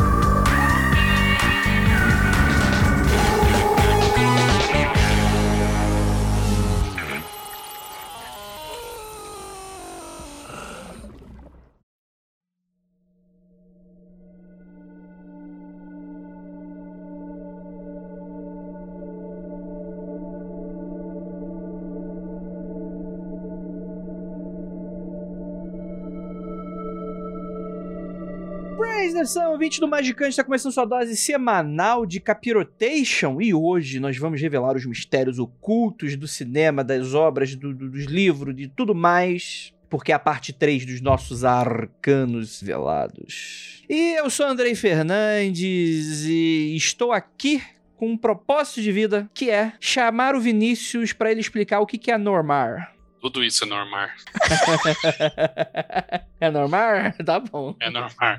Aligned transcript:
nação, 29.26 29.50
ouvinte 29.50 29.80
do 29.80 29.88
Magicante, 29.88 30.30
está 30.30 30.44
começando 30.44 30.72
sua 30.72 30.84
dose 30.84 31.16
semanal 31.16 32.06
de 32.06 32.20
capirotation 32.20 33.40
e 33.40 33.52
hoje 33.52 33.98
nós 33.98 34.16
vamos 34.16 34.40
revelar 34.40 34.76
os 34.76 34.86
mistérios 34.86 35.40
ocultos 35.40 36.14
do 36.16 36.28
cinema, 36.28 36.84
das 36.84 37.12
obras, 37.12 37.56
do- 37.56 37.74
do- 37.74 37.90
dos 37.90 38.04
livros, 38.04 38.54
de 38.54 38.68
tudo 38.68 38.94
mais, 38.94 39.72
porque 39.90 40.12
é 40.12 40.14
a 40.14 40.18
parte 40.20 40.52
3 40.52 40.86
dos 40.86 41.00
nossos 41.00 41.44
arcanos 41.44 42.62
velados. 42.62 43.82
E 43.90 44.14
eu 44.16 44.30
sou 44.30 44.46
Andrei 44.46 44.76
Fernandes 44.76 46.22
e 46.24 46.76
estou 46.76 47.10
aqui 47.10 47.60
com 47.96 48.10
um 48.12 48.16
propósito 48.16 48.80
de 48.80 48.92
vida 48.92 49.28
que 49.34 49.50
é 49.50 49.72
chamar 49.80 50.36
o 50.36 50.40
Vinícius 50.40 51.12
para 51.12 51.32
ele 51.32 51.40
explicar 51.40 51.80
o 51.80 51.86
que 51.86 51.98
que 51.98 52.12
é 52.12 52.18
normar. 52.18 52.94
Tudo 53.20 53.42
isso 53.42 53.64
é 53.64 53.66
normal. 53.66 54.08
é 56.40 56.48
normar? 56.48 57.16
Tá 57.26 57.40
bom. 57.40 57.74
É 57.80 57.90
normal. 57.90 58.38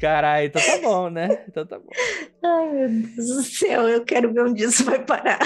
Caralho, 0.00 0.46
então 0.46 0.62
tá 0.62 0.78
bom, 0.78 1.10
né? 1.10 1.44
Então 1.48 1.66
tá 1.66 1.78
bom. 1.78 1.90
Ai, 2.42 2.68
meu 2.68 2.88
Deus 2.88 3.28
do 3.28 3.42
céu, 3.42 3.88
eu 3.88 4.04
quero 4.04 4.32
ver 4.32 4.42
onde 4.42 4.64
isso 4.64 4.84
vai 4.84 5.04
parar. 5.04 5.38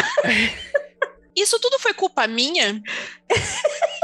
Isso 1.36 1.58
tudo 1.58 1.78
foi 1.80 1.92
culpa 1.92 2.26
minha? 2.28 2.80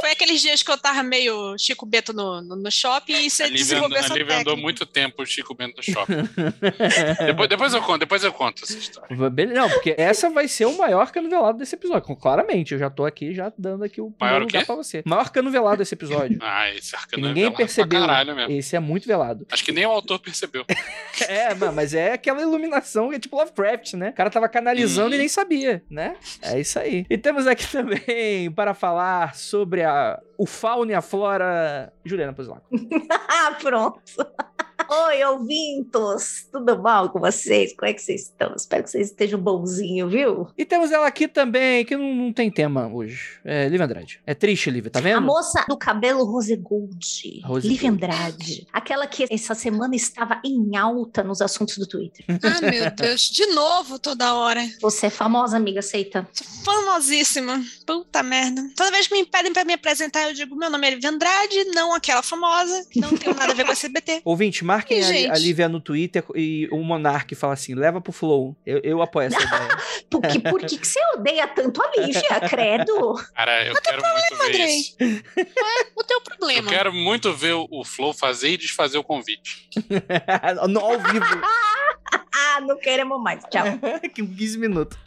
Foi 0.01 0.11
aqueles 0.13 0.41
dias 0.41 0.63
que 0.63 0.71
eu 0.71 0.79
tava 0.79 1.03
meio 1.03 1.57
Chico 1.59 1.85
Bento 1.87 2.13
no, 2.13 2.41
no, 2.41 2.57
no 2.57 2.71
shopping 2.71 3.15
e 3.15 3.31
você 3.31 3.43
A 3.45 3.47
Lívia, 3.47 3.59
desenvolveu 3.65 3.97
a 3.97 4.01
essa 4.01 4.15
andou 4.15 4.27
técnica. 4.27 4.57
muito 4.57 4.87
tempo 4.87 5.23
o 5.23 5.27
Chico 5.27 5.55
Bento 5.55 5.77
no 5.77 5.83
shopping. 5.83 6.15
depois, 7.27 7.49
depois 7.49 7.75
eu 7.75 7.83
conto, 7.83 7.99
depois 7.99 8.25
eu 8.25 8.33
conto 8.33 8.63
essa 8.65 8.77
história. 8.79 9.17
Não, 9.55 9.69
porque 9.71 9.95
essa 9.97 10.31
vai 10.31 10.49
ser 10.49 10.67
o 10.67 10.77
maior 10.77 11.11
cano 11.11 11.29
velado 11.29 11.59
desse 11.59 11.75
episódio. 11.75 12.17
Claramente, 12.17 12.73
eu 12.75 12.79
já 12.79 12.91
tô 12.91 13.05
aqui 13.05 13.35
já 13.35 13.53
dando 13.57 13.85
aqui 13.85 14.01
o 14.01 14.13
Maior 14.21 14.41
o 14.41 14.45
lugar 14.45 14.61
quê? 14.61 14.67
pra 14.67 14.75
você. 14.75 15.03
Maior 15.07 15.31
cano 15.31 15.51
velado 15.51 15.79
desse 15.79 15.95
episódio. 15.95 16.39
Ah, 16.53 16.69
esse 16.75 16.95
arcano 16.97 17.25
é 17.25 17.29
ninguém 17.29 17.43
velado 17.45 17.57
pra 17.57 17.65
percebeu. 17.67 18.01
caralho 18.01 18.35
mesmo. 18.35 18.53
Esse 18.53 18.75
é 18.77 18.81
muito 18.81 19.07
velado. 19.07 19.47
Acho 19.53 19.65
que 19.65 19.73
nem 19.73 19.87
o 19.87 19.91
autor 19.91 20.19
percebeu. 20.19 20.65
É, 21.29 21.53
mano, 21.55 21.73
mas 21.75 21.93
é 21.93 22.13
aquela 22.15 22.41
iluminação 22.41 23.11
que 23.11 23.17
é 23.17 23.19
tipo 23.19 23.37
Lovecraft, 23.37 23.93
né? 23.95 24.09
O 24.11 24.13
cara 24.15 24.31
tava 24.31 24.49
canalizando 24.49 25.09
Uhum. 25.09 25.15
e 25.15 25.19
nem 25.19 25.29
sabia, 25.29 25.83
né? 25.91 26.17
É 26.43 26.59
isso 26.59 26.79
aí. 26.79 27.05
E 27.11 27.19
temos 27.19 27.47
aqui 27.47 27.67
também 27.67 28.51
para 28.53 28.73
falar 28.75 29.35
sobre 29.35 29.83
a, 29.83 29.90
o 30.39 30.47
fauna 30.47 30.93
e 30.93 30.95
a 30.95 31.03
flora. 31.03 31.93
Juliana 32.05 32.33
Pozilaco. 32.33 32.67
ah, 33.29 33.57
pronto. 33.61 34.01
Oi, 34.93 35.25
ouvintos! 35.25 36.49
Tudo 36.51 36.77
mal 36.83 37.11
com 37.11 37.21
vocês? 37.21 37.73
Como 37.77 37.89
é 37.89 37.95
que 37.95 38.03
vocês 38.03 38.23
estão? 38.23 38.57
Espero 38.57 38.83
que 38.83 38.91
vocês 38.91 39.07
estejam 39.07 39.39
bonzinhos, 39.41 40.11
viu? 40.11 40.49
E 40.59 40.65
temos 40.65 40.91
ela 40.91 41.07
aqui 41.07 41.29
também, 41.29 41.85
que 41.85 41.97
não, 41.97 42.13
não 42.13 42.33
tem 42.33 42.51
tema 42.51 42.89
hoje. 42.89 43.39
É 43.45 43.69
Lívia 43.69 43.87
Andrade. 43.87 44.21
É 44.27 44.35
triste, 44.35 44.69
Lívia, 44.69 44.91
tá 44.91 44.99
vendo? 44.99 45.19
A 45.19 45.21
moça 45.21 45.65
do 45.69 45.77
cabelo 45.79 46.25
rose 46.25 46.57
gold, 46.57 47.41
Rose 47.45 47.69
Lívia 47.69 47.89
gold. 47.89 48.05
Andrade. 48.05 48.67
Aquela 48.73 49.07
que 49.07 49.27
essa 49.31 49.55
semana 49.55 49.95
estava 49.95 50.43
em 50.45 50.77
alta 50.77 51.23
nos 51.23 51.41
assuntos 51.41 51.79
do 51.79 51.87
Twitter. 51.87 52.25
Ah, 52.43 52.61
meu 52.61 52.91
Deus, 52.91 53.31
de 53.31 53.47
novo 53.47 53.97
toda 53.97 54.35
hora. 54.35 54.61
Você 54.81 55.07
é 55.07 55.11
famosa, 55.11 55.57
amiga, 55.57 55.79
aceita? 55.79 56.27
Sou 56.33 56.75
famosíssima. 56.75 57.63
Puta 57.87 58.23
merda. 58.25 58.63
Toda 58.75 58.91
vez 58.91 59.07
que 59.07 59.15
me 59.15 59.25
pedem 59.25 59.53
pra 59.53 59.65
me 59.65 59.75
apresentar, 59.75 60.27
eu 60.27 60.35
digo: 60.35 60.57
meu 60.57 60.69
nome 60.69 60.87
é 60.87 60.91
Lívia 60.91 61.11
Andrade, 61.11 61.65
não 61.75 61.95
aquela 61.95 62.23
famosa, 62.23 62.85
não 62.97 63.17
tenho 63.17 63.37
nada 63.37 63.53
a 63.53 63.55
ver 63.55 63.65
com 63.65 63.71
a 63.71 63.73
SBT. 63.73 64.23
Ouvinte, 64.25 64.65
marquem 64.81 65.01
Ih, 65.01 65.31
a, 65.31 65.37
Lívia 65.39 65.69
no 65.69 65.81
Twitter 65.81 66.25
e 66.35 66.69
o 66.73 66.79
Monark 66.83 67.35
fala 67.35 67.53
assim: 67.55 67.75
leva 67.75 68.01
pro 68.01 68.13
Flow. 68.13 68.57
Eu, 68.65 68.81
eu 68.83 69.03
apoio 69.03 69.27
essa 69.29 69.41
ideia. 69.43 69.69
Por 70.11 70.23
que, 70.23 70.41
por 70.41 70.61
que, 70.65 70.77
que 70.77 70.87
você 70.87 70.99
odeia 71.15 71.47
tanto 71.47 71.81
a 71.81 71.91
Lívia, 71.97 72.41
credo? 72.51 73.15
Cara, 73.33 73.65
eu 73.65 73.75
quero 73.81 74.03
muito 74.03 74.37
ver 74.39 74.49
Andrei. 74.49 74.77
isso. 74.77 74.97
O 75.97 76.03
teu 76.03 76.17
Eu 76.19 76.23
problema. 76.23 76.69
quero 76.69 76.93
muito 76.93 77.33
ver 77.33 77.53
o- 77.55 77.69
o 77.71 77.85
Flow 77.85 78.13
fazer 78.13 78.49
e 78.51 78.57
desfazer 78.57 78.99
o 78.99 79.05
convite. 79.05 79.69
no, 80.69 80.81
ao 80.81 80.99
vivo. 80.99 81.25
Ah, 82.41 82.61
não 82.63 82.79
queremos 82.79 83.21
mais. 83.23 83.43
Tchau. 83.51 83.65
que 84.15 84.27
15 84.27 84.59
minutos. 84.59 84.99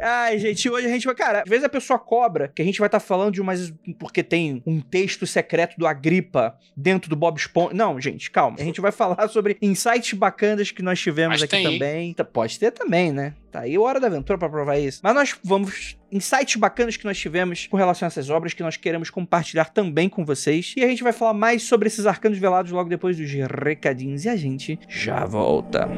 Ai, 0.00 0.38
gente, 0.38 0.70
hoje 0.70 0.86
a 0.86 0.90
gente 0.90 1.06
vai. 1.06 1.14
Cara, 1.14 1.42
às 1.42 1.48
vezes 1.48 1.64
a 1.64 1.68
pessoa 1.68 1.98
cobra 1.98 2.48
que 2.48 2.62
a 2.62 2.64
gente 2.64 2.78
vai 2.78 2.86
estar 2.86 3.00
falando 3.00 3.32
de 3.32 3.40
umas. 3.40 3.72
Porque 3.98 4.22
tem 4.22 4.62
um 4.66 4.80
texto 4.80 5.26
secreto 5.26 5.76
do 5.76 5.86
Agripa 5.86 6.56
dentro 6.76 7.10
do 7.10 7.16
Bob 7.16 7.36
Esponja. 7.36 7.74
Não, 7.74 8.00
gente, 8.00 8.30
calma. 8.30 8.56
A 8.60 8.64
gente 8.64 8.80
vai 8.80 8.92
falar 8.92 9.28
sobre 9.28 9.56
insights 9.60 10.12
bacanas 10.12 10.70
que 10.70 10.82
nós 10.82 11.00
tivemos 11.00 11.34
Mas 11.34 11.42
aqui 11.42 11.50
tem, 11.50 11.64
também. 11.64 12.14
Tá, 12.14 12.24
Pode 12.24 12.58
ter 12.58 12.70
também, 12.70 13.12
né? 13.12 13.34
Tá 13.50 13.60
aí 13.60 13.74
a 13.74 13.80
hora 13.80 13.98
da 13.98 14.06
aventura 14.06 14.38
pra 14.38 14.48
provar 14.48 14.78
isso. 14.78 15.00
Mas 15.02 15.14
nós 15.14 15.34
vamos. 15.42 15.96
Insights 16.10 16.56
bacanas 16.56 16.96
que 16.96 17.04
nós 17.04 17.18
tivemos 17.18 17.66
com 17.66 17.76
relação 17.76 18.06
a 18.06 18.08
essas 18.08 18.30
obras 18.30 18.54
que 18.54 18.62
nós 18.62 18.76
queremos 18.76 19.10
compartilhar 19.10 19.66
também 19.66 20.08
com 20.08 20.24
vocês. 20.24 20.74
E 20.76 20.84
a 20.84 20.88
gente 20.88 21.02
vai 21.02 21.12
falar 21.12 21.34
mais 21.34 21.64
sobre 21.64 21.88
esses 21.88 22.06
arcanos 22.06 22.38
velados 22.38 22.72
logo 22.72 22.88
depois 22.88 23.16
dos 23.16 23.30
recadinhos. 23.30 24.24
E 24.24 24.28
a 24.28 24.36
gente 24.36 24.78
já 24.88 25.24
volta. 25.24 25.88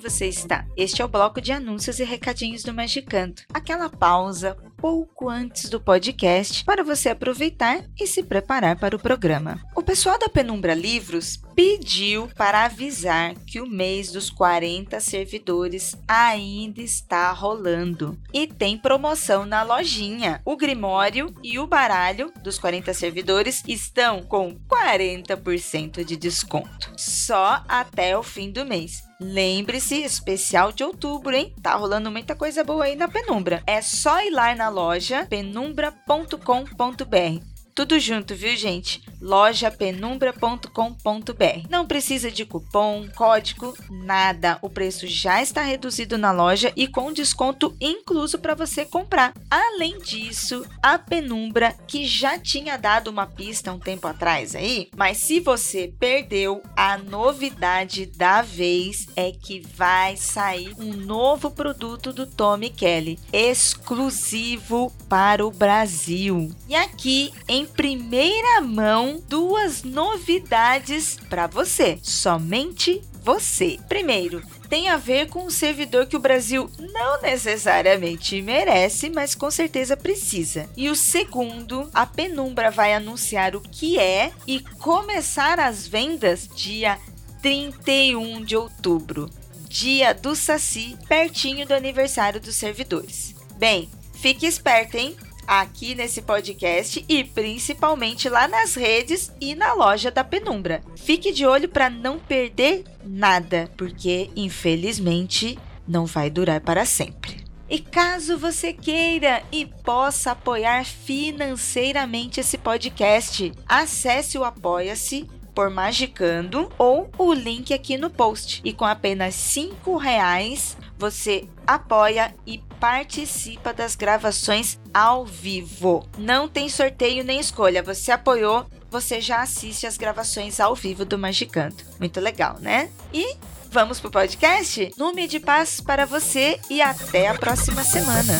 Você 0.00 0.26
está? 0.26 0.66
Este 0.76 1.02
é 1.02 1.04
o 1.04 1.08
bloco 1.08 1.40
de 1.40 1.52
anúncios 1.52 2.00
e 2.00 2.04
recadinhos 2.04 2.62
do 2.62 2.72
Magicanto. 2.72 3.44
Aquela 3.52 3.90
pausa 3.90 4.56
pouco 4.78 5.28
antes 5.28 5.68
do 5.68 5.78
podcast 5.78 6.64
para 6.64 6.82
você 6.82 7.10
aproveitar 7.10 7.84
e 8.00 8.06
se 8.06 8.22
preparar 8.22 8.78
para 8.78 8.96
o 8.96 8.98
programa. 8.98 9.60
O 9.76 9.82
pessoal 9.82 10.18
da 10.18 10.28
Penumbra 10.28 10.72
Livros 10.72 11.38
pediu 11.54 12.30
para 12.34 12.64
avisar 12.64 13.34
que 13.46 13.60
o 13.60 13.68
mês 13.68 14.10
dos 14.10 14.30
40 14.30 14.98
servidores 15.00 15.94
ainda 16.08 16.80
está 16.80 17.30
rolando 17.32 18.18
e 18.32 18.46
tem 18.46 18.78
promoção 18.78 19.44
na 19.44 19.62
lojinha. 19.62 20.40
O 20.46 20.56
Grimório 20.56 21.34
e 21.42 21.58
o 21.58 21.66
baralho 21.66 22.32
dos 22.42 22.58
40 22.58 22.94
servidores 22.94 23.62
estão 23.68 24.22
com 24.22 24.58
40% 24.66 26.02
de 26.04 26.16
desconto. 26.16 26.90
Só 26.96 27.62
até 27.68 28.16
o 28.16 28.22
fim 28.22 28.50
do 28.50 28.64
mês. 28.64 29.09
Lembre-se, 29.20 30.02
especial 30.02 30.72
de 30.72 30.82
outubro, 30.82 31.36
hein? 31.36 31.52
Tá 31.62 31.74
rolando 31.74 32.10
muita 32.10 32.34
coisa 32.34 32.64
boa 32.64 32.84
aí 32.84 32.96
na 32.96 33.06
Penumbra. 33.06 33.62
É 33.66 33.82
só 33.82 34.22
ir 34.22 34.30
lá 34.30 34.54
na 34.54 34.70
loja 34.70 35.26
penumbra.com.br. 35.28 37.49
Tudo 37.74 37.98
junto, 37.98 38.34
viu, 38.34 38.56
gente? 38.56 39.02
lojapenumbra.com.br. 39.20 41.68
Não 41.68 41.86
precisa 41.86 42.30
de 42.30 42.46
cupom, 42.46 43.06
código, 43.14 43.76
nada. 43.90 44.58
O 44.62 44.70
preço 44.70 45.06
já 45.06 45.42
está 45.42 45.62
reduzido 45.62 46.16
na 46.16 46.32
loja 46.32 46.72
e 46.74 46.88
com 46.88 47.12
desconto 47.12 47.76
incluso 47.80 48.38
para 48.38 48.54
você 48.54 48.84
comprar. 48.84 49.34
Além 49.50 49.98
disso, 49.98 50.64
a 50.82 50.98
Penumbra, 50.98 51.74
que 51.86 52.06
já 52.06 52.38
tinha 52.38 52.78
dado 52.78 53.08
uma 53.08 53.26
pista 53.26 53.72
um 53.72 53.78
tempo 53.78 54.06
atrás 54.06 54.54
aí, 54.54 54.88
mas 54.96 55.18
se 55.18 55.40
você 55.40 55.92
perdeu, 55.98 56.62
a 56.76 56.96
novidade 56.96 58.06
da 58.06 58.42
vez 58.42 59.06
é 59.14 59.32
que 59.32 59.60
vai 59.60 60.16
sair 60.16 60.74
um 60.78 60.94
novo 60.94 61.50
produto 61.50 62.12
do 62.12 62.26
Tommy 62.26 62.70
Kelly, 62.70 63.18
exclusivo 63.32 64.92
para 65.08 65.44
o 65.44 65.50
Brasil. 65.50 66.50
E 66.68 66.74
aqui, 66.74 67.32
em 67.48 67.59
primeira 67.66 68.60
mão, 68.60 69.22
duas 69.28 69.82
novidades 69.82 71.18
para 71.28 71.46
você, 71.46 71.98
somente 72.02 73.02
você. 73.22 73.78
Primeiro, 73.88 74.42
tem 74.68 74.88
a 74.88 74.96
ver 74.96 75.28
com 75.28 75.46
um 75.46 75.50
servidor 75.50 76.06
que 76.06 76.16
o 76.16 76.20
Brasil 76.20 76.70
não 76.92 77.20
necessariamente 77.20 78.40
merece, 78.40 79.10
mas 79.10 79.34
com 79.34 79.50
certeza 79.50 79.96
precisa. 79.96 80.68
E 80.76 80.88
o 80.88 80.94
segundo, 80.94 81.90
a 81.92 82.06
Penumbra 82.06 82.70
vai 82.70 82.94
anunciar 82.94 83.56
o 83.56 83.60
que 83.60 83.98
é 83.98 84.32
e 84.46 84.60
começar 84.78 85.58
as 85.58 85.86
vendas 85.86 86.48
dia 86.54 86.98
31 87.42 88.44
de 88.44 88.56
outubro, 88.56 89.28
dia 89.68 90.12
do 90.12 90.36
Saci, 90.36 90.96
pertinho 91.08 91.66
do 91.66 91.74
aniversário 91.74 92.40
dos 92.40 92.54
servidores. 92.54 93.34
Bem, 93.56 93.88
fique 94.14 94.46
esperto, 94.46 94.96
hein? 94.96 95.16
Aqui 95.50 95.96
nesse 95.96 96.22
podcast 96.22 97.04
e 97.08 97.24
principalmente 97.24 98.28
lá 98.28 98.46
nas 98.46 98.76
redes 98.76 99.32
e 99.40 99.56
na 99.56 99.72
loja 99.72 100.08
da 100.08 100.22
Penumbra. 100.22 100.80
Fique 100.94 101.32
de 101.32 101.44
olho 101.44 101.68
para 101.68 101.90
não 101.90 102.20
perder 102.20 102.84
nada, 103.04 103.68
porque 103.76 104.30
infelizmente 104.36 105.58
não 105.88 106.06
vai 106.06 106.30
durar 106.30 106.60
para 106.60 106.84
sempre. 106.84 107.44
E 107.68 107.80
caso 107.80 108.38
você 108.38 108.72
queira 108.72 109.42
e 109.50 109.66
possa 109.66 110.30
apoiar 110.32 110.84
financeiramente 110.84 112.38
esse 112.38 112.56
podcast, 112.56 113.52
acesse 113.66 114.38
o 114.38 114.44
Apoia-se 114.44 115.28
por 115.52 115.68
Magicando 115.68 116.70
ou 116.78 117.10
o 117.18 117.32
link 117.32 117.74
aqui 117.74 117.96
no 117.96 118.08
post. 118.08 118.60
E 118.64 118.72
com 118.72 118.84
apenas 118.84 119.34
cinco 119.34 119.96
reais 119.96 120.76
você 121.00 121.48
apoia 121.66 122.34
e 122.46 122.58
participa 122.78 123.72
das 123.72 123.96
gravações 123.96 124.78
ao 124.92 125.24
vivo. 125.24 126.06
Não 126.18 126.46
tem 126.46 126.68
sorteio 126.68 127.24
nem 127.24 127.40
escolha. 127.40 127.82
Você 127.82 128.12
apoiou, 128.12 128.66
você 128.90 129.18
já 129.20 129.40
assiste 129.40 129.86
as 129.86 129.96
gravações 129.96 130.60
ao 130.60 130.74
vivo 130.74 131.06
do 131.06 131.18
Magicando. 131.18 131.76
Muito 131.98 132.20
legal, 132.20 132.58
né? 132.60 132.90
E 133.14 133.34
vamos 133.70 133.98
pro 133.98 134.10
podcast? 134.10 134.92
Nume 134.98 135.26
de 135.26 135.40
paz 135.40 135.80
para 135.80 136.04
você 136.04 136.60
e 136.68 136.82
até 136.82 137.28
a 137.28 137.34
próxima 137.34 137.82
semana. 137.82 138.38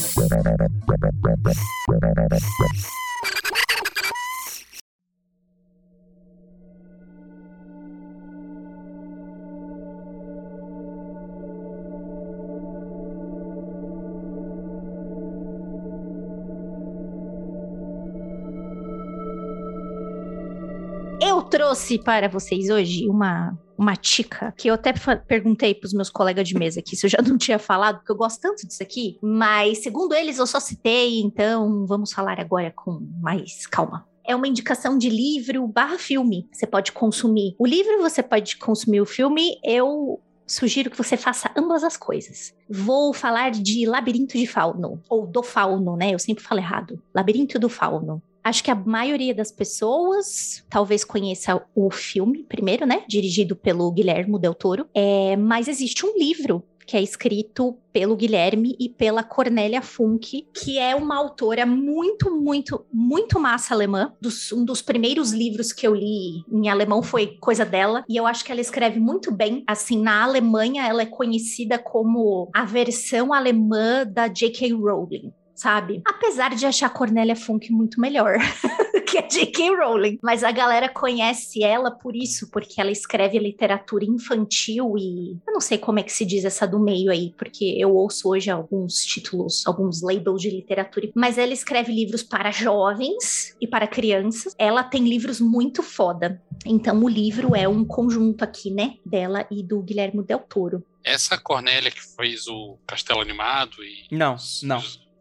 Trouxe 21.51 21.99
para 21.99 22.29
vocês 22.29 22.71
hoje 22.71 23.09
uma 23.09 23.59
uma 23.77 23.97
tica, 23.97 24.53
que 24.59 24.69
eu 24.69 24.75
até 24.75 24.93
perguntei 25.27 25.75
para 25.75 25.87
os 25.87 25.95
meus 25.95 26.11
colegas 26.11 26.47
de 26.47 26.55
mesa 26.55 26.81
aqui 26.81 26.95
se 26.95 27.07
eu 27.07 27.11
já 27.11 27.19
não 27.27 27.39
tinha 27.39 27.59
falado, 27.59 27.97
porque 27.97 28.13
eu 28.13 28.17
gosto 28.17 28.39
tanto 28.39 28.67
disso 28.67 28.83
aqui, 28.83 29.19
mas 29.23 29.83
segundo 29.83 30.15
eles 30.15 30.39
eu 30.39 30.47
só 30.47 30.61
citei, 30.61 31.19
então 31.21 31.87
vamos 31.87 32.13
falar 32.13 32.39
agora 32.39 32.71
com 32.71 33.01
mais 33.21 33.67
calma 33.67 34.07
é 34.23 34.37
uma 34.37 34.47
indicação 34.47 34.97
de 34.97 35.09
livro 35.09 35.67
barra 35.67 35.99
filme. 35.99 36.47
Você 36.53 36.65
pode 36.65 36.93
consumir 36.93 37.57
o 37.59 37.67
livro, 37.67 38.01
você 38.01 38.23
pode 38.23 38.59
consumir 38.59 39.01
o 39.01 39.07
filme. 39.07 39.59
Eu 39.65 40.21
sugiro 40.47 40.89
que 40.89 40.97
você 40.97 41.17
faça 41.17 41.51
ambas 41.57 41.83
as 41.83 41.97
coisas. 41.97 42.55
Vou 42.69 43.13
falar 43.13 43.51
de 43.51 43.87
Labirinto 43.87 44.39
de 44.39 44.47
Fauno, 44.47 45.01
ou 45.09 45.27
do 45.27 45.43
Fauno, 45.43 45.97
né? 45.97 46.15
Eu 46.15 46.19
sempre 46.19 46.45
falo 46.45 46.61
errado. 46.61 47.03
Labirinto 47.13 47.59
do 47.59 47.69
Fauno. 47.69 48.23
Acho 48.51 48.65
que 48.65 48.71
a 48.73 48.75
maioria 48.75 49.33
das 49.33 49.53
pessoas 49.53 50.65
talvez 50.69 51.05
conheça 51.05 51.65
o 51.73 51.89
filme 51.89 52.43
primeiro, 52.43 52.85
né? 52.85 53.05
Dirigido 53.07 53.55
pelo 53.55 53.89
Guilherme 53.93 54.41
Del 54.41 54.55
Toro. 54.55 54.89
É, 54.93 55.37
mas 55.37 55.69
existe 55.69 56.05
um 56.05 56.19
livro 56.19 56.65
que 56.85 56.97
é 56.97 57.01
escrito 57.01 57.79
pelo 57.93 58.17
Guilherme 58.17 58.75
e 58.81 58.89
pela 58.89 59.23
Cornélia 59.23 59.81
Funk, 59.81 60.49
que 60.53 60.81
é 60.81 60.97
uma 60.97 61.17
autora 61.17 61.65
muito, 61.65 62.37
muito, 62.37 62.85
muito 62.93 63.39
massa 63.39 63.73
alemã. 63.73 64.13
Dos, 64.21 64.51
um 64.51 64.65
dos 64.65 64.83
primeiros 64.83 65.31
livros 65.31 65.73
que 65.73 65.87
eu 65.87 65.95
li 65.95 66.45
em 66.51 66.69
alemão 66.69 67.05
foi 67.05 67.39
coisa 67.41 67.65
dela, 67.65 68.03
e 68.09 68.17
eu 68.17 68.27
acho 68.27 68.45
que 68.45 68.51
ela 68.51 68.61
escreve 68.61 68.99
muito 68.99 69.31
bem. 69.31 69.63
Assim, 69.65 70.03
na 70.03 70.25
Alemanha, 70.25 70.85
ela 70.89 71.03
é 71.03 71.07
conhecida 71.07 71.79
como 71.79 72.51
a 72.53 72.65
versão 72.65 73.33
alemã 73.33 74.05
da 74.05 74.27
J.K. 74.27 74.73
Rowling 74.73 75.33
sabe? 75.61 76.03
Apesar 76.07 76.55
de 76.55 76.65
achar 76.65 76.89
Cornélia 76.91 77.37
Funk 77.37 77.71
muito 77.71 78.01
melhor. 78.01 78.39
que 79.11 79.19
a 79.19 79.23
J.K. 79.23 79.77
Rowling. 79.77 80.19
Mas 80.23 80.45
a 80.45 80.53
galera 80.53 80.89
conhece 80.89 81.65
ela 81.65 81.91
por 81.91 82.15
isso, 82.15 82.49
porque 82.51 82.81
ela 82.81 82.91
escreve 82.91 83.39
literatura 83.39 84.05
infantil 84.05 84.95
e. 84.97 85.33
Eu 85.47 85.53
não 85.53 85.61
sei 85.61 85.79
como 85.79 85.99
é 85.99 86.03
que 86.03 86.13
se 86.13 86.25
diz 86.25 86.45
essa 86.45 86.67
do 86.67 86.79
meio 86.79 87.11
aí, 87.11 87.35
porque 87.37 87.75
eu 87.77 87.95
ouço 87.95 88.29
hoje 88.29 88.51
alguns 88.51 89.05
títulos, 89.05 89.67
alguns 89.67 90.01
labels 90.01 90.41
de 90.41 90.51
literatura. 90.51 91.11
Mas 91.15 91.39
ela 91.39 91.53
escreve 91.53 91.93
livros 91.93 92.23
para 92.23 92.51
jovens 92.51 93.57
e 93.61 93.67
para 93.67 93.87
crianças. 93.87 94.55
Ela 94.57 94.85
tem 94.85 95.09
livros 95.09 95.41
muito 95.41 95.83
foda. 95.83 96.41
Então 96.65 97.03
o 97.03 97.09
livro 97.09 97.57
é 97.57 97.67
um 97.67 97.85
conjunto 97.85 98.45
aqui, 98.45 98.71
né? 98.71 98.95
Dela 99.05 99.47
e 99.51 99.63
do 99.63 99.83
Guilherme 99.83 100.23
Del 100.23 100.41
Toro. 100.41 100.85
Essa 101.03 101.37
Cornélia 101.37 101.91
que 101.91 102.01
fez 102.01 102.47
o 102.47 102.79
Castelo 102.87 103.21
Animado 103.21 103.83
e. 103.83 104.15
Não, 104.15 104.37
não. 104.63 104.81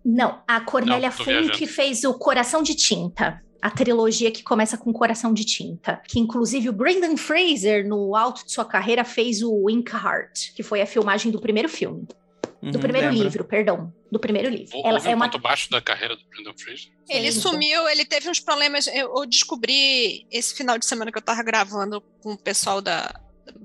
Não, 0.10 0.42
a 0.48 0.60
Cornélia 0.60 1.12
Funk 1.12 1.68
fez 1.68 2.04
o 2.04 2.16
Coração 2.16 2.64
de 2.64 2.74
Tinta. 2.76 3.40
A 3.62 3.70
trilogia 3.70 4.32
que 4.32 4.42
começa 4.42 4.78
com 4.78 4.92
Coração 4.92 5.34
de 5.34 5.46
Tinta. 5.46 6.02
Que 6.08 6.20
inclusive 6.20 6.70
o 6.70 6.74
Brendan 6.74 7.16
Fraser, 7.16 7.88
no 7.88 8.16
alto 8.16 8.46
de 8.46 8.52
sua 8.52 8.66
carreira, 8.66 9.04
fez 9.04 9.44
o 9.44 9.70
Inkheart, 9.70 10.54
que 10.56 10.64
foi 10.64 10.82
a 10.82 10.86
filmagem 10.86 11.32
do 11.32 11.40
primeiro 11.40 11.70
filme. 11.70 12.08
Do 12.62 12.76
uhum, 12.76 12.80
primeiro 12.82 13.08
lembra. 13.08 13.24
livro, 13.24 13.44
perdão. 13.46 13.94
Do 14.12 14.20
primeiro 14.20 14.50
livro. 14.50 14.82
Ela 14.84 15.00
é 15.06 15.16
uma 15.16 15.30
ponto 15.30 15.40
baixo 15.40 15.70
da 15.70 15.82
carreira 15.82 16.16
do 16.16 16.24
Brendan 16.26 16.54
Fraser. 16.58 16.92
Ele 17.08 17.32
sumiu, 17.32 17.88
ele 17.88 18.06
teve 18.06 18.30
uns 18.30 18.40
problemas. 18.40 18.88
Eu 18.88 19.26
descobri 19.26 20.26
esse 20.32 20.56
final 20.56 20.78
de 20.78 20.86
semana 20.86 21.12
que 21.12 21.18
eu 21.18 21.22
tava 21.22 21.44
gravando 21.44 22.02
com 22.22 22.34
o 22.34 22.38
pessoal 22.38 22.82
da 22.82 23.14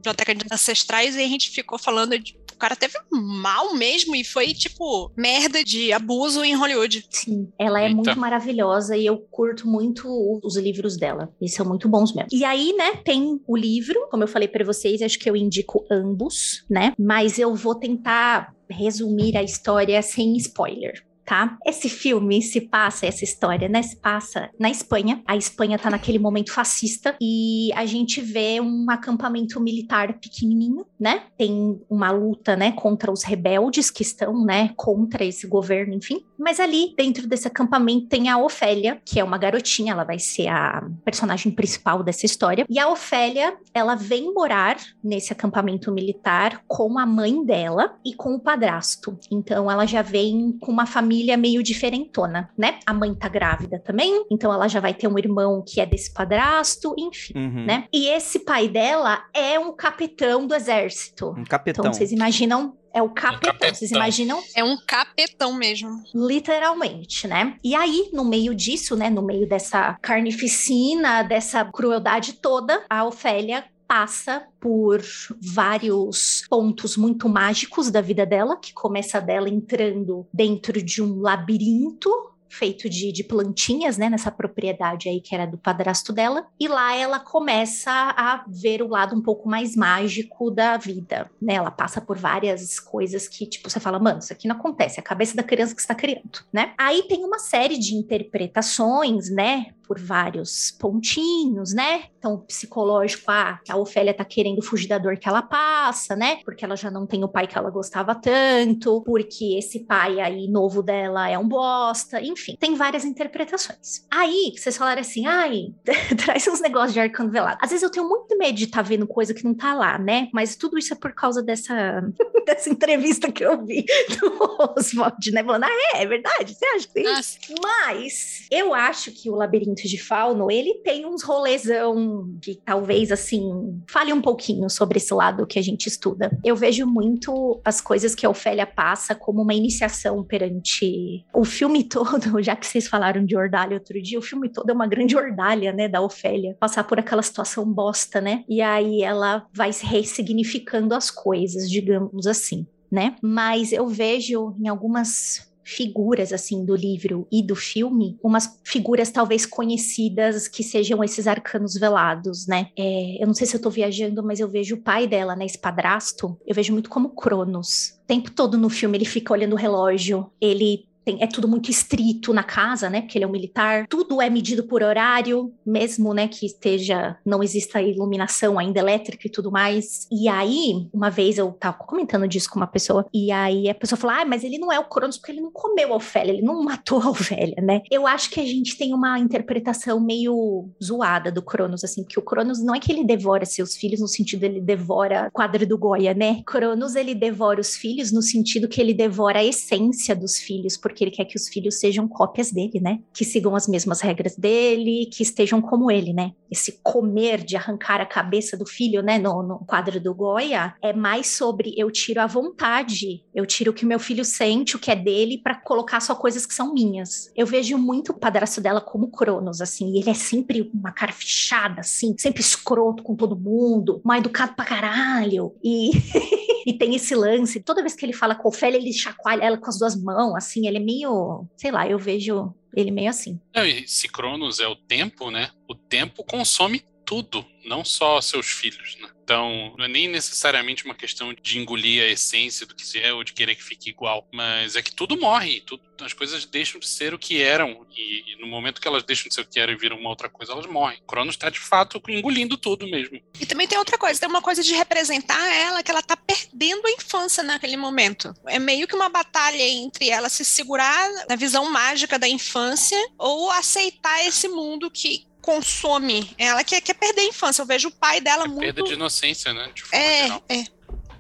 Biblioteca 0.05 0.35
de 0.35 0.45
Ancestrais 0.53 1.17
e 1.17 1.21
a 1.23 1.29
gente 1.29 1.51
ficou 1.51 1.79
falando 1.79 2.19
de 2.19 2.37
o 2.53 2.57
cara 2.57 2.77
teve 2.77 2.95
mal 3.11 3.75
mesmo 3.75 4.15
e 4.15 4.23
foi, 4.23 4.55
tipo, 4.55 5.11
merda 5.17 5.65
de 5.65 5.93
abuso 5.93 6.45
em 6.45 6.55
Hollywood. 6.55 7.05
Sim, 7.11 7.49
ela 7.59 7.81
é 7.81 7.87
Eita. 7.87 7.97
muito 7.97 8.19
maravilhosa 8.19 8.97
e 8.97 9.05
eu 9.05 9.19
curto 9.19 9.67
muito 9.67 10.07
os 10.43 10.57
livros 10.57 10.97
dela. 10.97 11.35
Eles 11.41 11.53
são 11.53 11.67
muito 11.67 11.89
bons 11.89 12.15
mesmo. 12.15 12.29
E 12.33 12.45
aí, 12.45 12.73
né, 12.75 12.97
tem 13.05 13.41
o 13.47 13.57
livro, 13.57 14.07
como 14.09 14.23
eu 14.23 14.29
falei 14.29 14.47
para 14.47 14.65
vocês, 14.65 15.03
acho 15.03 15.19
que 15.19 15.29
eu 15.29 15.37
indico 15.37 15.85
ambos, 15.91 16.65
né? 16.71 16.95
Mas 16.97 17.41
eu 17.41 17.55
vou 17.57 17.75
tentar 17.75 18.55
resumir 18.71 19.37
a 19.37 19.43
história 19.43 20.01
sem 20.01 20.37
spoiler 20.37 21.05
tá? 21.25 21.57
Esse 21.67 21.89
filme 21.89 22.43
se 22.43 22.61
passa, 22.61 23.07
essa 23.07 23.25
história, 23.25 23.69
né? 23.69 23.83
Se 23.83 23.97
passa 23.97 24.51
na 24.59 24.71
Espanha. 24.71 25.23
A 25.27 25.37
Espanha 25.37 25.79
tá 25.79 25.91
naquele 25.91 26.19
momento 26.19 26.53
fascista 26.53 27.17
e 27.21 27.71
a 27.75 27.87
gente 27.87 28.21
vê 28.21 28.61
um 28.61 28.87
acampamento 28.91 29.61
militar 29.61 30.19
pequenininho, 30.19 30.87
né? 30.99 31.23
Tem 31.37 31.81
uma 31.89 32.11
luta, 32.11 32.57
né, 32.57 32.73
contra 32.73 33.11
os 33.11 33.23
rebeldes 33.23 33.91
que 33.91 34.03
estão, 34.03 34.45
né, 34.45 34.71
contra 34.77 35.25
esse 35.25 35.47
governo, 35.47 35.95
enfim. 35.95 36.25
Mas 36.39 36.61
ali, 36.61 36.95
dentro 36.97 37.27
desse 37.27 37.47
acampamento, 37.47 38.09
tem 38.09 38.29
a 38.29 38.39
Ofélia, 38.39 39.01
que 39.05 39.19
é 39.19 39.25
uma 39.25 39.39
garotinha, 39.39 39.93
ela 39.93 40.05
vai 40.05 40.19
ser 40.19 40.49
a 40.49 40.87
personagem 41.05 41.53
principal 41.53 42.03
dessa 42.03 42.27
história. 42.27 42.67
E 42.69 42.79
a 42.79 42.89
Ofélia, 42.89 43.57
ela 43.73 43.95
vem 43.95 44.33
morar 44.33 44.77
nesse 45.03 45.33
acampamento 45.33 45.93
militar 45.93 46.63
com 46.67 46.99
a 46.99 47.07
mãe 47.07 47.45
dela 47.45 47.97
e 48.05 48.15
com 48.15 48.35
o 48.35 48.41
padrasto. 48.41 49.19
Então, 49.31 49.71
ela 49.71 49.87
já 49.87 50.03
vem 50.03 50.57
com 50.61 50.73
uma 50.73 50.87
família 50.87 51.14
família 51.15 51.37
meio 51.37 51.63
diferentona, 51.63 52.51
né? 52.59 52.79
A 52.85 52.93
mãe 52.93 53.15
tá 53.15 53.29
grávida 53.29 53.79
também, 53.79 54.25
então 54.31 54.53
ela 54.53 54.67
já 54.67 54.81
vai 54.81 54.93
ter 54.93 55.07
um 55.07 55.17
irmão 55.17 55.63
que 55.67 55.81
é 55.81 55.87
desse 55.87 56.13
padrasto, 56.13 56.95
enfim, 56.99 57.33
uhum. 57.37 57.65
né? 57.65 57.85
E 57.93 58.09
esse 58.09 58.41
pai 58.41 58.69
dela 58.69 59.23
é 59.33 59.59
um 59.59 59.73
capitão 59.73 60.47
do 60.47 60.55
exército. 60.55 61.35
Um 61.39 61.45
capitão. 61.45 61.83
Então 61.83 61.93
vocês 61.93 62.11
imaginam 62.11 62.77
é 62.93 63.03
o 63.03 63.09
capetão. 63.11 63.51
Um 63.51 63.53
capetão. 63.53 63.75
Vocês 63.75 63.91
imaginam? 63.91 64.43
É 64.55 64.63
um 64.63 64.77
capetão 64.87 65.53
mesmo. 65.53 66.01
Literalmente, 66.15 67.27
né? 67.27 67.57
E 67.63 67.75
aí, 67.75 68.11
no 68.13 68.25
meio 68.25 68.55
disso, 68.55 68.95
né? 68.95 69.11
No 69.11 69.21
meio 69.21 69.49
dessa 69.49 69.99
carnificina, 70.01 71.25
dessa 71.25 71.65
crueldade 71.65 72.35
toda, 72.35 72.85
a 72.89 73.05
Ofélia 73.05 73.65
passa 73.95 74.43
por 74.59 75.01
vários 75.41 76.45
pontos 76.51 76.97
muito 76.97 77.29
mágicos 77.29 77.93
da 77.93 78.01
vida 78.01 78.27
dela, 78.27 78.57
que 78.57 78.73
começa 78.73 79.21
dela 79.21 79.49
entrando 79.49 80.27
dentro 80.33 80.83
de 80.83 81.01
um 81.01 81.21
labirinto 81.21 82.11
feito 82.49 82.89
de, 82.89 83.13
de 83.13 83.23
plantinhas, 83.23 83.97
né, 83.97 84.11
nessa 84.11 84.33
propriedade 84.33 85.09
aí 85.09 85.21
que 85.21 85.33
era 85.33 85.47
do 85.47 85.57
padrasto 85.57 86.13
dela. 86.13 86.45
E 86.59 86.67
lá 86.67 86.97
ela 86.97 87.21
começa 87.21 87.91
a 87.91 88.45
ver 88.49 88.83
o 88.83 88.89
lado 88.89 89.15
um 89.15 89.23
pouco 89.23 89.49
mais 89.49 89.77
mágico 89.77 90.51
da 90.51 90.77
vida, 90.77 91.31
né? 91.41 91.55
Ela 91.55 91.71
passa 91.71 92.01
por 92.01 92.17
várias 92.17 92.81
coisas 92.81 93.29
que, 93.29 93.47
tipo, 93.47 93.71
você 93.71 93.79
fala, 93.79 93.99
mano, 93.99 94.19
isso 94.19 94.33
aqui 94.33 94.49
não 94.49 94.57
acontece, 94.57 94.99
é 94.99 95.01
a 95.01 95.05
cabeça 95.05 95.37
da 95.37 95.43
criança 95.43 95.75
que 95.75 95.81
está 95.81 95.95
criando, 95.95 96.45
né? 96.53 96.73
Aí 96.79 97.05
tem 97.05 97.25
uma 97.25 97.39
série 97.39 97.79
de 97.79 97.95
interpretações, 97.95 99.31
né, 99.31 99.67
por 99.87 99.99
vários 99.99 100.71
pontinhos, 100.73 101.73
né? 101.73 102.05
Então, 102.19 102.35
o 102.35 102.39
psicológico, 102.39 103.25
ah, 103.29 103.61
a 103.69 103.77
Ofélia 103.77 104.15
tá 104.15 104.25
querendo 104.25 104.63
fugir 104.63 104.89
da 104.89 104.99
dor 104.99 105.17
que 105.19 105.29
ela 105.29 105.43
passa, 105.43 106.17
né? 106.17 106.39
Porque 106.45 106.65
ela 106.65 106.77
já 106.77 106.91
não 106.91 107.07
tem 107.07 107.23
o 107.23 107.29
pai 107.29 107.47
que 107.47 107.57
ela 107.57 107.71
gostava 107.71 108.15
tanto, 108.15 109.03
porque 109.03 109.59
esse 109.59 109.81
pai 109.81 110.21
aí 110.21 110.49
novo 110.49 110.83
dela 110.83 111.29
é 111.29 111.39
um 111.39 111.47
bosta, 111.47 112.21
enfim, 112.23 112.57
tem 112.59 112.75
várias 112.75 113.05
interpretações. 113.05 114.07
Aí, 114.11 114.55
vocês 114.57 114.77
falaram 114.77 115.01
assim, 115.01 115.27
ai, 115.27 115.67
traz 116.25 116.47
uns 116.49 116.61
negócios 116.61 116.95
de 116.95 117.01
arcano 117.01 117.31
velado. 117.31 117.59
Às 117.61 117.71
vezes 117.71 117.83
eu 117.83 117.91
tenho 117.91 118.09
muito 118.09 118.37
medo 118.39 118.57
de 118.57 118.65
estar 118.65 118.83
tá 118.83 118.89
vendo 118.89 119.07
coisa 119.07 119.35
que 119.35 119.45
não 119.45 119.55
tá 119.55 119.75
lá, 119.75 119.99
né? 119.99 120.29
Mas 120.33 120.57
tudo 120.57 120.79
isso 120.79 120.95
é 120.95 120.97
por 120.97 121.13
causa 121.13 121.43
dessa, 121.43 122.03
dessa 122.47 122.71
entrevista 122.71 123.31
que 123.31 123.45
eu 123.45 123.65
vi 123.65 123.85
do 124.19 124.75
Oswald, 124.77 125.31
né? 125.31 125.45
Falando, 125.45 125.65
ah, 125.65 125.95
é, 125.95 126.03
é 126.03 126.07
verdade, 126.07 126.55
você 126.55 126.65
acha 126.67 126.87
que 126.89 126.95
tem 126.95 127.21
isso? 127.21 127.39
Mas 127.61 128.47
eu 128.51 128.73
acho 128.73 129.13
que 129.13 129.31
o 129.31 129.35
Labirinto 129.35 129.74
de 129.83 129.99
Fauno, 129.99 130.51
ele 130.51 130.75
tem 130.85 131.05
uns 131.05 131.23
rolezão 131.23 132.37
que 132.41 132.55
talvez, 132.65 133.11
assim, 133.11 133.83
fale 133.89 134.13
um 134.13 134.21
pouquinho 134.21 134.71
sobre 134.71 134.99
esse 134.99 135.13
lado 135.13 135.47
que 135.47 135.59
a 135.59 135.63
gente 135.63 135.87
estuda. 135.87 136.37
Eu 136.45 136.55
vejo 136.55 136.87
muito 136.87 137.61
as 137.65 137.81
coisas 137.81 138.15
que 138.15 138.25
a 138.25 138.31
Ofélia 138.31 138.67
passa 138.67 139.15
como 139.15 139.43
uma 139.43 139.55
iniciação 139.55 140.23
perante 140.23 141.25
o 141.33 141.45
filme 141.45 141.85
todo, 141.89 142.43
já 142.43 142.55
que 142.55 142.67
vocês 142.67 142.87
falaram 142.87 143.25
de 143.25 143.37
Ordalha 143.37 143.75
outro 143.75 144.01
dia, 144.01 144.19
o 144.19 144.23
filme 144.23 144.49
todo 144.49 144.71
é 144.71 144.73
uma 144.73 144.87
grande 144.87 145.17
ordalha, 145.17 145.73
né, 145.73 145.89
da 145.89 146.01
Ofélia. 146.01 146.57
Passar 146.61 146.85
por 146.85 146.99
aquela 146.99 147.23
situação 147.23 147.65
bosta, 147.65 148.21
né? 148.21 148.45
E 148.49 148.61
aí 148.61 149.03
ela 149.03 149.47
vai 149.53 149.71
ressignificando 149.83 150.95
as 150.95 151.11
coisas, 151.11 151.71
digamos 151.71 152.27
assim. 152.27 152.67
Né? 152.91 153.17
Mas 153.21 153.73
eu 153.73 153.89
vejo 153.89 154.55
em 154.61 154.69
algumas 154.69 155.53
figuras 155.65 156.33
assim 156.33 156.65
do 156.65 156.75
livro 156.77 157.27
e 157.31 157.43
do 157.43 157.57
filme, 157.57 158.19
umas 158.23 158.61
figuras 158.63 159.11
talvez 159.11 159.47
conhecidas 159.47 160.47
que 160.47 160.63
sejam 160.63 161.03
esses 161.03 161.27
arcanos 161.27 161.75
velados, 161.75 162.47
né? 162.47 162.69
É, 162.79 163.23
eu 163.23 163.27
não 163.27 163.35
sei 163.35 163.47
se 163.47 163.57
eu 163.57 163.61
tô 163.61 163.71
viajando, 163.71 164.23
mas 164.23 164.41
eu 164.41 164.49
vejo 164.49 164.77
o 164.77 164.81
pai 164.81 165.07
dela, 165.07 165.35
né, 165.35 165.47
esse 165.47 165.59
padrasto, 165.59 166.39
eu 166.47 166.55
vejo 166.55 166.73
muito 166.73 166.91
como 166.91 167.11
Cronos. 167.11 167.99
O 168.05 168.07
tempo 168.07 168.31
todo 168.31 168.59
no 168.59 168.69
filme 168.69 168.99
ele 168.99 169.05
fica 169.05 169.33
olhando 169.33 169.55
o 169.55 169.59
relógio, 169.59 170.31
ele 170.41 170.87
tem, 171.05 171.23
é 171.23 171.27
tudo 171.27 171.47
muito 171.49 171.71
estrito 171.71 172.33
na 172.33 172.43
casa, 172.43 172.89
né? 172.89 173.03
Porque 173.03 173.19
ele 173.19 173.25
é 173.25 173.29
um 173.29 173.33
militar. 173.33 173.87
Tudo 173.89 174.21
é 174.21 174.31
medido 174.31 174.65
por 174.65 174.83
horário, 174.83 175.53
mesmo, 175.65 176.15
né, 176.15 176.29
que 176.29 176.47
esteja, 176.47 177.17
não 177.25 177.43
exista 177.43 177.81
iluminação 177.83 178.59
ainda 178.59 178.81
elétrica 178.81 179.27
e 179.27 179.31
tudo 179.31 179.51
mais. 179.51 180.07
E 180.11 180.29
aí, 180.29 180.89
uma 180.93 181.11
vez 181.11 181.39
eu 181.39 181.53
tava 181.53 181.77
comentando 181.79 182.27
disso 182.29 182.51
com 182.51 182.59
uma 182.59 182.67
pessoa, 182.67 183.07
e 183.13 183.31
aí 183.31 183.69
a 183.69 183.75
pessoa 183.75 183.99
falou: 183.99 184.17
ah, 184.17 184.25
mas 184.25 184.45
ele 184.45 184.59
não 184.59 184.73
é 184.73 184.79
o 184.79 184.85
Cronos 184.85 185.19
porque 185.19 185.33
ele 185.33 185.41
não 185.41 185.51
comeu 185.51 185.93
a 185.93 185.97
Ofélia, 185.97 186.33
ele 186.33 186.43
não 186.43 186.63
matou 186.65 187.01
a 187.01 187.11
Ofélia, 187.11 187.61
né? 187.63 187.83
Eu 187.91 188.07
acho 188.07 188.31
que 188.31 188.41
a 188.41 188.47
gente 188.47 188.77
tem 188.77 188.95
uma 188.95 189.19
interpretação 189.19 190.01
meio 190.01 190.69
zoada 190.83 191.31
do 191.31 191.43
Cronos, 191.43 191.85
assim, 191.85 192.03
porque 192.03 192.19
o 192.19 192.23
Cronos 192.23 192.63
não 192.63 192.75
é 192.75 192.81
que 192.81 192.91
ele 192.91 193.05
devora 193.05 193.45
seus 193.45 193.77
filhos 193.77 194.01
no 194.01 194.09
sentido 194.09 194.45
ele 194.45 194.61
devora 194.61 195.29
o 195.29 195.33
quadro 195.33 195.67
do 195.67 195.79
Goya, 195.79 196.15
né? 196.15 196.43
Cronos, 196.47 196.95
ele 196.95 197.15
devora 197.15 197.61
os 197.61 197.75
filhos 197.75 198.13
no 198.13 198.23
sentido 198.23 198.69
que 198.69 198.81
ele 198.81 198.95
devora 198.95 199.39
a 199.41 199.45
essência 199.45 200.15
dos 200.15 200.39
filhos, 200.39 200.77
porque 200.77 200.94
porque 200.95 201.03
ele 201.03 201.11
quer 201.11 201.25
que 201.25 201.37
os 201.37 201.49
filhos 201.49 201.81
sejam 201.81 202.07
cópias 202.07 202.53
dele, 202.53 202.79
né? 202.81 203.01
Que 203.13 203.25
sigam 203.25 203.57
as 203.57 203.67
mesmas 203.67 204.01
regras 204.01 204.37
dele, 204.37 205.11
que 205.13 205.25
estejam 205.25 205.61
como 205.61 205.91
ele, 205.91 206.13
né? 206.13 206.33
Esse 206.49 206.79
comer 206.85 207.43
de 207.43 207.57
arrancar 207.57 208.01
a 208.01 208.07
cabeça 208.07 208.57
do 208.57 208.65
filho, 208.65 209.03
né? 209.03 209.19
No, 209.19 209.43
no 209.43 209.59
quadro 209.67 210.01
do 210.01 210.15
Goya, 210.15 210.75
é 210.81 210.93
mais 210.93 211.27
sobre 211.27 211.75
eu 211.77 211.91
tiro 211.91 212.21
a 212.21 212.27
vontade, 212.29 213.25
eu 213.35 213.45
tiro 213.45 213.73
o 213.73 213.75
que 213.75 213.85
meu 213.85 213.99
filho 213.99 214.25
sente, 214.25 214.77
o 214.77 214.79
que 214.79 214.91
é 214.91 214.95
dele, 214.95 215.41
para 215.43 215.57
colocar 215.57 215.99
só 215.99 216.15
coisas 216.15 216.47
que 216.47 216.55
são 216.55 216.73
minhas. 216.73 217.33
Eu 217.35 217.47
vejo 217.47 217.77
muito 217.77 218.13
o 218.13 218.19
padrasto 218.19 218.61
dela 218.61 218.81
como 218.81 219.11
Cronos, 219.11 219.61
assim, 219.61 219.99
ele 219.99 220.11
é 220.11 220.15
sempre 220.15 220.71
uma 220.73 220.93
cara 220.93 221.13
fechada, 221.13 221.81
assim, 221.81 222.15
sempre 222.17 222.41
escroto 222.41 223.03
com 223.03 223.17
todo 223.17 223.37
mundo, 223.37 224.01
mal 224.05 224.19
educado 224.19 224.55
pra 224.55 224.65
caralho. 224.65 225.53
E. 225.63 225.91
e 226.67 226.73
tem 226.73 226.95
esse 226.95 227.15
lance. 227.15 227.61
Toda 227.61 227.83
vez 227.83 227.95
que 227.95 228.05
ele 228.05 228.13
fala 228.13 228.35
com 228.35 228.49
Ofélia, 228.49 228.79
ele 228.79 228.93
chacoalha 228.93 229.45
ela 229.45 229.59
com 229.59 229.69
as 229.69 229.79
duas 229.79 229.95
mãos, 229.95 230.35
assim, 230.35 230.67
ele 230.67 230.79
é 230.79 230.81
meio, 230.85 231.47
sei 231.57 231.71
lá, 231.71 231.89
eu 231.89 231.99
vejo 231.99 232.55
ele 232.77 232.91
meio 232.91 233.11
assim. 233.11 233.41
Não, 233.55 233.65
e 233.65 233.87
se 233.87 234.09
Cronos 234.09 234.61
é 234.61 234.67
o 234.67 234.77
tempo, 234.77 235.31
né? 235.31 235.51
O 235.69 235.75
tempo 235.75 236.25
consome 236.25 236.83
tudo, 237.05 237.45
não 237.65 237.85
só 237.85 238.21
seus 238.21 238.47
filhos, 238.47 238.97
né? 239.01 239.09
Então, 239.25 239.73
não 239.79 239.87
é 239.87 239.89
nem 239.89 240.07
necessariamente 240.07 240.85
uma 240.85 240.95
questão 240.95 241.33
de 241.33 241.59
engolir 241.59 242.03
a 242.03 242.09
essência 242.09 242.67
do 242.67 242.75
que 242.75 242.99
é 242.99 243.11
ou 243.11 243.25
de 243.25 243.33
querer 243.33 243.55
que 243.55 243.65
fique 243.65 243.89
igual, 243.89 244.29
mas 244.31 244.77
é 244.77 244.83
que 244.83 244.95
tudo 244.95 245.19
morre, 245.19 245.63
tudo, 245.63 245.83
as 246.03 246.13
coisas 246.13 246.45
deixam 246.45 246.79
de 246.79 246.87
ser 246.87 247.15
o 247.15 247.19
que 247.19 247.41
eram, 247.41 247.87
e, 247.97 248.33
e, 248.33 248.37
no 248.39 248.47
momento 248.47 248.83
que 248.83 248.87
elas 248.87 249.03
deixam 249.03 249.29
de 249.29 249.35
ser 249.35 249.41
o 249.41 249.47
que 249.47 249.59
eram 249.59 249.73
e 249.73 249.77
viram 249.77 249.97
uma 249.97 250.11
outra 250.11 250.29
coisa, 250.29 250.53
elas 250.53 250.67
morrem. 250.67 251.01
Cronos 251.07 251.37
está 251.37 251.49
de 251.49 251.59
fato 251.59 252.03
engolindo 252.07 252.59
tudo 252.59 252.87
mesmo. 252.87 253.19
E 253.41 253.47
também 253.47 253.67
tem 253.67 253.79
outra 253.79 253.97
coisa, 253.97 254.21
tem 254.21 254.29
uma 254.29 254.43
coisa 254.43 254.63
de 254.63 254.75
representar 254.75 255.55
ela 255.55 255.83
que 255.83 255.91
ela 255.91 256.01
está 256.01 256.17
perdendo 256.17 256.87
a 256.87 256.91
infância 256.91 257.43
naquele 257.43 257.79
momento. 257.79 258.35
É 258.47 258.59
meio 258.59 258.87
que 258.87 258.95
uma 258.95 259.09
batalha 259.09 259.63
entre 259.63 260.11
ela 260.11 260.29
se 260.29 260.45
segurar 260.45 261.09
na 261.29 261.37
visão 261.37 261.71
mágica 261.71 262.19
da 262.19 262.29
infância 262.29 262.99
ou 263.17 263.51
aceitar 263.51 264.23
esse 264.27 264.49
mundo 264.49 264.91
que 264.91 265.27
consome. 265.45 266.35
Ela 266.39 266.65
quer, 266.65 266.81
quer 266.81 266.95
perder 266.95 267.21
a 267.21 267.27
infância. 267.27 267.61
Eu 267.61 267.67
vejo 267.67 267.89
o 267.89 267.93
pai 267.93 268.21
dela 268.21 268.45
é 268.45 268.49
muito. 268.49 268.61
Perda 268.61 268.83
de 268.83 268.95
inocência, 268.95 269.53
né? 269.53 269.71
De 269.75 269.83
forma 269.83 270.05
é, 270.05 270.23
geral. 270.23 270.45
é. 270.49 270.65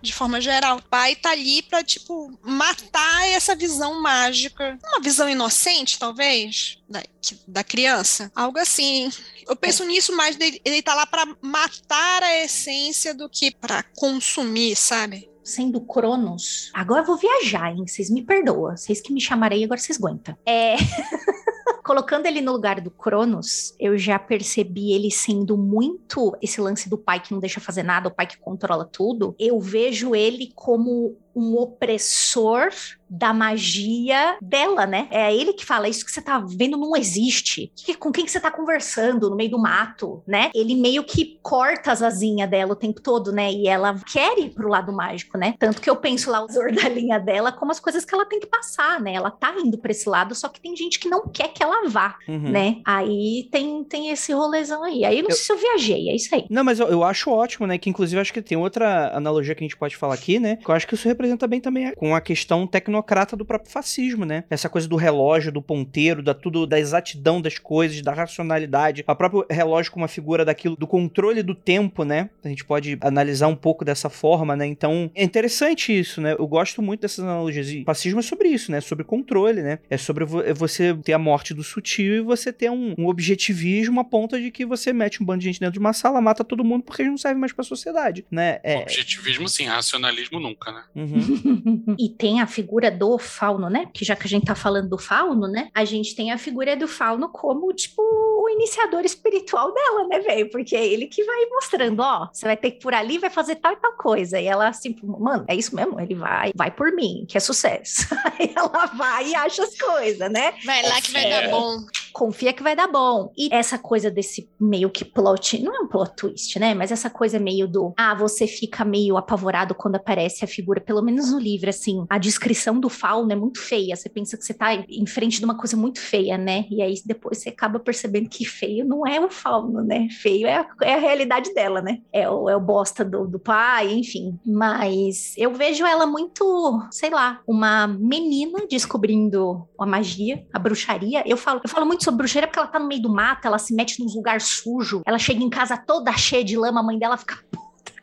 De 0.00 0.12
forma 0.14 0.40
geral. 0.40 0.78
O 0.78 0.82
pai 0.82 1.14
tá 1.14 1.30
ali 1.30 1.62
pra, 1.62 1.84
tipo, 1.84 2.36
matar 2.42 3.28
essa 3.28 3.54
visão 3.54 4.00
mágica. 4.00 4.78
Uma 4.82 5.00
visão 5.00 5.28
inocente, 5.28 5.98
talvez, 5.98 6.78
da, 6.88 7.02
da 7.46 7.62
criança. 7.62 8.32
Algo 8.34 8.58
assim. 8.58 9.10
Eu 9.46 9.54
penso 9.54 9.82
é. 9.82 9.86
nisso 9.86 10.16
mais 10.16 10.36
dele. 10.36 10.60
Ele 10.64 10.80
tá 10.80 10.94
lá 10.94 11.06
pra 11.06 11.26
matar 11.42 12.22
a 12.22 12.38
essência 12.38 13.14
do 13.14 13.28
que 13.28 13.50
pra 13.50 13.82
consumir, 13.94 14.74
sabe? 14.74 15.30
sendo 15.44 15.78
Cronos. 15.82 16.70
Agora 16.72 17.02
eu 17.02 17.06
vou 17.06 17.18
viajar, 17.18 17.70
hein? 17.70 17.86
Vocês 17.86 18.08
me 18.08 18.22
perdoam. 18.22 18.74
Vocês 18.74 19.02
que 19.02 19.12
me 19.12 19.20
chamarei, 19.20 19.62
agora 19.62 19.78
vocês 19.78 19.98
aguentam. 19.98 20.34
É. 20.46 20.76
colocando 21.84 22.24
ele 22.24 22.40
no 22.40 22.52
lugar 22.52 22.80
do 22.80 22.90
Cronos, 22.90 23.74
eu 23.78 23.96
já 23.98 24.18
percebi 24.18 24.92
ele 24.92 25.10
sendo 25.10 25.56
muito 25.56 26.34
esse 26.40 26.58
lance 26.58 26.88
do 26.88 26.96
pai 26.96 27.20
que 27.20 27.30
não 27.30 27.38
deixa 27.38 27.60
fazer 27.60 27.82
nada, 27.82 28.08
o 28.08 28.14
pai 28.14 28.26
que 28.26 28.38
controla 28.38 28.86
tudo. 28.86 29.36
Eu 29.38 29.60
vejo 29.60 30.14
ele 30.14 30.50
como 30.54 31.16
um 31.34 31.56
opressor 31.56 32.70
da 33.08 33.32
magia 33.32 34.36
dela, 34.40 34.86
né? 34.86 35.06
É 35.10 35.34
ele 35.34 35.52
que 35.52 35.64
fala: 35.64 35.88
Isso 35.88 36.04
que 36.04 36.10
você 36.10 36.20
tá 36.20 36.38
vendo 36.38 36.76
não 36.76 36.96
existe. 36.96 37.72
com 37.98 38.10
quem 38.10 38.24
que 38.24 38.30
você 38.30 38.40
tá 38.40 38.50
conversando 38.50 39.30
no 39.30 39.36
meio 39.36 39.50
do 39.50 39.58
mato, 39.58 40.22
né? 40.26 40.50
Ele 40.54 40.74
meio 40.74 41.04
que 41.04 41.38
corta 41.42 41.92
as 41.92 42.02
asinhas 42.02 42.50
dela 42.50 42.72
o 42.72 42.76
tempo 42.76 43.00
todo, 43.00 43.32
né? 43.32 43.52
E 43.52 43.68
ela 43.68 43.94
quer 44.12 44.38
ir 44.38 44.50
pro 44.50 44.68
lado 44.68 44.92
mágico, 44.92 45.38
né? 45.38 45.54
Tanto 45.58 45.80
que 45.80 45.88
eu 45.88 45.96
penso 45.96 46.30
lá 46.30 46.44
os 46.44 46.54
linha 46.94 47.18
dela 47.18 47.52
como 47.52 47.70
as 47.70 47.80
coisas 47.80 48.04
que 48.04 48.14
ela 48.14 48.26
tem 48.26 48.40
que 48.40 48.46
passar, 48.46 49.00
né? 49.00 49.14
Ela 49.14 49.30
tá 49.30 49.54
indo 49.58 49.78
pra 49.78 49.90
esse 49.90 50.08
lado, 50.08 50.34
só 50.34 50.48
que 50.48 50.60
tem 50.60 50.76
gente 50.76 50.98
que 50.98 51.08
não 51.08 51.28
quer 51.28 51.48
que 51.48 51.62
ela 51.62 51.88
vá, 51.88 52.16
uhum. 52.26 52.50
né? 52.50 52.80
Aí 52.84 53.48
tem, 53.50 53.84
tem 53.84 54.10
esse 54.10 54.32
rolezão 54.32 54.82
aí. 54.82 55.04
Aí 55.04 55.18
eu 55.18 55.22
não 55.22 55.30
eu... 55.30 55.36
sei 55.36 55.44
se 55.44 55.52
eu 55.52 55.58
viajei, 55.58 56.08
é 56.08 56.16
isso 56.16 56.34
aí. 56.34 56.46
Não, 56.50 56.64
mas 56.64 56.80
eu, 56.80 56.88
eu 56.88 57.04
acho 57.04 57.30
ótimo, 57.30 57.66
né? 57.66 57.78
Que 57.78 57.90
inclusive 57.90 58.20
acho 58.20 58.32
que 58.32 58.42
tem 58.42 58.58
outra 58.58 59.16
analogia 59.16 59.54
que 59.54 59.62
a 59.62 59.66
gente 59.66 59.76
pode 59.76 59.96
falar 59.96 60.14
aqui, 60.14 60.38
né? 60.38 60.56
Que 60.56 60.68
eu 60.68 60.74
acho 60.74 60.86
que 60.86 60.94
isso 60.94 61.08
representa 61.08 61.23
bem 61.48 61.60
também 61.60 61.92
com 61.94 62.14
a 62.14 62.20
questão 62.20 62.66
tecnocrata 62.66 63.36
do 63.36 63.44
próprio 63.44 63.70
fascismo, 63.70 64.24
né? 64.24 64.44
Essa 64.50 64.68
coisa 64.68 64.88
do 64.88 64.96
relógio, 64.96 65.52
do 65.52 65.62
ponteiro, 65.62 66.22
da 66.22 66.34
tudo, 66.34 66.66
da 66.66 66.78
exatidão 66.78 67.40
das 67.40 67.58
coisas, 67.58 68.00
da 68.02 68.12
racionalidade. 68.12 69.04
A 69.06 69.14
próprio 69.14 69.46
relógio 69.50 69.92
como 69.92 70.02
uma 70.02 70.08
figura 70.08 70.44
daquilo, 70.44 70.76
do 70.76 70.86
controle 70.86 71.42
do 71.42 71.54
tempo, 71.54 72.04
né? 72.04 72.30
A 72.44 72.48
gente 72.48 72.64
pode 72.64 72.98
analisar 73.00 73.48
um 73.48 73.56
pouco 73.56 73.84
dessa 73.84 74.08
forma, 74.08 74.56
né? 74.56 74.66
Então, 74.66 75.10
é 75.14 75.22
interessante 75.22 75.96
isso, 75.98 76.20
né? 76.20 76.34
Eu 76.38 76.46
gosto 76.46 76.82
muito 76.82 77.00
dessas 77.00 77.24
analogias. 77.24 77.68
E 77.68 77.84
fascismo 77.84 78.20
é 78.20 78.22
sobre 78.22 78.48
isso, 78.48 78.70
né? 78.70 78.80
Sobre 78.80 79.04
controle, 79.04 79.62
né? 79.62 79.78
É 79.88 79.96
sobre 79.96 80.24
é 80.44 80.52
você 80.52 80.94
ter 81.02 81.12
a 81.12 81.18
morte 81.18 81.54
do 81.54 81.62
sutil 81.62 82.14
e 82.14 82.20
você 82.20 82.52
ter 82.52 82.70
um, 82.70 82.94
um 82.98 83.06
objetivismo 83.06 84.00
a 84.00 84.04
ponto 84.04 84.40
de 84.40 84.50
que 84.50 84.64
você 84.64 84.92
mete 84.92 85.22
um 85.22 85.26
bando 85.26 85.40
de 85.40 85.46
gente 85.46 85.60
dentro 85.60 85.74
de 85.74 85.78
uma 85.78 85.92
sala, 85.92 86.20
mata 86.20 86.44
todo 86.44 86.64
mundo 86.64 86.84
porque 86.84 87.02
não 87.02 87.18
serve 87.18 87.38
mais 87.38 87.52
pra 87.52 87.64
sociedade, 87.64 88.24
né? 88.30 88.60
É... 88.62 88.78
Objetivismo 88.78 89.48
sim, 89.48 89.64
racionalismo 89.64 90.40
nunca, 90.40 90.72
né? 90.72 90.84
Uhum. 90.94 91.13
e 91.98 92.08
tem 92.08 92.40
a 92.40 92.46
figura 92.46 92.90
do 92.90 93.18
fauno, 93.18 93.68
né? 93.68 93.88
Que 93.92 94.04
já 94.04 94.16
que 94.16 94.26
a 94.26 94.28
gente 94.28 94.46
tá 94.46 94.54
falando 94.54 94.88
do 94.88 94.98
fauno, 94.98 95.48
né? 95.48 95.68
A 95.74 95.84
gente 95.84 96.14
tem 96.14 96.32
a 96.32 96.38
figura 96.38 96.76
do 96.76 96.88
fauno 96.88 97.28
como, 97.28 97.72
tipo, 97.72 98.02
o 98.02 98.48
iniciador 98.48 99.04
espiritual 99.04 99.72
dela, 99.72 100.06
né, 100.08 100.20
velho? 100.20 100.50
Porque 100.50 100.76
é 100.76 100.86
ele 100.86 101.06
que 101.06 101.24
vai 101.24 101.46
mostrando, 101.46 102.00
ó, 102.00 102.28
você 102.32 102.46
vai 102.46 102.56
ter 102.56 102.72
que 102.72 102.78
ir 102.78 102.80
por 102.80 102.94
ali, 102.94 103.18
vai 103.18 103.30
fazer 103.30 103.56
tal 103.56 103.72
e 103.72 103.76
tal 103.76 103.92
coisa. 103.92 104.40
E 104.40 104.46
ela 104.46 104.68
assim, 104.68 104.96
mano, 105.02 105.44
é 105.48 105.54
isso 105.54 105.74
mesmo, 105.74 106.00
ele 106.00 106.14
vai, 106.14 106.52
vai 106.54 106.70
por 106.70 106.92
mim, 106.92 107.24
que 107.28 107.36
é 107.36 107.40
sucesso. 107.40 108.06
Aí 108.38 108.52
ela 108.54 108.86
vai 108.86 109.28
e 109.28 109.34
acha 109.34 109.62
as 109.62 109.76
coisas, 109.76 110.30
né? 110.30 110.54
Vai 110.64 110.82
lá 110.82 111.00
que 111.00 111.12
vai 111.12 111.24
é. 111.24 111.42
dar 111.42 111.50
bom. 111.50 111.84
Confia 112.14 112.52
que 112.52 112.62
vai 112.62 112.76
dar 112.76 112.86
bom. 112.86 113.32
E 113.36 113.48
essa 113.52 113.76
coisa 113.76 114.08
desse 114.08 114.48
meio 114.58 114.88
que 114.88 115.04
plot, 115.04 115.60
não 115.60 115.74
é 115.74 115.80
um 115.80 115.88
plot 115.88 116.14
twist, 116.16 116.58
né? 116.60 116.72
Mas 116.72 116.92
essa 116.92 117.10
coisa 117.10 117.40
meio 117.40 117.66
do, 117.66 117.92
ah, 117.96 118.14
você 118.14 118.46
fica 118.46 118.84
meio 118.84 119.16
apavorado 119.16 119.74
quando 119.74 119.96
aparece 119.96 120.44
a 120.44 120.48
figura, 120.48 120.80
pelo 120.80 121.02
menos 121.02 121.32
no 121.32 121.40
livro, 121.40 121.68
assim, 121.68 122.06
a 122.08 122.16
descrição 122.16 122.78
do 122.78 122.88
fauno 122.88 123.32
é 123.32 123.36
muito 123.36 123.60
feia. 123.60 123.96
Você 123.96 124.08
pensa 124.08 124.36
que 124.36 124.44
você 124.44 124.54
tá 124.54 124.72
em 124.74 125.06
frente 125.06 125.40
de 125.40 125.44
uma 125.44 125.56
coisa 125.56 125.76
muito 125.76 126.00
feia, 126.00 126.38
né? 126.38 126.66
E 126.70 126.80
aí 126.80 126.94
depois 127.04 127.38
você 127.38 127.48
acaba 127.48 127.80
percebendo 127.80 128.28
que 128.28 128.44
feio 128.44 128.84
não 128.84 129.04
é 129.04 129.18
o 129.18 129.28
fauno, 129.28 129.82
né? 129.82 130.06
Feio 130.22 130.46
é 130.46 130.58
a, 130.58 130.66
é 130.82 130.94
a 130.94 130.98
realidade 130.98 131.52
dela, 131.52 131.82
né? 131.82 131.98
É 132.12 132.30
o, 132.30 132.48
é 132.48 132.56
o 132.56 132.60
bosta 132.60 133.04
do, 133.04 133.26
do 133.26 133.40
pai, 133.40 133.92
enfim. 133.92 134.38
Mas 134.46 135.34
eu 135.36 135.52
vejo 135.52 135.84
ela 135.84 136.06
muito, 136.06 136.80
sei 136.92 137.10
lá, 137.10 137.40
uma 137.44 137.88
menina 137.88 138.66
descobrindo 138.70 139.66
a 139.78 139.84
magia, 139.84 140.46
a 140.52 140.58
bruxaria. 140.60 141.24
Eu 141.26 141.36
falo, 141.36 141.60
eu 141.64 141.68
falo 141.68 141.84
muito 141.84 142.03
sobre 142.04 142.18
bruxaria 142.18 142.46
porque 142.46 142.58
ela 142.58 142.68
tá 142.68 142.78
no 142.78 142.86
meio 142.86 143.02
do 143.02 143.08
mato, 143.08 143.46
ela 143.46 143.58
se 143.58 143.74
mete 143.74 144.02
nos 144.02 144.14
lugares 144.14 144.44
sujos, 144.44 145.02
ela 145.06 145.18
chega 145.18 145.42
em 145.42 145.50
casa 145.50 145.76
toda 145.76 146.12
cheia 146.12 146.44
de 146.44 146.56
lama, 146.56 146.80
a 146.80 146.82
mãe 146.82 146.98
dela 146.98 147.16
fica 147.16 147.38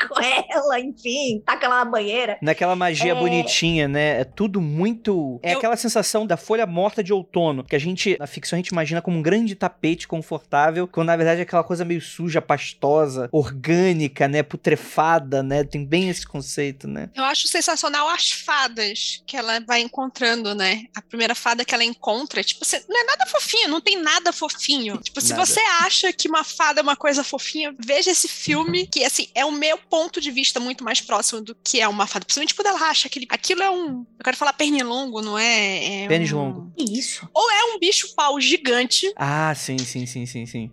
com 0.09 0.21
ela, 0.21 0.79
enfim, 0.79 1.41
taca 1.45 1.67
lá 1.67 1.83
na 1.85 1.91
banheira. 1.91 2.37
Naquela 2.41 2.75
magia 2.75 3.11
É. 3.11 3.15
bonitinha, 3.15 3.87
né? 3.87 4.21
É 4.21 4.23
tudo 4.23 4.61
muito. 4.61 5.39
É 5.43 5.53
Eu- 5.53 5.57
aquela 5.57 5.75
sensação 5.77 6.25
da 6.25 6.37
folha 6.37 6.65
morta 6.65 7.03
de 7.03 7.13
outono, 7.13 7.63
que 7.63 7.75
a 7.75 7.79
gente, 7.79 8.15
na 8.19 8.27
ficção, 8.27 8.57
a 8.57 8.59
gente 8.61 8.69
imagina 8.69 9.01
como 9.01 9.17
um 9.17 9.21
grande 9.21 9.55
tapete 9.55 10.07
confortável, 10.07 10.87
quando 10.87 11.07
na 11.07 11.15
verdade 11.17 11.39
é 11.39 11.43
aquela 11.43 11.63
coisa 11.63 11.83
meio 11.85 12.01
suja, 12.01 12.41
pastosa, 12.41 13.29
orgânica, 13.31 14.27
né? 14.27 14.41
Putrefada, 14.43 15.43
né? 15.43 15.63
Tem 15.63 15.85
bem 15.85 16.09
esse 16.09 16.25
conceito, 16.25 16.87
né? 16.87 17.09
Eu 17.15 17.23
acho 17.23 17.47
sensacional 17.47 18.07
as 18.09 18.31
fadas 18.31 19.21
que 19.25 19.37
ela 19.37 19.59
vai 19.61 19.81
encontrando, 19.81 20.55
né? 20.55 20.85
A 20.95 21.01
primeira 21.01 21.35
fada 21.35 21.63
que 21.65 21.73
ela 21.73 21.83
encontra, 21.83 22.43
tipo, 22.43 22.65
você- 22.65 22.83
não 22.89 22.99
é 22.99 23.03
nada 23.03 23.25
fofinho, 23.25 23.67
não 23.69 23.81
tem 23.81 24.01
nada 24.01 24.31
fofinho. 24.33 24.97
Tipo, 24.97 25.21
se 25.21 25.31
Nada. 25.33 25.45
você 25.45 25.59
acha 25.81 26.11
que 26.13 26.27
uma 26.27 26.43
fada 26.43 26.79
é 26.79 26.83
uma 26.83 26.95
coisa 26.95 27.23
fofinha, 27.23 27.73
veja 27.79 28.11
esse 28.11 28.27
filme, 28.27 28.87
que, 28.87 29.03
assim, 29.03 29.27
é 29.35 29.45
o 29.45 29.51
meu 29.51 29.77
ponto 29.91 30.19
de 30.21 30.31
vista 30.31 30.59
muito 30.59 30.83
mais 30.83 31.01
próximo 31.01 31.41
do 31.41 31.53
que 31.63 31.79
é 31.81 31.87
uma 31.87 32.07
fada. 32.07 32.25
Principalmente 32.25 32.55
quando 32.55 32.67
ela 32.67 32.89
acha 32.89 33.09
que 33.09 33.27
aquilo 33.29 33.61
é 33.61 33.69
um. 33.69 34.05
Eu 34.17 34.23
quero 34.23 34.37
falar 34.37 34.53
pernilongo, 34.53 35.21
não 35.21 35.37
é? 35.37 36.03
é 36.05 36.07
Pênis 36.07 36.31
um- 36.31 36.37
longo. 36.37 36.73
Isso? 36.77 37.29
É 37.35 37.63
um 37.75 37.77
bicho 37.79 38.15
pau 38.15 38.39
gigante. 38.39 39.11
Ah, 39.17 39.53
sim, 39.53 39.77
sim, 39.77 40.05
sim, 40.07 40.25
sim, 40.25 40.45
sim. 40.45 40.71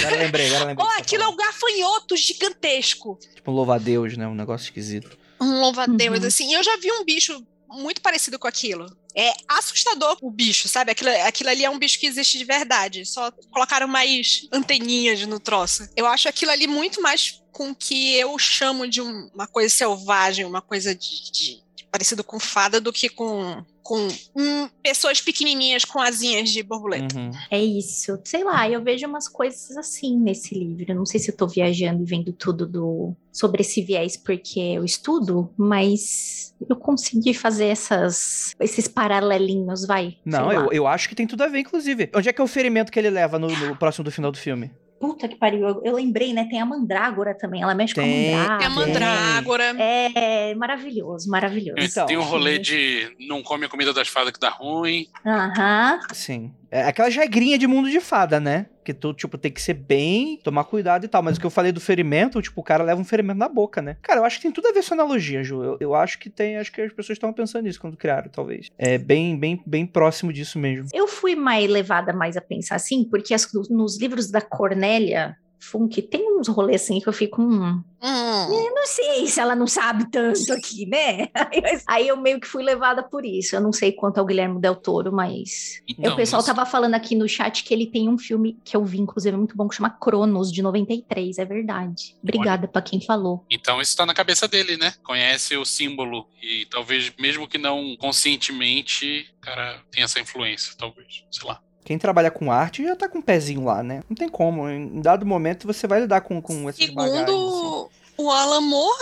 Agora 0.00 0.16
lembrei, 0.16 0.46
agora 0.46 0.64
lembrei. 0.66 0.86
Ou 0.86 0.92
aquilo 0.98 1.22
é 1.24 1.28
um 1.28 1.36
gafanhoto 1.36 2.16
gigantesco. 2.16 3.18
Tipo 3.34 3.50
um 3.50 3.54
louva-a-Deus, 3.54 4.16
né? 4.16 4.26
Um 4.28 4.34
negócio 4.34 4.64
esquisito. 4.66 5.18
Um 5.40 5.60
louva-a-Deus, 5.60 6.20
Uhum. 6.20 6.26
assim. 6.26 6.54
Eu 6.54 6.62
já 6.62 6.76
vi 6.76 6.92
um 6.92 7.04
bicho 7.04 7.42
muito 7.70 8.00
parecido 8.00 8.38
com 8.38 8.46
aquilo. 8.48 8.86
É 9.16 9.32
assustador 9.48 10.16
o 10.22 10.30
bicho, 10.30 10.68
sabe? 10.68 10.92
Aquilo, 10.92 11.10
aquilo 11.26 11.50
ali 11.50 11.64
é 11.64 11.70
um 11.70 11.78
bicho 11.78 11.98
que 11.98 12.06
existe 12.06 12.38
de 12.38 12.44
verdade. 12.44 13.04
Só 13.04 13.30
colocaram 13.50 13.88
mais 13.88 14.46
anteninhas 14.52 15.26
no 15.26 15.40
troço. 15.40 15.88
Eu 15.96 16.06
acho 16.06 16.28
aquilo 16.28 16.50
ali 16.52 16.66
muito 16.66 17.00
mais 17.02 17.40
com 17.52 17.70
o 17.70 17.74
que 17.74 18.14
eu 18.14 18.38
chamo 18.38 18.86
de 18.88 19.00
um- 19.00 19.28
uma 19.34 19.46
coisa 19.48 19.74
selvagem, 19.74 20.44
uma 20.44 20.62
coisa 20.62 20.94
de- 20.94 21.30
de 21.32 21.62
parecido 21.90 22.22
com 22.22 22.38
fada 22.38 22.80
do 22.80 22.92
que 22.92 23.08
com, 23.08 23.64
com 23.82 24.08
hum, 24.36 24.68
pessoas 24.82 25.20
pequenininhas 25.20 25.84
com 25.84 25.98
asinhas 26.00 26.50
de 26.50 26.62
borboleta. 26.62 27.18
Uhum. 27.18 27.30
É 27.50 27.58
isso. 27.58 28.18
Sei 28.24 28.44
lá, 28.44 28.68
eu 28.68 28.82
vejo 28.82 29.06
umas 29.06 29.28
coisas 29.28 29.76
assim 29.76 30.16
nesse 30.16 30.54
livro. 30.54 30.84
Eu 30.88 30.94
não 30.94 31.06
sei 31.06 31.18
se 31.20 31.30
eu 31.30 31.36
tô 31.36 31.46
viajando 31.46 32.02
e 32.02 32.06
vendo 32.06 32.32
tudo 32.32 32.66
do 32.66 33.14
sobre 33.32 33.62
esse 33.62 33.82
viés 33.82 34.16
porque 34.16 34.60
eu 34.60 34.84
estudo, 34.84 35.52
mas 35.56 36.54
eu 36.68 36.76
consegui 36.76 37.32
fazer 37.32 37.66
essas 37.66 38.54
esses 38.60 38.86
paralelinhos, 38.88 39.86
vai. 39.86 40.16
Não, 40.24 40.52
eu, 40.52 40.72
eu 40.72 40.86
acho 40.86 41.08
que 41.08 41.14
tem 41.14 41.26
tudo 41.26 41.42
a 41.42 41.48
ver, 41.48 41.60
inclusive. 41.60 42.10
Onde 42.14 42.28
é 42.28 42.32
que 42.32 42.40
é 42.40 42.44
o 42.44 42.48
ferimento 42.48 42.90
que 42.90 42.98
ele 42.98 43.10
leva 43.10 43.38
no, 43.38 43.48
no 43.48 43.76
próximo 43.76 44.04
do 44.04 44.10
final 44.10 44.30
do 44.30 44.38
filme? 44.38 44.70
Puta 45.00 45.26
que 45.26 45.34
pariu. 45.34 45.66
Eu, 45.66 45.80
eu 45.82 45.94
lembrei, 45.94 46.34
né? 46.34 46.44
Tem 46.44 46.60
a 46.60 46.66
mandrágora 46.66 47.34
também. 47.34 47.62
Ela 47.62 47.74
mexe 47.74 47.94
Tem, 47.94 48.04
com 48.04 48.38
a 48.38 48.58
Tem 48.58 48.68
mandrágora. 48.68 49.70
a 49.70 49.72
mandrágora. 49.72 49.82
É 49.82 50.54
maravilhoso, 50.54 51.30
maravilhoso. 51.30 51.80
Então. 51.80 52.04
Tem 52.06 52.18
o 52.18 52.22
rolê 52.22 52.58
de 52.58 53.16
não 53.18 53.42
come 53.42 53.64
a 53.64 53.68
comida 53.68 53.94
das 53.94 54.08
fadas 54.08 54.30
que 54.30 54.38
dá 54.38 54.50
ruim. 54.50 55.06
Aham. 55.24 56.00
Sim. 56.12 56.52
É 56.70 56.82
aquela 56.82 57.08
regrinha 57.08 57.58
de 57.58 57.66
mundo 57.66 57.90
de 57.90 58.00
fada, 58.00 58.38
né? 58.38 58.66
Que 58.84 58.94
tu, 58.94 59.12
tipo, 59.12 59.36
tem 59.36 59.50
que 59.50 59.60
ser 59.60 59.74
bem, 59.74 60.38
tomar 60.42 60.64
cuidado 60.64 61.04
e 61.04 61.08
tal. 61.08 61.22
Mas 61.22 61.36
o 61.36 61.40
que 61.40 61.46
eu 61.46 61.50
falei 61.50 61.72
do 61.72 61.80
ferimento, 61.80 62.40
tipo, 62.40 62.60
o 62.60 62.64
cara 62.64 62.84
leva 62.84 63.00
um 63.00 63.04
ferimento 63.04 63.38
na 63.38 63.48
boca, 63.48 63.82
né? 63.82 63.96
Cara, 64.02 64.20
eu 64.20 64.24
acho 64.24 64.36
que 64.36 64.42
tem 64.42 64.52
tudo 64.52 64.68
a 64.68 64.72
ver 64.72 64.84
com 64.86 64.94
analogia, 64.94 65.42
Ju. 65.42 65.62
Eu, 65.62 65.76
eu 65.80 65.94
acho 65.94 66.18
que 66.18 66.30
tem, 66.30 66.56
acho 66.56 66.70
que 66.72 66.80
as 66.80 66.92
pessoas 66.92 67.16
estavam 67.16 67.34
pensando 67.34 67.64
nisso 67.64 67.80
quando 67.80 67.96
criaram, 67.96 68.30
talvez. 68.30 68.68
É 68.78 68.96
bem, 68.98 69.36
bem, 69.38 69.60
bem 69.66 69.84
próximo 69.86 70.32
disso 70.32 70.58
mesmo. 70.58 70.86
Eu 70.94 71.08
fui 71.08 71.34
mais 71.34 71.68
levada 71.68 72.12
mais 72.12 72.36
a 72.36 72.40
pensar 72.40 72.76
assim, 72.76 73.04
porque 73.04 73.34
as- 73.34 73.48
nos 73.68 74.00
livros 74.00 74.30
da 74.30 74.40
Cornélia 74.40 75.36
Funk 75.60 76.00
tem 76.02 76.38
uns 76.38 76.48
rolês 76.48 76.82
assim 76.82 76.98
que 77.00 77.08
eu 77.08 77.12
fico. 77.12 77.40
Hum, 77.42 77.82
Hum. 78.02 78.64
eu 78.64 78.74
não 78.74 78.86
sei 78.86 79.26
se 79.26 79.38
ela 79.40 79.54
não 79.54 79.66
sabe 79.66 80.10
tanto 80.10 80.50
aqui, 80.54 80.86
né? 80.86 81.28
Aí 81.86 82.08
eu- 82.08 82.16
meio 82.16 82.40
que 82.40 82.46
fui 82.46 82.62
levada 82.62 83.02
por 83.02 83.24
isso. 83.26 83.54
Eu 83.54 83.60
não 83.60 83.72
sei 83.72 83.92
quanto 83.92 84.18
ao 84.18 84.24
Guilherme 84.24 84.58
Del 84.58 84.74
Toro, 84.74 85.12
mas. 85.12 85.82
Então, 85.86 86.14
o 86.14 86.16
pessoal 86.16 86.40
mas- 86.40 86.46
tava 86.46 86.64
falando 86.64 86.94
aqui 86.94 87.14
no 87.14 87.28
chat 87.28 87.62
que 87.62 87.74
ele 87.74 87.86
tem 87.86 88.08
um 88.08 88.16
filme 88.18 88.58
que 88.64 88.74
eu 88.74 88.82
vi, 88.84 88.98
inclusive, 89.00 89.36
muito 89.36 89.54
bom, 89.54 89.68
que 89.68 89.74
chama 89.76 89.90
Cronos, 89.90 90.50
de 90.50 90.62
93. 90.62 91.38
É 91.38 91.44
verdade. 91.44 92.16
Obrigada 92.22 92.66
pra 92.66 92.80
quem 92.80 93.00
falou. 93.00 93.44
Então 93.50 93.80
isso 93.82 93.94
tá 93.96 94.06
na 94.06 94.14
cabeça 94.14 94.48
dele, 94.48 94.78
né? 94.78 94.94
Conhece 95.02 95.56
o 95.58 95.64
símbolo 95.66 96.26
e 96.42 96.64
talvez, 96.70 97.12
mesmo 97.18 97.46
que 97.46 97.58
não 97.58 97.96
conscientemente, 97.98 99.26
o 99.36 99.40
cara 99.40 99.82
tem 99.90 100.02
essa 100.02 100.18
influência, 100.20 100.74
talvez. 100.76 101.24
Sei 101.30 101.46
lá. 101.46 101.60
Quem 101.84 101.98
trabalha 101.98 102.30
com 102.30 102.52
arte 102.52 102.84
já 102.84 102.94
tá 102.94 103.08
com 103.08 103.18
o 103.18 103.22
pezinho 103.22 103.64
lá, 103.64 103.82
né? 103.82 104.02
Não 104.08 104.14
tem 104.14 104.28
como. 104.28 104.68
Em 104.68 105.00
dado 105.00 105.24
momento 105.26 105.66
você 105.66 105.86
vai 105.86 106.00
lidar 106.00 106.20
com, 106.20 106.40
com 106.40 106.68
essas 106.68 106.88
bagagens. 106.90 107.22
assim. 107.22 107.26
Segundo 107.26 107.90
o 108.18 108.30
Alan 108.30 108.60
Moore, 108.60 108.98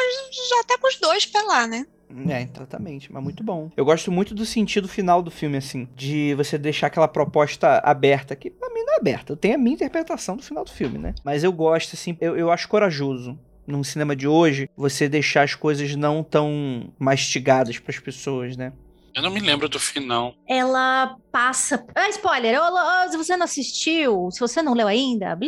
já 0.48 0.64
tá 0.64 0.78
com 0.78 0.86
os 0.86 0.96
dois 0.96 1.26
pra 1.26 1.42
lá, 1.42 1.66
né? 1.66 1.86
É, 2.28 2.42
exatamente, 2.42 3.12
mas 3.12 3.22
muito 3.22 3.44
bom. 3.44 3.70
Eu 3.76 3.84
gosto 3.84 4.10
muito 4.10 4.34
do 4.34 4.46
sentido 4.46 4.88
final 4.88 5.20
do 5.20 5.30
filme, 5.30 5.58
assim, 5.58 5.86
de 5.94 6.34
você 6.34 6.56
deixar 6.56 6.86
aquela 6.86 7.08
proposta 7.08 7.80
aberta, 7.84 8.34
que 8.34 8.48
pra 8.48 8.70
mim 8.70 8.82
não 8.82 8.94
é 8.94 8.96
aberta, 8.96 9.32
eu 9.32 9.36
tenho 9.36 9.56
a 9.56 9.58
minha 9.58 9.74
interpretação 9.74 10.36
do 10.36 10.42
final 10.42 10.64
do 10.64 10.70
filme, 10.70 10.96
né? 10.98 11.14
Mas 11.22 11.44
eu 11.44 11.52
gosto, 11.52 11.94
assim, 11.94 12.16
eu, 12.20 12.36
eu 12.36 12.50
acho 12.50 12.68
corajoso. 12.68 13.38
Num 13.66 13.84
cinema 13.84 14.16
de 14.16 14.26
hoje, 14.26 14.70
você 14.74 15.06
deixar 15.06 15.42
as 15.42 15.54
coisas 15.54 15.94
não 15.94 16.22
tão 16.22 16.90
mastigadas 16.98 17.78
pras 17.78 17.98
pessoas, 17.98 18.56
né? 18.56 18.72
Eu 19.14 19.22
não 19.22 19.30
me 19.30 19.40
lembro 19.40 19.68
do 19.68 19.78
final. 19.78 20.32
Ela 20.48 21.16
passa. 21.38 21.86
Ah, 21.94 22.08
spoiler! 22.08 22.60
Ô, 22.60 23.10
se 23.10 23.16
você 23.16 23.36
não 23.36 23.44
assistiu, 23.44 24.28
se 24.32 24.40
você 24.40 24.60
não 24.60 24.74
leu 24.74 24.88
ainda. 24.88 25.38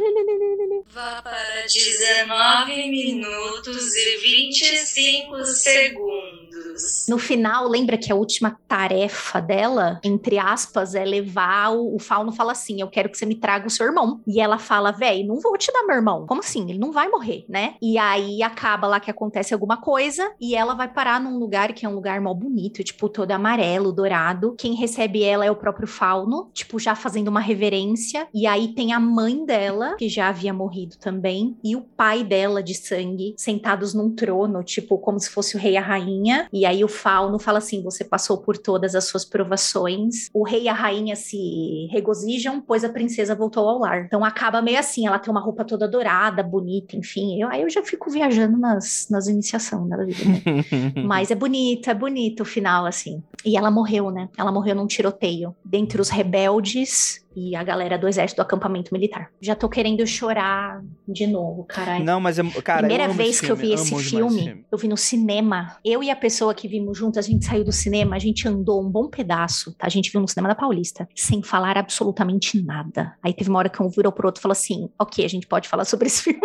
Vá 0.87 1.20
para 1.20 1.62
19 1.66 2.90
minutos 2.90 3.94
e 3.96 4.16
25 4.18 5.44
segundos. 5.46 7.07
No 7.09 7.18
final, 7.18 7.68
lembra 7.68 7.98
que 7.98 8.12
a 8.12 8.14
última 8.14 8.59
tarefa 8.68 9.40
dela, 9.40 10.00
entre 10.05 10.38
aspas, 10.38 10.94
é 10.94 11.05
levar 11.05 11.72
o, 11.72 11.96
o 11.96 11.98
Fauno 11.98 12.33
fala 12.33 12.53
assim: 12.53 12.81
Eu 12.81 12.88
quero 12.88 13.09
que 13.09 13.18
você 13.18 13.26
me 13.26 13.35
traga 13.35 13.66
o 13.66 13.70
seu 13.70 13.87
irmão. 13.87 14.20
E 14.26 14.40
ela 14.40 14.59
fala, 14.59 14.92
véi, 14.92 15.24
não 15.24 15.40
vou 15.40 15.57
te 15.57 15.72
dar 15.72 15.83
meu 15.85 15.96
irmão. 15.96 16.26
Como 16.26 16.40
assim? 16.40 16.68
Ele 16.70 16.79
não 16.79 16.92
vai 16.92 17.09
morrer, 17.09 17.44
né? 17.48 17.74
E 17.83 17.98
aí 17.98 18.42
acaba 18.42 18.87
lá 18.87 19.00
que 19.00 19.11
acontece 19.11 19.53
alguma 19.53 19.76
coisa 19.76 20.33
e 20.40 20.55
ela 20.55 20.74
vai 20.74 20.88
parar 20.88 21.20
num 21.20 21.38
lugar 21.38 21.72
que 21.72 21.85
é 21.85 21.88
um 21.88 21.94
lugar 21.94 22.20
mal 22.20 22.35
bonito, 22.35 22.85
tipo, 22.85 23.09
todo 23.09 23.31
amarelo, 23.33 23.92
dourado. 23.92 24.55
Quem 24.59 24.74
recebe 24.74 25.22
ela 25.22 25.44
é 25.44 25.50
o 25.50 25.57
próprio 25.57 25.79
Fauno, 25.86 26.50
tipo, 26.52 26.78
já 26.78 26.94
fazendo 26.94 27.28
uma 27.28 27.40
reverência. 27.40 28.26
E 28.32 28.46
aí 28.46 28.68
tem 28.74 28.92
a 28.92 29.00
mãe 29.00 29.44
dela, 29.44 29.96
que 29.96 30.08
já 30.08 30.28
havia 30.28 30.52
morrido 30.52 30.96
também, 30.96 31.56
e 31.62 31.76
o 31.76 31.82
pai 31.82 32.24
dela 32.24 32.62
de 32.62 32.74
sangue, 32.74 33.34
sentados 33.36 33.94
num 33.94 34.14
trono, 34.14 34.62
tipo, 34.62 34.98
como 34.98 35.18
se 35.18 35.30
fosse 35.30 35.56
o 35.56 35.58
rei 35.58 35.72
e 35.72 35.76
a 35.76 35.82
rainha. 35.82 36.48
E 36.52 36.64
aí 36.66 36.84
o 36.84 36.88
Fauno 36.88 37.38
fala 37.38 37.58
assim: 37.58 37.82
você 37.82 38.04
passou 38.04 38.38
por 38.38 38.56
todas 38.56 38.94
as 38.94 39.04
suas 39.04 39.24
provações. 39.24 40.28
O 40.32 40.44
rei 40.44 40.64
e 40.64 40.68
a 40.68 40.72
rainha 40.72 41.16
se 41.16 41.86
regozijam, 41.90 42.60
pois 42.60 42.84
a 42.84 42.88
princesa 42.88 43.34
voltou 43.34 43.68
ao 43.68 43.78
lar. 43.78 44.04
Então 44.04 44.24
acaba 44.24 44.62
meio 44.62 44.78
assim, 44.78 45.06
ela 45.06 45.18
tem 45.18 45.30
uma 45.30 45.40
roupa 45.40 45.64
toda 45.64 45.88
dourada, 45.88 46.42
bonita, 46.42 46.96
enfim. 46.96 47.40
Eu, 47.40 47.48
aí 47.48 47.62
eu 47.62 47.70
já 47.70 47.82
fico 47.82 48.10
viajando 48.10 48.56
nas, 48.58 49.06
nas 49.10 49.26
iniciações 49.26 49.88
da 49.88 50.04
vida, 50.04 50.24
né? 50.24 50.40
Mas 51.04 51.30
é 51.30 51.34
bonito, 51.34 51.90
é 51.90 51.94
bonito 51.94 52.40
o 52.40 52.44
final, 52.44 52.86
assim. 52.86 53.22
E 53.44 53.56
ela 53.56 53.70
morreu, 53.70 54.10
né? 54.10 54.28
Ela 54.36 54.52
morreu 54.52 54.74
num 54.74 54.86
tiroteio. 54.86 55.54
Dentre 55.64 56.01
os 56.01 56.09
rebeldes 56.09 57.25
e 57.37 57.55
a 57.55 57.62
galera 57.62 57.96
do 57.96 58.09
exército 58.09 58.40
do 58.40 58.44
acampamento 58.44 58.92
militar. 58.92 59.31
Já 59.40 59.55
tô 59.55 59.68
querendo 59.68 60.05
chorar 60.07 60.83
de 61.07 61.27
novo, 61.27 61.64
caralho. 61.64 62.05
Não, 62.05 62.18
mas 62.20 62.38
é. 62.38 62.42
Cara, 62.62 62.81
Primeira 62.81 63.05
eu 63.05 63.12
vez 63.12 63.40
que 63.40 63.51
eu 63.51 63.57
filme, 63.57 63.77
vi 63.77 63.81
esse 63.81 64.03
filme, 64.03 64.64
eu 64.73 64.77
vi 64.79 64.88
no 64.88 64.96
cinema. 64.96 65.77
Eu 65.85 66.03
e 66.03 66.11
a 66.11 66.16
pessoa 66.16 66.55
que 66.55 66.66
vimos 66.66 66.99
junto, 66.99 67.18
a 67.18 67.23
gente 67.23 67.44
saiu 67.44 67.62
do 67.64 67.70
cinema, 67.73 68.16
a 68.16 68.18
gente 68.18 68.49
andou 68.49 68.83
um 68.83 68.90
bom 68.90 69.09
pedaço, 69.09 69.73
tá? 69.75 69.87
A 69.87 69.90
gente 69.90 70.11
viu 70.11 70.20
no 70.20 70.27
cinema 70.27 70.49
da 70.49 70.55
Paulista, 70.55 71.09
sem 71.14 71.42
falar 71.42 71.77
absolutamente 71.79 72.61
nada. 72.62 73.14
Aí 73.23 73.33
teve 73.33 73.49
uma 73.49 73.59
hora 73.61 73.68
que 73.68 73.81
um 73.83 73.88
virou 73.88 74.11
pro 74.12 74.27
outro 74.27 74.40
e 74.40 74.42
falou 74.42 74.53
assim: 74.53 74.88
Ok, 74.99 75.25
a 75.25 75.29
gente 75.29 75.46
pode 75.46 75.68
falar 75.68 75.85
sobre 75.85 76.09
esse 76.09 76.23
filme. 76.25 76.40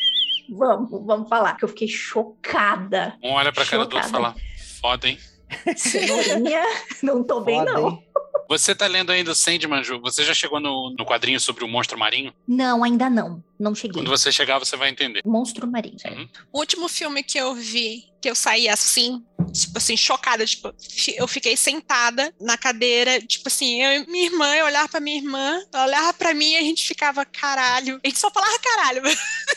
vamos, 0.56 0.88
vamos 1.06 1.28
falar. 1.28 1.56
Que 1.56 1.64
eu 1.64 1.68
fiquei 1.68 1.88
chocada. 1.88 3.14
Um 3.22 3.32
olha 3.32 3.52
pra 3.52 3.64
cara 3.66 3.78
do 3.78 3.94
outro 3.94 3.98
e 3.98 4.02
Chocada. 4.02 4.10
fala: 4.24 4.34
foda, 4.80 5.08
hein? 5.08 5.18
Cenourinha, 5.76 6.62
não 7.02 7.22
tô 7.24 7.40
bem, 7.40 7.58
Foda, 7.58 7.72
não. 7.72 7.88
hein? 7.90 8.04
Você 8.48 8.74
tá 8.74 8.86
lendo 8.88 9.10
ainda 9.12 9.30
o 9.30 9.34
Sandman, 9.34 9.84
Ju? 9.84 10.00
Você 10.00 10.24
já 10.24 10.34
chegou 10.34 10.58
no, 10.58 10.94
no 10.98 11.06
quadrinho 11.06 11.38
sobre 11.40 11.62
o 11.64 11.68
monstro 11.68 11.96
marinho? 11.98 12.34
Não, 12.48 12.82
ainda 12.82 13.08
não. 13.08 13.42
Não 13.58 13.74
cheguei. 13.74 13.94
Quando 13.94 14.08
você 14.10 14.32
chegar, 14.32 14.58
você 14.58 14.74
vai 14.76 14.88
entender. 14.88 15.20
Monstro 15.24 15.66
marinho. 15.70 15.96
Uhum. 16.06 16.28
O 16.52 16.58
último 16.60 16.88
filme 16.88 17.22
que 17.22 17.36
eu 17.38 17.54
vi, 17.54 18.04
que 18.20 18.28
eu 18.30 18.34
saí 18.34 18.66
assim, 18.70 19.22
tipo 19.52 19.76
assim, 19.76 19.96
chocada, 19.98 20.46
tipo, 20.46 20.74
eu 21.16 21.28
fiquei 21.28 21.56
sentada 21.58 22.34
na 22.40 22.56
cadeira, 22.56 23.20
tipo 23.20 23.48
assim, 23.48 23.82
eu 23.82 24.02
e 24.02 24.06
minha 24.10 24.24
irmã, 24.24 24.54
eu 24.56 24.64
olhava 24.64 24.88
pra 24.88 24.98
minha 25.00 25.18
irmã, 25.18 25.60
ela 25.74 25.84
olhava 25.86 26.12
pra 26.14 26.32
mim 26.32 26.52
e 26.52 26.56
a 26.56 26.62
gente 26.62 26.86
ficava, 26.88 27.22
caralho. 27.26 28.00
A 28.02 28.08
gente 28.08 28.18
só 28.18 28.30
falava 28.30 28.58
caralho, 28.60 29.02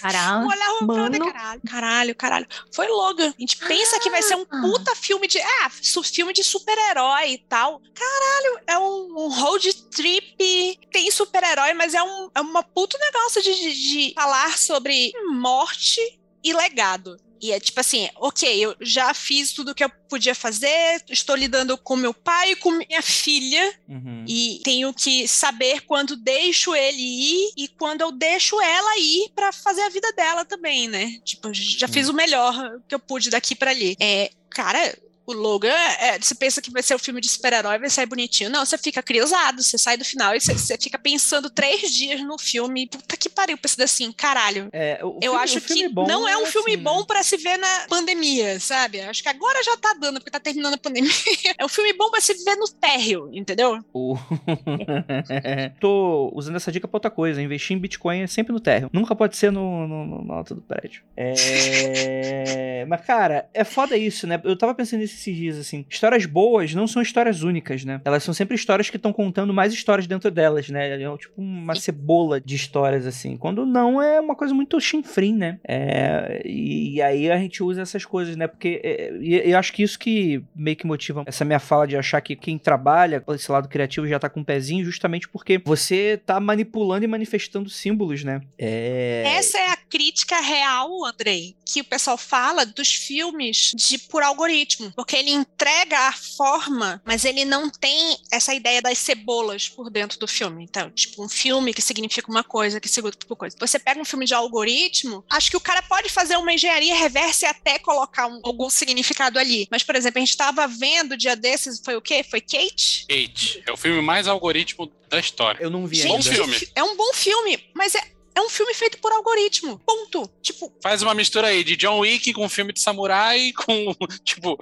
Caralho. 0.02 0.48
olhava 0.52 0.86
pra 0.86 1.04
outra, 1.04 1.20
mano. 1.20 1.32
caralho, 1.34 1.62
caralho, 1.66 2.16
caralho. 2.16 2.48
Foi 2.76 2.88
Logan. 2.90 3.30
A 3.30 3.40
gente 3.42 3.56
pensa 3.58 4.00
que 4.02 4.10
vai 4.10 4.22
ser 4.22 4.36
um 4.36 4.46
Ah. 4.52 4.62
puta 4.62 4.94
filme 4.98 5.28
de, 5.30 5.40
ah, 5.40 5.70
filme 6.04 6.34
de 6.34 6.44
super-herói 6.44 7.32
e 7.32 7.38
tal. 7.38 7.82
Caralho, 7.96 8.60
é 8.68 8.78
um, 8.78 9.06
um 9.26 9.28
road 9.30 9.74
trip, 9.92 10.80
tem 10.92 11.10
super-herói, 11.12 11.74
mas 11.74 11.94
é, 11.94 12.02
um, 12.04 12.30
é 12.36 12.42
uma 12.42 12.64
puta 12.64 12.98
negócio 12.98 13.42
de, 13.42 13.54
de- 13.54 13.74
de 14.08 14.14
falar 14.14 14.58
sobre 14.58 15.12
morte 15.32 16.00
e 16.44 16.54
legado. 16.54 17.18
E 17.42 17.52
é 17.52 17.60
tipo 17.60 17.78
assim, 17.82 18.08
ok, 18.16 18.50
eu 18.66 18.74
já 18.80 19.14
fiz 19.14 19.52
tudo 19.52 19.72
o 19.72 19.76
que 19.76 19.84
eu 19.84 19.90
podia 20.08 20.34
fazer, 20.34 21.04
estou 21.10 21.36
lidando 21.36 21.78
com 21.78 21.98
meu 21.98 22.14
pai 22.14 22.52
e 22.52 22.56
com 22.56 22.72
minha 22.72 23.02
filha, 23.02 23.74
Uhum. 23.90 24.24
e 24.26 24.62
tenho 24.64 24.94
que 24.94 25.28
saber 25.28 25.82
quando 25.82 26.16
deixo 26.16 26.74
ele 26.74 27.02
ir 27.02 27.52
e 27.58 27.68
quando 27.68 28.00
eu 28.00 28.14
deixo 28.14 28.62
ela 28.62 28.98
ir 28.98 29.30
pra 29.36 29.52
fazer 29.52 29.82
a 29.82 29.90
vida 29.90 30.10
dela 30.14 30.46
também, 30.46 30.88
né? 30.88 31.20
Tipo, 31.26 31.54
já 31.54 31.86
fiz 31.90 32.08
o 32.08 32.14
melhor 32.14 32.80
que 32.88 32.96
eu 32.96 33.00
pude 33.00 33.30
daqui 33.30 33.56
pra 33.56 33.72
ali. 33.72 33.98
É, 34.00 34.32
cara, 34.50 34.98
o 35.26 35.34
Logan, 35.34 35.70
é, 36.00 36.20
você 36.20 36.36
pensa 36.36 36.62
que 36.62 36.70
vai 36.72 36.84
ser 36.84 36.96
um 36.96 37.00
filme 37.00 37.22
de 37.22 37.30
super-herói, 37.30 37.80
vai 37.80 37.90
sair 37.90 38.06
bonitinho. 38.06 38.50
Não, 38.50 38.66
você 38.66 38.78
fica 38.78 39.02
criosado, 39.02 39.62
você 39.64 39.78
sai 39.78 39.96
do 39.98 40.04
final 40.06 40.36
e 40.36 40.42
você, 40.42 40.54
você 40.54 40.78
fica 40.78 40.98
pensando 40.98 41.50
três 41.50 41.94
dias 41.94 42.22
no 42.22 42.38
filme. 42.38 42.88
Puta 42.88 43.16
que 43.16 43.30
pariu, 43.30 43.58
pensando 43.58 43.84
assim, 43.84 44.12
caralho. 44.12 44.70
É, 44.74 45.00
Eu 45.02 45.18
filme- 45.22 45.38
acho 45.40 45.62
que 45.62 45.88
não 45.90 46.28
é 46.28 46.38
um 46.38 46.46
filme 46.46 46.72
assim, 46.74 46.78
né? 46.78 46.84
bom 46.84 47.06
pra 47.06 47.24
se 47.24 47.38
ver 47.38 47.58
na 47.58 47.86
pandemia, 47.88 48.60
sabe? 48.60 49.00
Acho 49.02 49.24
que 49.24 49.30
agora 49.30 49.64
já 49.64 49.78
tá 49.78 49.94
dando, 50.00 50.16
porque 50.20 50.32
tá 50.32 50.40
terminando 50.40 50.74
a 50.74 50.78
pandemia. 50.78 51.12
É 51.58 51.66
um 51.66 51.70
filme 51.70 51.94
bom 51.94 52.10
pra 52.10 52.20
se 52.22 52.34
ver 52.44 52.56
no 52.56 52.68
térreo, 52.68 53.30
entendeu? 53.34 53.80
Tô 55.80 56.32
usando 56.36 56.56
essa 56.56 56.72
dica 56.72 56.88
pra 56.88 56.98
outra 56.98 57.12
coisa. 57.12 57.42
Investir 57.42 57.76
em 57.76 57.80
Bitcoin 57.80 58.22
é 58.22 58.28
sempre 58.28 58.54
no 58.54 58.60
térreo. 58.60 58.90
Nunca 58.92 59.16
pode 59.16 59.36
ser 59.38 59.52
no, 59.52 59.88
no, 59.88 60.06
no- 60.06 60.26
na 60.26 60.34
alta 60.36 60.56
do 60.56 60.62
prédio. 60.62 61.04
É... 61.16 62.86
Mas, 62.88 63.02
cara, 63.06 63.50
é 63.54 63.64
foda 63.64 63.98
isso, 63.98 64.28
né? 64.28 64.40
Eu 64.44 64.58
tava 64.58 64.74
pensando 64.76 65.00
nisso 65.00 65.13
esses 65.14 65.36
dias, 65.36 65.58
assim. 65.58 65.86
Histórias 65.90 66.26
boas 66.26 66.74
não 66.74 66.88
são 66.88 67.02
histórias 67.02 67.44
únicas, 67.44 67.84
né? 67.86 68.02
Elas 68.06 68.24
são 68.24 68.34
sempre 68.34 68.56
histórias 68.56 68.90
que 68.90 68.98
estão 68.98 69.14
contando 69.14 69.54
mais 69.54 69.74
histórias 69.74 70.08
dentro 70.08 70.30
delas, 70.30 70.70
né? 70.70 71.02
É 71.02 71.18
tipo 71.18 71.42
uma 71.42 71.76
cebola 71.76 72.40
de 72.40 72.56
histórias, 72.56 73.06
assim. 73.06 73.38
Quando 73.38 73.66
não, 73.66 74.02
é 74.02 74.20
uma 74.20 74.36
coisa 74.36 74.54
muito 74.54 74.80
chinfrim, 74.80 75.34
né? 75.34 75.60
É... 75.68 76.42
E, 76.46 77.02
aí 77.02 77.30
a 77.30 77.38
gente 77.38 77.64
usa 77.64 77.82
essas 77.82 78.06
coisas, 78.06 78.36
né? 78.36 78.48
Porque 78.48 78.82
é, 78.84 79.14
e 79.20 79.52
eu 79.52 79.58
acho 79.58 79.74
que 79.74 79.84
isso 79.84 79.98
que 79.98 80.44
meio 80.56 80.78
que 80.78 80.86
motiva 80.86 81.24
essa 81.26 81.44
minha 81.44 81.60
fala 81.60 81.88
de 81.88 81.98
achar 81.98 82.22
que 82.22 82.36
quem 82.36 82.58
trabalha 82.58 83.20
com 83.20 83.34
esse 83.34 83.52
lado 83.52 83.68
criativo 83.68 84.08
já 84.08 84.20
tá 84.20 84.30
com 84.30 84.40
um 84.40 84.44
pezinho, 84.44 84.86
justamente 84.86 85.28
porque 85.28 85.62
você 85.64 86.22
tá 86.26 86.40
manipulando 86.40 87.06
e 87.06 87.08
manifestando 87.08 87.70
símbolos, 87.70 88.24
né? 88.24 88.42
É. 88.58 89.24
Essa 89.26 89.58
é 89.58 89.70
a 89.72 89.78
crítica 89.78 90.40
real, 90.40 91.06
Andrei, 91.06 91.56
que 91.66 91.82
o 91.82 91.86
pessoal 91.86 92.18
fala 92.18 92.66
dos 92.66 92.94
filmes 92.94 93.72
de 93.76 93.98
por 93.98 94.24
algoritmo, 94.24 94.92
porque 95.04 95.18
ele 95.18 95.32
entrega 95.32 96.00
a 96.00 96.14
forma, 96.14 97.02
mas 97.06 97.26
ele 97.26 97.44
não 97.44 97.70
tem 97.70 98.18
essa 98.32 98.54
ideia 98.54 98.82
das 98.82 98.98
cebolas 98.98 99.68
por 99.68 99.90
dentro 99.90 100.18
do 100.18 100.26
filme. 100.28 100.64
Então, 100.64 100.90
tipo, 100.92 101.22
um 101.22 101.28
filme 101.28 101.74
que 101.74 101.82
significa 101.82 102.32
uma 102.32 102.44
coisa, 102.44 102.80
que 102.80 102.88
significa 102.88 103.18
outra 103.18 103.36
coisa. 103.36 103.58
Você 103.60 103.78
pega 103.78 104.00
um 104.00 104.06
filme 104.06 104.26
de 104.26 104.34
algoritmo, 104.34 105.26
acho 105.30 105.52
que 105.52 105.58
o 105.58 105.60
cara 105.62 105.82
pode 105.82 106.08
fazer 106.10 106.38
uma 106.38 106.54
engenharia 106.54 106.96
reversa 106.96 107.46
e 107.46 107.50
até 107.50 107.78
colocar 107.80 108.28
um- 108.28 108.40
algum 108.46 108.70
significado 108.70 109.38
ali. 109.38 109.68
Mas, 109.70 109.84
por 109.84 109.94
exemplo, 109.96 110.20
a 110.20 110.22
gente 110.22 110.30
estava 110.30 110.66
vendo 110.68 111.18
dia 111.18 111.36
desses, 111.36 111.82
foi 111.84 111.98
o 111.98 112.02
quê? 112.02 112.24
Foi 112.24 112.40
Kate? 112.40 113.06
Kate. 113.10 113.62
É 113.68 113.72
o 113.74 113.78
filme 113.78 114.02
mais 114.02 114.26
algoritmo 114.26 114.90
da 115.10 115.20
história. 115.20 115.62
Eu 115.62 115.70
não 115.70 115.86
vi 115.86 116.02
Bom 116.04 116.14
ainda. 116.16 116.32
filme. 116.32 116.68
É 116.76 116.82
um 116.84 116.96
bom 116.96 117.14
filme, 117.14 117.60
mas 117.76 117.94
é, 117.94 118.02
é 118.36 118.42
um 118.42 118.50
filme 118.50 118.74
feito 118.74 118.98
por 119.00 119.12
algoritmo. 119.12 119.80
Ponto. 119.80 120.30
Tipo, 120.42 120.72
Faz 120.82 121.02
uma 121.02 121.14
mistura 121.14 121.48
aí 121.48 121.64
de 121.64 121.76
John 121.76 122.00
Wick 122.00 122.34
com 122.34 122.48
filme 122.50 122.74
de 122.74 122.80
samurai 122.80 123.52
com, 123.54 123.96
tipo, 124.24 124.58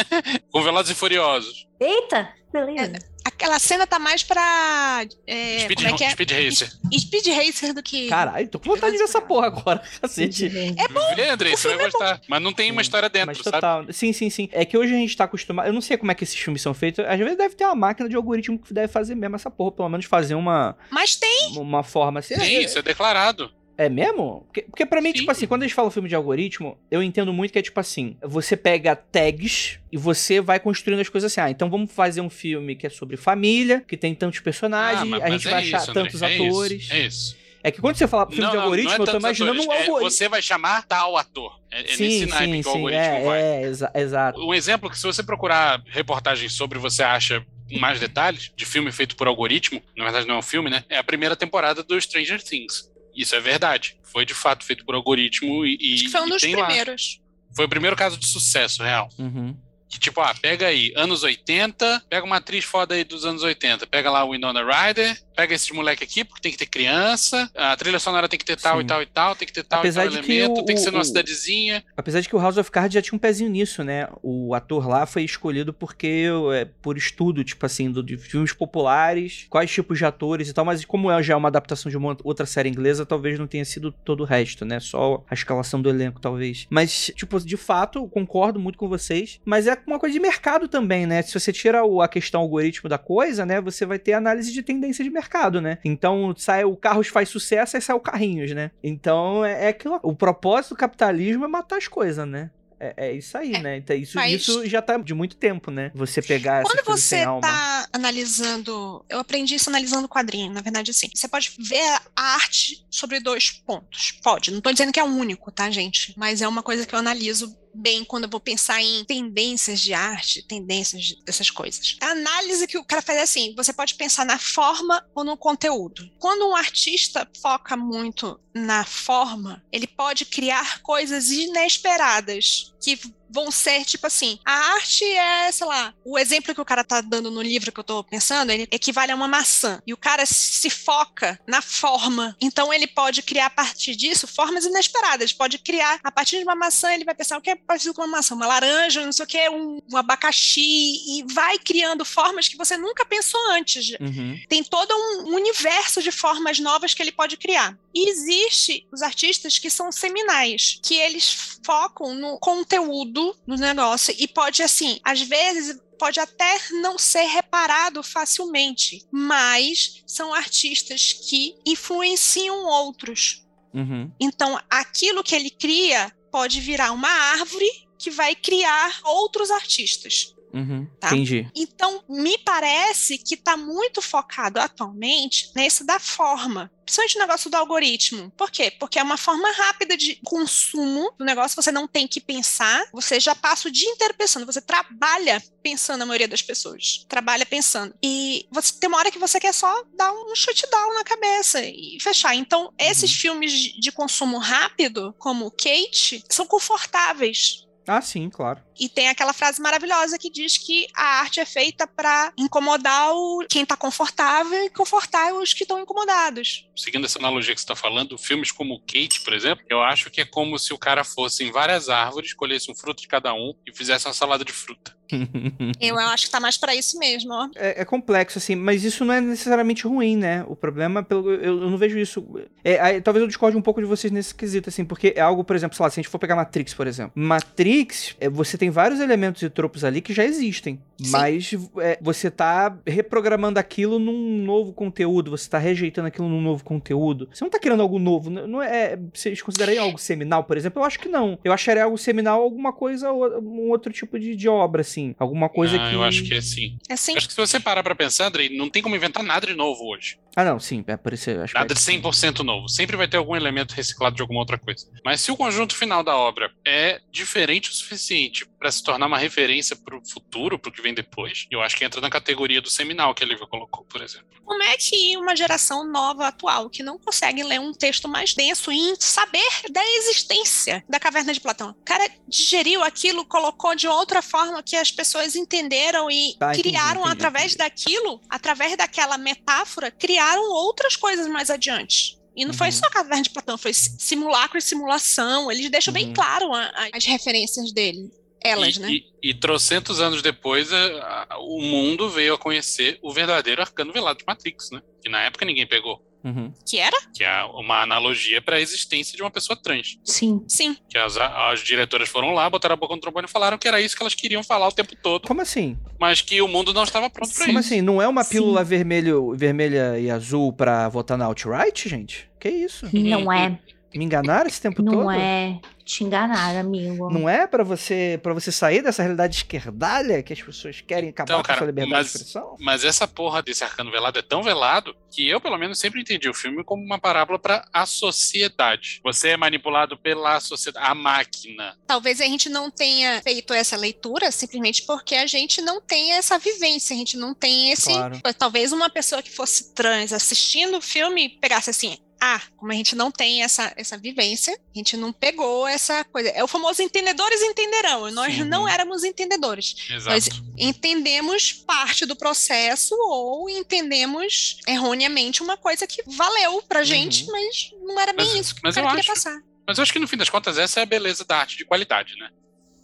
com 0.50 0.62
Velozes 0.62 0.92
e 0.92 0.94
Furiosos. 0.94 1.66
Eita, 1.80 2.32
beleza. 2.52 2.98
Aquela 3.36 3.58
cena 3.58 3.86
tá 3.86 3.98
mais 3.98 4.22
pra. 4.22 5.04
É, 5.26 5.60
Speed, 5.60 5.78
como 5.82 5.94
é 5.94 5.98
que 5.98 6.04
é? 6.04 6.10
Speed 6.10 6.30
Racer. 6.30 6.72
Speed 6.98 7.26
Racer 7.28 7.74
do 7.74 7.82
que. 7.82 8.08
Caralho, 8.08 8.48
tô 8.48 8.58
com 8.58 8.70
vontade 8.70 8.92
de 8.92 8.98
ver 8.98 9.04
essa 9.04 9.20
porra 9.20 9.46
agora, 9.46 9.82
cacete. 10.00 10.46
É 10.76 10.88
bom. 10.88 11.14
Vê, 11.14 11.28
Andrei, 11.28 11.54
o 11.54 11.56
você 11.56 11.68
vai 11.68 11.86
é 11.86 11.90
gostar. 11.90 12.20
Mas 12.28 12.42
não 12.42 12.52
tem 12.52 12.72
uma 12.72 12.82
história 12.82 13.10
Mas 13.12 13.26
dentro, 13.26 13.44
sabe? 13.44 13.56
total. 13.56 13.84
Sim, 13.92 14.12
sim, 14.12 14.30
sim. 14.30 14.48
É 14.52 14.64
que 14.64 14.76
hoje 14.76 14.94
a 14.94 14.96
gente 14.96 15.16
tá 15.16 15.24
acostumado. 15.24 15.66
Eu 15.66 15.72
não 15.72 15.80
sei 15.80 15.96
como 15.96 16.10
é 16.10 16.14
que 16.14 16.24
esses 16.24 16.36
filmes 16.36 16.62
são 16.62 16.74
feitos. 16.74 17.04
Às 17.04 17.18
vezes 17.18 17.36
deve 17.36 17.54
ter 17.54 17.64
uma 17.66 17.74
máquina 17.74 18.08
de 18.08 18.16
algoritmo 18.16 18.58
que 18.58 18.72
deve 18.72 18.88
fazer 18.88 19.14
mesmo 19.14 19.36
essa 19.36 19.50
porra. 19.50 19.72
Pelo 19.72 19.88
menos 19.88 20.06
fazer 20.06 20.34
uma, 20.34 20.76
Mas 20.90 21.14
tem. 21.16 21.56
uma 21.58 21.82
forma 21.82 22.20
assim. 22.20 22.34
Sim, 22.34 22.60
isso 22.60 22.78
é 22.78 22.82
declarado. 22.82 23.50
É 23.78 23.88
mesmo? 23.88 24.42
Porque, 24.46 24.62
porque 24.62 24.86
pra 24.86 25.00
mim, 25.02 25.10
Sim. 25.10 25.18
tipo 25.20 25.30
assim, 25.30 25.46
quando 25.46 25.62
eles 25.62 25.72
falam 25.74 25.90
filme 25.90 26.08
de 26.08 26.14
algoritmo, 26.14 26.78
eu 26.90 27.02
entendo 27.02 27.32
muito 27.32 27.52
que 27.52 27.58
é 27.58 27.62
tipo 27.62 27.78
assim: 27.78 28.16
você 28.22 28.56
pega 28.56 28.96
tags 28.96 29.78
e 29.92 29.96
você 29.98 30.40
vai 30.40 30.58
construindo 30.58 31.00
as 31.00 31.08
coisas 31.08 31.30
assim. 31.30 31.40
Ah, 31.40 31.50
então 31.50 31.68
vamos 31.68 31.92
fazer 31.92 32.20
um 32.20 32.30
filme 32.30 32.74
que 32.74 32.86
é 32.86 32.90
sobre 32.90 33.16
família, 33.16 33.84
que 33.86 33.96
tem 33.96 34.14
tantos 34.14 34.40
personagens, 34.40 35.02
Ah, 35.02 35.04
mas- 35.04 35.20
a 35.22 35.24
mas 35.28 35.32
gente 35.42 35.48
é 35.48 35.50
vai 35.50 35.62
achar 35.62 35.82
isso, 35.82 35.92
tantos 35.92 36.22
é 36.22 36.34
isso, 36.34 36.44
atores. 36.46 36.90
É 36.90 36.98
isso. 37.00 37.36
É 37.62 37.70
que 37.72 37.80
quando 37.80 37.96
você 37.96 38.06
fala 38.06 38.26
filme 38.26 38.42
Não, 38.42 38.50
de 38.50 38.56
não, 38.56 38.62
algoritmo, 38.62 38.90
não 38.90 38.96
é 38.96 39.00
eu 39.00 39.04
tô 39.06 39.16
imaginando 39.18 39.60
atores, 39.60 39.68
um 39.68 39.72
é 39.72 39.78
algoritmo. 39.86 40.10
Você 40.10 40.28
vai 40.28 40.40
chamar 40.40 40.86
tal 40.86 41.16
ator. 41.16 41.60
É, 41.70 41.80
é 41.80 41.82
nesse 41.96 42.26
naipe 42.26 42.62
que 42.62 42.68
o 42.68 42.70
algoritmo 42.70 43.02
é, 43.04 43.24
vai. 43.24 43.42
é, 43.42 43.62
exa- 43.62 43.92
exato. 43.94 44.40
Um 44.40 44.54
exemplo 44.54 44.88
que 44.88 44.96
se 44.96 45.02
você 45.04 45.22
procurar 45.22 45.82
reportagens 45.86 46.52
sobre, 46.52 46.78
você 46.78 47.02
acha 47.02 47.44
mais 47.80 47.98
detalhes 47.98 48.52
de 48.54 48.64
filme 48.64 48.92
feito 48.92 49.16
por 49.16 49.26
algoritmo, 49.26 49.82
na 49.96 50.04
verdade 50.04 50.28
não 50.28 50.36
é 50.36 50.38
um 50.38 50.42
filme, 50.42 50.70
né? 50.70 50.84
É 50.88 50.96
a 50.96 51.02
primeira 51.04 51.34
temporada 51.34 51.82
do 51.82 52.00
Stranger 52.00 52.40
Things. 52.40 52.88
Isso 53.16 53.34
é 53.34 53.40
verdade. 53.40 53.96
Foi 54.02 54.24
de 54.26 54.34
fato 54.34 54.64
feito 54.64 54.84
por 54.84 54.94
algoritmo 54.94 55.64
e, 55.64 55.94
Acho 55.94 56.04
que 56.04 56.10
foi 56.10 56.20
um 56.20 56.28
dos 56.28 56.42
tem 56.42 56.54
lá. 56.54 56.66
primeiros. 56.66 57.20
Foi 57.54 57.64
o 57.64 57.68
primeiro 57.68 57.96
caso 57.96 58.18
de 58.18 58.26
sucesso 58.26 58.82
real. 58.82 59.08
Uhum. 59.18 59.56
Que 59.88 60.00
tipo, 60.00 60.20
ah, 60.20 60.34
pega 60.42 60.66
aí, 60.66 60.92
anos 60.96 61.22
80, 61.22 62.02
pega 62.08 62.26
uma 62.26 62.36
atriz 62.36 62.64
foda 62.64 62.94
aí 62.94 63.04
dos 63.04 63.24
anos 63.24 63.42
80, 63.42 63.86
pega 63.86 64.10
lá 64.10 64.24
o 64.24 64.32
Winona 64.32 64.60
Ryder, 64.64 65.16
pega 65.34 65.54
esses 65.54 65.70
moleque 65.70 66.02
aqui, 66.02 66.24
porque 66.24 66.42
tem 66.42 66.50
que 66.50 66.58
ter 66.58 66.66
criança, 66.66 67.48
a 67.54 67.76
trilha 67.76 67.98
sonora 67.98 68.28
tem 68.28 68.38
que 68.38 68.44
ter 68.44 68.56
tal 68.56 68.78
Sim. 68.78 68.82
e 68.84 68.86
tal 68.86 69.02
e 69.02 69.06
tal, 69.06 69.36
tem 69.36 69.46
que 69.46 69.52
ter 69.54 69.62
tal 69.62 69.78
Apesar 69.80 70.06
e 70.06 70.10
tal 70.10 70.20
de 70.20 70.26
que 70.26 70.32
elemento, 70.32 70.60
o- 70.60 70.64
tem 70.64 70.74
que 70.74 70.80
ser 70.82 70.90
numa 70.90 71.02
o- 71.02 71.04
cidadezinha. 71.04 71.84
Apesar 71.96 72.20
de 72.20 72.28
que 72.28 72.34
o 72.34 72.38
House 72.40 72.56
of 72.56 72.70
Cards 72.70 72.94
já 72.94 73.00
tinha 73.02 73.14
um 73.16 73.18
pezinho 73.18 73.48
nisso, 73.50 73.84
né? 73.84 74.08
O 74.22 74.54
ator 74.54 74.88
lá 74.88 75.06
foi 75.06 75.22
escolhido 75.22 75.72
porque 75.72 76.26
é 76.54 76.64
por 76.64 76.96
estudo, 76.96 77.44
tipo 77.44 77.64
assim, 77.64 77.90
do- 77.90 78.02
de 78.02 78.16
filmes 78.18 78.52
populares, 78.52 79.46
quais 79.48 79.70
tipos 79.70 79.98
de 79.98 80.04
atores 80.04 80.48
e 80.48 80.52
tal, 80.52 80.64
mas 80.64 80.84
como 80.84 81.10
é 81.10 81.22
já 81.22 81.34
é 81.34 81.36
uma 81.36 81.48
adaptação 81.48 81.90
de 81.90 81.96
uma 81.96 82.16
outra 82.24 82.46
série 82.46 82.68
inglesa, 82.68 83.04
talvez 83.06 83.38
não 83.38 83.46
tenha 83.46 83.64
sido 83.64 83.90
todo 83.92 84.20
o 84.22 84.24
resto, 84.24 84.64
né? 84.64 84.80
Só 84.80 85.24
a 85.30 85.34
escalação 85.34 85.80
do 85.80 85.88
elenco, 85.88 86.20
talvez. 86.20 86.66
Mas, 86.70 87.10
tipo, 87.14 87.38
de 87.40 87.56
fato, 87.56 87.98
eu 87.98 88.08
concordo 88.08 88.58
muito 88.58 88.78
com 88.78 88.88
vocês, 88.88 89.40
mas 89.44 89.66
é 89.66 89.75
uma 89.86 89.98
coisa 89.98 90.12
de 90.12 90.20
mercado 90.20 90.68
também, 90.68 91.06
né? 91.06 91.22
Se 91.22 91.32
você 91.38 91.52
tira 91.52 91.84
o- 91.84 92.00
a 92.00 92.08
questão 92.08 92.40
algoritmo 92.40 92.88
da 92.88 92.98
coisa, 92.98 93.44
né? 93.44 93.60
Você 93.60 93.84
vai 93.86 93.98
ter 93.98 94.12
análise 94.12 94.52
de 94.52 94.62
tendência 94.62 95.02
de 95.04 95.10
mercado, 95.10 95.60
né? 95.60 95.78
Então, 95.84 96.34
sai 96.36 96.64
o 96.64 96.76
Carros 96.76 97.08
faz 97.08 97.28
sucesso, 97.28 97.76
aí 97.76 97.82
sai 97.82 97.96
o 97.96 98.00
Carrinhos, 98.00 98.52
né? 98.52 98.70
Então, 98.82 99.44
é, 99.44 99.64
é 99.66 99.68
aquilo. 99.68 99.98
O 100.02 100.14
propósito 100.14 100.70
do 100.74 100.78
capitalismo 100.78 101.44
é 101.44 101.48
matar 101.48 101.76
as 101.78 101.88
coisas, 101.88 102.26
né? 102.26 102.50
É, 102.78 103.08
é 103.08 103.12
isso 103.12 103.38
aí, 103.38 103.54
É, 103.54 103.58
né? 103.62 103.76
Então, 103.78 103.96
isso, 103.96 104.16
mas- 104.16 104.34
isso 104.34 104.66
já 104.66 104.82
tá 104.82 104.98
de 104.98 105.14
muito 105.14 105.34
tempo, 105.36 105.70
né? 105.70 105.90
Você 105.94 106.20
pegar 106.20 106.62
Quando 106.62 106.84
você 106.84 107.24
tá 107.40 107.88
analisando, 107.90 109.04
eu 109.08 109.18
aprendi 109.18 109.54
isso 109.54 109.70
analisando 109.70 110.08
quadrinho, 110.08 110.52
na 110.52 110.60
verdade, 110.60 110.90
assim. 110.90 111.08
Você 111.14 111.26
pode 111.28 111.52
ver 111.58 111.80
a 112.14 112.34
arte 112.34 112.84
sobre 112.90 113.18
dois 113.20 113.50
pontos. 113.50 114.18
Pode. 114.22 114.50
Não 114.50 114.60
tô 114.60 114.70
dizendo 114.72 114.92
que 114.92 115.00
é 115.00 115.04
o 115.04 115.06
único, 115.06 115.50
tá, 115.50 115.70
gente? 115.70 116.12
Mas 116.16 116.42
é 116.42 116.48
uma 116.48 116.62
coisa 116.62 116.86
que 116.86 116.94
eu 116.94 116.98
analiso 116.98 117.56
bem 117.76 118.04
quando 118.04 118.24
eu 118.24 118.30
vou 118.30 118.40
pensar 118.40 118.82
em 118.82 119.04
tendências 119.04 119.80
de 119.80 119.92
arte, 119.92 120.42
tendências 120.42 121.02
de- 121.04 121.22
dessas 121.24 121.50
coisas. 121.50 121.96
A 122.00 122.06
análise 122.10 122.66
que 122.66 122.78
o 122.78 122.84
cara 122.84 123.02
faz 123.02 123.18
é 123.18 123.22
assim: 123.22 123.54
você 123.56 123.72
pode 123.72 123.94
pensar 123.94 124.24
na 124.24 124.38
forma 124.38 125.04
ou 125.14 125.24
no 125.24 125.36
conteúdo. 125.36 126.10
Quando 126.18 126.48
um 126.48 126.56
artista 126.56 127.28
foca 127.40 127.76
muito 127.76 128.40
na 128.54 128.84
forma, 128.84 129.62
ele 129.70 129.86
pode 129.86 130.24
criar 130.24 130.80
coisas 130.80 131.30
inesperadas 131.30 132.72
que 132.80 132.98
vão 133.28 133.50
ser 133.50 133.84
tipo 133.84 134.06
assim: 134.06 134.38
a 134.44 134.52
arte 134.74 135.04
é, 135.04 135.50
sei 135.52 135.66
lá, 135.66 135.94
o 136.04 136.18
exemplo 136.18 136.54
que 136.54 136.60
o 136.60 136.64
cara 136.64 136.84
tá 136.84 137.00
dando 137.00 137.30
no 137.30 137.42
livro 137.42 137.72
que 137.72 137.80
eu 137.80 137.84
tô 137.84 138.02
pensando, 138.04 138.50
ele 138.50 138.68
equivale 138.70 139.12
a 139.12 139.16
uma 139.16 139.28
maçã. 139.28 139.82
E 139.86 139.92
o 139.92 139.96
cara 139.96 140.24
se 140.26 140.70
foca 140.70 141.38
na 141.46 141.60
forma. 141.60 142.36
Então 142.40 142.72
ele 142.72 142.86
pode 142.86 143.22
criar 143.22 143.46
a 143.46 143.50
partir 143.50 143.94
disso 143.96 144.26
formas 144.26 144.64
inesperadas. 144.64 145.32
Pode 145.32 145.58
criar, 145.58 146.00
a 146.02 146.10
partir 146.10 146.38
de 146.38 146.44
uma 146.44 146.54
maçã, 146.54 146.92
ele 146.92 147.04
vai 147.04 147.14
pensar 147.14 147.38
o 147.38 147.40
que 147.40 147.50
é 147.50 147.56
parecido 147.56 147.94
com 147.94 148.02
uma 148.02 148.16
maçã, 148.16 148.34
uma 148.34 148.46
laranja, 148.46 149.04
não 149.04 149.12
sei 149.12 149.24
o 149.24 149.28
que, 149.28 149.48
um, 149.48 149.80
um 149.90 149.96
abacaxi, 149.96 150.60
e 150.60 151.24
vai 151.32 151.58
criando 151.58 152.04
formas 152.04 152.48
que 152.48 152.56
você 152.56 152.76
nunca 152.76 153.04
pensou 153.04 153.40
antes. 153.50 153.90
Uhum. 154.00 154.40
Tem 154.48 154.62
todo 154.62 154.92
um 154.94 155.34
universo 155.34 156.02
de 156.02 156.10
formas 156.10 156.58
novas 156.58 156.94
que 156.94 157.02
ele 157.02 157.12
pode 157.12 157.36
criar. 157.36 157.76
E 157.94 158.10
existe 158.10 158.86
os 158.92 159.02
artistas 159.02 159.58
que 159.58 159.70
são 159.70 159.90
seminais, 159.90 160.78
que 160.82 160.94
eles 160.94 161.58
focam 161.64 162.14
no 162.14 162.38
conteúdo 162.38 163.15
do 163.46 163.56
negócio 163.56 164.14
e 164.18 164.28
pode 164.28 164.62
assim, 164.62 165.00
às 165.02 165.20
vezes 165.20 165.80
pode 165.98 166.20
até 166.20 166.58
não 166.82 166.98
ser 166.98 167.24
reparado 167.24 168.02
facilmente, 168.02 169.04
mas 169.10 170.02
são 170.06 170.32
artistas 170.32 171.12
que 171.12 171.56
influenciam 171.64 172.64
outros. 172.64 173.44
Uhum. 173.72 174.10
Então, 174.20 174.60
aquilo 174.70 175.24
que 175.24 175.34
ele 175.34 175.50
cria 175.50 176.12
pode 176.30 176.60
virar 176.60 176.92
uma 176.92 177.08
árvore 177.08 177.66
que 177.98 178.10
vai 178.10 178.34
criar 178.34 179.00
outros 179.04 179.50
artistas. 179.50 180.34
Uhum. 180.52 180.86
Tá. 181.00 181.08
Entendi. 181.08 181.50
Então, 181.54 182.02
me 182.08 182.38
parece 182.38 183.18
que 183.18 183.34
está 183.34 183.56
muito 183.56 184.02
focado 184.02 184.60
atualmente 184.60 185.50
nesse 185.54 185.84
da 185.84 185.98
forma. 185.98 186.70
Principalmente 186.84 187.16
o 187.16 187.20
negócio 187.20 187.50
do 187.50 187.56
algoritmo. 187.56 188.30
Por 188.36 188.48
quê? 188.48 188.70
Porque 188.70 188.98
é 188.98 189.02
uma 189.02 189.16
forma 189.16 189.50
rápida 189.50 189.96
de 189.96 190.20
consumo 190.24 191.12
do 191.18 191.24
negócio, 191.24 191.60
você 191.60 191.72
não 191.72 191.88
tem 191.88 192.06
que 192.06 192.20
pensar, 192.20 192.80
você 192.92 193.18
já 193.18 193.34
passa 193.34 193.68
o 193.68 193.72
dia 193.72 193.90
inteiro 193.90 194.14
pensando, 194.14 194.46
você 194.46 194.60
trabalha 194.60 195.42
pensando 195.64 196.02
a 196.02 196.06
maioria 196.06 196.28
das 196.28 196.42
pessoas. 196.42 197.04
Trabalha 197.08 197.44
pensando. 197.44 197.92
E 198.00 198.46
você 198.52 198.72
tem 198.78 198.88
uma 198.88 198.98
hora 198.98 199.10
que 199.10 199.18
você 199.18 199.40
quer 199.40 199.52
só 199.52 199.82
dar 199.96 200.12
um 200.12 200.34
shutdown 200.36 200.94
na 200.94 201.02
cabeça 201.02 201.60
e 201.60 201.98
fechar. 202.00 202.36
Então, 202.36 202.72
esses 202.78 203.12
filmes 203.12 203.52
de 203.52 203.86
de 203.86 203.92
consumo 203.92 204.38
rápido, 204.38 205.14
como 205.16 205.50
Kate, 205.50 206.24
são 206.28 206.44
confortáveis. 206.44 207.64
Ah, 207.86 208.00
sim, 208.00 208.28
claro. 208.28 208.65
E 208.78 208.88
tem 208.88 209.08
aquela 209.08 209.32
frase 209.32 209.60
maravilhosa 209.60 210.18
que 210.18 210.30
diz 210.30 210.58
que 210.58 210.86
a 210.94 211.20
arte 211.20 211.40
é 211.40 211.44
feita 211.44 211.86
para 211.86 212.32
incomodar 212.36 213.12
o, 213.14 213.44
quem 213.48 213.64
tá 213.64 213.76
confortável 213.76 214.64
e 214.64 214.70
confortar 214.70 215.32
os 215.34 215.52
que 215.52 215.64
estão 215.64 215.80
incomodados. 215.80 216.68
Seguindo 216.76 217.06
essa 217.06 217.18
analogia 217.18 217.54
que 217.54 217.60
você 217.60 217.64
está 217.64 217.76
falando, 217.76 218.18
filmes 218.18 218.52
como 218.52 218.80
Kate, 218.80 219.22
por 219.24 219.32
exemplo, 219.32 219.64
eu 219.68 219.82
acho 219.82 220.10
que 220.10 220.20
é 220.20 220.24
como 220.24 220.58
se 220.58 220.72
o 220.72 220.78
cara 220.78 221.04
fosse 221.04 221.44
em 221.44 221.50
várias 221.50 221.88
árvores, 221.88 222.30
escolhesse 222.30 222.70
um 222.70 222.74
fruto 222.74 223.02
de 223.02 223.08
cada 223.08 223.32
um 223.32 223.54
e 223.66 223.76
fizesse 223.76 224.06
uma 224.06 224.14
salada 224.14 224.44
de 224.44 224.52
fruta. 224.52 224.96
Eu 225.80 225.98
acho 225.98 226.26
que 226.26 226.30
tá 226.30 226.40
mais 226.40 226.56
para 226.56 226.74
isso 226.74 226.98
mesmo, 226.98 227.32
ó. 227.32 227.48
É, 227.54 227.82
é 227.82 227.84
complexo, 227.84 228.38
assim, 228.38 228.54
mas 228.54 228.84
isso 228.84 229.04
não 229.04 229.14
é 229.14 229.20
necessariamente 229.20 229.86
ruim, 229.86 230.16
né? 230.16 230.44
O 230.48 230.56
problema, 230.56 231.02
pelo, 231.02 231.30
eu, 231.30 231.42
eu 231.42 231.70
não 231.70 231.78
vejo 231.78 231.98
isso. 231.98 232.24
é, 232.64 232.80
aí, 232.80 233.00
talvez 233.00 233.22
eu 233.22 233.28
discorde 233.28 233.56
um 233.56 233.62
pouco 233.62 233.80
de 233.80 233.86
vocês 233.86 234.12
nesse 234.12 234.34
quesito, 234.34 234.68
assim, 234.68 234.84
porque 234.84 235.14
é 235.16 235.20
algo, 235.20 235.44
por 235.44 235.54
exemplo, 235.56 235.76
sei 235.76 235.84
lá, 235.84 235.90
se 235.90 236.00
a 236.00 236.02
gente 236.02 236.10
for 236.10 236.18
pegar 236.18 236.36
Matrix, 236.36 236.74
por 236.74 236.86
exemplo. 236.86 237.12
Matrix, 237.14 238.16
é, 238.20 238.28
você 238.28 238.58
tem 238.58 238.65
vários 238.70 239.00
elementos 239.00 239.42
e 239.42 239.50
tropos 239.50 239.84
ali 239.84 240.00
que 240.00 240.12
já 240.14 240.24
existem, 240.24 240.80
Sim. 241.00 241.10
mas 241.10 241.50
é, 241.78 241.98
você 242.00 242.30
tá 242.30 242.76
reprogramando 242.86 243.58
aquilo 243.58 243.98
num 243.98 244.44
novo 244.44 244.72
conteúdo, 244.72 245.30
você 245.30 245.48
tá 245.48 245.58
rejeitando 245.58 246.06
aquilo 246.06 246.28
num 246.28 246.40
novo 246.40 246.64
conteúdo. 246.64 247.28
Você 247.32 247.44
não 247.44 247.50
tá 247.50 247.58
criando 247.58 247.82
algo 247.82 247.98
novo, 247.98 248.30
não 248.30 248.46
não 248.46 248.62
é. 248.62 248.98
Vocês 249.12 249.42
considerariam 249.42 249.84
algo 249.84 249.98
seminal, 249.98 250.44
por 250.44 250.56
exemplo? 250.56 250.80
Eu 250.80 250.86
acho 250.86 250.98
que 250.98 251.08
não. 251.08 251.38
Eu 251.44 251.52
acharia 251.52 251.84
algo 251.84 251.98
seminal 251.98 252.40
alguma 252.42 252.72
coisa, 252.72 253.12
um 253.12 253.70
outro 253.70 253.92
tipo 253.92 254.18
de, 254.18 254.34
de 254.36 254.48
obra, 254.48 254.80
assim. 254.80 255.14
Alguma 255.18 255.48
coisa 255.48 255.76
Ah, 255.76 255.88
que. 255.88 255.94
Eu 255.94 256.02
acho 256.02 256.22
que 256.22 256.34
é 256.34 256.40
sim. 256.40 256.78
É 256.88 256.94
assim. 256.94 257.16
Acho 257.16 257.26
que 257.26 257.34
se 257.34 257.40
você 257.40 257.60
parar 257.60 257.82
pra 257.82 257.94
pensar, 257.94 258.26
Andrei, 258.26 258.56
não 258.56 258.70
tem 258.70 258.82
como 258.82 258.96
inventar 258.96 259.22
nada 259.22 259.46
de 259.46 259.54
novo 259.54 259.84
hoje. 259.84 260.18
Ah, 260.38 260.44
não, 260.44 260.60
sim, 260.60 260.84
é 260.86 260.98
por 260.98 261.14
isso 261.14 261.30
eu 261.30 261.42
acho 261.42 261.54
Nada 261.54 261.74
que 261.74 261.80
de 261.80 261.80
100% 261.80 262.40
novo. 262.40 262.68
Sempre 262.68 262.94
vai 262.94 263.08
ter 263.08 263.16
algum 263.16 263.34
elemento 263.34 263.72
reciclado 263.72 264.14
de 264.16 264.20
alguma 264.20 264.40
outra 264.40 264.58
coisa. 264.58 264.86
Mas 265.02 265.22
se 265.22 265.32
o 265.32 265.36
conjunto 265.36 265.74
final 265.74 266.02
da 266.04 266.14
obra 266.14 266.50
é 266.66 267.00
diferente 267.10 267.70
o 267.70 267.72
suficiente 267.72 268.46
para 268.58 268.70
se 268.72 268.82
tornar 268.82 269.06
uma 269.06 269.18
referência 269.18 269.76
para 269.76 269.96
o 269.96 270.02
futuro, 270.08 270.58
para 270.58 270.70
o 270.70 270.72
que 270.72 270.80
vem 270.82 270.94
depois, 270.94 271.46
eu 271.50 271.60
acho 271.60 271.76
que 271.76 271.84
entra 271.84 272.00
na 272.00 272.08
categoria 272.10 272.60
do 272.60 272.70
seminal 272.70 273.14
que 273.14 273.22
a 273.22 273.26
Lívia 273.26 273.46
colocou, 273.46 273.84
por 273.84 274.00
exemplo. 274.02 274.26
Como 274.44 274.62
é 274.62 274.76
que 274.76 275.16
uma 275.16 275.36
geração 275.36 275.84
nova, 275.90 276.28
atual, 276.28 276.70
que 276.70 276.82
não 276.82 276.98
consegue 276.98 277.42
ler 277.42 277.60
um 277.60 277.72
texto 277.72 278.08
mais 278.08 278.32
denso 278.34 278.72
e 278.72 278.94
saber 278.98 279.46
da 279.70 279.84
existência 279.84 280.82
da 280.88 280.98
caverna 280.98 281.32
de 281.32 281.40
Platão? 281.40 281.70
O 281.70 281.84
cara 281.84 282.08
digeriu 282.26 282.82
aquilo, 282.82 283.26
colocou 283.26 283.74
de 283.74 283.86
outra 283.88 284.22
forma 284.22 284.62
que 284.62 284.76
as 284.76 284.90
pessoas 284.90 285.36
entenderam 285.36 286.10
e 286.10 286.34
Tá, 286.38 286.52
criaram 286.52 287.00
entendi, 287.02 287.12
através 287.14 287.54
entendi. 287.54 287.58
daquilo, 287.58 288.20
através 288.30 288.76
daquela 288.76 289.18
metáfora, 289.18 289.90
criaram 289.90 290.50
outras 290.52 290.96
coisas 290.96 291.26
mais 291.28 291.50
adiante. 291.50 292.16
E 292.34 292.44
não 292.44 292.52
foi 292.52 292.66
Uhum. 292.66 292.72
só 292.72 292.86
a 292.86 292.90
caverna 292.90 293.22
de 293.22 293.30
Platão, 293.30 293.56
foi 293.56 293.72
simulacro 293.72 294.58
e 294.58 294.62
simulação. 294.62 295.50
Eles 295.50 295.70
deixam 295.70 295.92
bem 295.92 296.08
Uhum. 296.08 296.12
claro 296.14 296.52
a- 296.52 296.64
a- 296.66 296.88
as 296.94 297.04
referências 297.04 297.72
dele. 297.72 298.10
Elas, 298.46 298.76
e, 298.76 298.80
né? 298.80 298.90
E, 298.90 299.04
e 299.30 299.34
trocentos 299.34 300.00
anos 300.00 300.22
depois, 300.22 300.72
a- 300.72 301.26
a- 301.30 301.38
o 301.38 301.60
mundo 301.60 302.08
veio 302.10 302.34
a 302.34 302.38
conhecer 302.38 302.98
o 303.02 303.12
verdadeiro 303.12 303.60
arcano 303.60 303.92
velado 303.92 304.18
de 304.18 304.24
Matrix, 304.26 304.70
né? 304.70 304.80
Que 305.02 305.08
na 305.08 305.22
época 305.22 305.44
ninguém 305.44 305.66
pegou. 305.66 306.04
Uhum. 306.24 306.52
Que 306.68 306.78
era? 306.80 306.96
Que 307.14 307.22
é 307.22 307.44
uma 307.44 307.82
analogia 307.82 308.42
para 308.42 308.56
a 308.56 308.60
existência 308.60 309.14
de 309.16 309.22
uma 309.22 309.30
pessoa 309.30 309.56
trans. 309.56 309.96
Sim. 310.04 310.42
Sim. 310.48 310.76
Que 310.88 310.98
as, 310.98 311.16
as 311.16 311.60
diretoras 311.60 312.08
foram 312.08 312.32
lá, 312.34 312.50
botaram 312.50 312.72
a 312.72 312.76
boca 312.76 312.96
no 312.96 313.00
trombone 313.00 313.26
e 313.28 313.30
falaram 313.30 313.56
que 313.56 313.68
era 313.68 313.80
isso 313.80 313.96
que 313.96 314.02
elas 314.02 314.14
queriam 314.14 314.42
falar 314.42 314.66
o 314.66 314.72
tempo 314.72 314.96
todo, 315.00 315.28
Como 315.28 315.40
assim? 315.40 315.78
mas 316.00 316.20
que 316.20 316.42
o 316.42 316.48
mundo 316.48 316.74
não 316.74 316.82
estava 316.82 317.08
pronto 317.08 317.32
para 317.32 317.46
Como 317.46 317.60
isso. 317.60 317.68
assim? 317.72 317.80
Não 317.80 318.02
é 318.02 318.08
uma 318.08 318.24
pílula 318.24 318.64
vermelho, 318.64 319.36
vermelha 319.36 320.00
e 320.00 320.10
azul 320.10 320.52
pra 320.52 320.88
votar 320.88 321.16
na 321.16 321.26
alt-right, 321.26 321.88
gente? 321.88 322.28
Que 322.40 322.48
isso? 322.48 322.88
Não 322.92 323.32
é. 323.32 323.56
Me 323.96 324.04
enganaram 324.04 324.46
esse 324.46 324.60
tempo 324.60 324.82
todo? 324.82 324.94
Não 325.04 325.10
é. 325.10 325.58
Te 325.84 326.02
enganaram, 326.02 326.58
amigo. 326.58 327.08
Não 327.10 327.28
é 327.28 327.46
pra 327.46 327.62
você 327.62 328.18
para 328.20 328.34
você 328.34 328.50
sair 328.50 328.82
dessa 328.82 329.02
realidade 329.02 329.36
esquerdalha 329.36 330.20
que 330.20 330.32
as 330.32 330.42
pessoas 330.42 330.80
querem 330.80 331.10
acabar 331.10 331.26
Então, 331.34 331.36
com 331.36 331.42
a 331.42 331.44
cara, 331.46 331.58
sua 331.58 331.66
liberdade 331.68 331.92
mas- 331.92 332.10
de 332.12 332.16
expressão? 332.18 332.56
Mas 332.58 332.84
essa 332.84 333.06
porra 333.06 333.40
desse 333.40 333.62
arcano 333.62 333.90
velado 333.90 334.18
é 334.18 334.22
tão 334.22 334.42
velado 334.42 334.96
que 335.12 335.28
eu, 335.28 335.40
pelo 335.40 335.56
menos, 335.56 335.78
sempre 335.78 336.00
entendi 336.00 336.28
o 336.28 336.34
filme 336.34 336.64
como 336.64 336.82
uma 336.82 336.98
parábola 336.98 337.38
para 337.38 337.64
a 337.72 337.86
sociedade. 337.86 339.00
Você 339.04 339.28
é 339.28 339.36
manipulado 339.36 339.96
pela 339.96 340.40
sociedade, 340.40 340.84
a 340.84 340.94
máquina. 340.94 341.76
Talvez 341.86 342.20
a 342.20 342.24
gente 342.24 342.48
não 342.48 342.68
tenha 342.68 343.22
feito 343.22 343.52
essa 343.54 343.76
leitura 343.76 344.30
simplesmente 344.32 344.82
porque 344.84 345.14
a 345.14 345.26
gente 345.26 345.62
não 345.62 345.80
tem 345.80 346.12
essa 346.12 346.36
vivência, 346.36 346.94
a 346.94 346.98
gente 346.98 347.16
não 347.16 347.32
tem 347.32 347.70
esse. 347.70 347.92
Claro. 347.92 348.20
Talvez 348.36 348.72
uma 348.72 348.90
pessoa 348.90 349.22
que 349.22 349.30
fosse 349.30 349.72
trans 349.72 350.12
assistindo 350.12 350.78
o 350.78 350.82
filme 350.82 351.28
pegasse 351.40 351.70
assim. 351.70 351.96
Ah, 352.20 352.40
como 352.56 352.72
a 352.72 352.74
gente 352.74 352.96
não 352.96 353.10
tem 353.10 353.42
essa, 353.42 353.72
essa 353.76 353.96
vivência, 353.98 354.54
a 354.74 354.78
gente 354.78 354.96
não 354.96 355.12
pegou 355.12 355.66
essa 355.68 356.02
coisa. 356.04 356.30
É 356.30 356.42
o 356.42 356.48
famoso 356.48 356.80
entendedores 356.82 357.42
entenderão. 357.42 358.10
Nós 358.10 358.34
Sim. 358.34 358.44
não 358.44 358.66
éramos 358.66 359.04
entendedores. 359.04 359.74
Exato. 359.90 360.10
Nós 360.10 360.28
entendemos 360.56 361.52
parte 361.52 362.06
do 362.06 362.16
processo 362.16 362.94
ou 362.98 363.48
entendemos 363.50 364.58
erroneamente 364.66 365.42
uma 365.42 365.56
coisa 365.56 365.86
que 365.86 366.02
valeu 366.06 366.62
pra 366.62 366.84
gente, 366.84 367.24
Uhum. 367.24 367.32
mas 367.32 367.70
não 367.82 368.00
era 368.00 368.12
bem 368.12 368.26
Mas- 368.26 368.34
isso 368.40 368.54
que 368.54 368.60
mas 368.64 368.76
eu 368.76 368.82
queria 368.84 369.00
acho- 369.00 369.08
passar. 369.08 369.38
Mas 369.66 369.78
eu 369.78 369.82
acho 369.82 369.92
que 369.92 369.98
no 369.98 370.06
fim 370.08 370.16
das 370.16 370.30
contas 370.30 370.56
essa 370.58 370.80
é 370.80 370.82
a 370.84 370.86
beleza 370.86 371.24
da 371.24 371.38
arte 371.38 371.56
de 371.56 371.64
qualidade, 371.64 372.14
né? 372.18 372.30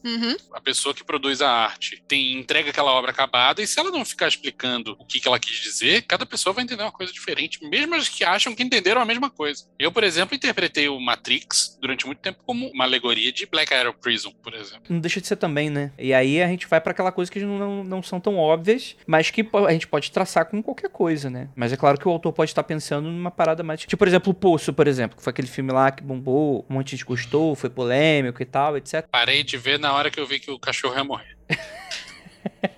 Uhum. 0.04 0.36
A 0.52 0.60
pessoa 0.60 0.94
que 0.94 1.04
produz 1.04 1.40
a 1.40 1.48
arte 1.48 2.02
tem 2.06 2.38
entrega 2.38 2.70
aquela 2.70 2.92
obra 2.92 3.10
acabada 3.10 3.62
e 3.62 3.66
se 3.66 3.78
ela 3.78 3.90
não 3.90 4.04
ficar 4.04 4.28
explicando 4.28 4.96
o 4.98 5.04
que, 5.04 5.20
que 5.20 5.28
ela 5.28 5.38
quis 5.38 5.56
dizer, 5.56 6.02
cada 6.02 6.26
pessoa 6.26 6.52
vai 6.52 6.64
entender 6.64 6.82
uma 6.82 6.92
coisa 6.92 7.12
diferente, 7.12 7.64
mesmo 7.64 7.94
as 7.94 8.08
que 8.08 8.24
acham 8.24 8.54
que 8.54 8.62
entenderam 8.62 9.00
a 9.00 9.04
mesma 9.04 9.30
coisa. 9.30 9.64
Eu, 9.78 9.92
por 9.92 10.04
exemplo, 10.04 10.34
interpretei 10.34 10.88
o 10.88 10.98
Matrix 11.00 11.78
durante 11.80 12.06
muito 12.06 12.18
tempo 12.18 12.40
como 12.44 12.68
uma 12.68 12.84
alegoria 12.84 13.32
de 13.32 13.46
Black 13.46 13.72
Arrow 13.72 13.94
Prison, 13.94 14.32
por 14.42 14.54
exemplo. 14.54 14.84
Não 14.88 15.00
deixa 15.00 15.20
de 15.20 15.26
ser 15.26 15.36
também, 15.36 15.70
né? 15.70 15.92
E 15.98 16.12
aí 16.12 16.42
a 16.42 16.48
gente 16.48 16.66
vai 16.66 16.80
pra 16.80 16.92
aquela 16.92 17.12
coisa 17.12 17.30
que 17.30 17.40
não, 17.40 17.84
não, 17.84 18.02
são 18.02 18.20
tão 18.20 18.36
óbvias, 18.36 18.96
mas 19.06 19.30
que 19.30 19.48
a 19.66 19.72
gente 19.72 19.86
pode 19.86 20.10
traçar 20.10 20.46
com 20.46 20.62
qualquer 20.62 20.90
coisa, 20.90 21.30
né? 21.30 21.48
Mas 21.54 21.72
é 21.72 21.76
claro 21.76 21.98
que 21.98 22.08
o 22.08 22.10
autor 22.10 22.32
pode 22.32 22.50
estar 22.50 22.62
pensando 22.62 23.08
numa 23.08 23.30
parada 23.30 23.62
mais. 23.62 23.80
Tipo, 23.80 23.96
por 23.96 24.08
exemplo, 24.08 24.30
o 24.30 24.34
Poço, 24.34 24.72
por 24.72 24.86
exemplo, 24.86 25.16
que 25.16 25.22
foi 25.22 25.30
aquele 25.30 25.48
filme 25.48 25.72
lá 25.72 25.90
que 25.90 26.02
bombou, 26.02 26.66
um 26.68 26.74
monte 26.74 26.90
de 26.90 26.96
gente 26.96 27.04
gostou, 27.04 27.54
foi 27.54 27.70
polêmico 27.70 28.42
e 28.42 28.46
tal, 28.46 28.76
etc. 28.76 29.06
Parei 29.10 29.42
de 29.42 29.56
ver 29.56 29.78
na 29.78 29.91
hora 29.94 30.10
que 30.10 30.20
eu 30.20 30.26
vi 30.26 30.38
que 30.38 30.50
o 30.50 30.58
cachorro 30.58 30.96
ia 30.96 31.04
morrer. 31.04 31.36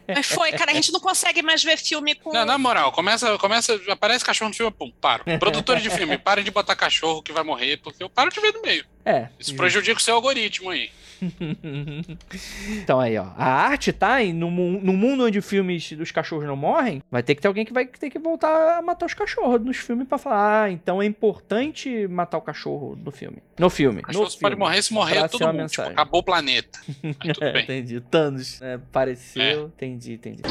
Mas 0.07 0.27
foi, 0.27 0.53
cara, 0.53 0.70
a 0.70 0.74
gente 0.74 0.92
não 0.92 1.00
consegue 1.00 1.42
mais 1.42 1.62
ver 1.62 1.79
filme 1.79 2.14
com. 2.14 2.33
Não, 2.33 2.44
na 2.44 2.59
moral, 2.59 2.92
começa, 2.92 3.38
começa, 3.38 3.81
aparece 3.88 4.24
cachorro 4.24 4.50
no 4.50 4.55
filme, 4.55 4.70
pum, 4.70 4.90
paro. 5.00 5.24
Produtores 5.38 5.83
de 5.83 5.90
filme, 5.90 6.18
parem 6.18 6.44
de 6.44 6.50
botar 6.50 6.77
cachorro 6.77 7.22
que 7.22 7.33
vai 7.33 7.42
morrer, 7.42 7.79
porque 7.79 8.03
eu 8.03 8.09
paro 8.09 8.31
de 8.31 8.40
ver 8.40 8.53
no 8.53 8.62
meio. 8.62 8.85
É. 9.05 9.29
Isso 9.38 9.55
prejudica 9.55 9.98
o 9.98 10.03
seu 10.03 10.14
algoritmo 10.14 10.70
aí. 10.70 10.90
então 12.83 13.01
aí, 13.01 13.17
ó. 13.19 13.27
A 13.37 13.45
arte 13.47 13.93
tá 13.93 14.23
em, 14.23 14.33
no, 14.33 14.51
no 14.51 14.93
mundo 14.93 15.25
onde 15.25 15.41
filmes 15.41 15.93
dos 15.93 16.11
cachorros 16.11 16.45
não 16.47 16.57
morrem, 16.57 17.03
vai 17.11 17.23
ter 17.23 17.35
que 17.35 17.41
ter 17.43 17.49
alguém 17.49 17.65
que 17.65 17.73
vai 17.73 17.87
ter 17.87 18.11
que 18.11 18.19
voltar 18.19 18.79
a 18.79 18.83
matar 18.83 19.07
os 19.07 19.15
cachorros 19.15 19.61
nos 19.61 19.77
filmes 19.77 20.07
pra 20.09 20.19
falar, 20.19 20.65
ah, 20.65 20.71
então 20.71 21.01
é 21.03 21.07
importante 21.07 22.07
matar 22.09 22.39
o 22.39 22.43
cachorro 22.43 22.97
no 23.03 23.11
filme. 23.11 23.39
No 23.59 23.71
filme. 23.71 24.01
O 24.01 24.03
cachorro 24.03 24.25
no 24.25 24.31
só 24.31 24.39
pode 24.41 24.55
filme. 24.55 24.65
morrer 24.69 24.83
se 24.83 24.93
morrer 24.93 25.15
Pra 25.19 25.29
todo 25.29 25.53
mundo. 25.53 25.69
Tipo, 25.69 25.83
acabou 25.83 26.21
o 26.21 26.25
planeta. 26.25 26.79
Aí 27.21 27.33
tudo 27.33 27.45
É, 27.45 27.53
bem. 27.53 27.63
entendi. 27.65 28.01
Thanos, 28.01 28.61
né, 28.61 28.81
pareceu. 28.93 29.67
Entendi, 29.67 30.15
entendi. 30.15 30.43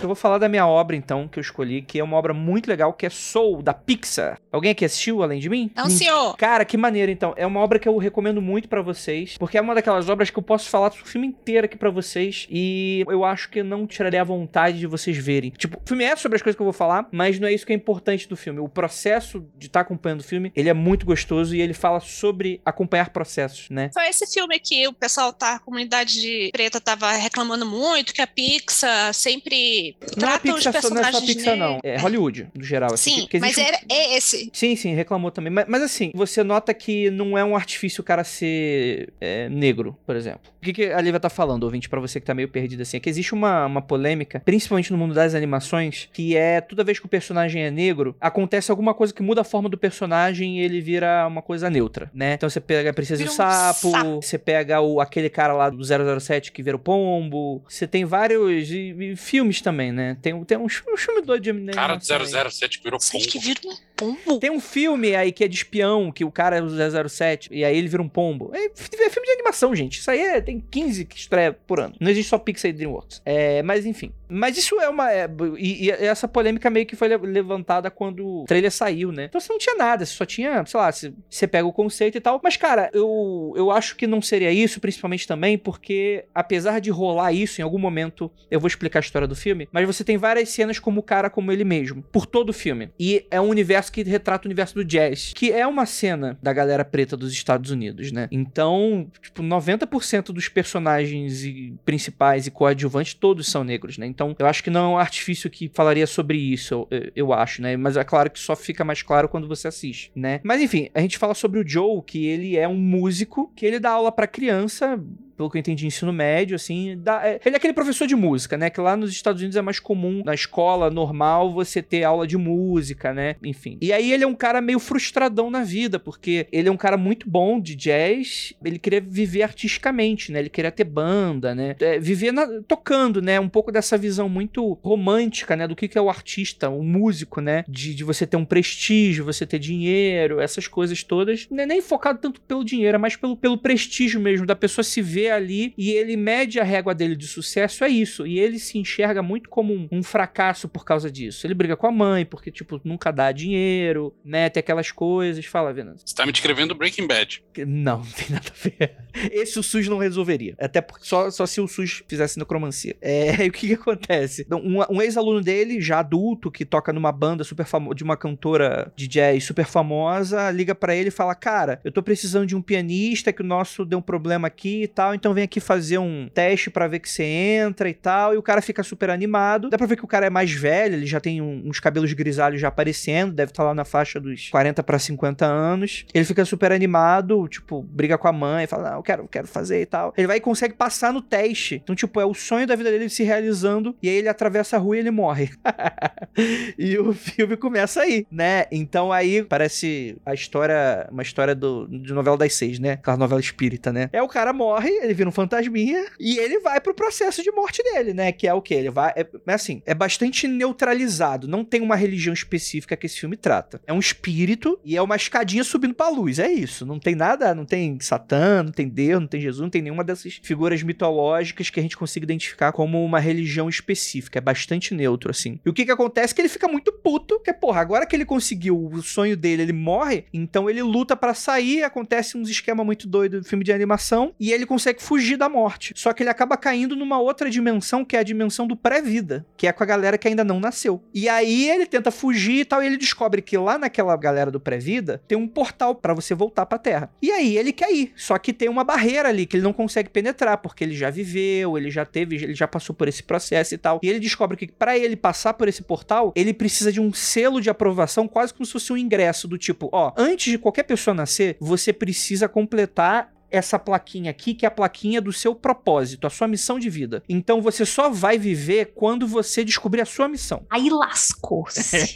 Eu 0.00 0.08
vou 0.08 0.14
falar 0.14 0.38
da 0.38 0.48
minha 0.48 0.66
obra, 0.66 0.94
então, 0.94 1.26
que 1.26 1.38
eu 1.38 1.40
escolhi, 1.40 1.82
que 1.82 1.98
é 1.98 2.04
uma 2.04 2.16
obra 2.16 2.34
muito 2.34 2.68
legal, 2.68 2.92
que 2.92 3.06
é 3.06 3.10
Soul, 3.10 3.62
da 3.62 3.72
Pixar. 3.72 4.38
Alguém 4.52 4.70
aqui 4.70 4.84
assistiu, 4.84 5.22
além 5.22 5.40
de 5.40 5.48
mim? 5.48 5.70
Não, 5.74 5.88
senhor. 5.88 6.36
Cara, 6.36 6.64
que 6.64 6.76
maneiro, 6.76 7.10
então. 7.10 7.34
É 7.36 7.46
uma 7.46 7.60
obra 7.60 7.78
que 7.78 7.88
eu 7.88 7.96
recomendo 7.96 8.40
muito 8.40 8.68
pra 8.68 8.82
vocês, 8.82 9.36
porque 9.38 9.56
é 9.56 9.60
uma 9.60 9.74
daquelas 9.74 10.08
obras 10.08 10.30
que 10.30 10.38
eu 10.38 10.42
posso 10.42 10.68
falar 10.68 10.88
o 10.88 10.92
filme 10.92 11.26
inteiro 11.26 11.64
aqui 11.64 11.76
pra 11.76 11.90
vocês, 11.90 12.46
e 12.50 13.04
eu 13.08 13.24
acho 13.24 13.48
que 13.48 13.62
não 13.62 13.86
tiraria 13.86 14.20
a 14.20 14.24
vontade 14.24 14.78
de 14.78 14.86
vocês 14.86 15.16
verem. 15.16 15.50
Tipo, 15.50 15.78
o 15.78 15.88
filme 15.88 16.04
é 16.04 16.14
sobre 16.14 16.36
as 16.36 16.42
coisas 16.42 16.56
que 16.56 16.62
eu 16.62 16.66
vou 16.66 16.72
falar, 16.72 17.08
mas 17.10 17.38
não 17.40 17.48
é 17.48 17.52
isso 17.52 17.66
que 17.66 17.72
é 17.72 17.76
importante 17.76 18.28
do 18.28 18.36
filme. 18.36 18.60
O 18.60 18.68
processo 18.68 19.44
de 19.56 19.66
estar 19.66 19.80
acompanhando 19.80 20.20
o 20.20 20.24
filme, 20.24 20.52
ele 20.54 20.68
é 20.68 20.74
muito 20.74 21.06
gostoso 21.06 21.56
e 21.56 21.60
ele 21.60 21.74
fala 21.74 22.00
sobre 22.00 22.60
acompanhar 22.64 23.10
processos, 23.10 23.70
né? 23.70 23.90
Foi 23.94 24.06
esse 24.08 24.26
filme 24.32 24.58
que 24.60 24.86
o 24.86 24.92
pessoal 24.92 25.32
tá, 25.32 25.54
a 25.54 25.58
comunidade 25.58 26.20
de 26.20 26.50
preta 26.52 26.80
tava 26.80 27.10
reclamando 27.12 27.66
muito, 27.66 28.12
que 28.12 28.20
a 28.20 28.26
Pixar 28.26 29.12
sempre 29.14 29.85
Não 30.00 30.28
é 30.28 30.38
trata 30.38 30.48
os 30.48 30.54
Pixar, 30.64 30.82
só- 30.82 30.90
não 30.90 30.96
é 31.00 31.04
só 31.04 31.10
personagens 31.10 31.34
Pixar, 31.36 31.56
não. 31.56 31.78
É 31.82 31.96
Hollywood, 31.98 32.48
no 32.54 32.64
geral. 32.64 32.94
assim, 32.94 33.10
Sim, 33.10 33.20
que- 33.22 33.28
que 33.28 33.38
mas 33.40 33.56
era, 33.58 33.78
é 33.88 34.16
esse. 34.16 34.50
Sim, 34.52 34.74
sim, 34.76 34.94
reclamou 34.94 35.30
também. 35.30 35.52
Mas, 35.52 35.66
mas 35.68 35.82
assim, 35.82 36.10
você 36.14 36.42
nota 36.42 36.72
que 36.74 37.10
não 37.10 37.36
é 37.36 37.44
um 37.44 37.54
artifício 37.56 38.00
o 38.00 38.04
cara 38.04 38.24
ser 38.24 39.12
é, 39.20 39.48
negro, 39.48 39.96
por 40.06 40.16
exemplo. 40.16 40.40
O 40.60 40.64
que, 40.66 40.72
que 40.72 40.84
a 40.86 41.00
Lívia 41.00 41.20
tá 41.20 41.30
falando, 41.30 41.62
ouvinte, 41.64 41.88
pra 41.88 42.00
você 42.00 42.18
que 42.20 42.26
tá 42.26 42.34
meio 42.34 42.48
perdido 42.48 42.82
assim? 42.82 42.96
É 42.96 43.00
que 43.00 43.08
existe 43.08 43.32
uma, 43.34 43.66
uma 43.66 43.82
polêmica, 43.82 44.40
principalmente 44.44 44.90
no 44.90 44.98
mundo 44.98 45.14
das 45.14 45.34
animações, 45.34 46.08
que 46.12 46.36
é 46.36 46.60
toda 46.60 46.82
vez 46.82 46.98
que 46.98 47.06
o 47.06 47.08
personagem 47.08 47.62
é 47.62 47.70
negro, 47.70 48.16
acontece 48.20 48.70
alguma 48.70 48.92
coisa 48.94 49.12
que 49.14 49.22
muda 49.22 49.42
a 49.42 49.44
forma 49.44 49.68
do 49.68 49.78
personagem 49.78 50.58
e 50.58 50.62
ele 50.62 50.80
vira 50.80 51.26
uma 51.26 51.42
coisa 51.42 51.70
neutra, 51.70 52.10
né? 52.12 52.34
Então 52.34 52.48
você 52.50 52.60
pega 52.60 52.90
a 52.90 52.92
Princesa 52.94 53.22
um 53.24 53.28
Sapo, 53.28 53.90
sapo. 53.90 54.16
você 54.22 54.38
pega 54.38 54.80
o, 54.80 55.00
aquele 55.00 55.28
cara 55.30 55.52
lá 55.52 55.70
do 55.70 55.82
007 55.84 56.50
que 56.52 56.62
vira 56.62 56.76
o 56.76 56.80
pombo, 56.80 57.62
você 57.68 57.86
tem 57.86 58.04
vários 58.04 58.70
e- 58.70 58.94
e 59.12 59.16
filmes 59.16 59.60
também, 59.60 59.75
né? 59.92 60.16
Tem, 60.20 60.44
tem 60.44 60.58
um, 60.58 60.68
filme- 60.68 60.92
um 60.92 60.96
filme 60.96 61.22
doido 61.22 61.42
de 61.42 61.50
Cara 61.72 61.96
do 61.96 62.02
animação 62.04 62.16
aí. 62.44 62.50
007 62.50 62.80
virou 62.82 63.00
Vocês 63.00 63.26
que 63.26 63.38
pombo. 63.38 63.44
viram 63.46 63.70
um 63.72 63.76
pombo. 63.96 64.38
Tem 64.40 64.50
um 64.50 64.60
filme 64.60 65.14
aí 65.14 65.32
que 65.32 65.44
é 65.44 65.48
de 65.48 65.56
espião, 65.56 66.10
que 66.12 66.24
o 66.24 66.30
cara 66.30 66.56
é 66.58 66.62
o 66.62 66.68
007, 67.08 67.48
e 67.52 67.64
aí 67.64 67.76
ele 67.76 67.88
vira 67.88 68.02
um 68.02 68.08
pombo. 68.08 68.50
É, 68.54 68.64
é 68.66 69.10
filme 69.10 69.26
de 69.26 69.32
animação, 69.32 69.74
gente. 69.74 69.98
Isso 70.00 70.10
aí 70.10 70.20
é, 70.20 70.40
tem 70.40 70.60
15 70.60 71.04
que 71.04 71.16
estreia 71.16 71.52
por 71.52 71.80
ano. 71.80 71.94
Não 72.00 72.10
existe 72.10 72.28
só 72.30 72.38
Pixar 72.38 72.70
e 72.70 72.74
DreamWorks. 72.74 73.22
É, 73.24 73.62
mas 73.62 73.86
enfim. 73.86 74.12
Mas 74.28 74.56
isso 74.56 74.80
é 74.80 74.88
uma. 74.88 75.12
é, 75.12 75.28
e, 75.58 75.86
e 75.86 75.90
essa 75.90 76.26
polêmica 76.26 76.68
meio 76.70 76.86
que 76.86 76.96
foi 76.96 77.08
le- 77.08 77.16
levantada 77.18 77.90
quando 77.90 78.26
o 78.42 78.44
trailer 78.44 78.70
saiu, 78.72 79.12
né? 79.12 79.24
Então 79.26 79.40
você 79.40 79.52
não 79.52 79.58
tinha 79.58 79.76
nada, 79.76 80.04
você 80.04 80.14
só 80.14 80.24
tinha, 80.24 80.64
sei 80.66 80.80
lá, 80.80 80.90
você, 80.90 81.12
você 81.28 81.46
pega 81.46 81.66
o 81.66 81.72
conceito 81.72 82.16
e 82.18 82.20
tal. 82.20 82.40
Mas, 82.42 82.56
cara, 82.56 82.90
eu, 82.92 83.52
eu 83.56 83.70
acho 83.70 83.96
que 83.96 84.06
não 84.06 84.20
seria 84.20 84.50
isso, 84.52 84.80
principalmente 84.80 85.26
também 85.26 85.56
porque, 85.56 86.24
apesar 86.34 86.80
de 86.80 86.90
rolar 86.90 87.32
isso, 87.32 87.60
em 87.60 87.64
algum 87.64 87.78
momento 87.78 88.30
eu 88.50 88.58
vou 88.60 88.68
explicar 88.68 88.98
a 88.98 89.00
história 89.00 89.28
do 89.28 89.36
filme, 89.36 89.68
mas 89.72 89.86
você 89.86 90.02
tem 90.04 90.16
várias 90.16 90.48
cenas 90.48 90.78
como 90.78 91.00
o 91.00 91.02
cara 91.02 91.30
como 91.30 91.52
ele 91.52 91.64
mesmo, 91.64 92.02
por 92.12 92.26
todo 92.26 92.50
o 92.50 92.52
filme. 92.52 92.90
E 92.98 93.26
é 93.30 93.40
um 93.40 93.48
universo 93.48 93.92
que 93.92 94.02
retrata 94.02 94.46
o 94.46 94.48
universo 94.48 94.74
do 94.74 94.84
jazz, 94.84 95.32
que 95.34 95.52
é 95.52 95.66
uma 95.66 95.86
cena 95.86 96.38
da 96.42 96.52
galera 96.52 96.84
preta 96.84 97.16
dos 97.16 97.32
Estados 97.32 97.70
Unidos, 97.70 98.10
né? 98.12 98.28
Então, 98.30 99.08
tipo, 99.22 99.42
90% 99.42 100.32
dos 100.32 100.48
personagens 100.48 101.44
e 101.44 101.74
principais 101.84 102.46
e 102.46 102.50
coadjuvantes 102.50 103.14
todos 103.14 103.46
são 103.48 103.64
negros, 103.64 103.98
né? 103.98 104.06
Então, 104.16 104.34
eu 104.38 104.46
acho 104.46 104.64
que 104.64 104.70
não 104.70 104.92
é 104.92 104.94
um 104.94 104.98
artifício 104.98 105.50
que 105.50 105.70
falaria 105.74 106.06
sobre 106.06 106.38
isso, 106.38 106.88
eu, 106.90 107.12
eu 107.14 107.32
acho, 107.34 107.60
né? 107.60 107.76
Mas 107.76 107.98
é 107.98 108.02
claro 108.02 108.30
que 108.30 108.38
só 108.38 108.56
fica 108.56 108.82
mais 108.82 109.02
claro 109.02 109.28
quando 109.28 109.46
você 109.46 109.68
assiste, 109.68 110.10
né? 110.16 110.40
Mas 110.42 110.62
enfim, 110.62 110.88
a 110.94 111.02
gente 111.02 111.18
fala 111.18 111.34
sobre 111.34 111.60
o 111.60 111.68
Joe, 111.68 112.00
que 112.02 112.24
ele 112.24 112.56
é 112.56 112.66
um 112.66 112.78
músico, 112.78 113.52
que 113.54 113.66
ele 113.66 113.78
dá 113.78 113.90
aula 113.90 114.10
pra 114.10 114.26
criança, 114.26 114.98
pelo 115.36 115.50
que 115.50 115.56
eu 115.56 115.60
entendi, 115.60 115.86
ensino 115.86 116.12
médio, 116.12 116.56
assim. 116.56 116.96
dá- 116.98 117.26
é- 117.26 117.40
ele 117.44 117.54
é 117.54 117.58
aquele 117.58 117.72
professor 117.72 118.06
de 118.06 118.16
música, 118.16 118.56
né? 118.56 118.70
Que 118.70 118.80
lá 118.80 118.96
nos 118.96 119.10
Estados 119.10 119.40
Unidos 119.40 119.56
é 119.56 119.62
mais 119.62 119.78
comum, 119.78 120.22
na 120.24 120.34
escola 120.34 120.90
normal, 120.90 121.52
você 121.52 121.82
ter 121.82 122.02
aula 122.04 122.26
de 122.26 122.36
música, 122.36 123.12
né? 123.12 123.36
Enfim. 123.42 123.76
E 123.80 123.92
aí 123.92 124.12
ele 124.12 124.24
é 124.24 124.26
um 124.26 124.34
cara 124.34 124.60
meio 124.60 124.78
frustradão 124.78 125.50
na 125.50 125.62
vida, 125.64 125.98
porque 125.98 126.46
ele 126.50 126.68
é 126.68 126.72
um 126.72 126.76
cara 126.76 126.96
muito 126.96 127.28
bom 127.28 127.60
de 127.60 127.74
jazz, 127.74 128.52
ele 128.64 128.78
queria 128.78 129.00
viver 129.00 129.42
artisticamente, 129.42 130.32
né? 130.32 130.40
Ele 130.40 130.48
queria 130.48 130.70
ter 130.70 130.84
banda, 130.84 131.54
né? 131.54 131.76
É, 131.80 131.98
viver 131.98 132.32
na- 132.32 132.60
tocando, 132.66 133.20
né? 133.20 133.38
Um 133.40 133.48
pouco 133.48 133.70
dessa 133.72 133.96
visão 133.98 134.28
muito 134.28 134.78
romântica, 134.82 135.54
né? 135.56 135.66
Do 135.66 135.76
que, 135.76 135.88
que 135.88 135.98
é 135.98 136.00
o 136.00 136.08
artista, 136.08 136.68
o 136.68 136.82
músico, 136.82 137.40
né? 137.40 137.64
De, 137.68 137.94
de 137.94 138.04
você 138.04 138.26
ter 138.26 138.36
um 138.36 138.44
prestígio, 138.44 139.24
você 139.24 139.44
ter 139.46 139.58
dinheiro, 139.58 140.40
essas 140.40 140.66
coisas 140.68 141.02
todas. 141.02 141.46
Não 141.50 141.62
é 141.62 141.66
nem 141.66 141.80
focado 141.82 142.18
tanto 142.20 142.40
pelo 142.40 142.64
dinheiro, 142.64 142.94
é 142.94 142.98
mais 142.98 143.16
pelo, 143.16 143.36
pelo 143.36 143.58
prestígio 143.58 144.20
mesmo, 144.20 144.46
da 144.46 144.56
pessoa 144.56 144.82
se 144.84 145.02
ver 145.02 145.25
ali 145.30 145.74
e 145.76 145.90
ele 145.90 146.16
mede 146.16 146.60
a 146.60 146.64
régua 146.64 146.94
dele 146.94 147.16
de 147.16 147.26
sucesso, 147.26 147.84
é 147.84 147.88
isso. 147.88 148.26
E 148.26 148.38
ele 148.38 148.58
se 148.58 148.78
enxerga 148.78 149.22
muito 149.22 149.48
como 149.48 149.72
um, 149.72 149.88
um 149.90 150.02
fracasso 150.02 150.68
por 150.68 150.84
causa 150.84 151.10
disso. 151.10 151.46
Ele 151.46 151.54
briga 151.54 151.76
com 151.76 151.86
a 151.86 151.92
mãe, 151.92 152.24
porque, 152.24 152.50
tipo, 152.50 152.80
nunca 152.84 153.10
dá 153.10 153.32
dinheiro, 153.32 154.14
né? 154.24 154.48
Tem 154.48 154.60
aquelas 154.60 154.90
coisas. 154.90 155.44
Fala, 155.44 155.72
Venâncio. 155.72 156.06
Você 156.06 156.14
tá 156.14 156.26
me 156.26 156.32
descrevendo 156.32 156.74
Breaking 156.74 157.06
Bad. 157.06 157.42
Não, 157.66 157.98
não 157.98 158.04
tem 158.04 158.30
nada 158.30 158.50
a 158.50 158.68
ver. 158.68 158.96
Esse 159.32 159.58
o 159.58 159.62
SUS 159.62 159.88
não 159.88 159.98
resolveria. 159.98 160.54
Até 160.58 160.80
porque 160.80 161.04
só, 161.04 161.30
só 161.30 161.46
se 161.46 161.60
o 161.60 161.68
SUS 161.68 162.02
fizesse 162.08 162.38
necromancia. 162.38 162.96
É, 163.00 163.44
e 163.44 163.48
o 163.48 163.52
que 163.52 163.68
que 163.68 163.74
acontece? 163.74 164.42
Então, 164.42 164.60
Um, 164.60 164.96
um 164.96 165.02
ex-aluno 165.02 165.40
dele, 165.40 165.80
já 165.80 166.00
adulto, 166.00 166.50
que 166.50 166.64
toca 166.64 166.92
numa 166.92 167.12
banda 167.12 167.44
super 167.44 167.66
famosa, 167.66 167.94
de 167.94 168.04
uma 168.04 168.16
cantora 168.16 168.92
de 168.96 169.08
jazz 169.08 169.44
super 169.44 169.66
famosa, 169.66 170.50
liga 170.50 170.74
pra 170.74 170.94
ele 170.94 171.08
e 171.08 171.12
fala: 171.12 171.34
Cara, 171.34 171.80
eu 171.84 171.92
tô 171.92 172.02
precisando 172.02 172.46
de 172.46 172.56
um 172.56 172.62
pianista, 172.62 173.32
que 173.32 173.42
o 173.42 173.44
nosso 173.44 173.84
deu 173.84 173.98
um 173.98 174.02
problema 174.02 174.48
aqui 174.48 174.82
e 174.82 174.88
tal, 174.88 175.14
então 175.16 175.34
vem 175.34 175.44
aqui 175.44 175.58
fazer 175.60 175.98
um 175.98 176.28
teste 176.32 176.70
pra 176.70 176.86
ver 176.86 177.00
que 177.00 177.08
você 177.10 177.24
entra 177.24 177.88
e 177.88 177.94
tal. 177.94 178.34
E 178.34 178.36
o 178.36 178.42
cara 178.42 178.62
fica 178.62 178.82
super 178.82 179.10
animado. 179.10 179.68
Dá 179.68 179.76
pra 179.76 179.86
ver 179.86 179.96
que 179.96 180.04
o 180.04 180.08
cara 180.08 180.26
é 180.26 180.30
mais 180.30 180.52
velho, 180.52 180.94
ele 180.94 181.06
já 181.06 181.18
tem 181.20 181.40
um- 181.42 181.62
uns 181.66 181.80
cabelos 181.80 182.12
grisalhos 182.12 182.60
já 182.60 182.68
aparecendo, 182.68 183.32
deve 183.32 183.50
estar 183.50 183.64
lá 183.64 183.74
na 183.74 183.84
faixa 183.84 184.20
dos 184.20 184.48
40 184.50 184.82
pra 184.82 184.98
50 184.98 185.44
anos. 185.46 186.04
Ele 186.14 186.24
fica 186.24 186.44
super 186.44 186.70
animado, 186.72 187.48
tipo, 187.48 187.82
briga 187.82 188.16
com 188.16 188.28
a 188.28 188.32
mãe, 188.32 188.66
fala: 188.66 188.90
Não, 188.90 188.96
eu 188.98 189.02
quero, 189.02 189.26
quero 189.28 189.46
fazer 189.46 189.80
e 189.80 189.86
tal. 189.86 190.14
Ele 190.16 190.26
vai 190.26 190.36
e 190.36 190.40
consegue 190.40 190.74
passar 190.74 191.12
no 191.12 191.20
teste. 191.22 191.80
Então, 191.82 191.94
tipo, 191.96 192.20
é 192.20 192.24
o 192.24 192.34
sonho 192.34 192.66
da 192.66 192.76
vida 192.76 192.90
dele 192.90 193.08
se 193.08 193.22
realizando. 193.24 193.96
E 194.02 194.08
aí 194.08 194.16
ele 194.16 194.28
atravessa 194.28 194.76
a 194.76 194.78
rua 194.78 194.96
e 194.96 195.00
ele 195.00 195.10
morre. 195.10 195.50
e 196.78 196.98
o 196.98 197.12
filme 197.12 197.56
começa 197.56 198.02
aí, 198.02 198.26
né? 198.30 198.64
Então 198.70 199.12
aí 199.12 199.42
parece 199.42 200.16
a 200.24 200.34
história, 200.34 201.06
uma 201.10 201.22
história 201.22 201.54
do, 201.54 201.86
de 201.88 202.12
novela 202.12 202.36
das 202.36 202.54
seis, 202.54 202.78
né? 202.78 202.92
Aquela 202.92 203.16
novela 203.16 203.40
espírita, 203.40 203.92
né? 203.92 204.08
É 204.12 204.22
o 204.22 204.28
cara 204.28 204.52
morre, 204.52 204.90
ele 205.06 205.14
vira 205.14 205.28
um 205.28 205.32
fantasminha 205.32 206.06
e 206.18 206.38
ele 206.38 206.60
vai 206.60 206.80
pro 206.80 206.94
processo 206.94 207.42
de 207.42 207.50
morte 207.50 207.82
dele, 207.82 208.12
né? 208.12 208.32
Que 208.32 208.46
é 208.46 208.54
o 208.54 208.62
que? 208.62 208.74
Ele 208.74 208.90
vai. 208.90 209.12
É, 209.16 209.26
é 209.46 209.52
assim, 209.52 209.82
é 209.86 209.94
bastante 209.94 210.46
neutralizado. 210.46 211.48
Não 211.48 211.64
tem 211.64 211.80
uma 211.80 211.96
religião 211.96 212.32
específica 212.32 212.96
que 212.96 213.06
esse 213.06 213.18
filme 213.18 213.36
trata. 213.36 213.80
É 213.86 213.92
um 213.92 213.98
espírito 213.98 214.78
e 214.84 214.96
é 214.96 215.02
uma 215.02 215.16
escadinha 215.16 215.64
subindo 215.64 215.94
pra 215.94 216.08
luz. 216.08 216.38
É 216.38 216.50
isso. 216.50 216.84
Não 216.84 216.98
tem 216.98 217.14
nada, 217.14 217.54
não 217.54 217.64
tem 217.64 217.98
Satã, 218.00 218.62
não 218.62 218.72
tem 218.72 218.88
Deus, 218.88 219.20
não 219.20 219.28
tem 219.28 219.40
Jesus, 219.40 219.60
não 219.60 219.70
tem 219.70 219.82
nenhuma 219.82 220.04
dessas 220.04 220.38
figuras 220.42 220.82
mitológicas 220.82 221.70
que 221.70 221.80
a 221.80 221.82
gente 221.82 221.96
consiga 221.96 222.24
identificar 222.24 222.72
como 222.72 223.04
uma 223.04 223.18
religião 223.18 223.68
específica. 223.68 224.38
É 224.38 224.42
bastante 224.42 224.94
neutro, 224.94 225.30
assim. 225.30 225.58
E 225.64 225.68
o 225.68 225.72
que 225.72 225.84
que 225.84 225.92
acontece 225.92 226.34
que 226.34 226.40
ele 226.40 226.48
fica 226.48 226.68
muito 226.68 226.92
puto, 226.92 227.40
que 227.40 227.52
porra, 227.52 227.80
agora 227.80 228.06
que 228.06 228.14
ele 228.14 228.24
conseguiu 228.24 228.86
o 228.86 229.02
sonho 229.02 229.36
dele, 229.36 229.62
ele 229.62 229.72
morre, 229.72 230.24
então 230.32 230.68
ele 230.68 230.82
luta 230.82 231.16
pra 231.16 231.34
sair, 231.34 231.82
acontece 231.82 232.36
uns 232.36 232.48
esquema 232.48 232.84
muito 232.84 233.08
doido 233.08 233.40
do 233.40 233.46
filme 233.46 233.64
de 233.64 233.72
animação, 233.72 234.34
e 234.38 234.52
ele 234.52 234.66
consegue 234.66 234.95
fugir 235.02 235.36
da 235.36 235.48
morte. 235.48 235.92
Só 235.96 236.12
que 236.12 236.22
ele 236.22 236.30
acaba 236.30 236.56
caindo 236.56 236.96
numa 236.96 237.18
outra 237.18 237.50
dimensão, 237.50 238.04
que 238.04 238.16
é 238.16 238.20
a 238.20 238.22
dimensão 238.22 238.66
do 238.66 238.76
pré-vida, 238.76 239.46
que 239.56 239.66
é 239.66 239.72
com 239.72 239.82
a 239.82 239.86
galera 239.86 240.18
que 240.18 240.28
ainda 240.28 240.44
não 240.44 240.60
nasceu. 240.60 241.02
E 241.14 241.28
aí 241.28 241.68
ele 241.68 241.86
tenta 241.86 242.10
fugir 242.10 242.60
e 242.60 242.64
tal, 242.64 242.82
e 242.82 242.86
ele 242.86 242.96
descobre 242.96 243.42
que 243.42 243.56
lá 243.56 243.78
naquela 243.78 244.16
galera 244.16 244.50
do 244.50 244.60
pré-vida 244.60 245.22
tem 245.26 245.36
um 245.36 245.48
portal 245.48 245.94
pra 245.94 246.14
você 246.14 246.34
voltar 246.34 246.66
pra 246.66 246.78
Terra. 246.78 247.10
E 247.20 247.30
aí 247.30 247.56
ele 247.56 247.72
quer 247.72 247.92
ir, 247.92 248.12
só 248.16 248.38
que 248.38 248.52
tem 248.52 248.68
uma 248.68 248.84
barreira 248.84 249.28
ali 249.28 249.46
que 249.46 249.56
ele 249.56 249.64
não 249.64 249.72
consegue 249.72 250.10
penetrar, 250.10 250.58
porque 250.58 250.84
ele 250.84 250.96
já 250.96 251.10
viveu, 251.10 251.76
ele 251.76 251.90
já 251.90 252.04
teve, 252.04 252.36
ele 252.36 252.54
já 252.54 252.68
passou 252.68 252.94
por 252.94 253.08
esse 253.08 253.22
processo 253.22 253.74
e 253.74 253.78
tal. 253.78 254.00
E 254.02 254.08
ele 254.08 254.20
descobre 254.20 254.56
que 254.56 254.68
pra 254.68 254.96
ele 254.98 255.16
passar 255.16 255.54
por 255.54 255.68
esse 255.68 255.82
portal, 255.82 256.32
ele 256.34 256.52
precisa 256.52 256.92
de 256.92 257.00
um 257.00 257.12
selo 257.12 257.60
de 257.60 257.70
aprovação, 257.70 258.28
quase 258.28 258.52
como 258.52 258.64
se 258.64 258.72
fosse 258.72 258.92
um 258.92 258.96
ingresso 258.96 259.48
do 259.48 259.58
tipo, 259.58 259.88
ó, 259.92 260.12
antes 260.16 260.52
de 260.52 260.58
qualquer 260.58 260.84
pessoa 260.84 261.14
nascer, 261.14 261.56
você 261.60 261.92
precisa 261.92 262.48
completar 262.48 263.35
essa 263.58 263.78
plaquinha 263.78 264.30
aqui, 264.30 264.54
que 264.54 264.64
é 264.64 264.68
a 264.68 264.70
plaquinha 264.70 265.20
do 265.20 265.32
seu 265.32 265.54
propósito, 265.54 266.26
a 266.26 266.30
sua 266.30 266.48
missão 266.48 266.78
de 266.78 266.90
vida. 266.90 267.22
Então 267.28 267.60
você 267.60 267.84
só 267.84 268.10
vai 268.10 268.38
viver 268.38 268.92
quando 268.94 269.26
você 269.26 269.64
descobrir 269.64 270.00
a 270.00 270.06
sua 270.06 270.28
missão. 270.28 270.64
Aí 270.70 270.88
lascou-se. 270.90 272.14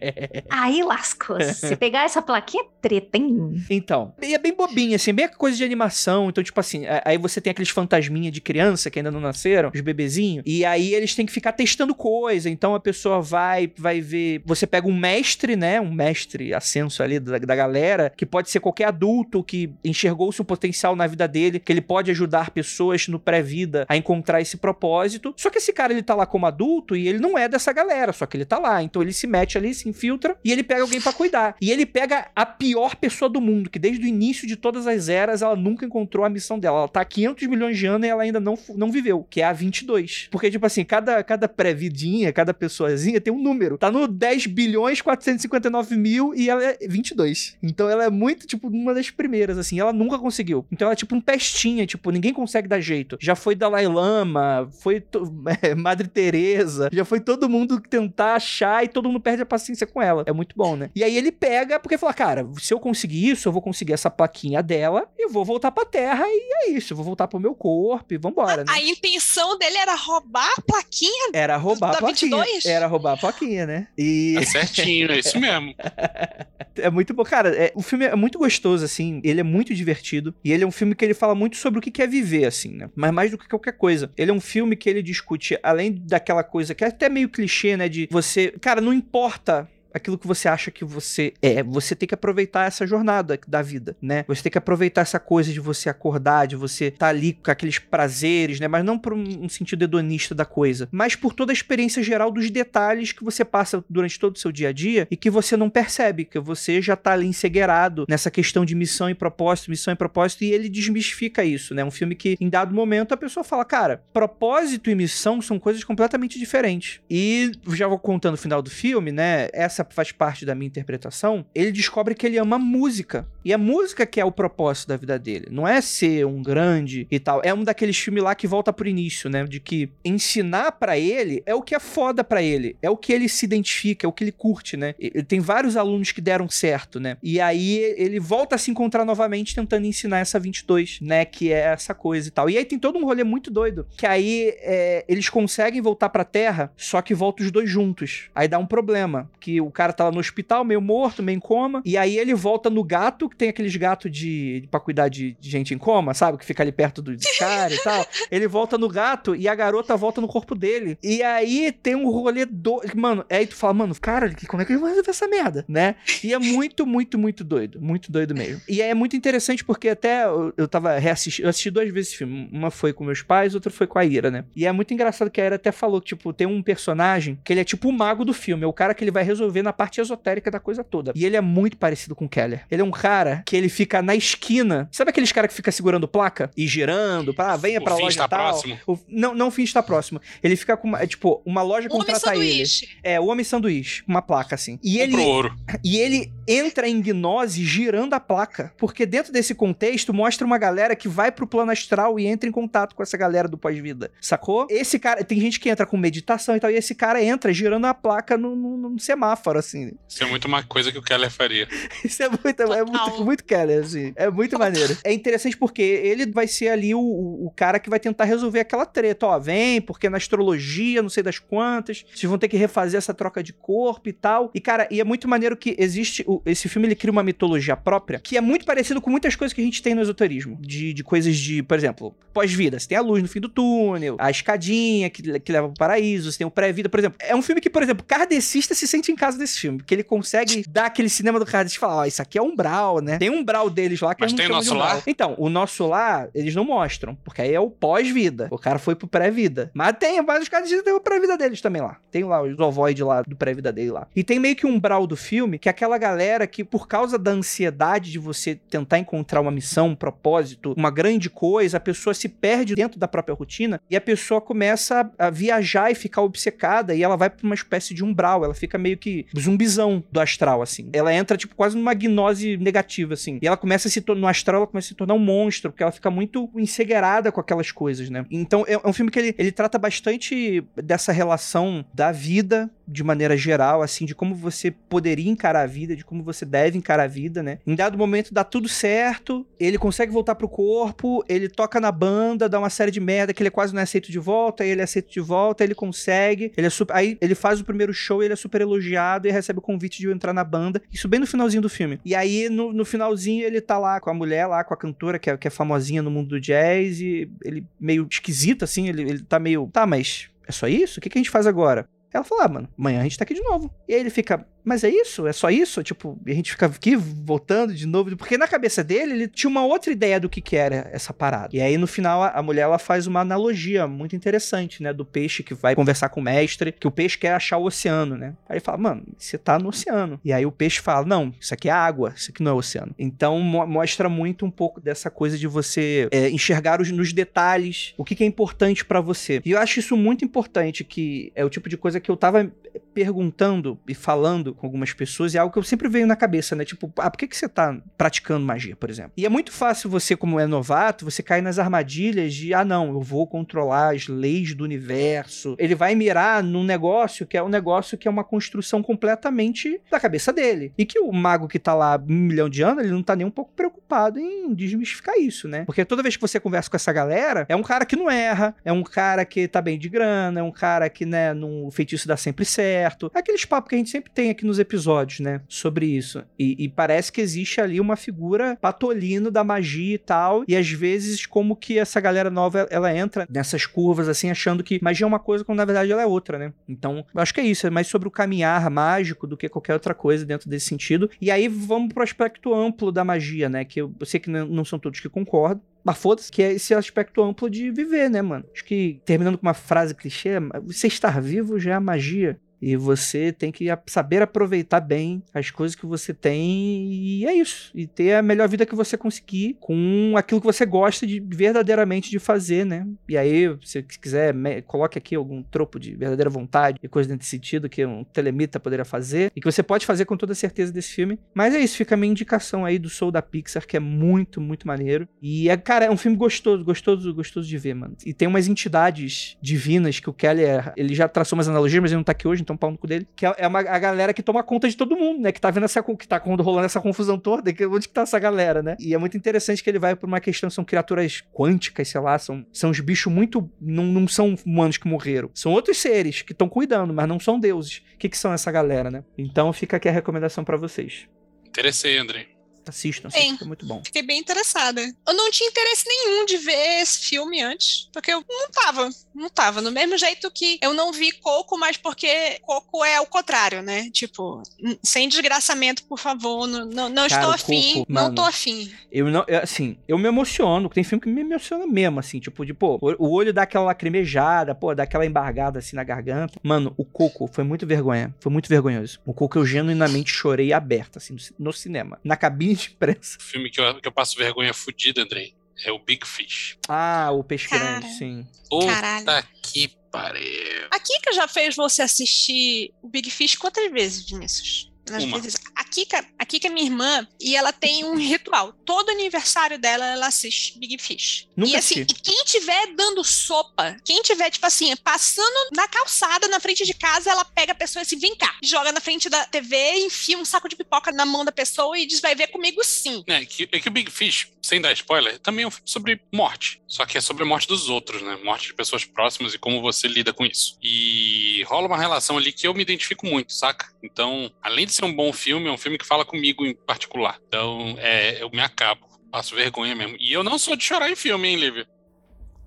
Aí 0.50 0.82
lascou-se. 0.82 1.68
Se 1.68 1.76
pegar 1.76 2.04
essa 2.04 2.22
plaquinha, 2.22 2.64
é 2.64 2.66
treta, 2.80 3.16
hein? 3.16 3.64
Então, 3.68 4.14
e 4.20 4.34
é 4.34 4.38
bem 4.38 4.54
bobinha, 4.54 4.96
assim, 4.96 5.12
bem 5.12 5.28
coisa 5.28 5.56
de 5.56 5.64
animação. 5.64 6.28
Então, 6.28 6.42
tipo 6.42 6.58
assim, 6.58 6.84
aí 7.04 7.18
você 7.18 7.40
tem 7.40 7.50
aqueles 7.50 7.70
fantasminha 7.70 8.30
de 8.30 8.40
criança 8.40 8.90
que 8.90 8.98
ainda 8.98 9.10
não 9.10 9.20
nasceram, 9.20 9.70
os 9.72 9.80
bebezinhos, 9.80 10.42
e 10.46 10.64
aí 10.64 10.94
eles 10.94 11.14
têm 11.14 11.26
que 11.26 11.32
ficar 11.32 11.52
testando 11.52 11.94
coisa. 11.94 12.48
Então 12.50 12.74
a 12.74 12.80
pessoa 12.80 13.20
vai, 13.20 13.70
vai 13.76 14.00
ver. 14.00 14.42
Você 14.44 14.66
pega 14.66 14.88
um 14.88 14.96
mestre, 14.96 15.56
né? 15.56 15.80
Um 15.80 15.92
mestre 15.92 16.54
ascenso 16.54 17.02
ali 17.02 17.18
da, 17.20 17.38
da 17.38 17.54
galera, 17.54 18.12
que 18.16 18.26
pode 18.26 18.50
ser 18.50 18.60
qualquer 18.60 18.86
adulto 18.86 19.42
que 19.42 19.72
enxergou 19.84 20.32
seu 20.32 20.44
potencial 20.44 20.79
potencial 20.80 20.96
na 20.96 21.06
vida 21.06 21.28
dele, 21.28 21.58
que 21.58 21.70
ele 21.70 21.80
pode 21.80 22.10
ajudar 22.10 22.50
pessoas 22.50 23.06
no 23.08 23.18
pré-vida 23.18 23.84
a 23.88 23.96
encontrar 23.96 24.40
esse 24.40 24.56
propósito. 24.56 25.34
Só 25.36 25.50
que 25.50 25.58
esse 25.58 25.72
cara, 25.72 25.92
ele 25.92 26.02
tá 26.02 26.14
lá 26.14 26.24
como 26.24 26.46
adulto 26.46 26.96
e 26.96 27.06
ele 27.06 27.18
não 27.18 27.36
é 27.36 27.48
dessa 27.48 27.72
galera, 27.72 28.12
só 28.12 28.26
que 28.26 28.36
ele 28.36 28.44
tá 28.44 28.58
lá. 28.58 28.82
Então 28.82 29.02
ele 29.02 29.12
se 29.12 29.26
mete 29.26 29.58
ali, 29.58 29.74
se 29.74 29.88
infiltra 29.88 30.36
e 30.42 30.50
ele 30.50 30.62
pega 30.62 30.82
alguém 30.82 31.00
para 31.00 31.12
cuidar. 31.12 31.56
E 31.60 31.70
ele 31.70 31.84
pega 31.84 32.28
a 32.34 32.46
pior 32.46 32.96
pessoa 32.96 33.28
do 33.28 33.40
mundo, 33.40 33.68
que 33.68 33.78
desde 33.78 34.04
o 34.04 34.08
início 34.08 34.46
de 34.46 34.56
todas 34.56 34.86
as 34.86 35.08
eras 35.08 35.42
ela 35.42 35.56
nunca 35.56 35.84
encontrou 35.84 36.24
a 36.24 36.30
missão 36.30 36.58
dela. 36.58 36.78
Ela 36.78 36.88
tá 36.88 37.00
há 37.00 37.04
500 37.04 37.46
milhões 37.48 37.78
de 37.78 37.86
anos 37.86 38.06
e 38.06 38.10
ela 38.10 38.22
ainda 38.22 38.40
não, 38.40 38.58
não 38.74 38.90
viveu, 38.90 39.26
que 39.28 39.40
é 39.40 39.44
a 39.44 39.52
22. 39.52 40.28
Porque, 40.30 40.50
tipo 40.50 40.64
assim, 40.64 40.84
cada, 40.84 41.22
cada 41.22 41.48
pré-vidinha, 41.48 42.32
cada 42.32 42.54
pessoazinha 42.54 43.20
tem 43.20 43.32
um 43.32 43.42
número. 43.42 43.76
Tá 43.76 43.90
no 43.90 44.06
10 44.06 44.46
bilhões 44.46 45.00
459 45.00 45.96
mil 45.96 46.34
e 46.34 46.48
ela 46.48 46.64
é 46.64 46.78
22. 46.88 47.56
Então 47.62 47.88
ela 47.88 48.04
é 48.04 48.10
muito, 48.10 48.46
tipo, 48.46 48.68
uma 48.68 48.94
das 48.94 49.10
primeiras, 49.10 49.58
assim. 49.58 49.78
Ela 49.78 49.92
nunca 49.92 50.18
conseguiu. 50.18 50.59
Então 50.70 50.86
ela 50.86 50.92
é 50.92 50.96
tipo 50.96 51.14
um 51.14 51.20
pestinha, 51.20 51.86
tipo, 51.86 52.10
ninguém 52.10 52.32
consegue 52.32 52.68
dar 52.68 52.80
jeito. 52.80 53.16
Já 53.20 53.34
foi 53.34 53.54
Dalai 53.54 53.86
Lama, 53.86 54.68
foi 54.80 55.02
é, 55.62 55.74
Madre 55.74 56.08
Teresa, 56.08 56.88
já 56.92 57.04
foi 57.04 57.20
todo 57.20 57.48
mundo 57.48 57.80
tentar 57.80 58.34
achar 58.34 58.84
e 58.84 58.88
todo 58.88 59.08
mundo 59.08 59.20
perde 59.20 59.42
a 59.42 59.46
paciência 59.46 59.86
com 59.86 60.00
ela. 60.02 60.24
É 60.26 60.32
muito 60.32 60.54
bom, 60.56 60.76
né? 60.76 60.90
E 60.94 61.04
aí 61.04 61.16
ele 61.16 61.32
pega, 61.32 61.78
porque 61.78 61.98
fala, 61.98 62.14
cara, 62.14 62.48
se 62.58 62.72
eu 62.72 62.80
conseguir 62.80 63.30
isso, 63.30 63.48
eu 63.48 63.52
vou 63.52 63.62
conseguir 63.62 63.92
essa 63.92 64.10
plaquinha 64.10 64.62
dela 64.62 65.08
e 65.18 65.28
vou 65.28 65.44
voltar 65.44 65.70
pra 65.70 65.84
Terra 65.84 66.24
e 66.26 66.50
é 66.54 66.70
isso. 66.70 66.92
Eu 66.92 66.96
vou 66.96 67.04
voltar 67.04 67.28
pro 67.28 67.40
meu 67.40 67.54
corpo 67.54 68.12
e 68.14 68.18
vambora, 68.18 68.58
né? 68.64 68.64
A 68.68 68.82
intenção 68.82 69.56
dele 69.58 69.76
era 69.76 69.94
roubar 69.94 70.50
a 70.56 70.62
plaquinha? 70.62 71.30
Era 71.32 71.56
roubar 71.56 71.92
da 71.92 71.98
a 71.98 72.00
plaquinha. 72.00 72.36
22? 72.44 72.64
Era 72.64 72.86
roubar 72.86 73.12
a 73.14 73.16
plaquinha, 73.16 73.66
né? 73.66 73.88
E... 73.96 74.34
Tá 74.36 74.46
certinho, 74.46 75.10
é 75.12 75.18
isso 75.18 75.38
mesmo. 75.38 75.74
É 76.76 76.88
muito 76.88 77.12
bom. 77.12 77.24
Cara, 77.24 77.50
é- 77.50 77.72
o 77.74 77.82
filme 77.82 78.06
é 78.06 78.14
muito 78.14 78.38
gostoso, 78.38 78.84
assim. 78.84 79.20
Ele 79.24 79.40
é 79.40 79.42
muito 79.42 79.74
divertido. 79.74 80.34
E 80.42 80.49
ele 80.52 80.64
é 80.64 80.66
um 80.66 80.70
filme 80.72 80.94
que 80.94 81.04
ele 81.04 81.14
fala 81.14 81.34
muito 81.34 81.56
sobre 81.56 81.78
o 81.78 81.82
que 81.82 82.02
é 82.02 82.06
viver, 82.06 82.44
assim, 82.44 82.72
né? 82.72 82.90
Mas 82.94 83.12
mais 83.12 83.30
do 83.30 83.38
que 83.38 83.48
qualquer 83.48 83.72
coisa. 83.72 84.10
Ele 84.16 84.30
é 84.30 84.34
um 84.34 84.40
filme 84.40 84.76
que 84.76 84.88
ele 84.88 85.02
discute, 85.02 85.58
além 85.62 85.92
daquela 85.92 86.42
coisa 86.42 86.74
que 86.74 86.84
é 86.84 86.88
até 86.88 87.08
meio 87.08 87.28
clichê, 87.28 87.76
né? 87.76 87.88
De 87.88 88.08
você. 88.10 88.52
Cara, 88.60 88.80
não 88.80 88.92
importa 88.92 89.68
aquilo 89.92 90.18
que 90.18 90.26
você 90.26 90.48
acha 90.48 90.70
que 90.70 90.84
você 90.84 91.32
é. 91.42 91.62
Você 91.62 91.94
tem 91.94 92.08
que 92.08 92.14
aproveitar 92.14 92.66
essa 92.66 92.86
jornada 92.86 93.38
da 93.46 93.62
vida, 93.62 93.96
né? 94.00 94.24
Você 94.28 94.42
tem 94.42 94.52
que 94.52 94.58
aproveitar 94.58 95.02
essa 95.02 95.18
coisa 95.18 95.52
de 95.52 95.60
você 95.60 95.88
acordar, 95.88 96.46
de 96.46 96.56
você 96.56 96.86
estar 96.86 97.08
ali 97.08 97.32
com 97.32 97.50
aqueles 97.50 97.78
prazeres, 97.78 98.60
né? 98.60 98.68
Mas 98.68 98.84
não 98.84 98.98
por 98.98 99.12
um, 99.12 99.48
sentido 99.48 99.82
hedonista 99.82 100.34
da 100.34 100.44
coisa, 100.44 100.88
mas 100.90 101.16
por 101.16 101.32
toda 101.32 101.52
a 101.52 101.54
experiência 101.54 102.02
geral 102.02 102.30
dos 102.30 102.50
detalhes 102.50 103.12
que 103.12 103.24
você 103.24 103.44
passa 103.44 103.84
durante 103.88 104.18
todo 104.18 104.36
o 104.36 104.38
seu 104.38 104.52
dia 104.52 104.68
a 104.68 104.72
dia 104.72 105.06
e 105.10 105.16
que 105.16 105.30
você 105.30 105.56
não 105.56 105.68
percebe, 105.68 106.24
que 106.24 106.38
você 106.38 106.80
já 106.80 106.96
tá 106.96 107.12
ali 107.12 107.26
encegueirado 107.26 108.04
nessa 108.08 108.30
questão 108.30 108.64
de 108.64 108.74
missão 108.74 109.10
e 109.10 109.14
propósito, 109.14 109.70
missão 109.70 109.92
e 109.92 109.96
propósito, 109.96 110.44
e 110.44 110.52
ele 110.52 110.68
desmistifica 110.68 111.44
isso, 111.44 111.74
né? 111.74 111.84
Um 111.84 111.90
filme 111.90 112.14
que, 112.14 112.36
em 112.40 112.48
dado 112.48 112.74
momento, 112.74 113.12
a 113.12 113.16
pessoa 113.16 113.44
fala, 113.44 113.64
cara, 113.64 114.02
propósito 114.12 114.90
e 114.90 114.94
missão 114.94 115.40
são 115.42 115.58
coisas 115.58 115.82
completamente 115.84 116.38
diferentes. 116.38 117.00
E 117.10 117.52
já 117.68 117.86
vou 117.86 117.98
contando 117.98 118.34
o 118.34 118.38
final 118.38 118.62
do 118.62 118.70
filme, 118.70 119.12
né? 119.12 119.48
Essa 119.52 119.79
faz 119.88 120.12
parte 120.12 120.44
da 120.44 120.54
minha 120.54 120.68
interpretação. 120.68 121.44
Ele 121.54 121.72
descobre 121.72 122.14
que 122.14 122.26
ele 122.26 122.38
ama 122.38 122.58
música. 122.58 123.26
E 123.44 123.52
a 123.52 123.58
música 123.58 124.06
que 124.06 124.20
é 124.20 124.24
o 124.24 124.32
propósito 124.32 124.88
da 124.88 124.96
vida 124.96 125.18
dele. 125.18 125.48
Não 125.50 125.66
é 125.66 125.80
ser 125.80 126.26
um 126.26 126.42
grande 126.42 127.06
e 127.10 127.18
tal. 127.18 127.40
É 127.44 127.52
um 127.54 127.64
daqueles 127.64 127.98
filmes 127.98 128.22
lá 128.22 128.34
que 128.34 128.46
volta 128.46 128.72
pro 128.72 128.88
início, 128.88 129.30
né? 129.30 129.44
De 129.44 129.60
que 129.60 129.90
ensinar 130.04 130.72
pra 130.72 130.98
ele 130.98 131.42
é 131.46 131.54
o 131.54 131.62
que 131.62 131.74
é 131.74 131.80
foda 131.80 132.22
pra 132.22 132.42
ele. 132.42 132.76
É 132.82 132.90
o 132.90 132.96
que 132.96 133.12
ele 133.12 133.28
se 133.28 133.44
identifica, 133.44 134.06
é 134.06 134.08
o 134.08 134.12
que 134.12 134.24
ele 134.24 134.32
curte, 134.32 134.76
né? 134.76 134.94
Ele 134.98 135.22
tem 135.22 135.40
vários 135.40 135.76
alunos 135.76 136.12
que 136.12 136.20
deram 136.20 136.48
certo, 136.48 137.00
né? 137.00 137.16
E 137.22 137.40
aí 137.40 137.78
ele 137.96 138.20
volta 138.20 138.56
a 138.56 138.58
se 138.58 138.70
encontrar 138.70 139.04
novamente 139.04 139.54
tentando 139.54 139.86
ensinar 139.86 140.18
essa 140.18 140.38
22, 140.38 140.98
né? 141.00 141.24
Que 141.24 141.52
é 141.52 141.60
essa 141.60 141.94
coisa 141.94 142.28
e 142.28 142.30
tal. 142.30 142.50
E 142.50 142.58
aí 142.58 142.64
tem 142.64 142.78
todo 142.78 142.98
um 142.98 143.04
rolê 143.04 143.24
muito 143.24 143.50
doido. 143.50 143.86
Que 143.96 144.06
aí 144.06 144.54
é, 144.58 145.04
eles 145.08 145.28
conseguem 145.28 145.80
voltar 145.80 146.08
pra 146.10 146.24
Terra, 146.24 146.72
só 146.76 147.00
que 147.00 147.14
voltam 147.14 147.44
os 147.46 147.52
dois 147.52 147.68
juntos. 147.68 148.28
Aí 148.34 148.48
dá 148.48 148.58
um 148.58 148.66
problema. 148.66 149.30
Que 149.40 149.60
o 149.60 149.70
cara 149.70 149.92
tá 149.92 150.04
lá 150.04 150.10
no 150.10 150.20
hospital, 150.20 150.64
meio 150.64 150.80
morto, 150.80 151.22
meio 151.22 151.36
em 151.36 151.40
coma. 151.40 151.82
E 151.84 151.96
aí 151.96 152.18
ele 152.18 152.34
volta 152.34 152.68
no 152.68 152.84
gato, 152.84 153.29
que 153.30 153.36
tem 153.36 153.48
aqueles 153.48 153.74
gatos 153.76 154.10
de. 154.10 154.66
pra 154.70 154.80
cuidar 154.80 155.08
de, 155.08 155.36
de 155.40 155.50
gente 155.50 155.72
em 155.72 155.78
coma, 155.78 156.12
sabe? 156.14 156.38
Que 156.38 156.44
fica 156.44 156.62
ali 156.62 156.72
perto 156.72 157.00
do 157.00 157.16
cara 157.38 157.72
e 157.72 157.78
tal. 157.78 158.06
Ele 158.30 158.46
volta 158.46 158.76
no 158.76 158.88
gato 158.88 159.34
e 159.34 159.48
a 159.48 159.54
garota 159.54 159.96
volta 159.96 160.20
no 160.20 160.28
corpo 160.28 160.54
dele. 160.54 160.98
E 161.02 161.22
aí 161.22 161.72
tem 161.72 161.94
um 161.94 162.08
rolê 162.10 162.44
do. 162.44 162.80
Mano, 162.94 163.24
aí 163.30 163.46
tu 163.46 163.54
fala, 163.54 163.72
mano, 163.74 163.94
cara, 164.00 164.30
que- 164.30 164.46
como 164.46 164.62
é 164.62 164.64
que 164.64 164.72
ele 164.72 164.80
vai 164.80 164.90
resolver 164.90 165.10
essa 165.10 165.28
merda, 165.28 165.64
né? 165.68 165.94
E 166.22 166.32
é 166.34 166.38
muito, 166.38 166.86
muito, 166.86 167.18
muito 167.18 167.44
doido. 167.44 167.80
Muito 167.80 168.10
doido 168.12 168.34
mesmo. 168.34 168.60
E 168.68 168.82
é 168.82 168.92
muito 168.94 169.16
interessante 169.16 169.64
porque 169.64 169.88
até 169.88 170.24
eu, 170.24 170.52
eu 170.56 170.68
tava 170.68 170.98
reassistindo. 170.98 171.46
Eu 171.46 171.50
assisti 171.50 171.70
duas 171.70 171.88
vezes 171.90 172.08
esse 172.10 172.18
filme. 172.18 172.48
Uma 172.52 172.70
foi 172.70 172.92
com 172.92 173.04
meus 173.04 173.22
pais, 173.22 173.54
outra 173.54 173.70
foi 173.70 173.86
com 173.86 173.98
a 173.98 174.04
Ira, 174.04 174.30
né? 174.30 174.44
E 174.54 174.66
é 174.66 174.72
muito 174.72 174.92
engraçado 174.94 175.30
que 175.30 175.40
a 175.40 175.44
Ira 175.44 175.56
até 175.56 175.70
falou 175.72 176.00
que, 176.00 176.08
tipo, 176.08 176.32
tem 176.32 176.46
um 176.46 176.62
personagem 176.62 177.38
que 177.44 177.52
ele 177.52 177.60
é 177.60 177.64
tipo 177.64 177.88
o 177.88 177.92
mago 177.92 178.24
do 178.24 178.32
filme. 178.32 178.64
É 178.64 178.66
o 178.66 178.72
cara 178.72 178.94
que 178.94 179.04
ele 179.04 179.10
vai 179.10 179.22
resolver 179.22 179.62
na 179.62 179.72
parte 179.72 180.00
esotérica 180.00 180.50
da 180.50 180.58
coisa 180.60 180.82
toda. 180.82 181.12
E 181.14 181.24
ele 181.24 181.36
é 181.36 181.40
muito 181.40 181.76
parecido 181.76 182.14
com 182.14 182.24
o 182.24 182.28
Keller. 182.28 182.64
Ele 182.70 182.82
é 182.82 182.84
um 182.84 182.90
cara 182.90 183.19
que 183.46 183.56
ele 183.56 183.68
fica 183.68 184.02
na 184.02 184.14
esquina. 184.14 184.88
Sabe 184.92 185.10
aqueles 185.10 185.32
cara 185.32 185.46
que 185.48 185.54
fica 185.54 185.70
segurando 185.72 186.06
placa 186.08 186.50
e 186.56 186.66
girando? 186.66 187.32
Pra, 187.34 187.52
ah, 187.52 187.56
venha 187.56 187.80
O 187.80 187.84
pra 187.84 187.96
fim 187.96 188.02
loja 188.02 188.14
está 188.14 188.28
tal. 188.28 188.50
próximo. 188.50 188.78
O- 188.86 188.98
não, 189.08 189.34
não 189.34 189.48
o 189.48 189.50
fim 189.50 189.62
está 189.62 189.82
próximo. 189.82 190.20
Ele 190.42 190.56
fica 190.56 190.76
com, 190.76 190.88
uma, 190.88 191.02
é, 191.02 191.06
tipo, 191.06 191.42
uma 191.44 191.62
loja 191.62 191.88
homem 191.88 191.98
contrata 191.98 192.34
ele. 192.34 192.44
sanduíche. 192.50 192.88
É, 193.02 193.20
o 193.20 193.26
homem 193.26 193.44
sanduíche, 193.44 194.02
uma 194.06 194.22
placa 194.22 194.54
assim. 194.54 194.78
E 194.82 194.98
ele, 194.98 195.12
Compro 195.12 195.26
ouro. 195.28 195.56
e 195.84 195.98
ele 195.98 196.32
entra 196.46 196.88
em 196.88 197.00
gnose 197.00 197.64
girando 197.64 198.14
a 198.14 198.20
placa. 198.20 198.72
Porque 198.78 199.04
dentro 199.06 199.32
desse 199.32 199.54
contexto 199.54 200.12
mostra 200.12 200.46
uma 200.46 200.58
galera 200.58 200.94
que 200.96 201.08
vai 201.08 201.30
pro 201.32 201.46
plano 201.46 201.70
astral 201.72 202.18
e 202.18 202.26
entra 202.26 202.48
em 202.48 202.52
contato 202.52 202.94
com 202.94 203.02
essa 203.02 203.16
galera 203.16 203.48
do 203.48 203.56
pós-vida. 203.58 204.10
Sacou? 204.20 204.66
Esse 204.70 204.98
cara. 204.98 205.22
Tem 205.24 205.40
gente 205.40 205.58
que 205.60 205.68
entra 205.68 205.86
com 205.86 205.96
meditação 205.96 206.56
e 206.56 206.60
tal. 206.60 206.70
E 206.70 206.74
esse 206.76 206.94
cara 206.94 207.22
entra 207.22 207.52
girando 207.52 207.84
a 207.86 207.94
placa 207.94 208.36
num 208.36 208.98
semáforo, 208.98 209.58
assim. 209.58 209.92
Isso 210.08 210.22
é 210.22 210.26
muito 210.26 210.46
uma 210.46 210.62
coisa 210.62 210.90
que 210.92 210.98
o 210.98 211.02
Keller 211.02 211.30
faria. 211.30 211.68
Isso 212.04 212.22
é 212.22 212.28
muito, 212.28 212.60
é 212.62 212.84
muito, 212.84 213.09
Muito 213.24 213.44
Keller, 213.44 213.80
assim. 213.84 214.12
É 214.16 214.30
muito 214.30 214.58
maneiro. 214.58 214.96
É 215.04 215.12
interessante 215.12 215.56
porque 215.56 215.82
ele 215.82 216.30
vai 216.32 216.46
ser 216.46 216.68
ali 216.68 216.94
o, 216.94 217.00
o, 217.00 217.52
cara 217.54 217.78
que 217.78 217.90
vai 217.90 218.00
tentar 218.00 218.24
resolver 218.24 218.60
aquela 218.60 218.86
treta. 218.86 219.26
Ó, 219.26 219.38
vem, 219.38 219.80
porque 219.80 220.08
na 220.08 220.16
astrologia, 220.16 221.02
não 221.02 221.08
sei 221.08 221.22
das 221.22 221.38
quantas, 221.38 222.04
vocês 222.14 222.28
vão 222.28 222.38
ter 222.38 222.48
que 222.48 222.56
refazer 222.56 222.98
essa 222.98 223.12
troca 223.14 223.42
de 223.42 223.52
corpo 223.52 224.08
e 224.08 224.12
tal. 224.12 224.50
E, 224.54 224.60
cara, 224.60 224.88
e 224.90 225.00
é 225.00 225.04
muito 225.04 225.28
maneiro 225.28 225.56
que 225.56 225.74
existe. 225.78 226.24
o- 226.26 226.42
esse 226.46 226.68
filme 226.68 226.88
ele 226.88 226.94
cria 226.94 227.12
uma 227.12 227.22
mitologia 227.22 227.76
própria 227.76 228.18
que 228.18 228.36
é 228.36 228.40
muito 228.40 228.64
parecido 228.64 229.00
com 229.00 229.10
muitas 229.10 229.34
coisas 229.36 229.52
que 229.52 229.60
a 229.60 229.64
gente 229.64 229.82
tem 229.82 229.94
no 229.94 230.02
esoterismo. 230.02 230.58
De, 230.60 230.92
de 230.92 231.04
coisas 231.04 231.36
de, 231.36 231.62
por 231.62 231.76
exemplo, 231.76 232.14
pós-vida. 232.32 232.78
Você 232.78 232.88
tem 232.88 232.98
a 232.98 233.00
luz 233.02 233.22
no 233.22 233.28
fim 233.28 233.40
do 233.40 233.48
túnel, 233.48 234.16
a 234.18 234.30
escadinha 234.30 235.10
que, 235.10 235.40
que 235.40 235.52
leva 235.52 235.68
pro 235.68 235.76
paraíso, 235.78 236.30
você 236.30 236.38
tem 236.38 236.46
o 236.46 236.50
pré-vida, 236.50 236.88
por 236.88 236.98
exemplo. 237.00 237.18
É 237.20 237.34
um 237.34 237.42
filme 237.42 237.60
que, 237.60 237.70
por 237.70 237.82
exemplo, 237.82 238.04
kardecista 238.06 238.74
se 238.74 238.86
sente 238.86 239.10
em 239.12 239.16
casa 239.16 239.38
desse 239.38 239.58
filme, 239.58 239.78
porque 239.78 239.94
ele 239.94 240.04
consegue 240.04 240.64
dar 240.68 240.86
aquele 240.86 241.08
cinema 241.08 241.38
do 241.38 241.46
kardecista 241.46 241.78
e 241.78 241.80
falar, 241.80 241.96
ó, 241.96 242.04
isso 242.04 242.22
aqui 242.22 242.38
é 242.38 242.42
umbral, 242.42 242.99
né? 243.00 243.18
Tem 243.18 243.30
um 243.30 243.38
umbral 243.40 243.68
deles 243.70 244.00
lá 244.00 244.14
que 244.14 244.22
Mas 244.22 244.32
eles 244.32 244.32
não 244.32 244.36
tem 244.38 244.46
chamam 244.46 244.60
o 244.60 244.62
de 244.62 244.68
nosso 244.68 244.76
umbral. 244.78 244.94
lar? 244.96 245.02
Então, 245.06 245.34
o 245.38 245.48
nosso 245.48 245.86
lá, 245.86 246.28
eles 246.34 246.54
não 246.54 246.64
mostram, 246.64 247.14
porque 247.24 247.42
aí 247.42 247.54
é 247.54 247.60
o 247.60 247.70
pós-vida. 247.70 248.48
O 248.50 248.58
cara 248.58 248.78
foi 248.78 248.94
pro 248.94 249.06
pré-vida. 249.08 249.70
Mas 249.74 249.94
tem, 249.98 250.20
mas 250.22 250.42
os 250.42 250.48
kardecistas 250.48 250.84
tem 250.84 250.92
o 250.92 251.00
pré-vida 251.00 251.36
deles 251.36 251.60
também 251.60 251.82
lá. 251.82 251.98
Tem 252.10 252.24
lá 252.24 252.42
os 252.42 252.58
ovoides 252.58 253.04
lá 253.04 253.22
do 253.22 253.36
pré-vida 253.36 253.72
dele 253.72 253.90
lá. 253.90 254.06
E 254.14 254.22
tem 254.22 254.38
meio 254.38 254.56
que 254.56 254.66
um 254.66 254.70
umbral 254.74 255.06
do 255.06 255.16
filme, 255.16 255.58
que 255.58 255.68
é 255.68 255.70
aquela 255.70 255.98
galera 255.98 256.46
que, 256.46 256.64
por 256.64 256.86
causa 256.88 257.18
da 257.18 257.30
ansiedade 257.30 258.10
de 258.10 258.18
você 258.18 258.54
tentar 258.54 258.98
encontrar 258.98 259.40
uma 259.40 259.50
missão, 259.50 259.88
um 259.88 259.94
propósito, 259.94 260.74
uma 260.76 260.90
grande 260.90 261.28
coisa, 261.28 261.76
a 261.76 261.80
pessoa 261.80 262.14
se 262.14 262.28
perde 262.28 262.74
dentro 262.74 262.98
da 262.98 263.08
própria 263.08 263.34
rotina 263.34 263.80
e 263.90 263.96
a 263.96 264.00
pessoa 264.00 264.40
começa 264.40 265.10
a, 265.18 265.26
a 265.26 265.30
viajar 265.30 265.90
e 265.90 265.94
ficar 265.94 266.22
obcecada 266.22 266.94
e 266.94 267.02
ela 267.02 267.16
vai 267.16 267.28
pra 267.30 267.44
uma 267.44 267.54
espécie 267.54 267.94
de 267.94 268.04
umbral. 268.04 268.44
Ela 268.44 268.54
fica 268.54 268.78
meio 268.78 268.96
que 268.96 269.26
zumbizão 269.38 270.02
do 270.10 270.20
astral, 270.20 270.62
assim. 270.62 270.88
Ela 270.92 271.12
entra, 271.14 271.36
tipo, 271.36 271.54
quase 271.54 271.76
numa 271.76 271.94
gnose 271.94 272.56
negativa, 272.56 272.89
assim. 273.12 273.38
E 273.42 273.46
ela 273.46 273.56
começa 273.56 273.88
a 273.88 273.90
se 273.90 274.00
tornar, 274.00 274.20
no 274.20 274.26
astral, 274.26 274.58
ela 274.58 274.66
começa 274.66 274.86
a 274.86 274.90
se 274.90 274.94
tornar 274.94 275.14
um 275.14 275.18
monstro, 275.18 275.70
porque 275.70 275.82
ela 275.82 275.92
fica 275.92 276.10
muito 276.10 276.50
encegueirada 276.56 277.30
com 277.32 277.40
aquelas 277.40 277.70
coisas, 277.70 278.10
né? 278.10 278.26
Então, 278.30 278.64
é, 278.66 278.74
é 278.74 278.88
um 278.88 278.92
filme 278.92 279.10
que 279.10 279.18
ele, 279.18 279.34
ele 279.38 279.52
trata 279.52 279.78
bastante 279.78 280.64
dessa 280.76 281.12
relação 281.12 281.84
da 281.94 282.12
vida 282.12 282.70
de 282.90 283.04
maneira 283.04 283.36
geral, 283.36 283.82
assim, 283.82 284.04
de 284.04 284.14
como 284.14 284.34
você 284.34 284.70
poderia 284.70 285.30
encarar 285.30 285.62
a 285.62 285.66
vida, 285.66 285.94
de 285.94 286.04
como 286.04 286.24
você 286.24 286.44
deve 286.44 286.76
encarar 286.76 287.04
a 287.04 287.06
vida, 287.06 287.42
né? 287.42 287.58
Em 287.66 287.74
dado 287.74 287.96
momento 287.96 288.34
dá 288.34 288.42
tudo 288.42 288.68
certo, 288.68 289.46
ele 289.58 289.78
consegue 289.78 290.12
voltar 290.12 290.34
pro 290.34 290.48
corpo, 290.48 291.24
ele 291.28 291.48
toca 291.48 291.78
na 291.78 291.92
banda, 291.92 292.48
dá 292.48 292.58
uma 292.58 292.70
série 292.70 292.90
de 292.90 293.00
merda 293.00 293.32
que 293.32 293.42
ele 293.42 293.50
quase 293.50 293.72
não 293.72 293.80
é 293.80 293.84
aceito 293.84 294.10
de 294.10 294.18
volta, 294.18 294.64
aí 294.64 294.70
ele 294.70 294.80
é 294.80 294.84
aceito 294.84 295.10
de 295.10 295.20
volta, 295.20 295.62
aí 295.62 295.68
ele 295.68 295.74
consegue, 295.74 296.52
ele 296.56 296.66
é 296.66 296.70
super, 296.70 296.96
aí 296.96 297.16
ele 297.20 297.34
faz 297.34 297.60
o 297.60 297.64
primeiro 297.64 297.92
show, 297.92 298.22
ele 298.22 298.32
é 298.32 298.36
super 298.36 298.60
elogiado 298.60 299.28
e 299.28 299.30
recebe 299.30 299.60
o 299.60 299.62
convite 299.62 300.00
de 300.00 300.10
entrar 300.10 300.32
na 300.32 300.42
banda, 300.42 300.82
isso 300.92 301.08
bem 301.08 301.20
no 301.20 301.26
finalzinho 301.26 301.62
do 301.62 301.68
filme. 301.68 302.00
E 302.04 302.14
aí 302.14 302.48
no, 302.48 302.72
no 302.80 302.84
finalzinho 302.84 303.46
ele 303.46 303.60
tá 303.60 303.78
lá 303.78 304.00
com 304.00 304.10
a 304.10 304.14
mulher 304.14 304.46
lá, 304.46 304.64
com 304.64 304.74
a 304.74 304.76
cantora 304.76 305.18
que 305.18 305.30
é, 305.30 305.36
que 305.36 305.46
é 305.46 305.50
famosinha 305.50 306.02
no 306.02 306.10
mundo 306.10 306.30
do 306.30 306.40
jazz 306.40 307.00
e 307.00 307.30
ele 307.44 307.64
meio 307.78 308.06
esquisito 308.10 308.64
assim, 308.64 308.88
ele, 308.88 309.02
ele 309.02 309.22
tá 309.22 309.38
meio, 309.38 309.68
tá, 309.72 309.86
mas 309.86 310.28
é 310.48 310.52
só 310.52 310.66
isso? 310.66 310.98
O 310.98 311.02
que, 311.02 311.08
que 311.08 311.18
a 311.18 311.20
gente 311.20 311.30
faz 311.30 311.46
agora? 311.46 311.86
Ela 312.12 312.24
falou, 312.24 312.44
ah, 312.44 312.48
mano, 312.48 312.68
amanhã 312.78 313.00
a 313.00 313.02
gente 313.04 313.18
tá 313.18 313.24
aqui 313.24 313.34
de 313.34 313.42
novo. 313.42 313.72
E 313.88 313.94
aí 313.94 314.00
ele 314.00 314.10
fica, 314.10 314.46
mas 314.64 314.84
é 314.84 314.90
isso? 314.90 315.26
É 315.26 315.32
só 315.32 315.50
isso? 315.50 315.82
Tipo, 315.82 316.18
a 316.26 316.32
gente 316.32 316.52
fica 316.52 316.66
aqui 316.66 316.96
voltando 316.96 317.74
de 317.74 317.86
novo. 317.86 318.16
Porque 318.16 318.36
na 318.36 318.46
cabeça 318.46 318.84
dele, 318.84 319.12
ele 319.12 319.28
tinha 319.28 319.50
uma 319.50 319.64
outra 319.64 319.92
ideia 319.92 320.20
do 320.20 320.28
que, 320.28 320.40
que 320.40 320.56
era 320.56 320.88
essa 320.92 321.12
parada. 321.12 321.56
E 321.56 321.60
aí, 321.60 321.76
no 321.78 321.86
final, 321.86 322.22
a, 322.22 322.30
a 322.30 322.42
mulher 322.42 322.62
ela 322.62 322.78
faz 322.78 323.06
uma 323.06 323.20
analogia 323.20 323.86
muito 323.86 324.14
interessante, 324.14 324.82
né? 324.82 324.92
Do 324.92 325.04
peixe 325.04 325.42
que 325.42 325.54
vai 325.54 325.74
conversar 325.74 326.08
com 326.08 326.20
o 326.20 326.22
mestre, 326.22 326.72
que 326.72 326.86
o 326.86 326.90
peixe 326.90 327.18
quer 327.18 327.32
achar 327.32 327.58
o 327.58 327.64
oceano, 327.64 328.16
né? 328.16 328.34
Aí 328.48 328.54
ele 328.54 328.60
fala, 328.60 328.78
mano, 328.78 329.02
você 329.16 329.38
tá 329.38 329.58
no 329.58 329.68
oceano. 329.68 330.20
E 330.24 330.32
aí 330.32 330.44
o 330.44 330.52
peixe 330.52 330.80
fala, 330.80 331.06
não, 331.06 331.32
isso 331.40 331.54
aqui 331.54 331.68
é 331.68 331.72
água, 331.72 332.12
isso 332.16 332.30
aqui 332.30 332.42
não 332.42 332.52
é 332.52 332.54
oceano. 332.54 332.94
Então 332.98 333.38
mo 333.40 333.66
mostra 333.66 334.08
muito 334.08 334.44
um 334.44 334.50
pouco 334.50 334.80
dessa 334.80 335.10
coisa 335.10 335.38
de 335.38 335.46
você 335.46 336.08
é, 336.10 336.28
enxergar 336.30 336.80
os, 336.80 336.90
nos 336.90 337.12
detalhes 337.12 337.94
o 337.96 338.04
que, 338.04 338.14
que 338.14 338.24
é 338.24 338.26
importante 338.26 338.84
para 338.84 339.00
você. 339.00 339.40
E 339.44 339.52
eu 339.52 339.58
acho 339.58 339.78
isso 339.78 339.96
muito 339.96 340.24
importante, 340.24 340.82
que 340.82 341.30
é 341.34 341.44
o 341.44 341.50
tipo 341.50 341.68
de 341.68 341.76
coisa 341.76 341.99
que 342.00 342.10
eu 342.10 342.16
tava 342.16 342.50
perguntando 342.92 343.78
e 343.88 343.94
falando 343.94 344.54
com 344.54 344.66
algumas 344.66 344.92
pessoas, 344.92 345.34
é 345.34 345.38
algo 345.38 345.52
que 345.52 345.58
eu 345.58 345.62
sempre 345.62 345.88
veio 345.88 346.06
na 346.06 346.16
cabeça, 346.16 346.54
né? 346.54 346.64
Tipo, 346.64 346.92
ah, 346.98 347.10
por 347.10 347.18
que, 347.18 347.28
que 347.28 347.36
você 347.36 347.48
tá 347.48 347.76
praticando 347.96 348.44
magia, 348.44 348.76
por 348.76 348.90
exemplo? 348.90 349.12
E 349.16 349.26
é 349.26 349.28
muito 349.28 349.52
fácil 349.52 349.90
você, 349.90 350.16
como 350.16 350.38
é 350.38 350.46
novato, 350.46 351.04
você 351.04 351.22
cair 351.22 351.42
nas 351.42 351.58
armadilhas 351.58 352.34
de, 352.34 352.54
ah, 352.54 352.64
não, 352.64 352.88
eu 352.88 353.00
vou 353.00 353.26
controlar 353.26 353.94
as 353.94 354.08
leis 354.08 354.54
do 354.54 354.64
universo. 354.64 355.54
Ele 355.58 355.74
vai 355.74 355.94
mirar 355.94 356.42
num 356.42 356.64
negócio 356.64 357.26
que 357.26 357.36
é 357.36 357.42
um 357.42 357.48
negócio 357.48 357.96
que 357.96 358.08
é 358.08 358.10
uma 358.10 358.24
construção 358.24 358.82
completamente 358.82 359.80
da 359.90 360.00
cabeça 360.00 360.32
dele. 360.32 360.72
E 360.76 360.84
que 360.84 360.98
o 360.98 361.12
mago 361.12 361.48
que 361.48 361.58
tá 361.58 361.74
lá 361.74 362.00
um 362.08 362.14
milhão 362.14 362.48
de 362.48 362.62
anos, 362.62 362.84
ele 362.84 362.92
não 362.92 363.02
tá 363.02 363.14
nem 363.14 363.26
um 363.26 363.30
pouco 363.30 363.52
preocupado 363.54 364.18
em 364.18 364.54
desmistificar 364.54 365.16
isso, 365.18 365.48
né? 365.48 365.64
Porque 365.64 365.84
toda 365.84 366.02
vez 366.02 366.16
que 366.16 366.22
você 366.22 366.40
conversa 366.40 366.70
com 366.70 366.76
essa 366.76 366.92
galera, 366.92 367.46
é 367.48 367.56
um 367.56 367.62
cara 367.62 367.84
que 367.84 367.96
não 367.96 368.10
erra, 368.10 368.54
é 368.64 368.72
um 368.72 368.82
cara 368.82 369.24
que 369.24 369.46
tá 369.48 369.60
bem 369.60 369.78
de 369.78 369.88
grana, 369.88 370.40
é 370.40 370.42
um 370.42 370.50
cara 370.50 370.88
que, 370.88 371.04
né, 371.04 371.32
no 371.32 371.70
feitiço 371.70 372.08
dá 372.08 372.16
sempre 372.16 372.44
certo. 372.44 372.89
É 373.14 373.18
aqueles 373.18 373.44
papos 373.44 373.68
que 373.68 373.74
a 373.74 373.78
gente 373.78 373.90
sempre 373.90 374.10
tem 374.10 374.30
aqui 374.30 374.44
nos 374.44 374.58
episódios, 374.58 375.20
né? 375.20 375.40
Sobre 375.48 375.86
isso. 375.86 376.22
E, 376.38 376.64
e 376.64 376.68
parece 376.68 377.12
que 377.12 377.20
existe 377.20 377.60
ali 377.60 377.80
uma 377.80 377.96
figura 377.96 378.56
patolino 378.60 379.30
da 379.30 379.44
magia 379.44 379.94
e 379.94 379.98
tal. 379.98 380.44
E 380.46 380.56
às 380.56 380.70
vezes, 380.70 381.26
como 381.26 381.56
que 381.56 381.78
essa 381.78 382.00
galera 382.00 382.30
nova 382.30 382.66
ela 382.70 382.94
entra 382.94 383.26
nessas 383.30 383.66
curvas, 383.66 384.08
assim, 384.08 384.30
achando 384.30 384.62
que 384.62 384.82
magia 384.82 385.04
é 385.04 385.08
uma 385.08 385.18
coisa 385.18 385.44
quando 385.44 385.58
na 385.58 385.64
verdade 385.64 385.92
ela 385.92 386.02
é 386.02 386.06
outra, 386.06 386.38
né? 386.38 386.52
Então, 386.68 387.04
acho 387.14 387.34
que 387.34 387.40
é 387.40 387.44
isso. 387.44 387.66
É 387.66 387.70
mais 387.70 387.86
sobre 387.86 388.08
o 388.08 388.10
caminhar 388.10 388.68
mágico 388.70 389.26
do 389.26 389.36
que 389.36 389.48
qualquer 389.48 389.74
outra 389.74 389.94
coisa 389.94 390.24
dentro 390.24 390.48
desse 390.48 390.66
sentido. 390.66 391.10
E 391.20 391.30
aí 391.30 391.48
vamos 391.48 391.92
pro 391.92 392.02
aspecto 392.02 392.54
amplo 392.54 392.92
da 392.92 393.04
magia, 393.04 393.48
né? 393.48 393.64
Que 393.64 393.80
eu 393.80 393.94
sei 394.04 394.20
que 394.20 394.30
não 394.30 394.64
são 394.64 394.78
todos 394.78 395.00
que 395.00 395.08
concordam. 395.08 395.62
Mas 395.84 395.98
foda-se, 395.98 396.30
que 396.30 396.42
é 396.42 396.52
esse 396.52 396.74
aspecto 396.74 397.22
amplo 397.22 397.48
de 397.48 397.70
viver, 397.70 398.10
né, 398.10 398.20
mano? 398.20 398.44
Acho 398.52 398.64
que, 398.64 399.00
terminando 399.04 399.38
com 399.38 399.46
uma 399.46 399.54
frase 399.54 399.94
clichê, 399.94 400.38
você 400.64 400.86
estar 400.86 401.20
vivo 401.20 401.58
já 401.58 401.74
é 401.74 401.78
magia. 401.78 402.38
E 402.60 402.76
você 402.76 403.32
tem 403.32 403.50
que 403.50 403.66
saber 403.86 404.22
aproveitar 404.22 404.80
bem 404.80 405.22
as 405.32 405.50
coisas 405.50 405.74
que 405.74 405.86
você 405.86 406.12
tem 406.12 406.92
e 406.92 407.26
é 407.26 407.32
isso. 407.34 407.70
E 407.74 407.86
ter 407.86 408.14
a 408.14 408.22
melhor 408.22 408.48
vida 408.48 408.66
que 408.66 408.74
você 408.74 408.96
conseguir 408.96 409.56
com 409.60 410.14
aquilo 410.16 410.40
que 410.40 410.46
você 410.46 410.66
gosta 410.66 411.06
de 411.06 411.20
verdadeiramente 411.20 412.10
de 412.10 412.18
fazer, 412.18 412.64
né? 412.66 412.86
E 413.08 413.16
aí, 413.16 413.56
se 413.62 413.82
quiser, 413.82 414.34
coloque 414.66 414.98
aqui 414.98 415.14
algum 415.14 415.42
tropo 415.42 415.78
de 415.78 415.94
verdadeira 415.94 416.30
vontade 416.30 416.78
e 416.82 416.88
coisa 416.88 417.14
nesse 417.14 417.28
sentido 417.28 417.68
que 417.68 417.84
um 417.84 418.04
telemita 418.04 418.60
poderia 418.60 418.84
fazer 418.84 419.32
e 419.34 419.40
que 419.40 419.50
você 419.50 419.62
pode 419.62 419.86
fazer 419.86 420.04
com 420.04 420.16
toda 420.16 420.34
certeza 420.34 420.72
desse 420.72 420.92
filme. 420.92 421.18
Mas 421.34 421.54
é 421.54 421.58
isso, 421.58 421.76
fica 421.76 421.94
a 421.94 421.98
minha 421.98 422.10
indicação 422.10 422.64
aí 422.64 422.78
do 422.78 422.88
Soul 422.88 423.10
da 423.10 423.22
Pixar, 423.22 423.66
que 423.66 423.76
é 423.76 423.80
muito, 423.80 424.40
muito 424.40 424.66
maneiro. 424.66 425.08
E 425.22 425.48
é, 425.48 425.56
cara, 425.56 425.86
é 425.86 425.90
um 425.90 425.96
filme 425.96 426.16
gostoso, 426.16 426.64
gostoso, 426.64 427.14
gostoso 427.14 427.48
de 427.48 427.58
ver, 427.58 427.74
mano. 427.74 427.96
E 428.04 428.12
tem 428.12 428.28
umas 428.28 428.48
entidades 428.48 429.36
divinas 429.40 429.98
que 430.00 430.10
o 430.10 430.12
Kelly, 430.12 430.42
ele 430.76 430.94
já 430.94 431.08
traçou 431.08 431.36
umas 431.36 431.48
analogias, 431.48 431.80
mas 431.80 431.90
ele 431.90 431.98
não 431.98 432.04
tá 432.04 432.12
aqui 432.12 432.26
hoje, 432.26 432.42
então 432.42 432.49
pau 432.56 432.70
no 432.70 432.78
cu 432.78 432.86
dele. 432.86 433.06
Que 433.14 433.26
é, 433.26 433.34
é 433.38 433.46
uma, 433.46 433.60
a 433.60 433.78
galera 433.78 434.12
que 434.12 434.22
toma 434.22 434.42
conta 434.42 434.68
de 434.68 434.76
todo 434.76 434.96
mundo, 434.96 435.20
né? 435.20 435.32
Que 435.32 435.40
tá 435.40 435.50
vendo 435.50 435.64
essa. 435.64 435.82
que 435.82 436.08
tá 436.08 436.18
rolando 436.18 436.66
essa 436.66 436.80
confusão 436.80 437.18
toda. 437.18 437.52
Que, 437.52 437.66
onde 437.66 437.88
que 437.88 437.94
tá 437.94 438.02
essa 438.02 438.18
galera, 438.18 438.62
né? 438.62 438.76
E 438.78 438.94
é 438.94 438.98
muito 438.98 439.16
interessante 439.16 439.62
que 439.62 439.70
ele 439.70 439.78
vai 439.78 439.94
por 439.94 440.06
uma 440.06 440.20
questão, 440.20 440.50
são 440.50 440.64
criaturas 440.64 441.22
quânticas, 441.32 441.88
sei 441.88 442.00
lá, 442.00 442.18
são, 442.18 442.44
são 442.52 442.70
os 442.70 442.80
bichos 442.80 443.12
muito. 443.12 443.50
Não, 443.60 443.84
não 443.84 444.08
são 444.08 444.36
humanos 444.46 444.76
que 444.76 444.88
morreram. 444.88 445.30
São 445.34 445.52
outros 445.52 445.78
seres 445.78 446.22
que 446.22 446.32
estão 446.32 446.48
cuidando, 446.48 446.92
mas 446.92 447.08
não 447.08 447.20
são 447.20 447.38
deuses. 447.38 447.82
O 447.94 447.98
que, 447.98 448.08
que 448.08 448.18
são 448.18 448.32
essa 448.32 448.50
galera, 448.50 448.90
né? 448.90 449.04
Então 449.16 449.52
fica 449.52 449.76
aqui 449.76 449.88
a 449.88 449.92
recomendação 449.92 450.44
para 450.44 450.56
vocês. 450.56 451.08
Interessei, 451.46 451.98
André. 451.98 452.39
Assistam, 452.66 453.08
assistam, 453.08 453.44
é 453.44 453.46
muito 453.46 453.66
bom. 453.66 453.82
Fiquei 453.84 454.02
bem 454.02 454.18
interessada. 454.18 454.80
Eu 455.06 455.14
não 455.14 455.30
tinha 455.30 455.48
interesse 455.48 455.84
nenhum 455.86 456.24
de 456.26 456.36
ver 456.36 456.82
esse 456.82 457.00
filme 457.00 457.42
antes, 457.42 457.88
porque 457.92 458.12
eu 458.12 458.24
não 458.28 458.50
tava, 458.50 458.88
não 459.14 459.28
tava. 459.28 459.60
No 459.60 459.70
mesmo 459.70 459.96
jeito 459.98 460.30
que 460.30 460.58
eu 460.62 460.72
não 460.72 460.92
vi 460.92 461.12
Coco, 461.12 461.58
mas 461.58 461.76
porque 461.76 462.38
Coco 462.42 462.84
é 462.84 463.00
o 463.00 463.06
contrário, 463.06 463.62
né? 463.62 463.90
Tipo, 463.90 464.42
sem 464.82 465.08
desgraçamento, 465.08 465.84
por 465.84 465.98
favor, 465.98 466.46
não, 466.46 466.64
não, 466.66 466.88
não 466.88 467.08
Cara, 467.08 467.22
estou 467.22 467.30
afim, 467.30 467.74
Coco, 467.74 467.92
não 467.92 468.14
tô 468.14 468.22
afim. 468.22 468.72
Eu 468.90 469.08
não, 469.08 469.24
assim, 469.42 469.76
eu 469.88 469.98
me 469.98 470.08
emociono, 470.08 470.68
tem 470.68 470.84
filme 470.84 471.02
que 471.02 471.08
me 471.08 471.22
emociona 471.22 471.66
mesmo, 471.66 472.00
assim, 472.00 472.20
tipo, 472.20 472.44
de, 472.44 472.54
pô, 472.54 472.78
o 472.98 473.10
olho 473.10 473.32
dá 473.32 473.42
aquela 473.42 473.64
lacrimejada, 473.66 474.54
pô, 474.54 474.74
dá 474.74 474.84
aquela 474.84 475.06
embargada 475.06 475.58
assim 475.58 475.76
na 475.76 475.84
garganta. 475.84 476.38
Mano, 476.42 476.74
o 476.76 476.84
Coco 476.84 477.28
foi 477.32 477.44
muito 477.44 477.66
vergonha, 477.66 478.14
foi 478.20 478.30
muito 478.30 478.48
vergonhoso. 478.48 479.00
O 479.04 479.14
Coco 479.14 479.38
eu 479.38 479.46
genuinamente 479.46 480.12
chorei 480.12 480.52
aberto, 480.52 480.98
assim, 480.98 481.16
no 481.38 481.52
cinema. 481.52 481.98
Na 482.04 482.16
cabine 482.16 482.49
de 482.54 482.68
imprensa. 482.70 483.16
O 483.18 483.22
filme 483.22 483.50
que 483.50 483.60
eu, 483.60 483.80
que 483.80 483.88
eu 483.88 483.92
passo 483.92 484.16
vergonha 484.16 484.52
fudida, 484.54 485.02
Andrei, 485.02 485.34
é 485.64 485.72
o 485.72 485.78
Big 485.78 486.06
Fish. 486.06 486.56
Ah, 486.68 487.10
o 487.12 487.22
Peixe 487.22 487.48
Cara, 487.48 487.80
Grande, 487.80 487.94
sim. 487.96 488.26
Puta 488.48 488.66
Caralho. 488.66 489.26
que 489.42 489.68
pariu. 489.90 490.68
A 490.70 490.78
Kika 490.78 491.12
já 491.12 491.26
fez 491.28 491.56
você 491.56 491.82
assistir 491.82 492.72
o 492.82 492.88
Big 492.88 493.10
Fish 493.10 493.36
quantas 493.36 493.70
vezes, 493.70 494.08
Vinícius? 494.08 494.69
Uma. 494.98 495.18
Vezes. 495.18 495.40
A 495.54 495.64
Kika, 495.64 496.04
a 496.18 496.24
Kika 496.24 496.48
é 496.48 496.50
minha 496.50 496.66
irmã 496.66 497.06
e 497.20 497.36
ela 497.36 497.52
tem 497.52 497.84
um 497.84 497.96
ritual. 497.96 498.52
Todo 498.64 498.90
aniversário 498.90 499.58
dela, 499.58 499.86
ela 499.86 500.06
assiste 500.06 500.58
Big 500.58 500.78
Fish. 500.78 501.28
Nunca 501.36 501.52
e 501.52 501.56
assim, 501.56 501.82
assisti. 501.82 502.02
quem 502.02 502.24
tiver 502.24 502.74
dando 502.74 503.04
sopa, 503.04 503.76
quem 503.84 504.02
tiver, 504.02 504.30
tipo 504.30 504.46
assim, 504.46 504.74
passando 504.76 505.50
na 505.54 505.68
calçada, 505.68 506.28
na 506.28 506.40
frente 506.40 506.64
de 506.64 506.74
casa, 506.74 507.10
ela 507.10 507.24
pega 507.24 507.52
a 507.52 507.54
pessoa 507.54 507.82
assim, 507.82 507.98
vem 507.98 508.16
cá, 508.16 508.36
joga 508.42 508.72
na 508.72 508.80
frente 508.80 509.08
da 509.08 509.24
TV, 509.26 509.78
enfia 509.78 510.18
um 510.18 510.24
saco 510.24 510.48
de 510.48 510.56
pipoca 510.56 510.92
na 510.92 511.04
mão 511.04 511.24
da 511.24 511.32
pessoa 511.32 511.78
e 511.78 511.86
diz, 511.86 512.00
vai 512.00 512.14
ver 512.14 512.28
comigo 512.28 512.62
sim. 512.64 513.04
É 513.06 513.24
que, 513.24 513.48
é 513.50 513.60
que 513.60 513.68
o 513.68 513.72
Big 513.72 513.90
Fish, 513.90 514.28
sem 514.42 514.60
dar 514.60 514.72
spoiler, 514.72 515.18
também 515.18 515.44
é 515.44 515.48
um 515.48 515.50
filme 515.50 515.68
sobre 515.68 516.00
morte. 516.12 516.60
Só 516.66 516.86
que 516.86 516.96
é 516.96 517.00
sobre 517.00 517.22
a 517.22 517.26
morte 517.26 517.48
dos 517.48 517.68
outros, 517.68 518.02
né? 518.02 518.18
Morte 518.22 518.48
de 518.48 518.54
pessoas 518.54 518.84
próximas 518.84 519.34
e 519.34 519.38
como 519.38 519.60
você 519.60 519.88
lida 519.88 520.12
com 520.12 520.24
isso. 520.24 520.56
E 520.62 521.42
rola 521.46 521.66
uma 521.66 521.76
relação 521.76 522.16
ali 522.16 522.32
que 522.32 522.46
eu 522.46 522.54
me 522.54 522.62
identifico 522.62 523.06
muito, 523.06 523.32
saca? 523.32 523.72
Então, 523.82 524.30
além 524.40 524.66
de 524.66 524.72
ser 524.72 524.79
um 524.84 524.92
bom 524.92 525.12
filme, 525.12 525.48
é 525.48 525.52
um 525.52 525.58
filme 525.58 525.78
que 525.78 525.86
fala 525.86 526.04
comigo 526.04 526.44
em 526.44 526.54
particular. 526.54 527.18
Então, 527.26 527.76
é, 527.78 528.22
eu 528.22 528.30
me 528.30 528.40
acabo. 528.40 528.88
Passo 529.10 529.34
vergonha 529.34 529.74
mesmo. 529.74 529.96
E 529.98 530.12
eu 530.12 530.22
não 530.22 530.38
sou 530.38 530.54
de 530.54 530.62
chorar 530.62 530.88
em 530.88 530.94
filme, 530.94 531.28
hein, 531.28 531.36
Lívia? 531.36 531.68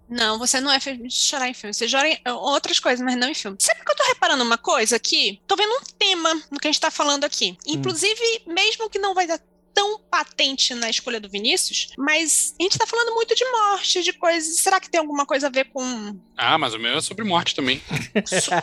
Não, 0.09 0.37
você 0.37 0.61
não 0.61 0.71
é 0.71 0.77
de 0.77 1.09
chorar 1.09 1.49
em 1.49 1.53
filme. 1.53 1.73
Você 1.73 1.89
chora 1.89 2.07
em 2.07 2.19
outras 2.27 2.79
coisas, 2.79 3.03
mas 3.03 3.17
não 3.17 3.29
em 3.29 3.33
filme. 3.33 3.57
Sabe 3.59 3.83
que 3.83 3.91
eu 3.91 3.95
tô 3.95 4.03
reparando 4.03 4.43
uma 4.43 4.57
coisa 4.57 4.95
aqui? 4.95 5.41
Tô 5.47 5.55
vendo 5.55 5.73
um 5.73 5.81
tema 5.97 6.33
no 6.51 6.59
que 6.59 6.67
a 6.67 6.71
gente 6.71 6.79
tá 6.79 6.91
falando 6.91 7.23
aqui. 7.23 7.57
Hum. 7.67 7.73
Inclusive, 7.73 8.43
hum. 8.45 8.53
mesmo 8.53 8.89
que 8.89 8.99
não 8.99 9.13
vai 9.13 9.27
dar 9.27 9.39
tão 9.73 9.99
patente 9.99 10.73
na 10.75 10.89
escolha 10.89 11.19
do 11.19 11.29
Vinícius, 11.29 11.89
mas 11.97 12.53
a 12.59 12.63
gente 12.63 12.77
tá 12.77 12.85
falando 12.85 13.13
muito 13.15 13.35
de 13.35 13.43
morte, 13.45 14.03
de 14.03 14.13
coisas. 14.13 14.57
Será 14.57 14.79
que 14.79 14.89
tem 14.89 14.99
alguma 14.99 15.25
coisa 15.25 15.47
a 15.47 15.49
ver 15.49 15.65
com. 15.65 16.19
Ah, 16.37 16.57
mas 16.57 16.73
o 16.73 16.79
meu 16.79 16.97
é 16.97 17.01
sobre 17.01 17.25
morte 17.25 17.55
também. 17.55 17.81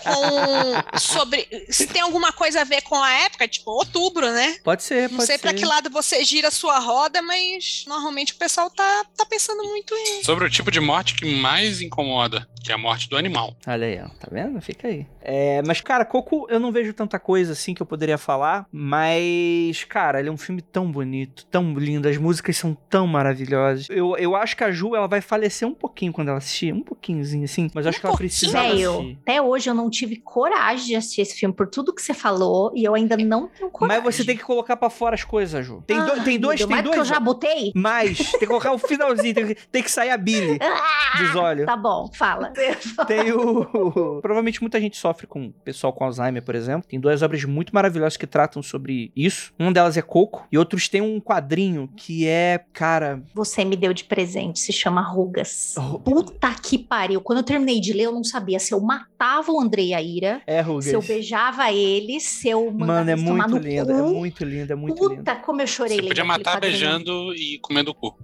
com, 0.05 0.99
sobre. 0.99 1.49
Se 1.71 1.87
tem 1.87 2.03
alguma 2.03 2.33
coisa 2.33 2.61
a 2.61 2.65
ver 2.65 2.83
com 2.83 2.95
a 3.03 3.13
época, 3.25 3.49
tipo 3.49 3.71
outubro, 3.71 4.31
né? 4.31 4.59
Pode 4.63 4.83
ser, 4.83 5.09
Não 5.11 5.17
pode 5.19 5.27
sei 5.27 5.39
para 5.39 5.55
que 5.55 5.65
lado 5.65 5.91
você 5.91 6.25
gira 6.25 6.49
a 6.49 6.53
sua 6.53 6.79
roda, 6.79 7.21
mas 7.23 7.85
normalmente 7.87 8.33
o 8.33 8.37
pessoal 8.37 8.71
tá, 8.71 9.05
tá 9.17 9.27
pensando 9.27 9.63
muito 9.65 9.95
em. 9.95 10.25
Sobre 10.25 10.45
o 10.47 10.51
tipo 10.51 10.71
de 10.71 10.81
morte 10.81 11.15
que 11.15 11.25
mais 11.25 11.81
incomoda, 11.81 12.49
que 12.63 12.71
é 12.71 12.75
a 12.75 12.79
morte 12.79 13.09
do 13.09 13.17
animal. 13.17 13.57
Olha 13.67 13.87
aí, 13.87 14.01
ó. 14.01 14.09
Tá 14.19 14.29
vendo? 14.31 14.61
Fica 14.61 14.89
aí. 14.89 15.07
É, 15.23 15.63
mas, 15.67 15.81
cara, 15.81 16.05
Coco, 16.05 16.47
eu 16.49 16.59
não 16.61 16.73
vejo 16.73 16.93
tanta 16.93 17.19
coisa 17.19 17.53
assim 17.53 17.75
que 17.75 17.83
eu 17.83 17.87
poderia 17.87 18.19
falar, 18.19 18.67
mas, 18.73 19.85
cara, 19.85 20.21
ele 20.21 20.29
é 20.29 20.33
um 20.33 20.37
filme 20.37 20.63
tão 20.63 20.91
bonito, 20.91 21.45
tão 21.47 21.75
lindo, 21.75 22.09
as 22.09 22.17
músicas 22.17 22.57
são 22.57 22.77
tão 22.89 23.07
maravilhosas. 23.07 23.87
Eu, 23.91 24.17
eu 24.17 24.35
acho 24.37 24.57
que 24.57 24.65
a 24.65 24.71
Ju, 24.71 24.95
ela 24.95 25.07
vai 25.07 25.21
falecer 25.21 25.67
um 25.67 25.75
pouquinho 25.75 26.13
quando 26.13 26.29
ela 26.29 26.39
assistir, 26.39 26.73
um 26.73 26.83
pouquinhozinho 26.83 27.45
assim, 27.45 27.71
mas 27.75 27.85
eu 27.85 27.91
acho 27.91 28.01
que 28.01 28.07
ela 28.07 28.17
precisa 28.17 28.61
assistir. 28.61 29.19
Até 29.23 29.41
hoje 29.41 29.69
eu 29.69 29.75
não 29.75 29.91
tive 29.91 30.17
coragem 30.17 30.87
de 30.87 30.97
assistir 30.97 31.23
esse 31.23 31.39
filme 31.39 31.55
por 31.55 31.67
tudo 31.67 31.95
que 31.95 32.03
você 32.03 32.15
falou 32.15 32.73
e 32.75 32.85
eu 32.85 32.95
ainda 32.95 33.17
não 33.17 33.49
tenho 33.49 33.71
coragem. 33.71 34.03
Mas 34.03 34.17
você 34.17 34.25
tem 34.25 34.37
que 34.37 34.45
colocar 34.45 34.77
para 34.77 34.91
fora 34.91 35.15
as 35.15 35.25
coisas, 35.25 35.65
Ju. 35.65 35.83
Tem, 35.87 35.99
ah, 35.99 36.05
do, 36.05 36.25
tem 36.25 36.39
dois, 36.39 36.65
tem 36.65 36.83
dois. 36.83 36.95
que 36.95 37.01
eu 37.01 37.05
já 37.05 37.21
botei? 37.21 37.73
Mas, 37.75 38.19
tem 38.19 38.41
que 38.41 38.47
colocar 38.47 38.73
o 38.73 38.79
finalzinho, 38.79 39.35
tem 39.35 39.47
que, 39.47 39.55
tem 39.55 39.83
que 39.83 39.91
sair 39.91 40.11
a 40.11 40.17
Billy 40.17 40.59
ah, 40.63 41.19
dos 41.19 41.35
olhos. 41.35 41.67
Tá 41.67 41.77
bom, 41.77 42.11
fala. 42.13 42.50
Fala. 42.95 43.07
Tem 43.09 43.33
o. 43.33 44.21
Provavelmente 44.21 44.61
muita 44.61 44.81
gente 44.81 44.97
sofre 44.97 45.27
com 45.27 45.51
pessoal 45.65 45.93
com 45.93 46.05
Alzheimer, 46.05 46.43
por 46.43 46.55
exemplo. 46.55 46.89
Tem 46.89 46.99
duas 47.01 47.23
obras 47.23 47.45
muito 47.45 47.75
maravilhosas 47.75 48.17
que 48.17 48.27
tratam 48.27 48.63
sobre 48.63 49.13
isso. 49.17 49.53
Uma 49.59 49.73
delas 49.73 49.97
é 49.97 50.03
Coco, 50.03 50.47
e 50.51 50.59
outros 50.59 50.89
tem 50.89 51.01
um 51.01 51.21
quadrinho 51.21 51.89
que 51.97 52.27
é, 52.27 52.65
cara. 52.73 53.23
Você 53.35 53.65
me 53.65 53.77
deu 53.77 53.93
de 53.93 54.05
presente, 54.05 54.59
se 54.59 54.73
chama 54.73 55.01
Rugas. 55.01 55.75
Ru- 55.77 56.01
Puta 56.01 56.55
que 56.63 56.79
pariu. 56.79 57.21
Quando 57.21 57.39
eu 57.39 57.45
terminei 57.45 57.81
de 57.81 57.93
ler, 57.93 58.05
eu 58.05 58.13
não 58.13 58.25
sabia 58.25 58.59
se 58.59 58.73
eu 58.75 58.81
matava 58.81 59.53
o 59.53 59.61
Andrei 59.61 59.89
e 59.89 59.95
a 59.95 60.03
Ira, 60.03 60.43
É 60.47 60.61
Rugas. 60.61 60.87
se 60.87 60.93
eu 60.95 61.03
beijava 61.03 61.73
ele, 61.73 62.21
se 62.21 62.49
eu 62.49 62.71
mandava 62.71 62.87
Mano, 63.05 63.11
é 63.11 63.17
tomar 63.17 63.49
muito 63.49 63.67
lindo, 63.67 63.93
é 63.93 64.03
muito 64.03 64.45
lindo, 64.45 64.73
é 64.73 64.77
muito 64.77 65.03
lindo. 65.09 65.17
Puta, 65.17 65.37
como 65.37 65.61
eu 65.63 65.67
chorei 65.67 65.99
Você 65.99 66.09
podia 66.09 66.25
matar 66.25 66.55
quadrinho. 66.57 66.73
beijando 66.73 67.35
e 67.35 67.59
comendo 67.61 67.91
o 67.91 67.95
cu. 67.95 68.17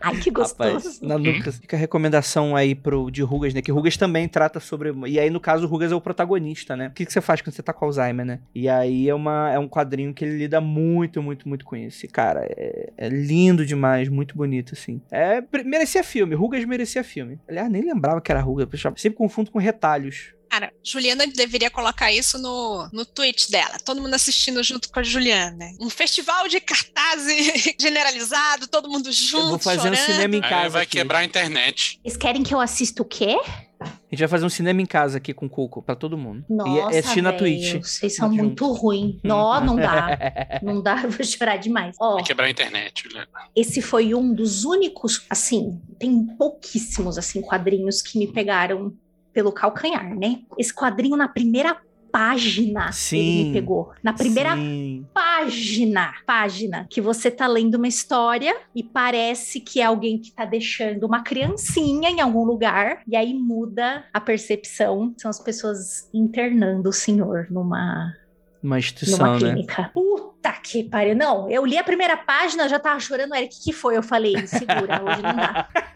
Ai, 0.00 0.16
que 0.20 0.30
gostoso. 0.30 0.74
Rapaz, 0.74 1.00
na 1.00 1.18
nuca. 1.18 1.52
Fica 1.52 1.76
a 1.76 1.78
recomendação 1.78 2.56
aí 2.56 2.74
pro, 2.74 3.10
de 3.10 3.22
Rugas, 3.26 3.52
né? 3.52 3.62
Que 3.62 3.72
Rugas 3.72 3.96
também 3.96 4.28
trata 4.28 4.60
sobre. 4.60 4.92
E 5.06 5.18
aí, 5.18 5.30
no 5.30 5.40
caso, 5.40 5.66
o 5.66 5.68
Rugas 5.68 5.92
é 5.92 5.94
o 5.94 6.00
protagonista, 6.00 6.76
né? 6.76 6.88
O 6.88 6.90
que, 6.92 7.04
que 7.04 7.12
você 7.12 7.20
faz 7.20 7.40
quando 7.40 7.54
você 7.54 7.62
tá 7.62 7.72
com 7.72 7.84
Alzheimer, 7.84 8.24
né? 8.24 8.40
E 8.54 8.68
aí 8.68 9.08
é, 9.08 9.14
uma, 9.14 9.50
é 9.50 9.58
um 9.58 9.68
quadrinho 9.68 10.14
que 10.14 10.24
ele 10.24 10.38
lida 10.38 10.60
muito, 10.60 11.22
muito, 11.22 11.48
muito 11.48 11.64
com 11.64 11.76
isso. 11.76 12.06
E, 12.06 12.08
cara, 12.08 12.44
é, 12.44 12.92
é 12.96 13.08
lindo 13.08 13.66
demais, 13.66 14.08
muito 14.08 14.36
bonito, 14.36 14.74
assim. 14.74 15.00
É, 15.10 15.42
merecia 15.64 16.02
filme, 16.02 16.34
Rugas 16.34 16.64
merecia 16.64 17.04
filme. 17.04 17.38
Aliás, 17.48 17.70
nem 17.70 17.82
lembrava 17.82 18.20
que 18.20 18.30
era 18.30 18.40
Rugas, 18.40 18.68
sempre 18.96 19.18
confundo 19.18 19.50
com 19.50 19.58
retalhos. 19.58 20.35
Cara, 20.50 20.72
Juliana 20.82 21.26
deveria 21.26 21.70
colocar 21.70 22.12
isso 22.12 22.38
no, 22.38 22.88
no 22.92 23.04
tweet 23.04 23.50
dela. 23.50 23.78
Todo 23.84 24.00
mundo 24.00 24.14
assistindo 24.14 24.62
junto 24.62 24.88
com 24.90 25.00
a 25.00 25.02
Juliana. 25.02 25.66
Um 25.80 25.90
festival 25.90 26.48
de 26.48 26.60
cartaz 26.60 27.24
generalizado, 27.80 28.66
todo 28.68 28.88
mundo 28.88 29.10
junto. 29.12 29.44
eu 29.44 29.50
vou 29.50 29.58
fazer 29.58 29.90
um 29.90 29.94
chorando. 29.94 30.06
cinema 30.06 30.36
em 30.36 30.42
Aí 30.44 30.48
casa. 30.50 30.68
vai 30.70 30.82
aqui. 30.84 30.92
quebrar 30.98 31.18
a 31.20 31.24
internet. 31.24 31.98
Vocês 32.02 32.16
querem 32.16 32.42
que 32.42 32.54
eu 32.54 32.60
assista 32.60 33.02
o 33.02 33.04
quê? 33.04 33.36
A 33.78 33.84
gente 34.10 34.20
vai 34.20 34.28
fazer 34.28 34.46
um 34.46 34.48
cinema 34.48 34.80
em 34.80 34.86
casa 34.86 35.18
aqui 35.18 35.34
com 35.34 35.44
o 35.46 35.50
Coco, 35.50 35.82
pra 35.82 35.94
todo 35.94 36.16
mundo. 36.16 36.42
Nossa, 36.48 36.70
e 36.92 36.96
é 36.96 36.98
assistir 37.00 37.20
na 37.20 37.32
Twitch. 37.32 37.74
Vocês 37.82 38.16
são 38.16 38.30
Junto. 38.30 38.42
muito 38.42 38.72
ruins. 38.72 39.16
Não, 39.22 39.60
não 39.62 39.76
dá. 39.76 40.16
Não 40.62 40.80
dá, 40.82 41.02
eu 41.02 41.10
vou 41.10 41.24
chorar 41.26 41.56
demais. 41.58 41.94
Ó, 42.00 42.14
Vai 42.14 42.22
quebrar 42.24 42.46
a 42.46 42.50
internet, 42.50 43.02
Juliana. 43.04 43.28
esse 43.54 43.82
foi 43.82 44.14
um 44.14 44.32
dos 44.32 44.64
únicos, 44.64 45.26
assim, 45.28 45.78
tem 45.98 46.24
pouquíssimos, 46.38 47.18
assim, 47.18 47.42
quadrinhos 47.42 48.00
que 48.00 48.18
me 48.18 48.26
pegaram 48.32 48.94
pelo 49.36 49.52
calcanhar, 49.52 50.18
né? 50.18 50.38
Esse 50.56 50.74
quadrinho 50.74 51.14
na 51.14 51.28
primeira 51.28 51.76
página, 52.10 52.86
ele 52.86 52.92
Sim. 52.94 53.44
me 53.44 53.52
pegou. 53.52 53.92
Na 54.02 54.14
primeira 54.14 54.56
Sim. 54.56 55.06
página, 55.12 56.14
página, 56.24 56.86
que 56.88 57.02
você 57.02 57.30
tá 57.30 57.46
lendo 57.46 57.74
uma 57.74 57.86
história 57.86 58.56
e 58.74 58.82
parece 58.82 59.60
que 59.60 59.78
é 59.78 59.84
alguém 59.84 60.18
que 60.18 60.32
tá 60.32 60.46
deixando 60.46 61.04
uma 61.04 61.22
criancinha 61.22 62.08
em 62.08 62.18
algum 62.18 62.44
lugar 62.44 63.02
e 63.06 63.14
aí 63.14 63.34
muda 63.34 64.06
a 64.10 64.18
percepção. 64.22 65.12
São 65.18 65.28
as 65.28 65.38
pessoas 65.38 66.08
internando 66.14 66.88
o 66.88 66.92
senhor 66.94 67.46
numa 67.50 68.14
Uma 68.62 68.76
numa 68.76 68.78
instituição, 68.78 69.32
né? 69.34 69.38
clínica. 69.38 69.90
Puta 69.92 70.50
que 70.52 70.82
pariu. 70.84 71.14
Não, 71.14 71.50
eu 71.50 71.66
li 71.66 71.76
a 71.76 71.84
primeira 71.84 72.16
página, 72.16 72.70
já 72.70 72.78
tava 72.78 72.98
chorando. 73.00 73.34
Eric, 73.34 73.54
o 73.54 73.58
que, 73.58 73.64
que 73.64 73.72
foi? 73.74 73.98
Eu 73.98 74.02
falei, 74.02 74.46
segura, 74.46 75.02
hoje 75.04 75.20
não 75.20 75.36
dá. 75.36 75.68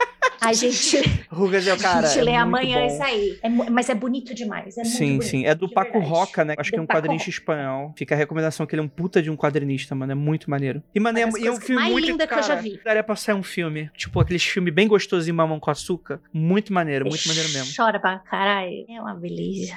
A 0.49 0.53
gente, 0.53 0.97
Rugas 1.31 1.67
é 1.67 1.75
o 1.75 1.79
cara. 1.79 2.07
a 2.07 2.09
gente 2.09 2.19
é 2.19 2.23
lê 2.23 2.35
amanhã 2.35 2.81
bom. 2.81 2.87
isso 2.87 3.03
aí. 3.03 3.39
É 3.43 3.49
mas 3.49 3.89
é 3.91 3.95
bonito 3.95 4.35
demais. 4.35 4.77
É 4.79 4.83
muito 4.83 4.97
Sim, 4.97 5.07
bonito, 5.17 5.25
sim. 5.25 5.45
É 5.45 5.55
do 5.55 5.69
Paco 5.69 5.93
verdade. 5.93 6.11
Roca, 6.13 6.45
né? 6.45 6.55
Acho 6.59 6.71
que 6.71 6.77
é 6.77 6.79
Do 6.79 6.83
um 6.85 6.87
Paco 6.87 6.99
quadrinista 7.01 7.29
espanhol. 7.31 7.93
Fica 7.97 8.15
a 8.15 8.19
recomendação 8.19 8.67
que 8.67 8.75
ele 8.75 8.81
é 8.83 8.85
um 8.85 8.89
puta 8.89 9.23
de 9.23 9.31
um 9.31 9.37
quadrinista, 9.37 9.95
mano. 9.95 10.13
É 10.13 10.15
muito 10.15 10.49
maneiro. 10.51 10.83
E, 10.95 10.99
mano, 11.01 11.19
é, 11.19 11.29
e 11.39 11.47
é 11.47 11.51
um 11.51 11.61
filme 11.61 11.81
mais 11.83 11.93
muito. 11.93 12.07
linda 12.07 12.27
que 12.27 12.33
eu 12.35 12.43
já 12.43 12.49
cara, 12.49 12.63
vi. 12.63 12.81
Daria 12.85 13.03
pra 13.03 13.17
sair 13.17 13.35
um 13.35 13.43
filme. 13.43 13.91
Tipo, 13.97 14.19
aqueles 14.21 14.43
filmes 14.45 14.73
bem 14.73 14.89
gostosinho, 14.89 15.35
mamão 15.35 15.61
com 15.61 15.71
açúcar. 15.71 16.21
Muito 16.33 16.73
maneiro, 16.73 17.07
muito 17.07 17.29
maneiro 17.29 17.49
mesmo. 17.51 17.73
Chora 17.77 18.01
pra 18.01 18.19
caralho. 18.19 18.87
É 18.89 19.01
uma 19.01 19.15
beleza. 19.15 19.75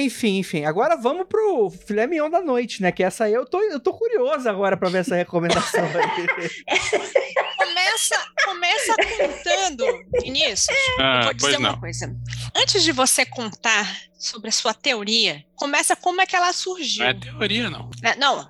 Enfim, 0.00 0.38
enfim. 0.38 0.64
Agora 0.64 0.96
vamos 0.96 1.26
pro 1.28 1.68
filé 1.70 2.06
mignon 2.06 2.30
da 2.30 2.40
noite, 2.40 2.80
né? 2.80 2.92
Que 2.92 3.02
essa 3.02 3.24
aí 3.24 3.32
eu 3.34 3.44
tô, 3.44 3.60
eu 3.60 3.80
tô 3.80 3.92
curioso 3.92 4.48
agora 4.48 4.76
pra 4.76 4.88
ver 4.88 4.98
essa 4.98 5.16
recomendação 5.16 5.84
aí. 5.84 6.26
Começa, 7.58 8.14
começa 8.44 8.94
contando, 8.96 9.84
Vinícius. 10.22 10.76
Ah, 11.00 11.20
vou 11.24 11.34
dizer 11.34 11.58
uma 11.58 11.72
não. 11.72 11.80
coisa. 11.80 12.16
Antes 12.54 12.82
de 12.82 12.92
você 12.92 13.26
contar 13.26 14.00
sobre 14.18 14.48
a 14.48 14.52
sua 14.52 14.72
teoria, 14.72 15.44
começa 15.56 15.96
como 15.96 16.20
é 16.20 16.26
que 16.26 16.36
ela 16.36 16.52
surgiu. 16.52 17.02
Não 17.02 17.10
é 17.10 17.14
teoria, 17.14 17.70
não. 17.70 17.90
É, 18.02 18.16
Não, 18.16 18.48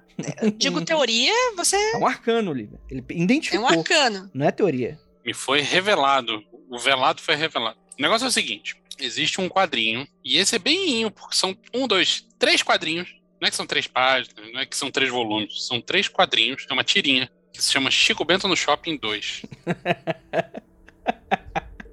digo 0.57 0.85
teoria, 0.85 1.33
você 1.57 1.77
É 1.77 1.97
um 1.97 2.07
arcano, 2.07 2.53
Lívia. 2.53 2.79
Ele 2.91 3.05
é 3.09 3.15
identificou. 3.15 3.65
um 3.65 3.69
arcano. 3.69 4.31
Não 4.35 4.47
é 4.47 4.51
teoria. 4.51 4.99
Me 5.25 5.33
foi 5.33 5.61
revelado. 5.61 6.43
O 6.71 6.79
velado 6.79 7.21
foi 7.23 7.35
revelado. 7.35 7.79
O 7.99 8.03
negócio 8.03 8.27
é 8.27 8.29
o 8.29 8.33
seguinte: 8.33 8.77
existe 9.01 9.41
um 9.41 9.49
quadrinho, 9.49 10.07
e 10.25 10.39
esse 10.39 10.57
é 10.57 10.59
bem, 10.59 11.11
porque 11.11 11.37
são 11.37 11.57
um, 11.75 11.87
dois, 11.87 12.27
três 12.39 12.63
quadrinhos. 12.63 13.15
Não 13.41 13.47
é 13.47 13.51
que 13.51 13.57
são 13.57 13.67
três 13.67 13.87
páginas, 13.87 14.53
não 14.53 14.61
é 14.61 14.67
que 14.67 14.77
são 14.77 14.91
três 14.91 15.11
volumes, 15.11 15.67
são 15.67 15.81
três 15.81 16.09
quadrinhos, 16.09 16.67
é 16.69 16.73
uma 16.73 16.83
tirinha, 16.83 17.31
que 17.53 17.63
se 17.63 17.73
chama 17.73 17.91
Chico 17.91 18.25
Bento 18.25 18.49
no 18.49 18.57
Shopping 18.57 18.97
2. 18.97 19.43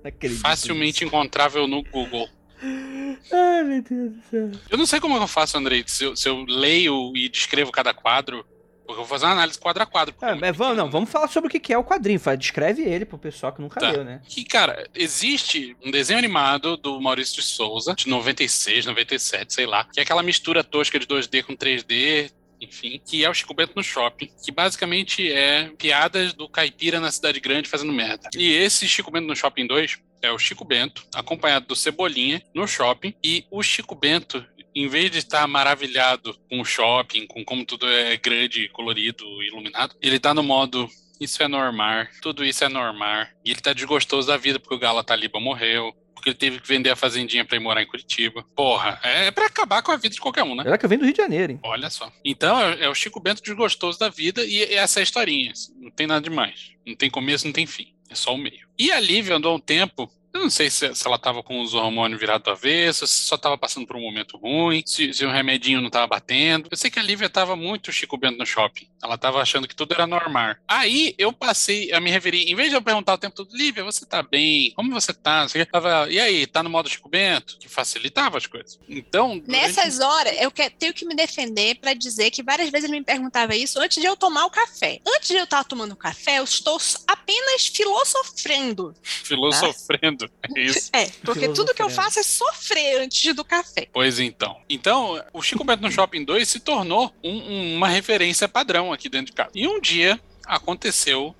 Não 0.04 0.10
acredito 0.10 0.40
Facilmente 0.42 1.04
encontrável 1.04 1.68
no 1.68 1.82
Google. 1.82 2.30
nisso. 2.62 3.36
Ai, 3.36 3.64
meu 3.64 3.82
Deus 3.82 4.14
do 4.14 4.22
céu. 4.30 4.52
Eu 4.70 4.78
não 4.78 4.86
sei 4.86 5.00
como 5.00 5.18
eu 5.18 5.28
faço, 5.28 5.58
Andrei, 5.58 5.84
se 5.88 6.04
eu, 6.04 6.16
se 6.16 6.30
eu 6.30 6.44
leio 6.48 7.12
e 7.16 7.28
descrevo 7.28 7.72
cada 7.72 7.94
quadro, 7.94 8.46
porque 8.86 8.94
eu 9.02 9.06
vou 9.06 9.06
fazer 9.06 9.26
uma 9.26 9.34
análise 9.34 9.58
quadro 9.60 9.84
a 9.84 9.86
quadro. 9.86 10.16
é 10.22 10.52
vamos, 10.52 10.78
não, 10.78 10.90
vamos 10.90 11.10
falar 11.10 11.28
sobre 11.28 11.48
o 11.48 11.60
que 11.60 11.74
é 11.74 11.78
o 11.78 11.84
quadrinho. 11.84 12.20
Fala, 12.20 12.38
Descreve 12.38 12.84
ele 12.84 13.06
pro 13.06 13.18
pessoal 13.18 13.52
que 13.52 13.62
nunca 13.62 13.80
Tá. 13.80 13.92
leu, 13.92 14.04
né? 14.04 14.22
Que, 14.28 14.44
cara, 14.46 14.88
existe 14.94 15.76
um 15.84 15.92
desenho 15.92 16.20
animado 16.20 16.78
do 16.78 17.00
Maurício 17.02 17.36
de 17.36 17.44
Souza, 17.44 17.96
de 17.96 18.08
96, 18.08 18.86
97, 18.86 19.54
sei 19.54 19.66
lá, 19.66 19.86
que 19.86 20.00
é 20.00 20.04
aquela 20.04 20.24
mistura 20.24 20.64
tosca 20.64 21.00
de 21.00 21.06
2D 21.08 21.44
com 21.44 21.56
3D, 21.56 22.32
enfim, 22.62 23.02
que 23.06 23.24
é 23.24 23.30
o 23.30 23.34
Chico 23.34 23.54
Bento 23.54 23.74
no 23.76 23.84
Shopping, 23.84 24.30
que 24.44 24.52
basicamente 24.52 25.32
é 25.32 25.70
piadas 25.78 26.34
do 26.34 26.48
caipira 26.48 27.00
na 27.00 27.12
cidade 27.12 27.40
grande 27.40 27.70
fazendo 27.70 27.92
merda. 27.92 28.30
E 28.36 28.52
esse 28.54 28.88
Chico 28.88 29.12
Bento 29.12 29.28
no 29.28 29.36
Shopping 29.36 29.68
2 29.68 30.00
é 30.22 30.32
o 30.32 30.40
Chico 30.40 30.66
Bento, 30.66 31.06
acompanhado 31.14 31.68
do 31.68 31.76
Cebolinha, 31.76 32.42
no 32.54 32.68
shopping, 32.68 33.14
e 33.24 33.46
o 33.52 33.62
Chico 33.62 33.94
Bento. 33.94 34.44
Em 34.76 34.88
vez 34.88 35.10
de 35.10 35.20
estar 35.20 35.48
maravilhado 35.48 36.38
com 36.50 36.60
o 36.60 36.66
shopping, 36.66 37.26
com 37.28 37.46
como 37.46 37.66
tudo 37.66 37.88
é 37.88 38.18
grande, 38.18 38.68
colorido, 38.70 39.24
iluminado, 39.42 39.96
ele 40.02 40.20
tá 40.20 40.34
no 40.34 40.44
modo 40.44 40.90
isso 41.20 41.42
é 41.42 41.48
normal, 41.48 42.08
tudo 42.22 42.44
isso 42.44 42.64
é 42.64 42.70
normal. 42.70 43.26
E 43.44 43.52
ele 43.52 43.62
tá 43.62 43.74
desgostoso 43.74 44.28
da 44.28 44.38
vida 44.38 44.60
porque 44.60 44.76
o 44.76 44.80
Gala 44.80 45.04
Taliba 45.04 45.40
morreu, 45.40 45.96
porque 46.14 46.30
ele 46.30 46.36
teve 46.36 46.60
que 46.60 46.68
vender 46.68 46.90
a 46.90 46.96
fazendinha 46.96 47.46
pra 47.46 47.56
ir 47.56 47.60
morar 47.60 47.82
em 47.82 47.88
Curitiba. 47.88 48.44
Porra, 48.56 49.00
é 49.04 49.32
pra 49.32 49.46
acabar 49.46 49.82
com 49.82 49.92
a 49.92 49.98
vida 49.98 50.14
de 50.14 50.20
qualquer 50.20 50.44
um, 50.44 50.56
né? 50.56 50.64
Ela 50.66 50.78
que 50.78 50.88
vem 50.88 50.98
do 50.98 51.06
Rio 51.06 51.14
de 51.14 51.22
Janeiro, 51.22 51.54
hein? 51.54 51.60
Olha 51.64 51.90
só. 51.90 52.12
Então 52.24 52.60
é 52.60 52.86
é 52.86 52.90
o 52.90 52.96
Chico 52.96 53.20
Bento 53.20 53.42
desgostoso 53.42 53.98
da 53.98 54.10
vida 54.10 54.44
e 54.44 54.62
essa 54.74 55.00
é 55.00 55.02
a 55.02 55.04
historinha. 55.04 55.54
Não 55.78 55.92
tem 55.92 56.08
nada 56.08 56.22
demais. 56.22 56.72
Não 56.86 56.96
tem 56.96 57.10
começo, 57.10 57.46
não 57.46 57.54
tem 57.54 57.66
fim. 57.66 57.94
É 58.10 58.16
só 58.16 58.34
o 58.34 58.38
meio. 58.38 58.68
E 58.78 58.92
a 58.92 59.00
Lívia 59.00 59.36
andou 59.36 59.56
um 59.56 59.60
tempo. 59.60 60.12
Eu 60.36 60.42
não 60.42 60.50
sei 60.50 60.70
se, 60.70 60.94
se 60.94 61.08
ela 61.08 61.18
tava 61.18 61.42
com 61.42 61.62
os 61.62 61.74
hormônios 61.74 62.20
virados 62.20 62.44
do 62.44 62.52
avesso, 62.52 63.08
se 63.08 63.26
só 63.26 63.38
tava 63.38 63.58
passando 63.58 63.88
por 63.88 63.96
um 63.96 64.02
momento 64.02 64.36
ruim, 64.38 64.84
se, 64.86 65.14
se 65.14 65.26
o 65.26 65.32
remedinho 65.32 65.80
não 65.80 65.90
tava 65.90 66.08
batendo. 66.08 66.68
Eu 66.70 66.76
sei 66.76 66.92
que 66.92 67.00
a 67.00 67.02
Lívia 67.04 67.30
tava 67.30 67.56
muito 67.56 67.90
Chico 67.92 68.18
Bento 68.18 68.38
no 68.38 68.46
shopping. 68.46 68.86
Ela 69.02 69.18
tava 69.18 69.42
achando 69.42 69.66
que 69.68 69.74
tudo 69.76 69.94
era 69.94 70.06
normal. 70.06 70.56
Aí 70.68 71.16
eu 71.18 71.32
passei 71.32 71.92
a 71.94 72.02
me 72.02 72.12
referir, 72.12 72.50
em 72.52 72.56
vez 72.56 72.70
de 72.70 72.76
eu 72.76 72.82
perguntar 72.82 73.14
o 73.14 73.18
tempo 73.18 73.34
todo, 73.36 73.56
Lívia, 73.56 73.84
você 73.86 74.06
tá 74.06 74.22
bem? 74.22 74.72
Como 74.76 74.92
você 74.92 75.14
tá? 75.14 75.48
Quê. 75.48 75.66
Tava, 75.66 76.08
e 76.12 76.20
aí, 76.20 76.46
tá 76.46 76.62
no 76.62 76.70
modo 76.70 76.90
Chico 76.90 77.08
Bento? 77.08 77.58
Que 77.58 77.70
facilitava 77.70 78.38
as 78.38 78.46
coisas. 78.46 78.78
Então. 78.90 79.40
durante- 79.40 79.48
Nessas 79.50 80.02
horas, 80.02 80.36
eu 80.40 80.52
que- 80.52 80.70
tenho 80.70 80.94
que 80.94 81.06
me 81.06 81.16
defender 81.16 81.76
para 81.76 81.94
dizer 81.94 82.30
que 82.30 82.44
várias 82.44 82.70
vezes 82.70 82.90
ele 82.90 83.00
me 83.00 83.06
perguntava 83.06 83.56
isso 83.56 83.80
antes 83.80 84.02
de 84.02 84.06
eu 84.06 84.18
tomar 84.18 84.46
o 84.46 84.50
café. 84.52 85.00
Antes 85.08 85.30
de 85.30 85.38
eu 85.38 85.46
estar 85.46 85.64
tomando 85.64 85.94
o 85.94 85.96
café, 85.98 86.40
eu 86.40 86.44
estou 86.44 86.78
apenas 87.08 87.68
filosofrendo. 87.68 88.94
Filosofrendo. 89.04 90.25
É 90.56 90.60
isso. 90.62 90.90
É, 90.94 91.10
porque 91.24 91.50
tudo 91.50 91.74
que 91.74 91.82
eu 91.82 91.90
faço 91.90 92.20
é 92.20 92.24
sofrer 92.24 93.02
antes 93.02 93.34
do 93.36 93.44
café. 93.44 93.88
Pois 93.92 94.20
então. 94.20 94.58
Então, 94.70 95.22
o 95.34 95.42
Chico 95.42 95.64
Bento 95.64 95.82
no 95.82 95.92
Shopping 95.92 96.24
2 96.24 96.48
se 96.48 96.60
tornou 96.60 97.14
um- 97.24 97.76
uma 97.76 97.88
referência 97.88 98.48
padrão 98.48 98.92
aqui 98.94 99.10
dentro 99.10 99.28
de 99.28 99.34
casa. 99.34 99.52
E 99.56 99.68
um 99.68 99.80
dia 99.80 100.20
aconteceu 100.46 101.36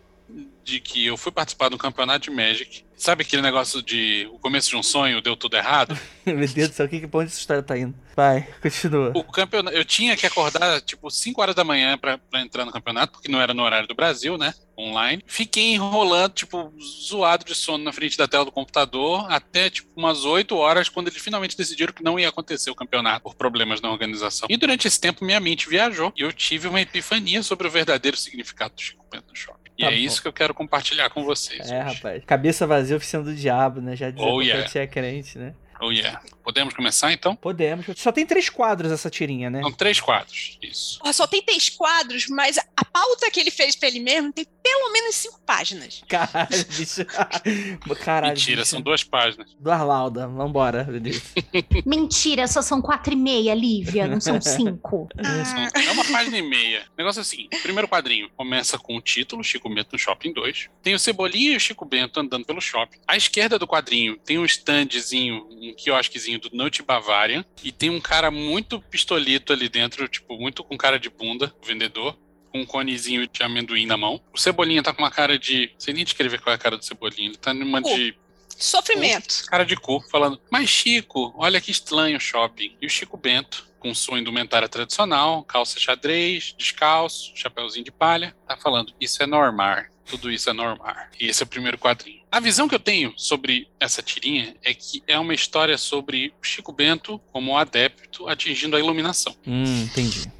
de 0.66 0.80
que 0.80 1.06
eu 1.06 1.16
fui 1.16 1.32
participar 1.32 1.70
de 1.70 1.76
um 1.76 1.78
campeonato 1.78 2.26
de 2.26 2.32
Magic. 2.32 2.84
Sabe 2.98 3.22
aquele 3.22 3.42
negócio 3.42 3.84
de 3.84 4.28
o 4.34 4.40
começo 4.40 4.70
de 4.70 4.76
um 4.76 4.82
sonho 4.82 5.22
deu 5.22 5.36
tudo 5.36 5.56
errado? 5.56 5.98
Meu 6.26 6.48
Deus 6.48 6.70
do 6.70 6.74
céu, 6.74 6.88
que, 6.88 7.00
que 7.02 7.10
onde 7.12 7.28
essa 7.28 7.40
história 7.40 7.62
tá 7.62 7.78
indo? 7.78 7.94
Vai, 8.16 8.48
continua. 8.62 9.12
O 9.14 9.24
campeonato, 9.24 9.76
eu 9.76 9.86
tinha 9.86 10.16
que 10.18 10.26
acordar 10.26 10.82
tipo 10.82 11.12
5 11.12 11.40
horas 11.40 11.54
da 11.54 11.64
manhã 11.64 11.98
pra, 11.98 12.18
pra 12.18 12.42
entrar 12.42 12.66
no 12.66 12.72
campeonato, 12.72 13.12
porque 13.14 13.30
não 13.30 13.40
era 13.40 13.54
no 13.54 13.62
horário 13.62 13.88
do 13.88 13.94
Brasil, 13.94 14.38
né? 14.38 14.54
Online. 14.78 15.22
Fiquei 15.28 15.74
enrolando, 15.74 16.34
tipo, 16.34 16.74
zoado 17.08 17.46
de 17.46 17.54
sono 17.54 17.84
na 17.84 17.94
frente 17.94 18.18
da 18.18 18.28
tela 18.28 18.46
do 18.46 18.52
computador 18.52 19.26
até 19.30 19.70
tipo 19.70 19.90
umas 19.96 20.24
8 20.24 20.56
horas, 20.56 20.90
quando 20.90 21.10
eles 21.10 21.22
finalmente 21.22 21.58
decidiram 21.58 21.94
que 21.94 22.04
não 22.04 22.18
ia 22.18 22.30
acontecer 22.30 22.72
o 22.72 22.76
campeonato 22.76 23.24
por 23.24 23.36
problemas 23.36 23.82
na 23.82 23.92
organização. 23.92 24.48
E 24.50 24.58
durante 24.58 24.88
esse 24.88 25.00
tempo 25.00 25.24
minha 25.24 25.40
mente 25.40 25.70
viajou 25.70 26.12
e 26.16 26.22
eu 26.22 26.32
tive 26.32 26.68
uma 26.68 26.82
epifania 26.82 27.44
sobre 27.44 27.68
o 27.68 27.72
verdadeiro 27.72 28.18
significado 28.18 28.74
do 28.74 28.82
Chico 28.82 29.06
Bento 29.12 29.28
no 29.28 29.36
shopping. 29.36 29.65
E 29.78 29.82
Tá 29.84 29.88
é 29.88 29.92
bom. 29.92 29.98
isso 29.98 30.22
que 30.22 30.28
eu 30.28 30.34
quero 30.34 30.54
compartilhar 30.54 31.10
com 31.10 31.24
vocês. 31.24 31.70
É, 31.70 31.82
rapaz. 31.82 32.24
Cabeça 32.26 32.66
vazia, 32.66 32.96
oficina 32.96 33.24
do 33.24 33.34
diabo, 33.36 33.82
né? 33.82 33.96
Já 33.96 34.10
dizia 34.10 34.26
Oh, 34.26 34.42
yeah. 34.42 34.70
é 34.80 34.88
crente, 34.88 35.38
né? 35.38 35.54
Oh, 35.82 35.92
yeah. 35.92 36.22
Podemos 36.46 36.74
começar 36.74 37.12
então? 37.12 37.36
Podemos. 37.36 37.86
Só 37.98 38.12
tem 38.12 38.26
três 38.26 38.50
quadros 38.50 38.92
essa 38.92 39.10
tirinha, 39.10 39.50
né? 39.50 39.62
São 39.62 39.72
três 39.74 40.00
quadros. 40.00 40.58
Isso. 40.62 41.00
Porra, 41.00 41.12
só 41.12 41.26
tem 41.28 41.42
três 41.42 41.70
quadros, 41.70 42.28
mas 42.30 42.58
a 42.58 42.86
pauta 42.86 43.30
que 43.32 43.40
ele 43.40 43.50
fez 43.52 43.76
pra 43.76 43.88
ele 43.90 44.00
mesmo 44.00 44.32
tem 44.32 44.46
pelo 44.64 44.92
menos 44.94 45.16
cinco 45.16 45.42
páginas. 45.46 46.04
Caralho, 46.08 46.66
bicho. 46.78 47.04
Caralho. 48.06 48.34
Mentira, 48.36 48.62
bicho. 48.62 48.70
são 48.70 48.82
duas 48.82 49.04
páginas. 49.04 49.54
Do 49.60 49.72
Arlauda. 49.72 50.28
Vambora, 50.28 50.84
meu 50.84 51.00
Deus. 51.00 51.22
Mentira, 51.86 52.48
só 52.48 52.62
são 52.62 52.82
quatro 52.82 53.14
e 53.14 53.16
meia, 53.16 53.54
Lívia, 53.54 54.08
não 54.08 54.22
são 54.22 54.40
cinco. 54.42 55.10
São- 55.16 55.82
É 55.84 55.92
uma 55.92 56.06
página 56.06 56.38
e 56.38 56.42
meia. 56.42 56.84
O 56.94 56.98
negócio 56.98 57.20
é 57.20 57.22
assim: 57.22 57.48
primeiro 57.64 57.88
quadrinho 57.88 58.30
começa 58.38 58.78
com 58.78 58.96
o 58.96 59.02
título, 59.02 59.44
Chico 59.44 59.68
Bento 59.74 59.90
no 59.94 60.00
Shopping 60.00 60.32
2. 60.34 60.70
Tem 60.84 60.94
o 60.94 61.00
Cebolinha 61.00 61.54
e 61.54 61.58
o 61.58 61.60
Chico 61.60 61.86
Bento 61.86 62.20
andando 62.20 62.46
pelo 62.46 62.62
shopping. 62.62 63.00
À 63.08 63.18
esquerda 63.18 63.58
do 63.58 63.68
quadrinho 63.68 64.18
tem 64.18 64.38
um 64.38 64.46
standzinho, 64.46 65.48
um 65.50 65.74
quiosquezinho 65.76 66.35
do 66.40 66.50
Note 66.54 66.82
Bavarian. 66.82 67.46
E 67.64 67.72
tem 67.72 67.90
um 67.90 68.02
cara 68.02 68.30
muito 68.30 68.80
pistolito 68.82 69.54
ali 69.54 69.70
dentro, 69.70 70.08
tipo, 70.08 70.38
muito 70.38 70.64
com 70.64 70.78
cara 70.78 71.00
de 71.00 71.10
bunda, 71.10 71.54
o 71.62 71.66
vendedor. 71.66 72.18
Com 72.52 72.62
um 72.62 72.66
conezinho 72.66 73.28
de 73.28 73.44
amendoim 73.44 73.86
na 73.86 73.98
mão. 73.98 74.22
O 74.34 74.38
Cebolinha 74.38 74.82
tá 74.82 74.94
com 74.94 75.02
uma 75.02 75.12
cara 75.12 75.38
de. 75.38 75.72
Não 75.74 75.80
sei 75.80 75.94
nem 75.94 76.06
descrever 76.06 76.40
qual 76.40 76.54
é 76.54 76.56
a 76.56 76.60
cara 76.60 76.78
do 76.78 76.86
Cebolinha. 76.86 77.28
Ele 77.28 77.38
tá 77.38 77.54
numa 77.54 77.82
de 77.82 78.16
Sofrimento. 78.58 79.46
cara 79.48 79.66
de 79.66 79.76
cu, 79.76 80.02
falando: 80.10 80.40
Mas 80.50 80.70
Chico, 80.70 81.34
olha 81.38 81.60
que 81.60 81.72
estranho 81.72 82.18
o 82.18 82.22
shopping. 82.22 82.76
E 82.82 82.86
o 82.86 82.90
Chico 82.90 83.18
Bento, 83.18 83.68
com 83.80 83.94
sua 83.94 84.20
indumentária 84.20 84.70
tradicional, 84.70 85.44
calça 85.44 85.80
xadrez, 85.80 86.56
descalço, 86.58 87.34
chapéuzinho 87.36 87.86
de 87.86 87.92
palha, 87.92 88.36
tá 88.48 88.56
falando: 88.56 88.94
Isso 89.00 89.22
é 89.22 89.28
normal. 89.28 89.84
Tudo 90.06 90.32
isso 90.32 90.50
é 90.50 90.54
normal. 90.54 90.96
E 91.20 91.28
esse 91.28 91.42
é 91.42 91.46
o 91.46 91.48
primeiro 91.48 91.78
quadrinho. 91.78 92.22
A 92.32 92.40
visão 92.40 92.68
que 92.68 92.76
eu 92.76 92.80
tenho 92.80 93.14
sobre 93.18 93.68
essa 93.80 94.02
tirinha 94.02 94.56
é 94.64 94.74
que 94.74 95.02
é 95.08 95.18
uma 95.18 95.34
história 95.34 95.78
sobre 95.78 96.34
Chico 96.42 96.72
Bento 96.72 97.20
como 97.32 97.58
adepto 97.58 98.28
atingindo 98.28 98.76
a 98.76 98.80
iluminação. 98.80 99.36
Hum, 99.48 99.84
entendi. 99.84 100.32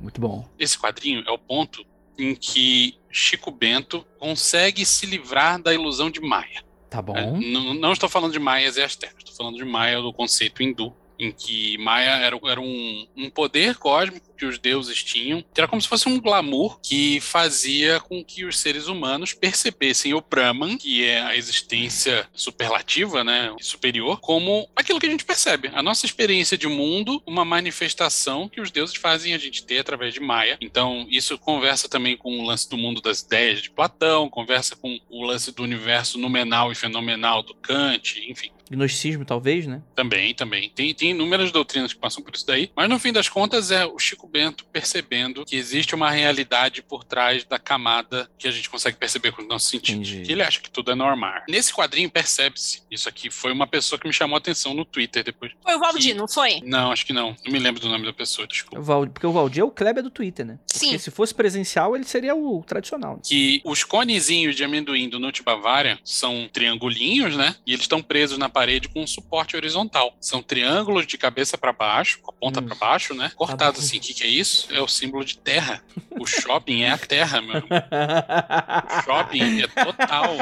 Muito 0.00 0.20
bom. 0.20 0.48
Esse 0.58 0.78
quadrinho 0.78 1.24
é 1.26 1.30
o 1.30 1.38
ponto 1.38 1.84
em 2.18 2.34
que 2.34 2.98
Chico 3.10 3.50
Bento 3.50 4.06
consegue 4.18 4.84
se 4.84 5.06
livrar 5.06 5.60
da 5.60 5.72
ilusão 5.72 6.10
de 6.10 6.20
Maia. 6.20 6.64
Tá 6.90 7.00
bom. 7.00 7.16
É, 7.16 7.30
não, 7.30 7.74
não 7.74 7.92
estou 7.92 8.08
falando 8.08 8.32
de 8.32 8.38
Maias 8.38 8.76
e 8.76 8.82
Astecas, 8.82 9.18
estou 9.18 9.34
falando 9.34 9.56
de 9.56 9.64
Maia 9.64 10.00
do 10.00 10.12
conceito 10.12 10.62
hindu, 10.62 10.94
em 11.18 11.32
que 11.32 11.78
Maia 11.78 12.16
era, 12.16 12.38
era 12.44 12.60
um, 12.60 13.06
um 13.16 13.30
poder 13.30 13.76
cósmico 13.76 14.26
que 14.36 14.44
os 14.44 14.58
deuses 14.58 15.02
tinham, 15.02 15.42
que 15.42 15.60
era 15.60 15.68
como 15.68 15.80
se 15.80 15.88
fosse 15.88 16.08
um 16.08 16.20
glamour 16.20 16.78
que 16.80 17.20
fazia 17.20 18.00
com 18.00 18.24
que 18.24 18.44
os 18.44 18.58
seres 18.58 18.86
humanos 18.86 19.32
percebessem 19.32 20.14
o 20.14 20.20
Brahman, 20.20 20.76
que 20.76 21.04
é 21.04 21.20
a 21.20 21.36
existência 21.36 22.28
superlativa, 22.32 23.24
né, 23.24 23.54
superior, 23.60 24.20
como 24.20 24.68
aquilo 24.76 25.00
que 25.00 25.06
a 25.06 25.10
gente 25.10 25.24
percebe, 25.24 25.70
a 25.72 25.82
nossa 25.82 26.06
experiência 26.06 26.58
de 26.58 26.66
mundo, 26.66 27.22
uma 27.26 27.44
manifestação 27.44 28.48
que 28.48 28.60
os 28.60 28.70
deuses 28.70 28.96
fazem 28.96 29.34
a 29.34 29.38
gente 29.38 29.64
ter 29.64 29.78
através 29.78 30.14
de 30.14 30.20
Maia. 30.20 30.58
Então, 30.60 31.06
isso 31.10 31.38
conversa 31.38 31.88
também 31.88 32.16
com 32.16 32.38
o 32.38 32.46
lance 32.46 32.68
do 32.68 32.76
mundo 32.76 33.00
das 33.00 33.20
ideias 33.20 33.62
de 33.62 33.70
Platão, 33.70 34.28
conversa 34.28 34.76
com 34.76 34.98
o 35.08 35.24
lance 35.24 35.52
do 35.52 35.62
universo 35.62 36.18
numenal 36.18 36.70
e 36.70 36.74
fenomenal 36.74 37.42
do 37.42 37.54
Kant, 37.54 38.20
enfim. 38.28 38.50
Gnosticismo, 38.70 39.24
talvez, 39.24 39.66
né? 39.66 39.82
Também, 39.94 40.34
também. 40.34 40.70
Tem, 40.70 40.92
tem 40.92 41.10
inúmeras 41.10 41.52
doutrinas 41.52 41.92
que 41.92 42.00
passam 42.00 42.22
por 42.22 42.34
isso 42.34 42.46
daí. 42.46 42.70
Mas 42.74 42.88
no 42.88 42.98
fim 42.98 43.12
das 43.12 43.28
contas 43.28 43.70
é 43.70 43.86
o 43.86 43.98
Chico 43.98 44.25
Bento 44.26 44.64
percebendo 44.66 45.44
que 45.44 45.56
existe 45.56 45.94
uma 45.94 46.10
realidade 46.10 46.82
por 46.82 47.04
trás 47.04 47.44
da 47.44 47.58
camada 47.58 48.28
que 48.38 48.46
a 48.48 48.50
gente 48.50 48.68
consegue 48.68 48.96
perceber 48.96 49.32
com 49.32 49.42
os 49.42 49.48
nossos 49.48 49.68
sentidos. 49.70 50.08
Entendi. 50.08 50.26
Que 50.26 50.32
ele 50.32 50.42
acha 50.42 50.60
que 50.60 50.70
tudo 50.70 50.90
é 50.90 50.94
normal. 50.94 51.42
Nesse 51.48 51.72
quadrinho 51.72 52.10
percebe-se. 52.10 52.82
Isso 52.90 53.08
aqui 53.08 53.30
foi 53.30 53.52
uma 53.52 53.66
pessoa 53.66 53.98
que 53.98 54.06
me 54.06 54.12
chamou 54.12 54.34
a 54.36 54.38
atenção 54.38 54.74
no 54.74 54.84
Twitter 54.84 55.22
depois. 55.24 55.52
Foi 55.62 55.74
o 55.74 55.78
Valdir, 55.78 56.14
não 56.14 56.28
foi? 56.28 56.60
Não, 56.64 56.92
acho 56.92 57.04
que 57.06 57.12
não. 57.12 57.36
Não 57.44 57.52
me 57.52 57.58
lembro 57.58 57.80
do 57.80 57.88
nome 57.88 58.04
da 58.04 58.12
pessoa, 58.12 58.44
O 58.44 58.48
desculpa. 58.48 58.80
Val- 58.80 59.06
Porque 59.06 59.26
o 59.26 59.32
Valdir 59.32 59.60
é 59.62 59.64
o 59.64 59.70
Kleber 59.70 60.02
do 60.02 60.10
Twitter, 60.10 60.44
né? 60.44 60.58
Sim. 60.66 60.86
Porque 60.86 60.98
se 60.98 61.10
fosse 61.10 61.34
presencial, 61.34 61.94
ele 61.94 62.04
seria 62.04 62.34
o 62.34 62.62
tradicional. 62.66 63.14
né? 63.16 63.20
que 63.24 63.60
os 63.64 63.84
conezinhos 63.84 64.54
de 64.56 64.64
amendoim 64.64 65.08
do 65.08 65.18
Nut 65.18 65.42
Bavaria 65.42 65.98
são 66.04 66.48
triangulinhos, 66.52 67.36
né? 67.36 67.54
E 67.66 67.72
eles 67.72 67.82
estão 67.84 68.02
presos 68.02 68.38
na 68.38 68.48
parede 68.48 68.88
com 68.88 69.02
um 69.02 69.06
suporte 69.06 69.56
horizontal. 69.56 70.16
São 70.20 70.42
triângulos 70.42 71.06
de 71.06 71.16
cabeça 71.18 71.56
para 71.58 71.72
baixo, 71.72 72.18
com 72.20 72.30
a 72.30 72.34
ponta 72.34 72.60
Hum. 72.60 72.66
para 72.66 72.74
baixo, 72.74 73.14
né? 73.14 73.30
Cortado 73.36 73.78
bom. 73.78 73.84
assim. 73.84 73.98
Que, 74.00 74.12
que 74.16 74.24
é 74.24 74.26
isso? 74.26 74.74
É 74.74 74.80
o 74.80 74.88
símbolo 74.88 75.22
de 75.22 75.36
terra. 75.36 75.82
O 76.10 76.24
shopping 76.24 76.82
é 76.82 76.90
a 76.90 76.96
terra, 76.96 77.42
meu. 77.42 77.58
O 77.58 79.02
shopping 79.04 79.60
é 79.60 79.66
total 79.66 80.36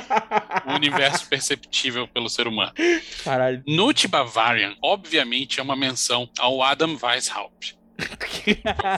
o 0.64 0.75
universo 0.75 1.29
perceptível 1.29 2.07
pelo 2.07 2.31
ser 2.31 2.47
humano. 2.47 2.72
Caralho. 3.25 3.64
Nut 3.66 4.07
Bavarian, 4.07 4.77
obviamente, 4.81 5.59
é 5.59 5.62
uma 5.62 5.75
menção 5.75 6.31
ao 6.39 6.62
Adam 6.62 6.97
Weishaupt, 7.03 7.77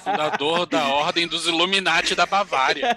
fundador 0.03 0.67
da 0.67 0.89
Ordem 0.89 1.27
dos 1.27 1.47
Illuminati 1.47 2.15
da 2.15 2.27
Bavária. 2.27 2.97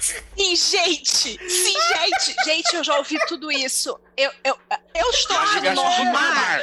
Sim, 0.00 0.56
gente! 0.56 1.38
Sim, 1.48 1.74
gente! 1.74 2.34
Gente, 2.44 2.74
eu 2.74 2.82
já 2.82 2.96
ouvi 2.96 3.16
tudo 3.28 3.52
isso. 3.52 3.96
Eu, 4.16 4.30
eu, 4.42 4.58
eu 4.94 5.10
estou 5.10 5.36
achando 5.36 5.74
normal. 5.74 6.60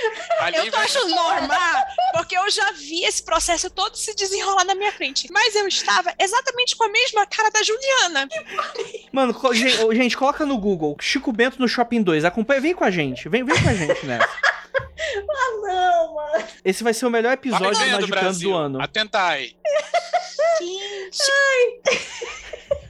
Eu 0.53 0.63
ser 0.63 0.76
achando 0.76 1.09
normal, 1.09 1.84
porque 2.13 2.38
eu 2.38 2.49
já 2.49 2.72
vi 2.74 3.05
esse 3.05 3.24
processo 3.24 3.70
todo 3.70 3.95
se 3.95 4.13
desenrolar 4.13 4.65
na 4.65 4.76
minha 4.76 4.91
frente. 4.91 5.32
Mas 5.32 5.55
eu 5.55 5.67
estava 5.67 6.13
exatamente 6.20 6.76
com 6.76 6.84
a 6.84 6.89
mesma 6.89 7.26
cara 7.26 7.49
da 7.49 7.63
Juliana. 7.63 8.28
Mano, 9.11 9.34
gente, 9.93 10.17
coloca 10.17 10.45
no 10.45 10.57
Google 10.57 10.97
Chico 10.99 11.32
Bento 11.32 11.59
no 11.59 11.67
Shopping 11.67 12.03
2. 12.03 12.26
Acompanha, 12.26 12.61
vem 12.61 12.74
com 12.74 12.84
a 12.84 12.91
gente. 12.91 13.30
Vem, 13.30 13.43
vem 13.43 13.61
com 13.61 13.70
a 13.70 13.74
gente 13.74 14.05
nessa. 14.05 14.30
Mano. 16.14 16.47
Esse 16.64 16.84
vai 16.84 16.93
ser 16.93 17.05
o 17.05 17.10
melhor 17.10 17.34
episódio 17.34 17.70
do 17.72 17.78
Magicando 17.78 18.07
Brasil. 18.07 18.49
do 18.51 18.55
ano. 18.57 18.82
Atentai. 18.82 19.55
Gente, 20.62 21.80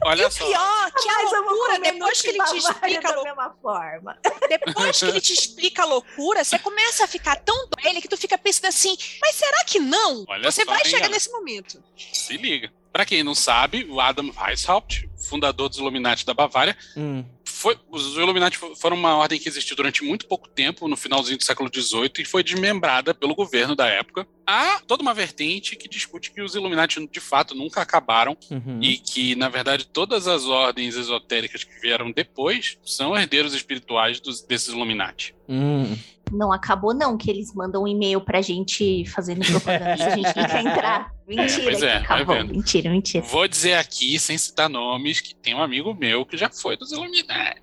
Olha 0.03 0.29
só. 0.31 0.45
pior, 0.45 0.91
que 0.93 1.09
a 1.09 1.13
Mas 1.23 1.31
loucura, 1.31 1.79
depois 1.79 2.21
que 2.21 2.27
ele 2.29 2.43
te 2.45 2.57
explica 2.57 2.99
a 2.99 3.01
da 3.01 3.09
loucura, 3.21 3.23
mesma 3.35 3.55
forma. 3.61 4.17
depois 4.47 4.99
que 4.99 5.05
ele 5.05 5.21
te 5.21 5.33
explica 5.33 5.81
a 5.83 5.85
loucura, 5.85 6.43
você 6.43 6.57
começa 6.57 7.03
a 7.03 7.07
ficar 7.07 7.35
tão 7.37 7.67
doente 7.67 8.01
que 8.01 8.07
tu 8.07 8.17
fica 8.17 8.37
pensando 8.37 8.67
assim, 8.67 8.95
mas 9.21 9.35
será 9.35 9.63
que 9.65 9.77
não? 9.79 10.25
Olha 10.27 10.49
você 10.51 10.63
só, 10.63 10.71
vai 10.71 10.79
hein, 10.79 10.85
chegar 10.89 11.05
Ana? 11.07 11.15
nesse 11.15 11.29
momento. 11.31 11.83
Se 12.13 12.37
liga. 12.37 12.71
Pra 12.91 13.05
quem 13.05 13.23
não 13.23 13.35
sabe, 13.35 13.85
o 13.89 13.99
Adam 14.01 14.31
Weishaupt, 14.35 15.07
fundador 15.29 15.69
dos 15.69 15.77
Illuminati 15.77 16.25
da 16.25 16.33
Bavária, 16.33 16.75
Hum. 16.97 17.23
Foi, 17.59 17.77
os 17.89 18.15
Illuminati 18.15 18.57
fo- 18.57 18.75
foram 18.75 18.95
uma 18.95 19.15
ordem 19.15 19.37
que 19.39 19.49
existiu 19.49 19.75
durante 19.75 20.03
muito 20.03 20.25
pouco 20.27 20.47
tempo, 20.47 20.87
no 20.87 20.95
finalzinho 20.95 21.37
do 21.37 21.43
século 21.43 21.69
XVIII, 21.73 22.11
e 22.19 22.25
foi 22.25 22.41
desmembrada 22.43 23.13
pelo 23.13 23.35
governo 23.35 23.75
da 23.75 23.85
época. 23.87 24.25
Há 24.47 24.79
toda 24.87 25.01
uma 25.03 25.13
vertente 25.13 25.75
que 25.75 25.87
discute 25.89 26.31
que 26.31 26.41
os 26.41 26.55
Illuminati, 26.55 27.05
de 27.05 27.19
fato, 27.19 27.53
nunca 27.53 27.81
acabaram 27.81 28.37
Uhum. 28.49 28.79
e 28.81 28.97
que, 28.97 29.35
na 29.35 29.49
verdade, 29.49 29.85
todas 29.87 30.27
as 30.27 30.45
ordens 30.45 30.95
esotéricas 30.95 31.63
que 31.63 31.79
vieram 31.81 32.11
depois 32.11 32.77
são 32.83 33.15
herdeiros 33.15 33.53
espirituais 33.53 34.19
dos, 34.19 34.41
desses 34.41 34.69
Illuminati. 34.69 35.35
Hum. 35.47 35.97
Não 36.31 36.51
acabou, 36.51 36.93
não, 36.93 37.17
que 37.17 37.29
eles 37.29 37.53
mandam 37.53 37.83
um 37.83 37.87
e-mail 37.87 38.21
pra 38.21 38.41
gente 38.41 39.05
fazendo 39.05 39.45
propaganda 39.45 39.97
se 39.97 40.03
a 40.03 40.15
gente 40.15 40.35
não 40.35 40.45
quer 40.47 40.61
entrar. 40.65 41.11
Mentira, 41.27 41.63
Pois 41.63 41.83
é, 41.83 41.93
acabou. 41.97 42.35
vendo. 42.35 42.51
Mentira, 42.53 42.89
mentira. 42.89 43.23
Vou 43.25 43.47
dizer 43.47 43.73
aqui, 43.75 44.17
sem 44.19 44.37
citar 44.37 44.67
nomes, 44.69 45.21
que 45.21 45.35
tem 45.35 45.53
um 45.53 45.61
amigo 45.61 45.93
meu 45.93 46.25
que 46.25 46.35
já 46.37 46.49
foi 46.49 46.75
dos 46.75 46.91
Illuminati, 46.91 47.61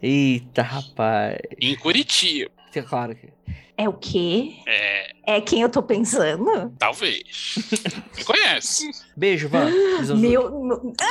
Eita, 0.00 0.62
rapaz. 0.62 1.36
em 1.60 1.76
Curitiba. 1.76 2.50
É 2.74 2.80
claro 2.82 3.14
que. 3.14 3.28
É 3.76 3.88
o 3.88 3.92
quê? 3.92 4.54
É, 4.66 5.12
É 5.36 5.40
quem 5.40 5.60
eu 5.60 5.68
tô 5.68 5.82
pensando? 5.82 6.72
talvez. 6.78 7.54
Me 8.16 8.24
conhece. 8.24 8.90
Beijo, 9.16 9.48
Van. 9.48 9.68
Meu. 10.16 10.62
meu- 10.62 10.92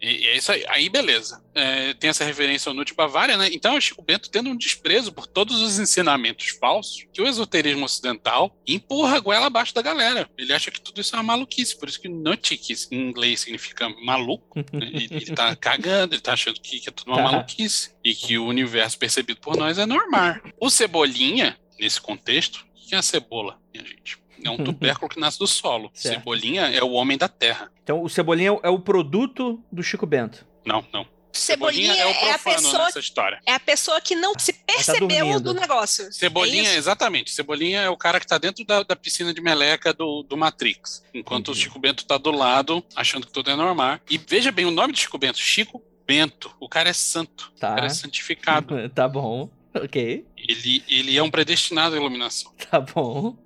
E, 0.00 0.26
é 0.28 0.36
isso 0.36 0.52
aí. 0.52 0.64
Aí, 0.68 0.88
beleza. 0.88 1.42
É, 1.54 1.92
tem 1.94 2.08
essa 2.10 2.24
referência 2.24 2.70
ao 2.70 2.74
Nut 2.74 2.94
Bavária, 2.94 3.36
né? 3.36 3.48
Então, 3.52 3.76
o 3.76 3.80
Chico 3.80 4.00
Bento 4.02 4.30
tendo 4.30 4.48
um 4.48 4.56
desprezo 4.56 5.12
por 5.12 5.26
todos 5.26 5.60
os 5.60 5.78
ensinamentos 5.78 6.48
falsos 6.50 7.04
que 7.12 7.20
o 7.20 7.26
esoterismo 7.26 7.84
ocidental 7.84 8.56
empurra 8.66 9.16
a 9.16 9.20
goela 9.20 9.46
abaixo 9.46 9.74
da 9.74 9.82
galera. 9.82 10.30
Ele 10.38 10.52
acha 10.52 10.70
que 10.70 10.80
tudo 10.80 11.00
isso 11.00 11.14
é 11.14 11.18
uma 11.18 11.24
maluquice. 11.24 11.76
Por 11.78 11.88
isso 11.88 12.00
que 12.00 12.08
Nut, 12.08 12.56
que 12.56 12.74
em 12.92 13.08
inglês 13.08 13.40
significa 13.40 13.88
maluco, 14.04 14.58
né? 14.72 14.86
ele, 14.92 15.08
ele 15.10 15.34
tá 15.34 15.56
cagando, 15.56 16.14
ele 16.14 16.22
tá 16.22 16.32
achando 16.34 16.60
que, 16.60 16.78
que 16.78 16.88
é 16.88 16.92
tudo 16.92 17.08
uma 17.10 17.16
Tá. 17.18 17.22
maluquice. 17.32 17.92
E 18.04 18.14
que 18.14 18.38
o 18.38 18.46
universo 18.46 18.98
percebido 18.98 19.40
por 19.40 19.56
nós 19.56 19.78
é 19.78 19.84
normal. 19.86 20.36
O 20.60 20.70
Cebolinha, 20.70 21.58
nesse 21.78 22.00
contexto, 22.00 22.64
o 22.76 22.88
que 22.88 22.94
é 22.94 22.98
a 22.98 23.02
cebola, 23.02 23.60
minha 23.74 23.84
gente? 23.86 24.16
É 24.44 24.50
um 24.50 24.56
tubérculo 24.64 25.08
que 25.08 25.18
nasce 25.20 25.38
do 25.38 25.46
solo. 25.46 25.90
Certo. 25.94 26.14
Cebolinha 26.18 26.62
é 26.68 26.82
o 26.82 26.90
homem 26.92 27.16
da 27.18 27.28
terra. 27.28 27.70
Então, 27.82 28.02
o 28.02 28.08
Cebolinha 28.08 28.48
é 28.48 28.52
o- 28.52 28.60
é 28.64 28.68
o 28.70 28.78
produto 28.78 29.62
do 29.70 29.82
Chico 29.82 30.06
Bento. 30.06 30.46
Não, 30.64 30.84
não. 30.92 31.06
Cebolinha, 31.32 31.92
é 31.94 32.06
o 32.06 32.08
é, 32.08 32.32
a 32.32 32.38
pessoa, 32.38 32.84
nessa 32.86 32.98
história. 32.98 33.38
é 33.46 33.52
a 33.54 33.60
pessoa 33.60 34.00
que 34.00 34.14
não 34.16 34.32
se 34.38 34.52
percebeu 34.52 35.08
dormindo. 35.08 35.40
do 35.40 35.54
negócio. 35.54 36.10
Cebolinha, 36.12 36.70
É 36.70 36.74
exatamente. 36.74 37.30
Cebolinha 37.30 37.80
é 37.82 37.88
o 37.88 37.96
cara 37.96 38.18
que 38.18 38.26
tá 38.26 38.38
dentro 38.38 38.64
da, 38.64 38.82
da 38.82 38.96
piscina 38.96 39.32
de 39.32 39.40
meleca 39.40 39.92
do, 39.92 40.22
do 40.24 40.36
Matrix. 40.36 41.04
Enquanto 41.14 41.50
Entendi. 41.50 41.58
o 41.58 41.62
Chico 41.62 41.78
Bento 41.78 42.04
tá 42.06 42.18
do 42.18 42.30
lado, 42.32 42.84
achando 42.96 43.26
que 43.26 43.32
tudo 43.32 43.50
é 43.50 43.54
normal. 43.56 44.00
E 44.10 44.18
veja 44.18 44.50
bem 44.50 44.64
o 44.64 44.70
nome 44.70 44.92
do 44.94 44.98
Chico 44.98 45.16
Bento: 45.18 45.38
Chico 45.38 45.80
Bento. 46.06 46.50
O 46.58 46.68
cara 46.68 46.88
é 46.88 46.92
santo. 46.94 47.52
O 47.54 47.60
Tá. 47.60 47.74
cara 47.74 47.86
é 47.86 47.90
santificado. 47.90 48.74
Tá 48.90 49.06
bom. 49.06 49.48
Ok. 49.74 50.26
ele, 50.36 50.82
ele 50.88 51.16
é 51.16 51.22
um 51.22 51.30
predestinado 51.30 51.94
à 51.94 51.98
iluminação. 51.98 52.52
Tá 52.70 52.80
bom. 52.80 53.36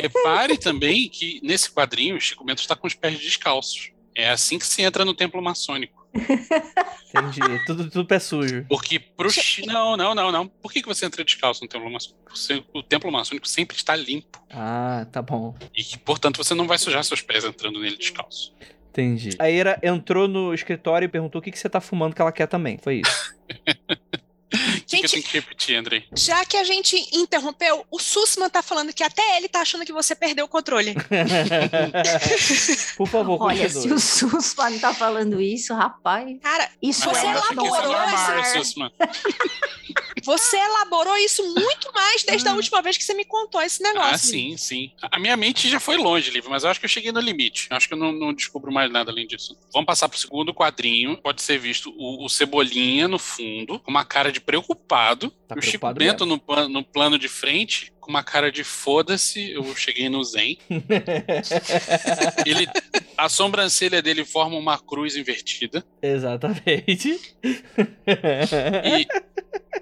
Repare 0.00 0.58
também 0.58 1.08
que 1.08 1.40
nesse 1.42 1.70
quadrinho, 1.70 2.16
o 2.16 2.20
Chico 2.20 2.44
Bento 2.44 2.60
está 2.60 2.74
com 2.76 2.86
os 2.86 2.94
pés 2.94 3.18
descalços. 3.18 3.90
É 4.14 4.30
assim 4.30 4.58
que 4.58 4.66
se 4.66 4.82
entra 4.82 5.04
no 5.04 5.12
templo 5.14 5.42
maçônico. 5.42 6.04
Entendi. 6.14 7.40
tudo, 7.66 7.90
tudo 7.90 8.06
pé 8.06 8.20
sujo. 8.20 8.64
Porque 8.68 9.00
pro 9.00 9.28
chi... 9.30 9.66
Não, 9.66 9.96
não, 9.96 10.14
não, 10.14 10.30
não. 10.30 10.46
Por 10.46 10.72
que, 10.72 10.80
que 10.82 10.86
você 10.86 11.04
entra 11.06 11.24
descalço 11.24 11.62
no 11.62 11.68
templo 11.68 11.90
maçônico? 11.90 12.20
Você- 12.36 12.62
O 12.72 12.82
templo 12.82 13.10
maçônico 13.10 13.48
sempre 13.48 13.76
está 13.76 13.96
limpo. 13.96 14.40
Ah, 14.50 15.06
tá 15.10 15.20
bom. 15.20 15.56
E 15.74 15.82
que, 15.82 15.98
portanto, 15.98 16.36
você 16.36 16.54
não 16.54 16.66
vai 16.68 16.78
sujar 16.78 17.02
seus 17.04 17.20
pés 17.20 17.44
entrando 17.44 17.80
nele 17.80 17.96
descalço. 17.96 18.54
Entendi. 18.90 19.30
A 19.40 19.50
Ira 19.50 19.80
entrou 19.82 20.28
no 20.28 20.54
escritório 20.54 21.06
e 21.06 21.08
perguntou 21.08 21.40
o 21.40 21.42
que, 21.42 21.50
que 21.50 21.58
você 21.58 21.68
tá 21.68 21.80
fumando 21.80 22.14
que 22.14 22.22
ela 22.22 22.30
quer 22.30 22.46
também. 22.46 22.78
Foi 22.78 23.00
isso. 23.04 23.34
O 24.54 24.80
que, 24.86 24.96
eu 24.96 25.00
Gente- 25.00 25.10
tenho 25.10 25.22
que 25.22 25.32
repetir, 25.32 25.76
Andrei? 25.76 26.04
Já 26.14 26.44
que 26.44 26.56
a 26.56 26.64
gente 26.64 26.96
interrompeu, 27.12 27.84
o 27.90 27.98
Sussman 27.98 28.48
tá 28.48 28.62
falando 28.62 28.92
que 28.92 29.02
até 29.02 29.36
ele 29.36 29.48
tá 29.48 29.60
achando 29.60 29.84
que 29.84 29.92
você 29.92 30.14
perdeu 30.14 30.44
o 30.44 30.48
controle. 30.48 30.94
Por 32.96 33.08
favor, 33.08 33.38
Olha, 33.42 33.68
se 33.68 33.74
continue. 33.76 33.94
o 33.96 34.00
Susman 34.00 34.78
tá 34.78 34.94
falando 34.94 35.40
isso, 35.40 35.74
rapaz. 35.74 36.38
Cara, 36.42 36.70
Isso 36.82 37.08
Você 37.08 37.26
é 37.26 37.28
é 37.28 37.32
elaborou 37.32 37.74
Sussman. 38.52 38.90
você 40.24 40.56
elaborou 40.56 41.16
isso 41.18 41.42
muito 41.54 41.92
mais 41.92 42.22
desde 42.22 42.48
a 42.48 42.54
última 42.54 42.80
vez 42.80 42.96
que 42.96 43.04
você 43.04 43.14
me 43.14 43.24
contou 43.24 43.60
esse 43.60 43.82
negócio. 43.82 44.14
Ah, 44.14 44.18
sim, 44.18 44.56
sim. 44.56 44.90
A 45.02 45.18
minha 45.18 45.36
mente 45.36 45.68
já 45.68 45.78
foi 45.80 45.96
longe, 45.96 46.30
Livre, 46.30 46.48
mas 46.50 46.64
eu 46.64 46.70
acho 46.70 46.80
que 46.80 46.86
eu 46.86 46.90
cheguei 46.90 47.12
no 47.12 47.20
limite. 47.20 47.68
Eu 47.70 47.76
acho 47.76 47.88
que 47.88 47.94
eu 47.94 47.98
não, 47.98 48.12
não 48.12 48.32
descubro 48.32 48.72
mais 48.72 48.90
nada 48.90 49.10
além 49.10 49.26
disso. 49.26 49.56
Vamos 49.72 49.86
passar 49.86 50.08
pro 50.08 50.18
segundo 50.18 50.54
quadrinho. 50.54 51.16
Pode 51.18 51.42
ser 51.42 51.58
visto 51.58 51.92
o, 51.96 52.24
o 52.24 52.28
Cebolinha 52.28 53.06
no 53.08 53.18
fundo, 53.18 53.78
com 53.80 53.90
uma 53.90 54.04
cara 54.04 54.32
de 54.32 54.40
preocupado. 54.44 55.30
Tá 55.48 55.54
e 55.56 55.58
o 55.58 55.62
Chico 55.62 55.78
preocupado 55.92 55.98
Bento 55.98 56.26
no, 56.26 56.68
no 56.68 56.84
plano 56.84 57.18
de 57.18 57.28
frente, 57.28 57.92
com 58.00 58.10
uma 58.10 58.22
cara 58.22 58.52
de 58.52 58.62
foda-se, 58.62 59.52
eu 59.52 59.74
cheguei 59.74 60.08
no 60.08 60.22
Zen. 60.22 60.58
Ele, 62.44 62.66
a 63.16 63.28
sobrancelha 63.28 64.02
dele 64.02 64.24
forma 64.24 64.56
uma 64.56 64.78
cruz 64.78 65.16
invertida. 65.16 65.84
Exatamente. 66.02 67.20
E 68.84 69.06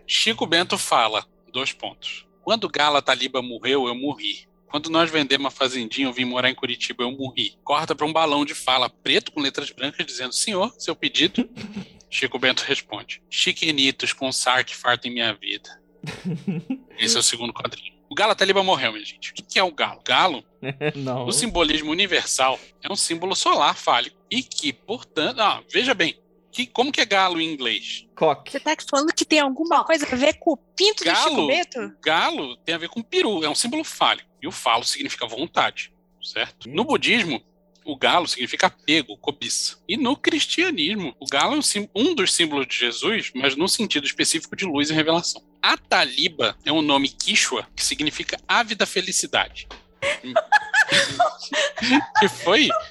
Chico 0.07 0.47
Bento 0.47 0.79
fala, 0.79 1.27
dois 1.53 1.73
pontos. 1.73 2.27
Quando 2.43 2.69
Gala 2.69 3.03
Taliba 3.03 3.43
morreu, 3.43 3.87
eu 3.87 3.95
morri. 3.95 4.47
Quando 4.73 4.89
nós 4.89 5.11
vendemos 5.11 5.49
a 5.49 5.51
fazendinha, 5.51 6.09
eu 6.09 6.13
vim 6.13 6.25
morar 6.25 6.49
em 6.49 6.55
Curitiba, 6.55 7.05
eu 7.05 7.13
morri. 7.13 7.59
Corta 7.63 7.95
para 7.95 8.07
um 8.07 8.13
balão 8.13 8.43
de 8.45 8.55
fala 8.55 8.89
preto 8.89 9.31
com 9.31 9.41
letras 9.41 9.71
brancas 9.71 10.07
dizendo: 10.07 10.33
Senhor, 10.33 10.75
seu 10.79 10.97
pedido? 10.97 11.49
Chico 12.13 12.39
Bento 12.39 12.61
responde: 12.61 13.23
Chiquenitos 13.31 14.13
com 14.13 14.31
sarque 14.31 14.77
farto 14.77 15.09
em 15.09 15.11
minha 15.11 15.33
vida. 15.33 15.81
Esse 16.99 17.17
é 17.17 17.21
o 17.21 17.23
segundo 17.23 17.55
quadrinho. 17.55 17.95
O 18.11 18.15
Galo 18.15 18.35
Taliba 18.35 18.63
morreu, 18.63 18.93
minha 18.93 19.05
gente. 19.05 19.31
O 19.31 19.35
que 19.35 19.59
é 19.59 19.63
o 19.63 19.73
galo? 19.73 20.03
Galo 20.05 20.45
Não. 20.95 21.25
o 21.25 21.33
simbolismo 21.33 21.91
universal 21.91 22.61
é 22.83 22.93
um 22.93 22.97
símbolo 22.97 23.35
solar 23.35 23.75
fálico 23.75 24.19
e 24.31 24.43
que, 24.43 24.71
portanto, 24.75 25.41
ah, 25.41 25.63
veja 25.73 25.95
bem, 25.95 26.21
que, 26.51 26.67
como 26.67 26.93
que 26.93 27.01
é 27.01 27.07
galo 27.07 27.41
em 27.41 27.51
inglês? 27.51 28.07
Coque. 28.15 28.53
Você 28.53 28.61
tá 28.61 28.77
falando 28.91 29.15
que 29.15 29.25
tem 29.25 29.41
alguma 29.41 29.83
coisa 29.83 30.07
a 30.07 30.15
ver 30.15 30.35
com 30.35 30.53
o 30.53 30.57
pinto 30.59 31.03
do 31.03 31.11
Chico 31.17 31.31
Galo, 31.31 31.47
Bento? 31.47 31.97
galo 32.03 32.57
tem 32.59 32.75
a 32.75 32.79
ver 32.79 32.91
com 32.91 33.01
peru, 33.01 33.43
é 33.43 33.49
um 33.49 33.55
símbolo 33.55 33.83
fálico. 33.83 34.29
E 34.43 34.47
o 34.47 34.53
falo 34.53 34.85
significa 34.85 35.27
vontade, 35.27 35.91
certo? 36.23 36.69
No 36.69 36.85
budismo, 36.85 37.43
o 37.85 37.97
galo 37.97 38.27
significa 38.29 38.67
apego, 38.69 39.17
cobiça. 39.17 39.77
E 39.89 39.97
no 39.97 40.17
cristianismo, 40.17 41.15
o 41.21 41.27
galo 41.27 41.55
é 41.55 41.59
um, 41.59 41.63
sim- 41.63 41.89
um 41.95 42.15
dos 42.15 42.33
símbolos 42.33 42.67
de 42.67 42.77
Jesus, 42.77 43.31
mas 43.35 43.57
no 43.57 43.69
sentido 43.69 44.07
específico 44.07 44.57
de 44.57 44.65
luz 44.65 44.91
e 44.91 44.95
revelação. 44.95 45.43
A 45.61 45.77
taliba 45.77 46.57
é 46.65 46.73
um 46.73 46.83
nome 46.83 47.09
quichua 47.09 47.67
que 47.77 47.85
significa 47.85 48.39
ave 48.49 48.75
da 48.75 48.87
felicidade. 48.87 49.69
que 52.19 52.29
foi? 52.29 52.69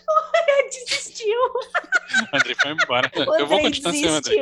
Desistiu. 0.71 1.37
André 2.33 2.55
foi 2.61 2.71
embora. 2.71 3.11
O 3.15 3.35
Eu 3.35 3.47
vou 3.47 3.59
continuar 3.61 3.93
sendo 3.93 4.13
André. 4.13 4.35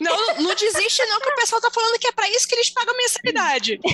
não, 0.00 0.36
não 0.36 0.54
desiste 0.54 1.04
não, 1.06 1.20
que 1.20 1.28
o 1.28 1.34
pessoal 1.36 1.60
tá 1.60 1.70
falando 1.70 1.98
que 1.98 2.06
é 2.06 2.12
pra 2.12 2.28
isso 2.30 2.46
que 2.48 2.54
eles 2.54 2.70
pagam 2.70 2.96
mensalidade. 2.96 3.78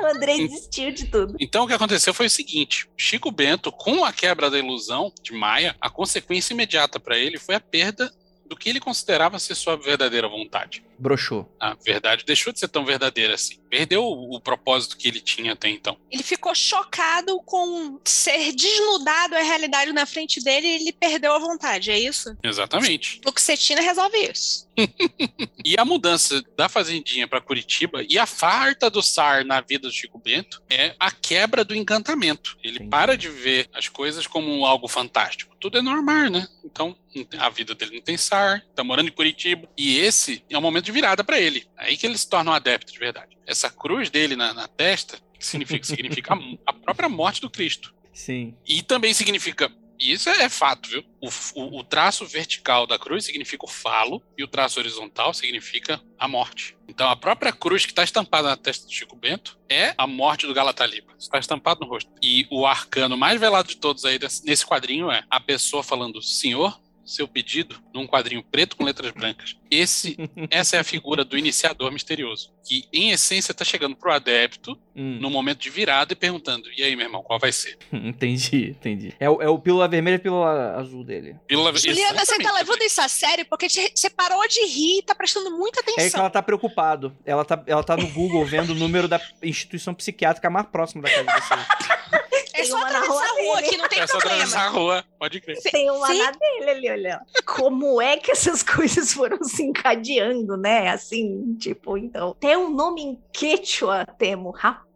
O 0.00 0.06
Andrei 0.06 0.46
desistiu 0.46 0.92
de 0.92 1.06
tudo. 1.06 1.36
Então 1.40 1.64
o 1.64 1.68
que 1.68 1.74
aconteceu 1.74 2.14
foi 2.14 2.26
o 2.26 2.30
seguinte: 2.30 2.88
Chico 2.96 3.30
Bento, 3.30 3.72
com 3.72 4.04
a 4.04 4.12
quebra 4.12 4.50
da 4.50 4.58
ilusão 4.58 5.12
de 5.22 5.32
Maia, 5.32 5.76
a 5.80 5.90
consequência 5.90 6.54
imediata 6.54 7.00
para 7.00 7.18
ele 7.18 7.38
foi 7.38 7.54
a 7.54 7.60
perda 7.60 8.12
do 8.46 8.56
que 8.56 8.68
ele 8.68 8.80
considerava 8.80 9.38
ser 9.38 9.54
sua 9.54 9.76
verdadeira 9.76 10.28
vontade. 10.28 10.82
Broxou. 10.98 11.50
A 11.60 11.74
verdade 11.74 12.24
deixou 12.24 12.52
de 12.52 12.58
ser 12.58 12.68
tão 12.68 12.84
verdadeira 12.84 13.34
assim. 13.34 13.58
Perdeu 13.70 14.04
o, 14.04 14.36
o 14.36 14.40
propósito 14.40 14.96
que 14.96 15.08
ele 15.08 15.20
tinha 15.20 15.52
até 15.52 15.68
então. 15.68 15.96
Ele 16.10 16.22
ficou 16.22 16.54
chocado 16.54 17.40
com 17.42 18.00
ser 18.04 18.52
desnudado 18.52 19.36
a 19.36 19.42
realidade 19.42 19.92
na 19.92 20.06
frente 20.06 20.42
dele 20.42 20.66
e 20.66 20.74
ele 20.74 20.92
perdeu 20.92 21.32
a 21.32 21.38
vontade, 21.38 21.90
é 21.90 21.98
isso? 21.98 22.36
Exatamente. 22.42 23.20
Fluxetina 23.22 23.80
resolve 23.80 24.16
isso. 24.18 24.68
E 25.64 25.74
a 25.76 25.84
mudança 25.84 26.42
da 26.56 26.68
Fazendinha 26.68 27.28
para 27.28 27.40
Curitiba 27.40 28.02
e 28.08 28.18
a 28.18 28.24
farta 28.24 28.88
do 28.88 29.02
SAR 29.02 29.44
na 29.44 29.60
vida 29.60 29.88
do 29.88 29.92
Chico 29.92 30.18
Bento 30.18 30.62
é 30.70 30.94
a 30.98 31.10
quebra 31.10 31.64
do 31.64 31.74
encantamento. 31.74 32.56
Ele 32.62 32.76
Entendi. 32.76 32.90
para 32.90 33.16
de 33.16 33.28
ver 33.28 33.68
as 33.74 33.88
coisas 33.88 34.26
como 34.26 34.64
algo 34.64 34.88
fantástico. 34.88 35.54
Tudo 35.60 35.78
é 35.78 35.82
normal, 35.82 36.30
né? 36.30 36.48
Então, 36.64 36.96
a 37.38 37.50
vida 37.50 37.74
dele 37.74 37.96
não 37.96 38.02
tem 38.02 38.16
SAR, 38.16 38.62
tá 38.74 38.84
morando 38.84 39.08
em 39.08 39.12
Curitiba. 39.12 39.68
E 39.76 39.98
esse 39.98 40.44
é 40.48 40.56
um 40.56 40.60
momento 40.60 40.84
de 40.88 40.92
virada 40.92 41.22
para 41.22 41.38
ele. 41.38 41.66
Aí 41.76 41.96
que 41.96 42.06
ele 42.06 42.16
se 42.18 42.28
torna 42.28 42.50
um 42.50 42.54
adepto 42.54 42.92
de 42.92 42.98
verdade. 42.98 43.36
Essa 43.46 43.68
cruz 43.70 44.08
dele 44.10 44.34
na, 44.34 44.52
na 44.54 44.66
testa 44.66 45.18
significa, 45.38 45.84
significa 45.86 46.34
a, 46.34 46.38
a 46.66 46.72
própria 46.72 47.08
morte 47.08 47.40
do 47.40 47.50
Cristo. 47.50 47.94
Sim. 48.12 48.56
E 48.66 48.82
também 48.82 49.12
significa. 49.14 49.70
e 49.98 50.12
Isso 50.12 50.28
é 50.30 50.48
fato, 50.48 50.88
viu? 50.88 51.04
O, 51.20 51.28
o- 51.60 51.78
o 51.80 51.84
traço 51.84 52.24
vertical 52.26 52.86
da 52.86 52.98
cruz 52.98 53.24
significa 53.24 53.64
o 53.64 53.68
falo 53.68 54.22
e 54.36 54.42
o 54.42 54.48
traço 54.48 54.80
horizontal 54.80 55.32
significa 55.34 56.00
a 56.18 56.26
morte. 56.26 56.76
Então 56.88 57.08
a 57.08 57.14
própria 57.14 57.52
cruz 57.52 57.84
que 57.84 57.92
está 57.92 58.02
estampada 58.02 58.48
na 58.48 58.56
testa 58.56 58.86
do 58.86 58.92
Chico 58.92 59.14
Bento 59.14 59.58
é 59.68 59.94
a 59.96 60.06
morte 60.06 60.46
do 60.46 60.54
Galataliba. 60.54 61.12
Está 61.18 61.38
estampado 61.38 61.80
no 61.80 61.86
rosto. 61.86 62.10
E 62.22 62.46
o 62.50 62.66
arcano 62.66 63.16
mais 63.16 63.38
velado 63.38 63.68
de 63.68 63.76
todos 63.76 64.04
aí 64.04 64.18
desse- 64.18 64.44
nesse 64.44 64.66
quadrinho 64.66 65.10
é 65.10 65.22
a 65.30 65.38
pessoa 65.38 65.82
falando: 65.84 66.20
Senhor, 66.22 66.80
seu 67.08 67.26
pedido, 67.28 67.80
num 67.94 68.06
quadrinho 68.06 68.42
preto 68.42 68.76
com 68.76 68.84
letras 68.84 69.10
brancas. 69.12 69.56
Esse, 69.70 70.16
essa 70.50 70.76
é 70.76 70.78
a 70.80 70.84
figura 70.84 71.24
do 71.24 71.36
iniciador 71.38 71.90
misterioso, 71.92 72.52
que 72.66 72.84
em 72.92 73.10
essência 73.10 73.52
está 73.52 73.64
chegando 73.64 73.96
pro 73.96 74.12
adepto 74.12 74.78
Hum, 75.00 75.18
no 75.20 75.30
momento 75.30 75.60
de 75.60 75.70
virada 75.70 76.12
e 76.12 76.16
perguntando: 76.16 76.68
E 76.76 76.82
aí, 76.82 76.96
meu 76.96 77.06
irmão, 77.06 77.22
qual 77.22 77.38
vai 77.38 77.52
ser? 77.52 77.78
entendi, 77.92 78.70
entendi. 78.70 79.14
É 79.20 79.30
o, 79.30 79.40
é 79.40 79.48
o 79.48 79.56
pílula 79.56 79.86
vermelha 79.86 80.16
e 80.16 80.18
pílula 80.18 80.74
azul 80.76 81.04
dele. 81.04 81.36
Pílula- 81.46 81.72
Juliana, 81.76 82.24
você 82.24 82.36
tá 82.40 82.52
levando 82.52 82.82
isso 82.82 83.00
a 83.00 83.06
sério 83.08 83.46
porque 83.48 83.68
te- 83.68 83.92
você 83.94 84.10
parou 84.10 84.46
de 84.48 84.60
rir 84.66 84.98
e 84.98 85.02
tá 85.02 85.14
prestando 85.14 85.56
muita 85.56 85.78
É 85.80 85.82
que 85.84 85.90
atenção. 85.92 86.20
ela 86.20 86.30
tá 86.30 86.42
preocupado. 86.42 87.16
Ela 87.24 87.44
tá, 87.44 87.62
ela 87.68 87.84
tá 87.84 87.96
no 87.96 88.08
Google 88.08 88.44
vendo 88.44 88.70
o 88.70 88.74
número 88.74 89.06
da 89.06 89.20
instituição 89.40 89.94
psiquiátrica 89.94 90.50
mais 90.50 90.66
próxima 90.66 91.02
da 91.02 91.10
casa 91.10 91.22
de 91.24 91.46
vocês. 91.46 91.66
É 92.60 92.64
só 92.64 92.76
Tem 92.76 92.84
uma 92.84 92.90
na 92.90 92.98
atravessar 92.98 93.24
a 93.24 93.28
rua 93.30 93.42
rua 93.42 93.56
dele. 93.56 93.66
aqui, 93.68 93.76
não 93.76 93.88
tem 93.88 94.00
É 94.00 94.06
só 94.06 94.16
atravessar 94.18 94.60
problema. 94.64 94.66
a 94.66 94.68
rua, 94.94 95.04
pode 95.18 95.40
crer. 95.40 95.58
Tem 95.62 95.90
uma 95.90 96.06
Sim. 96.06 96.18
na 96.18 96.30
dele 96.32 96.70
ali, 96.70 96.90
olha. 96.90 97.20
Como 97.46 98.00
é 98.02 98.16
que 98.16 98.30
essas 98.30 98.62
coisas 98.64 99.12
foram 99.12 99.42
se 99.44 99.62
encadeando, 99.62 100.56
né? 100.56 100.88
Assim, 100.88 101.54
tipo, 101.58 101.96
então. 101.96 102.36
Tem 102.40 102.56
um 102.56 102.70
nome 102.70 103.02
em 103.02 103.22
quechua, 103.32 104.04
Temo. 104.18 104.50
Rapaz. 104.50 104.87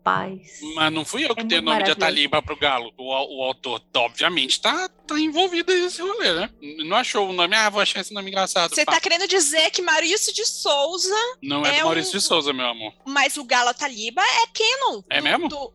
Mas 0.75 0.93
não 0.93 1.05
fui 1.05 1.25
eu 1.25 1.35
que 1.35 1.43
É 1.43 1.45
dei 1.45 1.59
o 1.59 1.63
nome 1.63 1.83
de. 1.85 1.91
Ataliba 1.93 2.43
pro 2.43 2.57
Galo. 2.57 2.93
O, 2.97 3.05
o 3.39 3.43
autor, 3.45 3.81
obviamente, 3.97 4.61
tá, 4.61 4.89
tá 4.89 5.19
envolvido 5.19 5.73
nesse 5.73 6.01
rolê, 6.03 6.33
né? 6.35 6.51
Não 6.85 6.97
achou 6.97 7.29
o 7.29 7.33
nome, 7.33 7.55
ah, 7.55 7.71
vou 7.71 7.81
achar 7.81 8.01
esse 8.01 8.13
nome 8.13 8.31
engraçado. 8.31 8.75
Você 8.75 8.85
Pá. 8.85 8.93
tá 8.93 9.01
querendo 9.01 9.29
dizer 9.29 9.71
que 9.71 9.81
Maurício 9.83 10.33
de 10.35 10.45
Souza, 10.47 11.15
Não 11.43 11.65
é, 11.65 11.77
é 11.77 11.79
do 11.81 11.85
Maurício 11.85 12.17
um- 12.17 12.19
de 12.19 12.25
Souza, 12.25 12.53
meu 12.53 12.67
amor. 12.67 12.93
mas 13.07 13.37
o 13.37 13.45
Galo 13.45 13.73
Taliba 13.75 14.23
é 14.23 14.47
canon. 14.47 15.03
É 15.11 15.19
do- 15.19 15.25
mesmo? 15.25 15.49
do- 15.49 15.73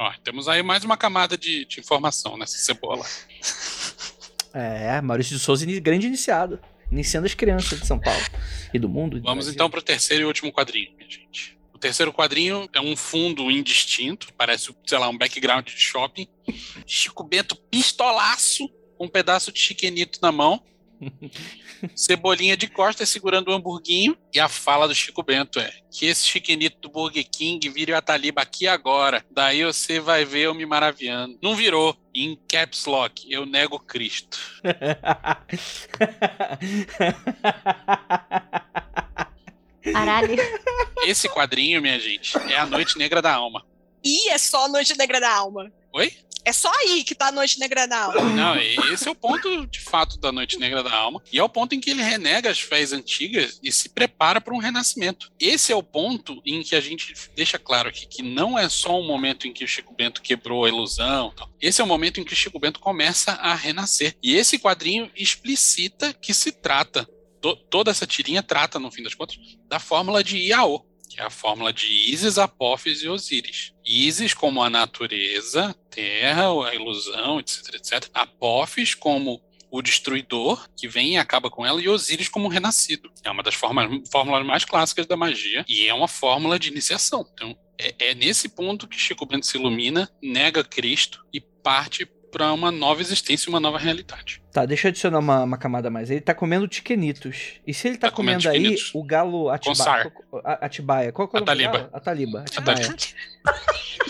Ó, 0.00 0.12
temos 0.24 0.48
aí 0.48 0.62
mais 0.62 0.82
uma 0.84 0.96
camada 0.96 1.36
de, 1.38 1.64
de 1.66 1.78
informação 1.80 2.36
nessa 2.36 2.58
cebola. 2.58 3.04
É, 4.56 5.00
Maurício 5.00 5.36
de 5.36 5.42
Souza, 5.42 5.66
grande 5.80 6.06
iniciado. 6.06 6.60
Iniciando 6.90 7.26
as 7.26 7.34
crianças 7.34 7.80
de 7.80 7.86
São 7.86 7.98
Paulo 7.98 8.22
e 8.72 8.78
do 8.78 8.88
mundo. 8.88 9.18
do 9.18 9.24
Vamos 9.24 9.48
então 9.48 9.68
pro 9.68 9.82
terceiro 9.82 10.22
e 10.22 10.26
último 10.26 10.52
quadrinho, 10.52 10.92
minha 10.96 11.10
gente. 11.10 11.58
Terceiro 11.84 12.14
quadrinho 12.14 12.66
é 12.72 12.80
um 12.80 12.96
fundo 12.96 13.50
indistinto, 13.50 14.32
parece, 14.38 14.74
sei 14.86 14.96
lá, 14.96 15.06
um 15.10 15.18
background 15.18 15.66
de 15.66 15.78
shopping. 15.78 16.26
Chico 16.86 17.22
Bento 17.22 17.54
pistolaço, 17.70 18.66
um 18.98 19.06
pedaço 19.06 19.52
de 19.52 19.60
chiquenito 19.60 20.18
na 20.22 20.32
mão, 20.32 20.62
cebolinha 21.94 22.56
de 22.56 22.68
costas 22.68 23.10
segurando 23.10 23.48
o 23.48 23.52
hamburguinho, 23.52 24.16
e 24.32 24.40
a 24.40 24.48
fala 24.48 24.88
do 24.88 24.94
Chico 24.94 25.22
Bento 25.22 25.60
é 25.60 25.70
que 25.90 26.06
esse 26.06 26.26
chiquenito 26.26 26.80
do 26.80 26.88
Burger 26.88 27.28
King 27.30 27.68
vire 27.68 27.92
o 27.92 27.96
Ataliba 27.98 28.40
aqui 28.40 28.66
agora, 28.66 29.22
daí 29.30 29.62
você 29.62 30.00
vai 30.00 30.24
ver 30.24 30.44
eu 30.44 30.54
me 30.54 30.64
maravilhando. 30.64 31.38
Não 31.42 31.54
virou, 31.54 31.94
em 32.14 32.34
caps 32.48 32.86
lock, 32.86 33.30
eu 33.30 33.44
nego 33.44 33.78
Cristo. 33.78 34.38
Caralho. 39.92 40.36
Esse 41.06 41.28
quadrinho, 41.28 41.82
minha 41.82 41.98
gente, 41.98 42.36
é 42.50 42.56
a 42.56 42.66
Noite 42.66 42.96
Negra 42.98 43.20
da 43.20 43.34
Alma. 43.34 43.64
E 44.02 44.30
é 44.30 44.38
só 44.38 44.66
a 44.66 44.68
Noite 44.68 44.96
Negra 44.96 45.20
da 45.20 45.32
Alma. 45.32 45.72
Oi? 45.92 46.12
É 46.46 46.52
só 46.52 46.70
aí 46.80 47.02
que 47.04 47.14
tá 47.14 47.28
a 47.28 47.32
Noite 47.32 47.58
Negra 47.58 47.88
da 47.88 48.04
Alma. 48.04 48.20
Não, 48.20 48.56
esse 48.92 49.08
é 49.08 49.10
o 49.10 49.14
ponto 49.14 49.66
de 49.66 49.80
fato 49.80 50.18
da 50.18 50.30
Noite 50.30 50.58
Negra 50.58 50.82
da 50.82 50.92
Alma. 50.94 51.22
E 51.32 51.38
é 51.38 51.42
o 51.42 51.48
ponto 51.48 51.74
em 51.74 51.80
que 51.80 51.90
ele 51.90 52.02
renega 52.02 52.50
as 52.50 52.60
fés 52.60 52.92
antigas 52.92 53.58
e 53.62 53.72
se 53.72 53.88
prepara 53.88 54.42
para 54.42 54.52
um 54.52 54.58
renascimento. 54.58 55.32
Esse 55.40 55.72
é 55.72 55.76
o 55.76 55.82
ponto 55.82 56.42
em 56.44 56.62
que 56.62 56.76
a 56.76 56.80
gente 56.82 57.14
deixa 57.34 57.58
claro 57.58 57.88
aqui 57.88 58.06
que 58.06 58.22
não 58.22 58.58
é 58.58 58.68
só 58.68 59.00
um 59.00 59.06
momento 59.06 59.48
em 59.48 59.54
que 59.54 59.64
o 59.64 59.68
Chico 59.68 59.94
Bento 59.94 60.20
quebrou 60.20 60.66
a 60.66 60.68
ilusão. 60.68 61.32
Tal. 61.34 61.48
Esse 61.58 61.80
é 61.80 61.84
o 61.84 61.86
momento 61.86 62.20
em 62.20 62.24
que 62.24 62.34
o 62.34 62.36
Chico 62.36 62.58
Bento 62.58 62.78
começa 62.78 63.32
a 63.32 63.54
renascer. 63.54 64.14
E 64.22 64.36
esse 64.36 64.58
quadrinho 64.58 65.10
explicita 65.16 66.12
que 66.12 66.34
se 66.34 66.52
trata, 66.52 67.08
to 67.44 67.56
toda 67.68 67.90
essa 67.90 68.06
tirinha 68.06 68.42
trata, 68.42 68.78
no 68.78 68.90
fim 68.90 69.02
das 69.02 69.14
contas, 69.14 69.36
da 69.68 69.78
fórmula 69.78 70.24
de 70.24 70.38
Iaô 70.38 70.82
que 71.06 71.20
é 71.20 71.22
a 71.22 71.30
fórmula 71.30 71.72
de 71.72 71.86
Isis, 71.86 72.38
Apófis 72.38 73.02
e 73.02 73.08
Osíris. 73.08 73.72
Isis 73.84 74.34
como 74.34 74.60
a 74.60 74.70
natureza, 74.70 75.72
terra, 75.88 76.48
a 76.66 76.74
ilusão, 76.74 77.38
etc, 77.38 77.74
etc. 77.74 78.10
Apófis 78.12 78.96
como 78.96 79.40
o 79.70 79.82
destruidor, 79.82 80.68
que 80.76 80.88
vem 80.88 81.12
e 81.12 81.16
acaba 81.16 81.50
com 81.50 81.64
ela, 81.64 81.80
e 81.80 81.88
Osíris 81.88 82.28
como 82.28 82.46
o 82.46 82.50
renascido. 82.50 83.12
É 83.22 83.30
uma 83.30 83.44
das 83.44 83.54
formas, 83.54 84.08
fórmulas 84.10 84.44
mais 84.44 84.64
clássicas 84.64 85.06
da 85.06 85.16
magia, 85.16 85.64
e 85.68 85.86
é 85.86 85.94
uma 85.94 86.08
fórmula 86.08 86.58
de 86.58 86.68
iniciação. 86.68 87.24
Então, 87.32 87.56
é, 87.78 87.94
é 88.10 88.14
nesse 88.14 88.48
ponto 88.48 88.88
que 88.88 88.98
Chico 88.98 89.26
Bento 89.26 89.46
se 89.46 89.56
ilumina, 89.56 90.10
nega 90.20 90.64
Cristo 90.64 91.24
e 91.32 91.40
parte 91.40 92.06
para 92.34 92.52
uma 92.52 92.72
nova 92.72 93.00
existência, 93.00 93.48
uma 93.48 93.60
nova 93.60 93.78
realidade. 93.78 94.42
Tá, 94.52 94.66
deixa 94.66 94.88
eu 94.88 94.90
adicionar 94.90 95.20
uma, 95.20 95.44
uma 95.44 95.56
camada 95.56 95.86
a 95.86 95.90
mais. 95.90 96.10
Ele 96.10 96.20
tá 96.20 96.34
comendo 96.34 96.66
tiquenitos. 96.66 97.60
E 97.64 97.72
se 97.72 97.86
ele 97.86 97.96
tá, 97.96 98.08
Tá 98.10 98.16
comendo 98.16 98.42
comendo, 98.42 98.66
aí 98.66 98.76
o 98.92 99.04
galo 99.04 99.48
Atiba, 99.48 100.12
Atibaia? 100.60 101.12
Qual 101.12 101.28
que 101.28 101.36
é 101.36 101.40
o 101.40 101.42
Ataliba. 101.44 101.72
galo? 101.72 101.90
Ataliba. 101.92 102.40
Ataliba. 102.40 102.80
Atibaia. 102.80 102.96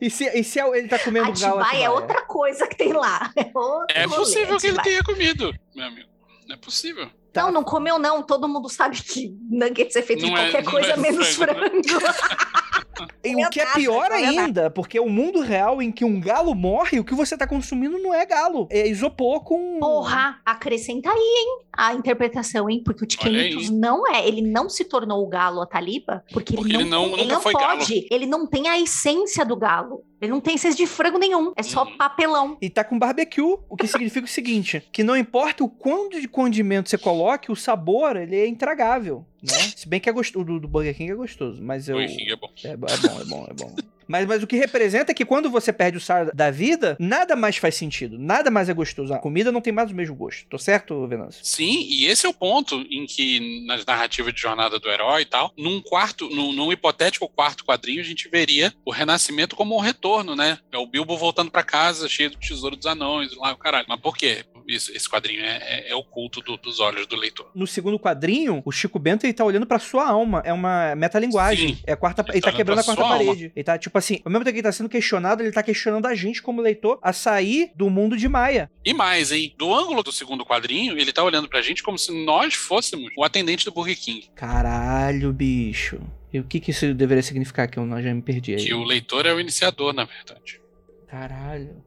E 0.00 0.08
se, 0.08 0.24
e 0.30 0.42
se 0.42 0.58
ele 0.58 0.88
tá 0.88 0.98
comendo 0.98 1.26
galo 1.26 1.60
Atibaia 1.60 1.62
Atibaia? 1.62 1.84
é 1.84 1.90
outra 1.90 2.22
coisa 2.22 2.66
que 2.66 2.74
tem 2.76 2.92
lá. 2.92 3.30
É, 3.94 4.04
É 4.04 4.08
possível 4.08 4.56
que 4.58 4.66
ele 4.68 4.78
Atibaia. 4.78 4.82
tenha 4.82 5.02
comido, 5.04 5.54
meu 5.74 5.86
amigo. 5.86 6.08
É 6.50 6.56
possível. 6.56 7.10
Tá. 7.32 7.42
Não, 7.42 7.52
não 7.52 7.62
comeu 7.64 7.98
não. 7.98 8.22
Todo 8.22 8.48
mundo 8.48 8.68
sabe 8.68 8.96
que 9.00 9.36
nuggets 9.50 9.94
é 9.96 10.02
feito 10.02 10.24
de 10.24 10.30
Não 10.30 10.36
é- 10.38 10.44
qualquer 10.50 10.64
não 10.64 10.72
coisa 10.72 10.90
é 10.92 10.96
menos 10.96 11.36
frango, 11.36 11.58
frango. 11.60 11.82
E 13.24 13.44
o 13.44 13.50
que 13.50 13.60
é 13.60 13.66
pior 13.72 14.10
é 14.10 14.24
ainda, 14.26 14.70
porque 14.70 14.98
é 14.98 15.00
o 15.00 15.08
mundo 15.08 15.40
real 15.40 15.80
em 15.82 15.90
que 15.90 16.04
um 16.04 16.20
galo 16.20 16.54
morre, 16.54 16.98
o 16.98 17.04
que 17.04 17.14
você 17.14 17.36
tá 17.36 17.46
consumindo 17.46 17.98
não 17.98 18.14
é 18.14 18.24
galo. 18.26 18.66
É 18.70 18.86
isopor 18.86 19.42
com. 19.42 19.78
Porra, 19.80 20.40
acrescenta 20.44 21.10
aí, 21.10 21.16
hein? 21.16 21.58
A 21.82 21.94
interpretação, 21.94 22.68
hein? 22.68 22.82
Porque 22.84 23.04
o 23.04 23.06
Tiquenitos 23.06 23.70
não 23.70 24.06
é. 24.06 24.26
Ele 24.28 24.42
não 24.42 24.68
se 24.68 24.84
tornou 24.84 25.24
o 25.24 25.28
galo 25.28 25.62
Ataliba, 25.62 26.22
porque, 26.32 26.54
Porque 26.54 26.72
ele 26.72 26.82
ele 26.82 26.90
não, 26.90 27.08
não- 27.08 27.18
ele 27.18 27.32
não 27.32 27.40
foi 27.40 27.52
pode. 27.54 28.06
Ele 28.10 28.26
não 28.26 28.46
tem 28.46 28.68
a 28.68 28.78
essência 28.78 29.44
do 29.44 29.56
galo. 29.56 30.04
Ele 30.20 30.30
não 30.30 30.40
tem 30.40 30.56
essência 30.56 30.76
de 30.76 30.86
frango 30.86 31.18
nenhum. 31.18 31.52
É 31.56 31.62
só 31.62 31.84
Uhum. 31.84 31.96
papelão. 31.96 32.58
E 32.60 32.68
tá 32.68 32.84
com 32.84 32.98
barbecue, 32.98 33.40
o 33.40 33.76
que 33.76 33.86
significa 33.88 34.26
o 34.26 34.28
seguinte: 34.28 34.82
que 34.92 35.02
não 35.02 35.16
importa 35.16 35.64
o 35.64 35.68
quanto 35.70 36.20
de 36.20 36.28
condimento 36.28 36.90
você 36.90 36.98
coloque, 36.98 37.50
o 37.50 37.56
sabor 37.56 38.16
ele 38.16 38.36
é 38.36 38.46
intragável. 38.46 39.24
Né? 39.42 39.48
Se 39.74 39.88
bem 39.88 39.98
que 39.98 40.08
é 40.10 40.12
gostoso, 40.12 40.44
do, 40.44 40.60
do 40.60 40.68
Burger 40.68 40.94
King 40.94 41.12
é 41.12 41.14
gostoso, 41.14 41.62
mas 41.62 41.88
eu. 41.88 41.96
Burger 41.96 42.14
King 42.14 42.30
é 42.32 42.36
bom. 42.36 42.50
É, 42.62 42.68
é 42.68 42.76
bom, 42.76 42.86
é 42.88 43.24
bom, 43.24 43.46
é 43.48 43.54
bom. 43.54 43.74
Mas, 44.10 44.26
mas 44.26 44.42
o 44.42 44.46
que 44.46 44.56
representa 44.56 45.12
é 45.12 45.14
que 45.14 45.24
quando 45.24 45.48
você 45.48 45.72
perde 45.72 45.96
o 45.96 46.00
sal 46.00 46.30
da 46.34 46.50
vida, 46.50 46.96
nada 46.98 47.36
mais 47.36 47.56
faz 47.56 47.76
sentido, 47.76 48.18
nada 48.18 48.50
mais 48.50 48.68
é 48.68 48.74
gostoso. 48.74 49.14
A 49.14 49.18
comida 49.18 49.52
não 49.52 49.60
tem 49.60 49.72
mais 49.72 49.90
o 49.92 49.94
mesmo 49.94 50.16
gosto. 50.16 50.46
Tô 50.48 50.58
certo, 50.58 51.06
Venâncio? 51.06 51.40
Sim, 51.44 51.86
e 51.88 52.06
esse 52.06 52.26
é 52.26 52.28
o 52.28 52.34
ponto 52.34 52.74
em 52.90 53.06
que, 53.06 53.64
nas 53.66 53.86
narrativas 53.86 54.34
de 54.34 54.40
jornada 54.40 54.80
do 54.80 54.90
herói 54.90 55.22
e 55.22 55.26
tal, 55.26 55.52
num 55.56 55.80
quarto, 55.80 56.28
num, 56.28 56.52
num 56.52 56.72
hipotético 56.72 57.28
quarto 57.28 57.64
quadrinho, 57.64 58.00
a 58.00 58.04
gente 58.04 58.28
veria 58.28 58.74
o 58.84 58.90
renascimento 58.90 59.54
como 59.54 59.76
um 59.76 59.80
retorno, 59.80 60.34
né? 60.34 60.58
É 60.72 60.78
o 60.78 60.86
Bilbo 60.86 61.16
voltando 61.16 61.50
pra 61.50 61.62
casa, 61.62 62.08
cheio 62.08 62.30
do 62.30 62.36
tesouro 62.38 62.74
dos 62.74 62.86
anões, 62.86 63.36
lá 63.36 63.52
o 63.52 63.56
caralho. 63.56 63.86
Mas 63.88 64.00
por 64.00 64.16
quê? 64.16 64.44
Isso- 64.66 64.92
esse 64.94 65.08
quadrinho 65.08 65.40
é, 65.42 65.56
é, 65.62 65.90
é 65.90 65.94
o 65.96 66.02
culto 66.04 66.40
do- 66.40 66.56
dos 66.56 66.78
olhos 66.80 67.06
do 67.06 67.16
leitor. 67.16 67.50
No 67.54 67.66
segundo 67.66 67.98
quadrinho, 67.98 68.62
o 68.64 68.70
Chico 68.70 68.98
Bento 68.98 69.24
ele 69.24 69.32
tá 69.32 69.44
olhando 69.44 69.66
pra 69.66 69.78
sua 69.80 70.08
alma. 70.08 70.42
É 70.44 70.52
uma 70.52 70.94
metalinguagem. 70.94 71.74
Sim. 71.76 71.82
É 71.86 71.96
quarta, 71.96 72.22
Ele 72.22 72.32
ele, 72.34 72.40
tá 72.40 72.50
tá 72.50 72.56
quebrando 72.56 72.78
a 72.78 72.84
quarta 72.84 73.02
sua 73.02 73.10
alma. 73.12 73.24
parede. 73.24 73.52
Ele 73.54 73.64
tá, 73.64 73.76
tipo 73.78 73.98
assim, 74.00 74.20
ao 74.24 74.30
mesmo 74.32 74.44
tempo 74.44 74.54
que 74.54 74.58
ele 74.58 74.66
tá 74.68 74.72
sendo 74.72 74.88
questionado, 74.88 75.42
ele 75.42 75.52
tá 75.52 75.62
questionando 75.62 76.06
a 76.06 76.14
gente 76.14 76.42
como 76.42 76.60
leitor 76.60 76.98
a 77.02 77.12
sair 77.12 77.70
do 77.76 77.88
mundo 77.88 78.16
de 78.16 78.28
Maia. 78.28 78.70
E 78.84 78.92
mais, 78.92 79.30
hein? 79.30 79.54
Do 79.56 79.72
ângulo 79.72 80.02
do 80.02 80.10
segundo 80.12 80.44
quadrinho, 80.44 80.98
ele 80.98 81.12
tá 81.12 81.22
olhando 81.22 81.48
pra 81.48 81.62
gente 81.62 81.82
como 81.82 81.96
se 81.98 82.12
nós 82.24 82.54
fôssemos 82.54 83.10
o 83.16 83.22
atendente 83.24 83.64
do 83.64 83.70
Burger 83.72 83.98
King. 83.98 84.28
Caralho, 84.34 85.32
bicho. 85.32 86.00
E 86.32 86.38
o 86.40 86.44
que 86.44 86.60
que 86.60 86.70
isso 86.70 86.92
deveria 86.94 87.22
significar 87.22 87.68
que 87.68 87.78
eu 87.78 87.86
não- 87.86 88.00
já 88.02 88.12
me 88.14 88.22
perdi 88.22 88.54
aí? 88.54 88.64
Que 88.64 88.74
o 88.74 88.84
leitor 88.84 89.26
é 89.26 89.32
o 89.32 89.40
iniciador, 89.40 89.92
na 89.92 90.04
verdade. 90.04 90.60
Caralho. 91.08 91.82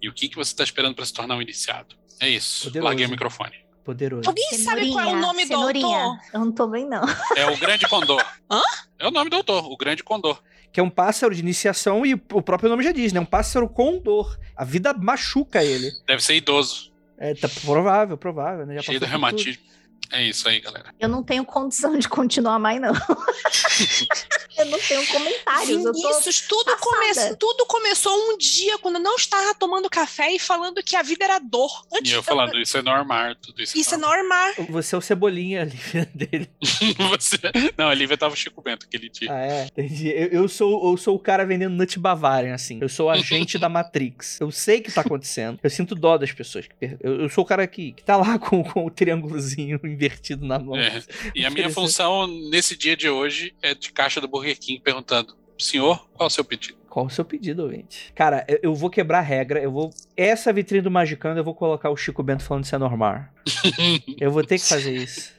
E 0.00 0.08
o 0.08 0.12
que, 0.14 0.28
que 0.28 0.36
você 0.36 0.54
tá 0.54 0.62
esperando 0.62 0.94
pra 0.94 1.04
se 1.04 1.12
tornar 1.12 1.34
um 1.36 1.42
iniciado? 1.42 1.96
É 2.20 2.28
isso. 2.28 2.64
Poderoso. 2.64 2.86
Larguei 2.88 3.06
o 3.06 3.10
microfone. 3.10 3.52
Poderoso. 3.84 4.28
Alguém 4.28 4.52
sabe 4.52 4.92
qual 4.92 5.04
é 5.04 5.12
o 5.14 5.16
nome 5.16 5.46
do 5.46 5.54
autor? 5.56 6.18
Eu 6.32 6.40
não 6.40 6.52
tô 6.52 6.66
bem, 6.68 6.86
não. 6.86 7.02
É 7.36 7.46
o 7.46 7.56
Grande 7.56 7.88
Condor. 7.88 8.22
Hã? 8.50 8.60
É 8.98 9.08
o 9.08 9.10
nome 9.10 9.30
do 9.30 9.36
autor, 9.36 9.64
o 9.64 9.76
Grande 9.76 10.04
Condor. 10.04 10.40
Que 10.72 10.80
é 10.80 10.82
um 10.82 10.90
pássaro 10.90 11.34
de 11.34 11.40
iniciação 11.40 12.04
e 12.04 12.14
o 12.14 12.42
próprio 12.42 12.68
nome 12.68 12.84
já 12.84 12.92
diz, 12.92 13.12
né? 13.12 13.20
Um 13.20 13.24
pássaro 13.24 13.68
com 13.68 13.98
dor. 13.98 14.38
A 14.54 14.64
vida 14.64 14.92
machuca 14.92 15.64
ele. 15.64 15.90
Deve 16.06 16.22
ser 16.22 16.34
idoso, 16.34 16.92
É 17.16 17.34
tá 17.34 17.48
provável, 17.64 18.16
provável, 18.16 18.66
né? 18.66 18.74
Já 18.76 18.82
cheio 18.82 19.00
de 19.00 19.06
por 19.06 19.30
tudo. 19.30 19.68
É 20.10 20.22
isso 20.22 20.48
aí, 20.48 20.60
galera. 20.60 20.94
Eu 20.98 21.08
não 21.08 21.22
tenho 21.22 21.44
condição 21.44 21.98
de 21.98 22.08
continuar 22.08 22.58
mais, 22.58 22.80
não. 22.80 22.92
eu 24.58 24.64
não 24.66 24.78
tenho 24.78 25.06
comentários. 25.06 25.84
Eu. 25.84 25.92
Vinícius, 25.92 26.40
tudo, 26.42 26.76
come... 26.78 27.36
tudo 27.38 27.66
começou 27.66 28.12
um 28.30 28.38
dia 28.38 28.78
quando 28.78 28.96
eu 28.96 29.02
não 29.02 29.16
estava 29.16 29.54
tomando 29.54 29.88
café 29.90 30.32
e 30.32 30.38
falando 30.38 30.82
que 30.82 30.96
a 30.96 31.02
vida 31.02 31.24
era 31.24 31.38
dor. 31.38 31.86
Antes 31.92 32.10
E 32.10 32.14
eu 32.14 32.22
falando, 32.22 32.58
isso 32.58 32.78
é 32.78 32.82
normal, 32.82 33.34
tudo 33.36 33.62
isso. 33.62 33.76
Isso 33.76 33.94
é 33.94 33.98
normal. 33.98 34.52
Você 34.70 34.94
é 34.94 34.98
o 34.98 35.00
cebolinha 35.00 35.62
ali 35.62 35.78
dele. 36.14 36.50
Você... 37.10 37.38
Não, 37.76 37.88
a 37.88 37.94
Lívia 37.94 38.16
tava 38.16 38.34
Chico 38.34 38.62
Bento 38.62 38.86
aquele 38.86 39.10
dia. 39.10 39.30
Ah, 39.30 39.40
é? 39.40 39.64
Entendi. 39.66 40.08
Eu, 40.08 40.28
eu 40.28 40.48
sou, 40.48 40.90
eu 40.90 40.96
sou 40.96 41.16
o 41.16 41.18
cara 41.18 41.44
vendendo 41.44 41.74
Nut 41.74 41.98
Bavarian, 41.98 42.54
assim. 42.54 42.78
Eu 42.80 42.88
sou 42.88 43.08
o 43.08 43.10
agente 43.10 43.58
da 43.58 43.68
Matrix. 43.68 44.40
Eu 44.40 44.50
sei 44.50 44.78
o 44.78 44.82
que 44.82 44.92
tá 44.92 45.02
acontecendo. 45.02 45.58
Eu 45.62 45.70
sinto 45.70 45.94
dó 45.94 46.16
das 46.16 46.32
pessoas. 46.32 46.66
Eu, 46.80 47.22
eu 47.22 47.28
sou 47.28 47.44
o 47.44 47.46
cara 47.46 47.66
que, 47.66 47.92
que 47.92 48.02
tá 48.02 48.16
lá 48.16 48.38
com, 48.38 48.64
com 48.64 48.86
o 48.86 48.90
triângulozinho 48.90 49.78
invertido 49.98 50.46
na 50.46 50.58
mão. 50.58 50.76
É. 50.76 51.02
E 51.34 51.44
a 51.44 51.50
minha 51.50 51.68
função 51.70 52.26
nesse 52.26 52.76
dia 52.76 52.96
de 52.96 53.08
hoje 53.08 53.54
é 53.62 53.74
de 53.74 53.92
caixa 53.92 54.20
do 54.20 54.28
Burger 54.28 54.58
King 54.58 54.80
perguntando: 54.80 55.36
senhor, 55.58 56.08
qual 56.14 56.26
é 56.26 56.28
o 56.28 56.30
seu 56.30 56.44
pedido? 56.44 56.78
Qual 56.88 57.04
o 57.06 57.10
seu 57.10 57.24
pedido, 57.24 57.62
ouvinte? 57.64 58.12
Cara, 58.14 58.44
eu, 58.48 58.58
eu 58.62 58.74
vou 58.74 58.88
quebrar 58.88 59.18
a 59.18 59.22
regra. 59.22 59.60
Eu 59.60 59.70
vou. 59.70 59.90
Essa 60.16 60.52
vitrine 60.52 60.80
do 60.82 60.90
Magicando, 60.90 61.38
eu 61.38 61.44
vou 61.44 61.54
colocar 61.54 61.90
o 61.90 61.96
Chico 61.96 62.22
Bento 62.22 62.42
falando 62.42 62.64
isso 62.64 62.74
é 62.74 62.78
normal. 62.78 63.24
eu 64.18 64.30
vou 64.30 64.42
ter 64.42 64.58
que 64.58 64.64
fazer 64.66 64.94
isso. 64.96 65.32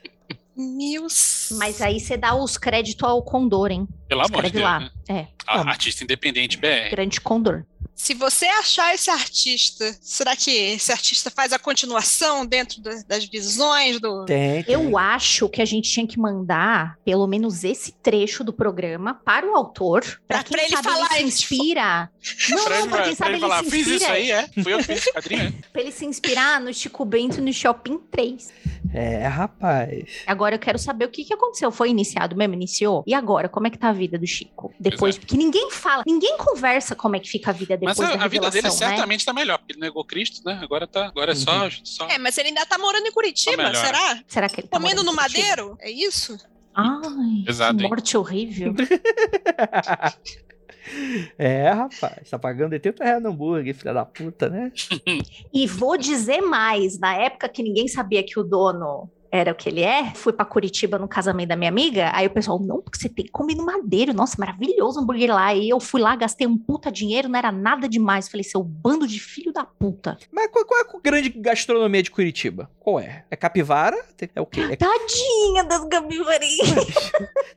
Meus. 0.56 1.50
Mas 1.58 1.82
aí 1.82 2.00
você 2.00 2.18
dá 2.18 2.36
os 2.36 2.58
créditos 2.58 3.04
ao 3.08 3.22
Condor, 3.24 3.72
hein? 3.72 3.88
Pelo 4.08 4.22
amor 4.22 4.42
de 4.44 4.48
Escreve 4.48 4.60
Deus. 4.60 4.64
lá. 4.66 4.80
Né? 4.80 4.90
É, 5.08 5.20
A- 5.48 5.62
Ah, 5.62 5.70
Artista 5.70 6.04
independente 6.04 6.58
BR. 6.58 6.90
grande 6.92 7.22
Condor. 7.22 7.64
Se 8.02 8.14
você 8.14 8.46
achar 8.46 8.96
esse 8.96 9.10
artista, 9.10 9.94
será 10.02 10.34
que 10.34 10.50
esse 10.50 10.90
artista 10.90 11.30
faz 11.30 11.52
a 11.52 11.60
continuação 11.60 12.46
dentro 12.46 12.80
da- 12.82 13.04
das 13.06 13.26
visões 13.26 14.00
do. 14.00 14.24
Tem, 14.26 14.64
tem. 14.64 14.74
Eu 14.74 14.98
acho 14.98 15.50
que 15.50 15.62
a 15.62 15.66
gente 15.66 15.92
tinha 15.92 16.08
que 16.08 16.18
mandar 16.18 16.98
pelo 17.04 17.28
menos 17.28 17.66
esse 17.66 17.92
trecho 17.92 18.42
do 18.42 18.54
programa 18.54 19.14
para 19.14 19.46
o 19.46 19.54
autor, 19.54 20.02
Pra- 20.26 20.38
para 20.38 20.44
quem 20.46 20.52
pra 20.56 20.64
ele 20.66 20.76
sabe 20.78 20.88
falar 20.88 21.20
ele 21.20 21.30
se 21.30 21.44
inspira. 21.44 22.10
Não, 22.50 22.64
Pra 22.64 22.70
não, 22.76 22.80
ele, 22.84 22.90
pra 22.90 23.04
quem 23.04 23.16
pra 23.16 23.26
sabe 23.26 23.30
ele 23.32 23.36
ele 23.36 23.42
falar, 23.52 23.64
se 23.66 23.70
fiz 23.72 23.82
isso 23.88 23.96
inspira. 23.96 24.14
aí, 24.14 24.32
é? 24.32 24.48
Fui 24.64 24.74
eu 24.74 24.78
que 24.78 24.84
fiz 24.86 24.98
esse 25.00 25.12
quadrinho, 25.14 25.42
é? 25.42 25.54
Pra 25.74 25.82
ele 25.82 25.92
se 25.92 26.06
inspirar 26.06 26.62
no 26.62 26.74
Chico 26.74 27.04
Bento 27.04 27.42
no 27.42 27.52
Shopping 27.52 27.98
3. 28.10 28.48
É, 28.94 29.28
rapaz. 29.28 30.24
Agora 30.26 30.56
eu 30.56 30.60
quero 30.60 30.80
saber 30.80 31.06
o 31.06 31.10
que, 31.10 31.24
que 31.24 31.34
aconteceu. 31.34 31.72
Foi 31.72 31.90
iniciado 31.90 32.36
mesmo? 32.36 32.54
Iniciou? 32.54 33.04
E 33.06 33.14
agora? 33.14 33.48
Como 33.48 33.68
é 33.68 33.70
que 33.70 33.78
tá 33.78 33.90
a 33.90 33.94
vida 33.94 34.18
do 34.18 34.26
Chico? 34.26 34.74
Depois, 34.80 35.16
é. 35.16 35.20
porque 35.20 35.38
ninguém 35.38 35.70
fala, 35.72 36.04
ninguém 36.06 36.38
conversa 36.38 36.96
como 36.96 37.16
é 37.16 37.20
que 37.20 37.30
fica 37.30 37.52
a 37.52 37.54
vida 37.54 37.78
depois 37.78 37.98
Mas 37.98 38.10
a, 38.10 38.16
da 38.16 38.26
a 38.26 38.28
vida 38.28 38.50
dele 38.50 38.68
né? 38.68 38.74
certamente 38.74 39.26
tá 39.26 39.34
melhor, 39.34 39.58
porque 39.60 39.74
ele 39.74 39.80
negou 39.80 40.04
Cristo, 40.04 40.42
né? 40.46 40.60
Agora, 40.62 40.88
tá, 40.88 41.06
agora 41.08 41.32
é 41.32 41.36
só. 41.36 41.70
só... 41.84 42.08
É, 42.08 42.18
mas 42.18 42.38
ele 42.38 42.50
ainda 42.50 42.66
tá 42.66 42.78
morando 42.78 43.06
em 43.06 43.12
Curitiba, 43.12 43.72
Tá 43.72 43.74
será? 43.74 44.24
Será 44.28 44.50
que 44.50 44.62
ele 44.62 44.68
tá 44.68 44.78
Comendo 44.78 45.04
no 45.04 45.14
madeiro? 45.14 45.78
É 45.80 45.92
isso? 45.92 46.38
Ai, 46.74 47.44
Pesado, 47.46 47.78
que 47.78 47.84
hein? 47.84 47.90
morte 47.90 48.18
horrível. 48.18 48.74
É, 51.38 51.70
rapaz, 51.70 52.30
tá 52.30 52.38
pagando 52.38 52.74
80 52.74 53.04
reais 53.04 53.24
no 53.24 53.30
hambúrguer, 53.30 53.76
filha 53.76 53.94
da 53.94 54.06
puta, 54.06 54.50
né? 54.50 54.72
E 55.54 55.68
vou 55.68 55.98
dizer 55.98 56.42
mais, 56.42 57.00
na 57.00 57.16
época 57.16 57.50
que 57.50 57.64
ninguém 57.64 57.88
sabia 57.88 58.24
que 58.24 58.40
o 58.40 58.44
dono 58.44 59.10
era 59.32 59.52
o 59.52 59.56
que 59.56 59.70
ele 59.70 59.82
é, 59.82 60.14
fui 60.16 60.34
pra 60.34 60.46
Curitiba 60.46 60.98
no 60.98 61.08
casamento 61.08 61.50
da 61.50 61.56
minha 61.56 61.70
amiga, 61.70 62.12
aí 62.14 62.28
o 62.28 62.30
pessoal, 62.30 62.60
não, 62.60 62.82
porque 62.82 62.98
você 63.00 63.10
tem 63.10 63.26
que 63.26 63.32
comer 63.32 63.56
no 63.56 63.66
Madeiro, 63.66 64.14
nossa, 64.14 64.36
maravilhoso 64.40 65.00
hambúrguer 65.00 65.34
lá, 65.34 65.54
e 65.54 65.70
eu 65.70 65.80
fui 65.80 66.02
lá, 66.02 66.16
gastei 66.16 66.48
um 66.48 66.58
puta 66.58 66.92
dinheiro, 66.92 67.30
não 67.30 67.38
era 67.38 67.52
nada 67.52 67.88
demais, 67.88 68.28
falei, 68.28 68.44
seu 68.44 68.64
bando 68.64 69.08
de 69.08 69.20
filho 69.20 69.52
da 69.54 69.64
puta. 69.64 70.18
Mas 70.32 70.48
qual, 70.52 70.66
qual 70.66 70.80
é 70.80 70.84
a 70.84 71.00
grande 71.04 71.30
gastronomia 71.30 72.02
de 72.02 72.12
Curitiba? 72.12 72.70
Qual 72.80 73.00
é? 73.00 73.24
É 73.30 73.36
capivara? 73.36 73.98
É 74.36 74.42
o 74.42 74.46
quê? 74.46 74.62
É- 74.62 74.76
Tadinha 74.76 75.64
das 75.64 75.86
capivarinhas. 75.88 76.70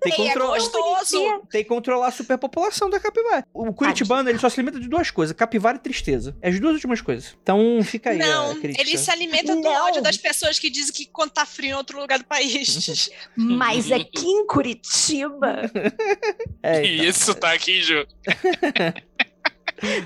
tem, 0.00 0.12
que 0.12 0.22
É 0.22 0.26
controlar, 0.28 0.58
gostoso. 0.58 1.40
tem 1.50 1.62
que 1.62 1.68
controlar 1.68 2.08
a 2.08 2.10
superpopulação 2.10 2.90
da 2.90 3.00
capivara. 3.00 3.46
O 3.54 3.72
curitibano, 3.72 4.28
ele 4.28 4.38
só 4.38 4.48
se 4.48 4.60
alimenta 4.60 4.78
de 4.78 4.88
duas 4.88 5.10
coisas, 5.10 5.34
capivara 5.34 5.76
e 5.78 5.80
tristeza. 5.80 6.36
É 6.42 6.48
as 6.50 6.60
duas 6.60 6.74
últimas 6.74 7.00
coisas. 7.00 7.34
Então 7.42 7.80
fica 7.82 8.10
aí 8.10 8.18
Não, 8.18 8.50
a 8.52 8.54
crítica. 8.56 8.82
ele 8.82 8.98
se 8.98 9.10
alimenta 9.10 9.54
do 9.54 9.60
Não. 9.62 9.86
ódio 9.86 10.02
das 10.02 10.16
pessoas 10.18 10.58
que 10.58 10.68
dizem 10.68 10.92
que 10.92 11.06
quando 11.06 11.30
tá 11.30 11.46
frio 11.46 11.61
em 11.64 11.74
outro 11.74 11.98
lugar 12.00 12.18
do 12.18 12.24
país. 12.24 13.10
Mas 13.36 13.90
aqui 13.92 14.26
em 14.26 14.46
Curitiba, 14.46 15.70
É, 16.62 16.84
então. 16.84 17.04
esse 17.06 17.24
sotaque, 17.24 17.72
hein, 17.72 17.82
Ju? 17.82 18.06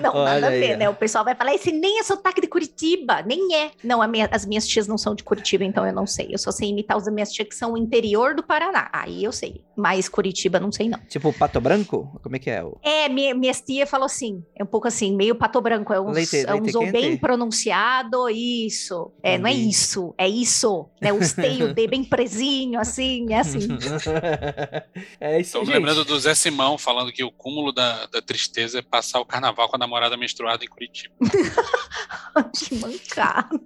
não, 0.00 0.14
Olha 0.14 0.24
nada 0.34 0.46
a 0.48 0.50
ver, 0.50 0.76
né? 0.76 0.88
O 0.88 0.94
pessoal 0.94 1.24
vai 1.24 1.34
falar, 1.34 1.54
esse 1.54 1.72
nem 1.72 1.98
é 1.98 2.02
sotaque 2.02 2.40
de 2.40 2.46
Curitiba, 2.46 3.22
nem 3.22 3.54
é. 3.54 3.70
Não, 3.82 4.00
a 4.02 4.06
minha- 4.06 4.28
as 4.30 4.44
minhas 4.46 4.66
tias 4.66 4.86
não 4.86 4.96
são 4.98 5.14
de 5.14 5.22
Curitiba, 5.24 5.64
então 5.64 5.86
eu 5.86 5.92
não 5.92 6.06
sei. 6.06 6.28
Eu 6.30 6.38
só 6.38 6.50
sei 6.50 6.68
imitar 6.70 6.96
os 6.96 7.04
das 7.04 7.12
minhas 7.14 7.32
tias 7.32 7.48
que 7.48 7.54
são 7.54 7.72
o 7.74 7.78
interior 7.78 8.34
do 8.34 8.42
Paraná. 8.42 8.88
Aí 8.92 9.22
eu 9.24 9.32
sei. 9.32 9.62
Mas 9.76 10.08
Curitiba 10.08 10.58
não 10.58 10.72
sei, 10.72 10.88
não. 10.88 10.98
Tipo, 11.08 11.32
pato 11.32 11.60
branco? 11.60 12.18
Como 12.22 12.34
é 12.36 12.38
que 12.38 12.50
é? 12.50 12.62
O- 12.64 12.78
É, 12.82 13.08
minha, 13.08 13.34
minha 13.34 13.52
tia 13.52 13.86
falou 13.86 14.06
assim, 14.06 14.42
é 14.58 14.62
um 14.64 14.66
pouco 14.66 14.88
assim, 14.88 15.14
meio 15.14 15.34
pato 15.34 15.60
branco, 15.60 15.92
é 15.92 16.00
uns, 16.00 16.14
Leite- 16.14 16.44
é 16.46 16.54
uns 16.54 16.62
leite 16.74 16.78
quente? 16.78 16.92
bem 16.92 17.16
pronunciado, 17.16 18.28
isso. 18.30 19.12
É, 19.22 19.38
não 19.38 19.46
é 19.46 19.52
Entendi. 19.52 19.70
isso, 19.70 20.14
é 20.18 20.28
isso. 20.28 20.88
Né? 21.00 21.12
Os 21.12 21.32
T 21.32 21.42
e 21.48 21.62
o 21.62 21.72
D 21.74 21.86
bem 21.86 22.04
presinho, 22.04 22.80
assim, 22.80 23.32
é 23.32 23.38
assim. 23.40 23.60
é 25.20 25.40
isso, 25.40 25.58
Tô 25.58 25.64
gente. 25.64 25.74
lembrando 25.74 26.04
do 26.04 26.18
Zé 26.18 26.34
Simão 26.34 26.76
falando 26.78 27.12
que 27.12 27.22
o 27.24 27.30
cúmulo 27.30 27.72
da, 27.72 28.06
da 28.06 28.20
tristeza 28.22 28.78
é 28.78 28.82
passar 28.82 29.20
o 29.20 29.24
carnaval 29.26 29.65
com 29.68 29.76
a 29.76 29.78
namorada 29.78 30.16
menstruada 30.16 30.64
em 30.64 30.68
Curitiba. 30.68 31.14
que 32.56 32.74
mancado. 32.76 33.60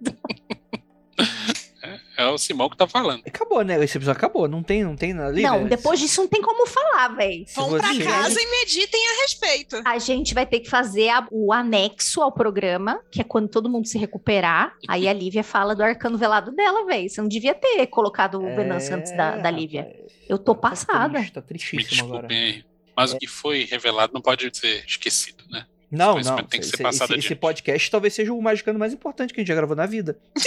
É 2.17 2.27
o 2.27 2.37
Simão 2.37 2.69
que 2.69 2.77
tá 2.77 2.87
falando. 2.87 3.23
Acabou, 3.27 3.63
né? 3.65 3.83
Esse 3.83 3.97
episódio 3.97 4.19
acabou. 4.19 4.47
Não 4.47 4.63
tem, 4.63 4.85
não 4.85 4.95
tem 4.95 5.19
ali. 5.19 5.43
Não, 5.43 5.63
né? 5.63 5.71
depois 5.71 5.99
disso 5.99 6.21
não 6.21 6.29
tem 6.29 6.43
como 6.43 6.67
falar, 6.67 7.09
velho. 7.17 7.45
Vão 7.55 7.71
pra 7.71 7.81
casa 7.99 8.39
e 8.41 8.47
meditem 8.61 9.09
a 9.09 9.23
respeito. 9.23 9.83
A 9.87 9.99
gente 9.99 10.35
vai 10.35 10.45
ter 10.45 10.61
que 10.61 10.69
fazer 10.69 11.09
a- 11.09 11.27
o 11.31 11.53
anexo 11.53 12.21
ao 12.21 12.31
programa, 12.31 13.01
que 13.11 13.23
é 13.23 13.25
quando 13.25 13.49
todo 13.49 13.71
mundo 13.71 13.89
se 13.89 13.97
recuperar. 13.97 14.77
Aí 14.87 15.09
a 15.09 15.13
Lívia 15.13 15.43
fala 15.43 15.75
do 15.75 15.83
arcano 15.83 16.19
velado 16.19 16.53
dela, 16.53 16.85
velho. 16.85 17.09
Você 17.09 17.21
não 17.23 17.29
devia 17.29 17.55
ter 17.55 17.87
colocado 17.87 18.37
o 18.39 18.55
Venâncio 18.55 18.95
antes 18.95 19.17
da, 19.17 19.37
da 19.37 19.51
Lívia. 19.51 19.81
É, 19.81 19.85
rapaz. 20.03 20.13
Eu 20.29 20.39
tô 20.39 20.55
Tá 20.55 20.61
passada. 20.69 21.19
triste, 21.19 21.33
Tá 21.33 21.41
Me 21.41 21.47
tristíssimo 21.47 22.05
agora. 22.09 22.29
desculpem 22.29 22.39
aí. 22.57 22.65
Mas 22.95 23.13
o 23.15 23.19
que 23.19 23.27
foi 23.27 23.65
revelado 23.65 24.13
não 24.13 24.21
pode 24.21 24.55
ser 24.55 24.85
esquecido, 24.87 25.43
né? 25.51 25.65
Não, 25.91 26.21
não. 26.21 26.37
tem 26.45 26.61
que 26.61 26.67
ser 26.67 26.87
esse, 26.87 27.03
esse- 27.05 27.15
esse 27.19 27.35
podcast 27.35 27.91
talvez 27.91 28.15
seja 28.15 28.33
o 28.33 28.41
magicano 28.41 28.79
mais 28.79 28.93
importante 28.93 29.35
que 29.35 29.41
a 29.41 29.43
gente 29.43 29.49
já 29.49 29.55
gravou 29.55 29.75
na 29.77 29.87
vida. 29.87 30.17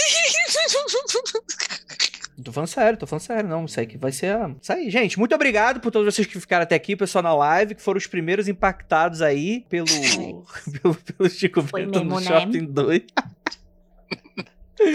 Tô 2.42 2.52
falando 2.52 2.68
sério, 2.68 2.98
tô 2.98 3.06
falando 3.06 3.22
sério, 3.22 3.48
não. 3.48 3.64
Isso 3.64 3.78
aí 3.78 3.86
que 3.86 3.96
vai 3.96 4.10
ser. 4.12 4.34
a- 4.36 4.50
Isso 4.60 4.72
aí, 4.72 4.90
gente. 4.90 5.18
Muito 5.18 5.34
obrigado 5.34 5.80
por 5.80 5.90
todos 5.92 6.12
vocês 6.12 6.26
que 6.26 6.38
ficaram 6.40 6.64
até 6.64 6.74
aqui, 6.74 6.96
pessoal 6.96 7.22
na 7.22 7.32
live, 7.34 7.74
que 7.76 7.80
foram 7.82 7.96
os 7.96 8.06
primeiros 8.08 8.48
impactados 8.48 9.22
aí 9.22 9.64
pelo, 9.70 9.86
pelo, 10.82 10.94
pelo 10.94 11.30
Chico 11.30 11.62
Foi 11.62 11.86
Bento 11.86 12.02
no 12.04 12.16
mesmo, 12.16 12.20
né? 12.30 12.40
Shopping 12.40 12.64
2. 12.66 13.02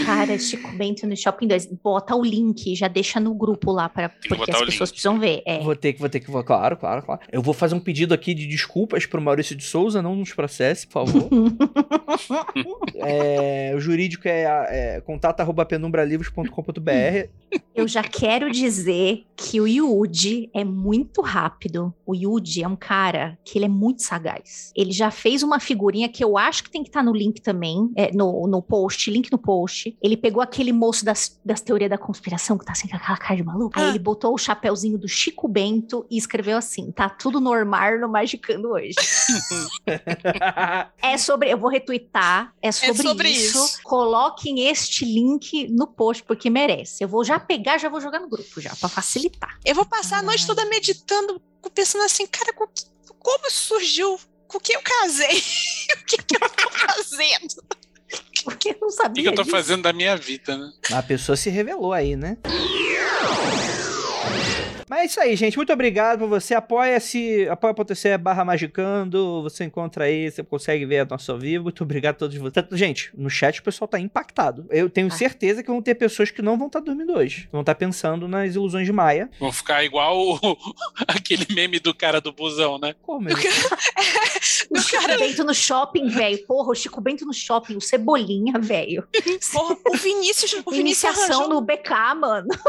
Cara, 0.06 0.38
Chico 0.38 0.72
Bento 0.74 1.08
no 1.08 1.16
Shopping 1.16 1.48
2. 1.48 1.68
Bota 1.84 2.16
o 2.16 2.24
link, 2.24 2.76
já 2.76 2.88
deixa 2.88 3.20
no 3.20 3.34
grupo 3.34 3.72
lá, 3.72 3.90
pra, 3.90 4.10
que 4.10 4.30
porque 4.30 4.52
as 4.52 4.60
pessoas 4.60 4.90
link. 4.90 4.90
precisam 4.90 5.20
ver. 5.20 5.42
É. 5.46 5.60
Vou 5.60 5.76
ter 5.76 5.94
que, 5.94 6.00
vou 6.00 6.10
ter 6.10 6.20
que, 6.20 6.30
vou, 6.30 6.44
claro, 6.44 6.78
claro, 6.78 7.04
claro. 7.04 7.22
Eu 7.32 7.42
vou 7.42 7.54
fazer 7.54 7.76
um 7.76 7.80
pedido 7.80 8.14
aqui 8.14 8.34
de 8.34 8.46
desculpas 8.46 9.06
pro 9.06 9.22
Maurício 9.22 9.56
de 9.56 9.64
Souza, 9.64 10.02
não 10.02 10.16
nos 10.16 10.34
processe, 10.34 10.88
por 10.88 11.06
favor. 11.06 11.30
É, 12.96 13.74
o 13.76 13.80
jurídico 13.80 14.28
é, 14.28 14.44
é 14.70 15.00
contato.penumbralivros.com.br. 15.02 17.30
Eu 17.74 17.88
já 17.88 18.04
quero 18.04 18.52
dizer 18.52 19.24
que 19.38 19.62
o 19.62 19.68
Yuji 19.68 20.50
é 20.54 20.66
muito 20.66 21.22
rápido. 21.22 21.94
O 22.06 22.14
Yuji 22.14 22.64
é 22.64 22.68
um 22.68 22.76
cara 22.76 23.40
que 23.46 23.58
ele 23.58 23.66
é 23.66 23.70
muito 23.70 24.04
sagaz. 24.04 24.74
Ele 24.76 24.92
já 24.92 25.10
fez 25.10 25.42
uma 25.44 25.60
figurinha 25.60 26.10
que 26.10 26.24
eu 26.24 26.38
acho 26.38 26.64
que 26.64 26.70
tem 26.70 26.84
que 26.84 26.90
estar 26.90 27.04
no 27.04 27.14
link 27.14 27.42
também, 27.42 27.90
é, 27.96 28.12
no, 28.12 28.48
no 28.48 28.62
post, 28.62 29.10
link 29.10 29.32
no 29.32 29.38
post. 29.38 29.68
Ele 30.01 30.17
pegou 30.17 30.41
aquele 30.41 30.72
moço 30.74 31.05
das, 31.05 31.39
das 31.45 31.61
teorias 31.61 31.89
da 31.89 31.97
conspiração 31.97 32.57
que 32.57 32.65
tá 32.65 32.72
assim 32.74 32.88
com 32.88 32.95
aquela 32.97 33.17
cara 33.17 33.36
de 33.36 33.43
maluco. 33.43 33.78
Aí 33.80 33.86
Ah. 33.86 33.89
ele 33.89 33.99
botou 33.99 34.34
o 34.34 34.38
chapéuzinho 34.38 34.97
do 34.97 35.07
Chico 35.07 35.47
Bento 35.47 36.05
e 36.09 36.17
escreveu 36.17 36.57
assim: 36.57 36.91
tá 36.91 37.09
tudo 37.09 37.39
normal 37.39 37.97
no 37.99 38.09
Magicando 38.09 38.70
hoje. 38.72 38.95
É 41.01 41.17
sobre, 41.17 41.51
eu 41.51 41.57
vou 41.57 41.70
retweetar, 41.70 42.53
é 42.61 42.72
sobre, 42.72 43.01
sobre 43.03 43.30
isso. 43.30 43.57
isso. 43.57 43.84
Coloquem 43.84 44.67
este 44.67 45.05
link 45.05 45.67
no 45.70 45.88
post, 45.88 46.24
porque 46.24 46.49
merece. 46.49 47.03
Eu 47.03 47.07
vou 47.07 47.24
já 47.24 47.39
pegar, 47.39 47.78
já 47.78 47.89
vou 47.89 48.01
jogar 48.01 48.20
no 48.20 48.30
grupo, 48.30 48.59
já, 48.61 48.76
pra 48.76 48.89
facilitar. 48.89 49.57
Eu 49.65 49.76
vou 49.76 49.86
passar 49.86 50.20
a 50.20 50.22
noite 50.22 50.45
toda 50.45 50.65
meditando, 50.65 51.41
pensando 51.74 52.03
assim, 52.03 52.26
cara, 52.28 52.53
co- 52.53 52.70
como 53.20 53.47
isso 53.47 53.67
surgiu? 53.67 54.20
Com 54.47 54.57
o 54.57 54.61
que 54.61 54.74
eu 54.76 54.82
casei? 54.82 55.38
o 56.01 56.05
que, 56.05 56.17
que 56.17 56.36
eu 56.36 56.49
tô 56.49 56.70
fazendo? 56.72 57.63
Porque 58.43 58.70
eu 58.70 58.78
não 58.82 58.88
O 58.88 58.91
sabia. 58.91 59.16
que, 59.16 59.22
que 59.24 59.28
eu 59.30 59.36
tô 59.36 59.43
disso. 59.43 59.55
fazendo 59.55 59.84
da 59.84 59.93
minha 59.93 60.16
vida, 60.16 60.57
né? 60.57 60.72
A 60.93 61.03
pessoa 61.03 61.36
se 61.36 61.49
revelou 61.49 61.93
aí, 61.93 62.16
né? 62.16 62.38
Mas 64.90 65.00
é 65.02 65.06
isso 65.06 65.20
aí, 65.22 65.36
gente. 65.36 65.56
Muito 65.56 65.72
obrigado 65.72 66.20
por 66.20 66.28
você. 66.28 66.56
Apoia-se, 66.56 67.48
apoia.se 67.48 68.18
barra 68.18 68.44
magicando. 68.44 69.44
Você 69.44 69.64
encontra 69.64 70.06
aí, 70.06 70.32
você 70.32 70.42
consegue 70.44 70.86
ver 70.86 71.00
a 71.02 71.06
nossa 71.06 71.32
ao 71.32 71.38
vivo. 71.38 71.66
Muito 71.66 71.84
obrigado 71.84 72.16
a 72.16 72.18
todos 72.18 72.36
vocês. 72.36 72.54
Tanto- 72.54 72.76
Gente, 72.76 73.12
no 73.16 73.30
chat 73.30 73.60
o 73.60 73.64
pessoal 73.64 73.88
tá 73.88 74.00
impactado. 74.00 74.66
Eu 74.72 74.90
tenho 74.90 75.08
Ah. 75.08 75.12
certeza 75.12 75.62
que 75.62 75.70
vão 75.70 75.82
ter 75.82 75.94
pessoas 75.96 76.32
que 76.32 76.42
não 76.42 76.58
vão 76.58 76.68
estar 76.68 76.80
dormindo 76.80 77.14
hoje. 77.16 77.48
Vão 77.52 77.62
estar 77.62 77.76
pensando 77.76 78.28
nas 78.28 78.56
ilusões 78.56 78.86
de 78.88 78.92
Maia. 78.92 79.30
Vão 79.40 79.52
ficar 79.52 79.84
igual 79.84 80.18
o- 80.20 80.40
aquele 81.08 81.46
meme 81.54 81.80
do 81.80 81.94
cara 81.94 82.20
do 82.20 82.32
busão, 82.34 82.80
né? 82.80 82.96
Como 83.04 83.30
é? 83.30 83.34
O 84.72 84.80
Chico 84.80 85.08
Bento 85.20 85.44
no 85.44 85.54
shopping, 85.54 86.08
velho. 86.10 86.46
Porra, 86.46 86.70
o 86.72 86.76
Chico 86.76 87.02
Bento 87.02 87.26
no 87.26 87.34
shopping, 87.34 87.76
o 87.76 87.82
Cebolinha, 87.82 88.54
velho. 88.60 89.08
Porra, 89.52 89.76
o 89.88 89.98
Vinícius, 89.98 90.54
o 90.54 90.72
Vinícius 90.72 90.80
Iniciação 90.80 91.24
arranjou 91.42 91.50
no 91.50 91.62
BK, 91.62 92.16
mano. 92.16 92.48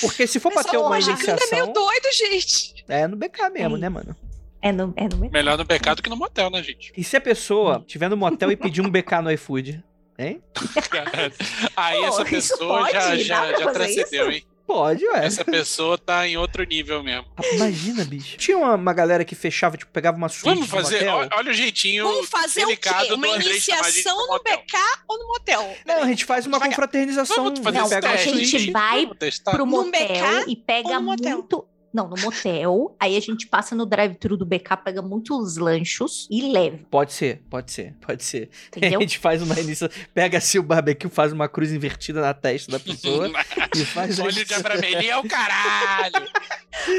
Porque 0.00 0.26
se 0.26 0.38
for 0.40 0.52
pra 0.52 0.64
ter 0.64 0.76
uma 0.76 0.86
o 0.86 0.90
Magicando 0.90 1.20
é 1.22 1.24
meio 1.26 1.36
iniciação, 1.38 1.72
doido, 1.72 2.12
gente. 2.12 2.84
é 2.88 3.06
no 3.06 3.16
BK 3.16 3.50
mesmo, 3.52 3.76
É. 3.76 3.80
né, 3.80 3.88
mano? 3.88 4.16
É 4.62 4.72
no, 4.72 4.92
é 4.96 5.04
no 5.04 5.16
BK. 5.16 5.30
Melhor 5.30 5.58
no 5.58 5.66
pecado 5.66 6.02
que 6.02 6.08
no 6.10 6.16
motel, 6.16 6.50
né, 6.50 6.62
gente? 6.62 6.92
E 6.96 7.04
se 7.04 7.16
a 7.16 7.20
pessoa 7.20 7.84
tiver 7.86 8.08
no 8.08 8.16
motel 8.16 8.50
e 8.50 8.56
pedir 8.56 8.80
um 8.80 8.90
BK 8.90 9.20
no 9.22 9.30
iFood? 9.30 9.84
Hein? 10.18 10.42
Aí 11.76 11.98
Pô, 11.98 12.06
essa 12.06 12.24
pessoa 12.24 12.90
já, 12.90 13.16
já, 13.16 13.52
já 13.58 13.72
transcendeu, 13.72 14.30
hein? 14.30 14.44
Pode, 14.66 15.04
ué. 15.06 15.26
Essa 15.26 15.44
pessoa 15.44 15.98
tá 15.98 16.26
em 16.26 16.36
outro 16.38 16.64
nível 16.64 17.02
mesmo. 17.02 17.26
Imagina, 17.52 18.04
bicho. 18.04 18.38
Tinha 18.38 18.56
uma, 18.56 18.74
uma 18.74 18.92
galera 18.94 19.24
que 19.24 19.34
fechava, 19.34 19.76
tipo, 19.76 19.92
pegava 19.92 20.16
uma 20.16 20.28
suíte 20.28 20.44
Vamos 20.46 20.60
no 20.62 20.66
fazer, 20.68 21.00
motel. 21.00 21.16
olha, 21.16 21.28
olha 21.34 21.50
o 21.50 21.54
jeitinho 21.54 22.04
Vamos 22.04 22.28
fazer 22.30 22.64
o 22.64 22.76
quê? 22.76 22.88
Uma 23.12 23.28
iniciação 23.28 24.16
no. 24.26 24.38
BK 24.42 24.76
ou 25.06 25.18
no 25.18 25.28
motel? 25.28 25.76
Não, 25.84 26.02
a 26.02 26.06
gente 26.06 26.24
faz 26.24 26.46
uma 26.46 26.58
confraternização. 26.58 27.44
Vamos 27.44 27.60
fazer 27.60 27.78
Não, 27.78 27.88
pega 27.88 28.06
uma 28.08 28.14
a 28.14 28.16
gente 28.16 28.70
vai 28.70 29.06
pro 29.06 29.58
No 29.58 29.66
motel 29.66 29.90
BK 30.08 30.50
e 30.50 30.56
pega 30.56 30.88
ou 30.88 30.94
no 30.94 31.02
motel? 31.02 31.38
muito. 31.38 31.68
Não, 31.94 32.08
no 32.08 32.16
motel. 32.20 32.96
Aí 32.98 33.16
a 33.16 33.20
gente 33.20 33.46
passa 33.46 33.74
no 33.76 33.86
drive-thru 33.86 34.36
do 34.36 34.44
BK, 34.44 34.76
pega 34.84 35.00
muitos 35.00 35.56
lanchos 35.56 36.26
e 36.28 36.50
leva, 36.50 36.80
Pode 36.90 37.12
ser, 37.12 37.40
pode 37.48 37.70
ser, 37.70 37.94
pode 38.04 38.24
ser. 38.24 38.50
entendeu? 38.68 38.98
A 38.98 39.02
gente 39.02 39.18
faz 39.18 39.40
uma 39.40 39.58
início, 39.58 39.88
pega 40.12 40.38
assim 40.38 40.58
o 40.58 40.62
barbecue, 40.62 41.08
faz 41.08 41.32
uma 41.32 41.48
cruz 41.48 41.72
invertida 41.72 42.20
na 42.20 42.34
testa 42.34 42.72
da 42.72 42.80
pessoa 42.80 43.30
e 43.76 43.84
faz 43.84 44.18
a 44.18 44.24
Olha 44.24 44.44
de 44.44 44.54
abramelha 44.54 45.12
é 45.12 45.16
o 45.16 45.22
caralho. 45.28 46.28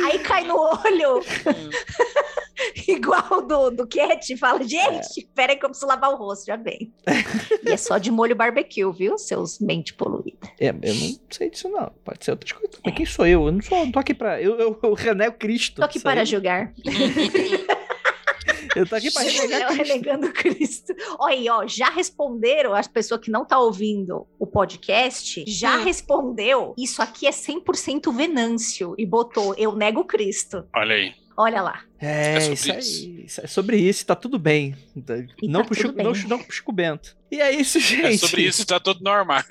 Aí 0.06 0.20
cai 0.20 0.46
no 0.46 0.56
olho, 0.58 1.22
igual 2.88 3.42
do, 3.42 3.72
do 3.72 3.88
Cat, 3.88 4.32
e 4.32 4.38
fala: 4.38 4.64
gente, 4.64 5.28
pera 5.36 5.52
aí 5.54 5.58
que 5.60 5.66
eu 5.66 5.70
preciso 5.70 5.88
lavar 5.88 6.12
o 6.12 6.16
rosto, 6.16 6.46
já 6.46 6.56
vem. 6.56 6.94
e 7.66 7.72
é 7.72 7.78
só 7.78 7.98
de 7.98 8.10
molho 8.12 8.36
barbecue, 8.36 8.90
viu, 8.94 9.18
seus 9.18 9.60
mente 9.60 9.94
poluída. 9.94 10.38
É, 10.60 10.70
eu 10.70 10.96
não 10.96 11.20
sei 11.30 11.50
disso 11.50 11.68
não. 11.70 11.92
Pode 12.04 12.24
ser 12.24 12.32
outras 12.32 12.52
coisas. 12.54 12.80
Mas 12.86 12.96
quem 12.96 13.06
sou 13.06 13.28
eu? 13.28 13.46
Eu 13.48 13.52
não 13.52 13.62
sou, 13.62 13.86
não 13.86 13.92
tô 13.92 14.00
aqui 14.00 14.14
pra. 14.14 14.42
Eu, 14.42 14.58
eu, 14.58 14.80
eu 14.86 14.94
renego 14.94 15.38
Cristo. 15.38 15.76
Tô 15.78 15.84
aqui 15.86 16.00
para 16.00 16.24
julgar. 16.26 16.72
Eu 18.76 18.86
tô 18.86 18.96
aqui 18.96 19.10
pra 19.10 19.24
renegar 19.24 19.62
Eu 19.62 19.68
Cristo. 19.70 19.84
renegando 19.94 20.34
Cristo. 20.34 20.94
Olha 21.18 21.34
aí, 21.34 21.50
ó, 21.50 21.66
já 21.66 21.90
responderam, 21.90 22.74
as 22.74 22.88
pessoas 22.90 23.22
que 23.22 23.32
não 23.32 23.46
tá 23.46 23.58
ouvindo 23.58 24.28
o 24.38 24.46
podcast, 24.46 25.46
já 25.48 25.78
Hum. 25.78 25.84
respondeu, 25.86 26.74
isso 26.78 27.02
aqui 27.02 27.26
é 27.26 27.32
100% 27.32 28.12
Venâncio, 28.14 28.94
e 28.98 29.06
botou, 29.06 29.56
eu 29.58 29.74
nego 29.74 30.04
Cristo. 30.04 30.66
Olha 30.76 30.96
aí. 30.96 31.14
Olha 31.38 31.62
lá. 31.62 31.82
É, 32.00 32.36
É 32.36 32.40
sobre 32.40 32.54
isso 32.54 32.72
aí. 32.72 32.80
isso. 32.80 33.10
isso 33.26 33.42
É 33.44 33.48
sobre 33.48 33.78
isso, 33.78 34.06
tá 34.06 34.16
tudo 34.16 34.40
bem. 34.40 34.76
E 35.42 35.48
não, 35.48 35.62
tá 35.62 35.68
pro 35.68 35.76
tudo 35.76 35.88
Chico, 35.90 36.04
não, 36.04 36.14
bem. 36.14 36.28
não 36.28 36.40
pro 36.40 36.52
Chico 36.54 36.72
Bento. 36.72 37.16
E 37.32 37.42
é 37.42 37.52
isso, 37.52 37.80
gente. 37.80 38.06
É 38.06 38.18
sobre 38.18 38.42
isso, 38.44 38.66
tá 38.66 38.80
tudo 38.80 39.04
normal. 39.04 39.44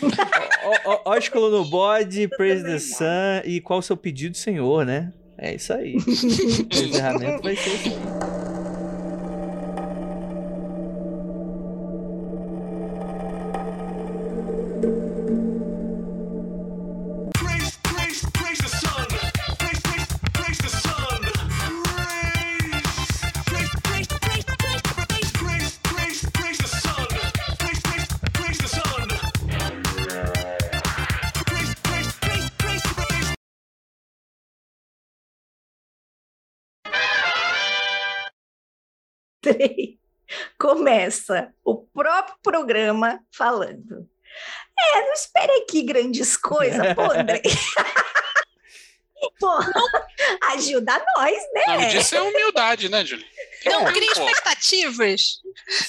Ósculo 1.04 1.50
no 1.50 1.64
bode, 1.64 2.28
Praise 2.36 2.62
the 2.64 2.78
Sun 2.78 3.42
e 3.44 3.60
qual 3.60 3.78
o 3.78 3.82
seu 3.82 3.96
pedido, 3.96 4.36
senhor, 4.36 4.84
né? 4.84 5.12
É 5.38 5.54
isso 5.54 5.72
aí. 5.72 5.96
o 5.96 6.84
encerramento 6.84 7.42
vai 7.42 7.56
ser 7.56 7.74
isso 7.74 7.88
aí. 7.88 8.51
Começa 40.72 41.52
o 41.62 41.76
próprio 41.76 42.34
programa 42.42 43.20
falando. 43.30 44.08
É, 44.94 45.02
não 45.02 45.12
espere 45.12 45.52
aqui 45.62 45.82
grandes 45.82 46.34
coisas, 46.34 46.94
pô, 46.94 47.02
André. 47.12 47.42
pô, 49.38 49.50
ajuda 50.54 51.04
nós, 51.18 51.36
né? 51.52 51.86
disso 51.90 52.16
é 52.16 52.22
humildade, 52.22 52.88
né, 52.88 53.04
Julie? 53.04 53.26
Não 53.66 53.84
cria 53.84 54.14
pô. 54.14 54.22
expectativas. 54.22 55.42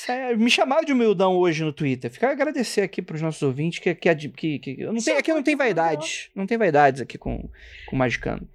É- 0.10 0.36
me 0.36 0.52
chamaram 0.52 0.84
de 0.84 0.92
humildão 0.92 1.38
hoje 1.38 1.64
no 1.64 1.72
Twitter. 1.72 2.12
Fica 2.12 2.30
agradecer 2.30 2.82
aqui 2.82 3.02
pros 3.02 3.22
nossos 3.22 3.42
ouvintes 3.42 3.80
que, 3.80 3.96
que, 3.96 4.14
que, 4.16 4.60
que- 4.60 4.82
eu 4.82 4.92
não 4.92 5.02
tenho, 5.02 5.18
aqui 5.18 5.32
não 5.32 5.42
tem 5.42 5.56
vaidades. 5.56 6.30
Não 6.36 6.46
tem 6.46 6.58
vaidades 6.58 7.00
aqui 7.00 7.18
com, 7.18 7.50
com 7.88 7.96
o 7.96 8.00
Magicano. 8.00 8.46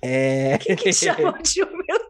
É. 0.00 0.58
Que, 0.58 0.76
que 0.76 0.92
chamou 0.92 1.32
de 1.42 1.60
humildão? 1.64 2.05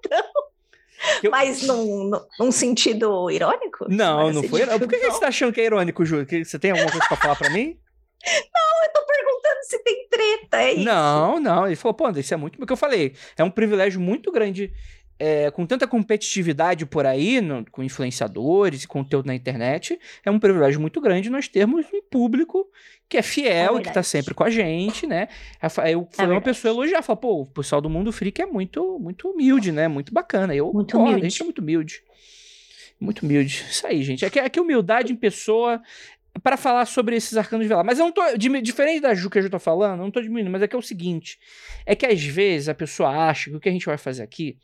Eu- 1.23 1.31
Mas 1.31 1.63
num, 1.63 2.11
num- 2.39 2.53
sentido 2.53 3.31
irônico? 3.31 3.87
Não, 3.89 4.33
não 4.33 4.43
foi. 4.43 4.65
Não. 4.65 4.79
Por 4.79 4.89
que, 4.89 4.99
que 4.99 5.11
você 5.11 5.21
tá 5.21 5.29
achando 5.29 5.53
que 5.53 5.61
é 5.61 5.65
irônico, 5.65 6.05
Júlio? 6.05 6.27
Que 6.27 6.45
Você 6.45 6.59
tem 6.59 6.71
alguma 6.71 6.91
coisa 6.91 7.07
pra 7.07 7.17
falar 7.17 7.37
pra 7.37 7.51
mim? 7.51 7.77
Eu 8.27 8.93
tô 8.93 9.07
perguntando 9.07 9.59
se 9.63 9.79
tem 9.83 10.09
treta, 10.09 10.57
é 10.63 10.73
isso? 10.75 10.85
Não, 10.85 11.39
não. 11.41 11.67
Ele 11.67 11.77
falou, 11.77 11.95
pô, 11.95 12.07
André, 12.07 12.21
isso 12.21 12.33
é 12.35 12.37
muito. 12.37 12.63
O 12.63 12.67
que 12.67 12.73
eu 12.73 12.77
falei. 12.77 13.15
É 13.37 13.43
um 13.45 13.51
privilégio 13.51 14.01
muito 14.01 14.31
grande. 14.33 14.73
É, 15.19 15.51
com 15.51 15.65
tanta 15.65 15.87
competitividade 15.87 16.85
por 16.87 17.07
aí, 17.07 17.41
no- 17.41 17.65
com 17.71 17.83
influenciadores 17.83 18.83
e 18.85 18.89
conteúdo 18.89 19.27
na 19.27 19.35
internet, 19.35 19.99
é 20.25 20.31
um 20.31 20.39
privilégio 20.39 20.81
muito 20.81 21.01
grande 21.01 21.31
nós 21.31 21.49
termos 21.49 21.87
um 21.93 22.03
público 22.11 22.67
que 23.09 23.17
é 23.17 23.23
fiel 23.23 23.77
É 23.77 23.81
e 23.81 23.83
que 23.85 23.93
tá 23.93 24.03
sempre 24.03 24.35
com 24.35 24.45
a 24.45 24.51
gente, 24.51 25.07
né? 25.07 25.29
Aí 25.79 25.93
Eu 25.93 26.09
fui 26.11 26.25
uma 26.25 26.35
verdade. 26.35 26.45
pessoa 26.45 26.73
elogiar, 26.75 27.03
falar, 27.03 27.17
pô, 27.19 27.43
o 27.43 27.47
pessoal 27.47 27.81
do 27.81 27.89
Mundo 27.89 28.13
Freak 28.13 28.43
é 28.43 28.47
muito, 28.47 28.99
muito 28.99 29.29
humilde, 29.31 29.71
né? 29.73 29.87
Muito 29.89 30.13
bacana. 30.13 30.55
Eu, 30.55 30.73
Muito 30.73 30.99
humilde. 30.99 31.21
A 31.25 31.29
gente 31.29 31.41
é 31.41 31.45
muito 31.45 31.61
humilde. 31.61 32.03
Muito 33.01 33.23
humilde. 33.25 33.65
Isso 33.71 33.87
aí, 33.87 34.03
gente. 34.03 34.25
É 34.25 34.31
que, 34.31 34.39
é 34.39 34.49
que 34.49 34.59
humildade 34.59 35.13
em 35.13 35.17
pessoa 35.17 35.81
para 36.43 36.57
falar 36.57 36.87
sobre 36.87 37.17
esses 37.17 37.37
arcanos 37.37 37.65
de 37.65 37.69
velar. 37.69 37.85
Mas 37.85 37.99
eu 37.99 38.07
não 38.07 38.13
tô. 38.13 38.23
Diferente 38.37 39.01
da 39.01 39.15
Ju 39.15 39.31
que 39.31 39.39
a 39.39 39.43
Ju 39.43 39.51
tá 39.51 39.59
falando, 39.59 40.01
eu 40.01 40.05
não 40.05 40.11
tô 40.11 40.21
diminuindo, 40.21 40.51
mas 40.51 40.63
é 40.63 40.69
que 40.69 40.77
é 40.77 40.79
o 40.79 40.83
seguinte: 40.83 41.39
é 41.85 41.95
que 41.95 42.07
às 42.07 42.23
vezes 42.23 42.69
a 42.69 42.75
pessoa 42.75 43.11
acha 43.29 43.51
que 43.51 43.57
o 43.57 43.61
que 43.61 43.69
a 43.69 43.73
gente 43.73 43.87
vai 43.87 43.99
fazer 43.99 44.23
aqui 44.23 44.59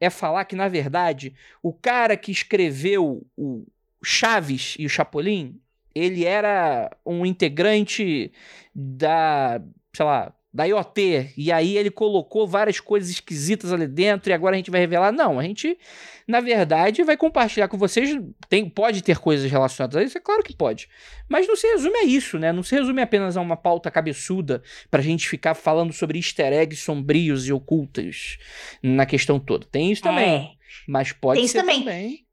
é 0.00 0.10
falar 0.10 0.44
que, 0.44 0.56
na 0.56 0.68
verdade, 0.68 1.34
o 1.62 1.72
cara 1.72 2.16
que 2.16 2.32
escreveu 2.32 3.26
o 3.36 3.64
Chaves 4.02 4.76
e 4.78 4.84
o 4.84 4.88
Chapolin, 4.88 5.60
ele 5.94 6.24
era 6.24 6.90
um 7.06 7.24
integrante 7.24 8.32
da, 8.74 9.62
sei 9.94 10.04
lá, 10.04 10.34
da 10.54 10.64
IoT, 10.64 11.32
e 11.36 11.50
aí 11.50 11.76
ele 11.76 11.90
colocou 11.90 12.46
várias 12.46 12.78
coisas 12.78 13.10
esquisitas 13.10 13.72
ali 13.72 13.88
dentro, 13.88 14.30
e 14.30 14.32
agora 14.32 14.54
a 14.54 14.56
gente 14.56 14.70
vai 14.70 14.78
revelar. 14.80 15.10
Não, 15.10 15.40
a 15.40 15.42
gente, 15.42 15.76
na 16.28 16.38
verdade, 16.38 17.02
vai 17.02 17.16
compartilhar 17.16 17.66
com 17.66 17.76
vocês. 17.76 18.16
Tem, 18.48 18.70
pode 18.70 19.02
ter 19.02 19.18
coisas 19.18 19.50
relacionadas 19.50 19.96
a 19.96 20.04
isso, 20.04 20.16
é 20.16 20.20
claro 20.20 20.44
que 20.44 20.54
pode. 20.56 20.88
Mas 21.28 21.48
não 21.48 21.56
se 21.56 21.66
resume 21.66 21.96
a 21.98 22.04
isso, 22.04 22.38
né? 22.38 22.52
Não 22.52 22.62
se 22.62 22.72
resume 22.72 23.02
apenas 23.02 23.36
a 23.36 23.40
uma 23.40 23.56
pauta 23.56 23.90
cabeçuda 23.90 24.62
pra 24.88 25.02
gente 25.02 25.28
ficar 25.28 25.54
falando 25.54 25.92
sobre 25.92 26.18
easter 26.18 26.52
eggs 26.52 26.84
sombrios 26.84 27.48
e 27.48 27.52
ocultos 27.52 28.38
na 28.80 29.04
questão 29.04 29.40
toda. 29.40 29.66
Tem 29.66 29.90
isso 29.90 30.02
também. 30.02 30.24
É, 30.28 30.50
Mas 30.86 31.10
pode 31.12 31.38
Tem 31.38 31.46
isso 31.46 31.52
ser 31.54 31.60
também. 31.62 31.80
também. 31.80 32.24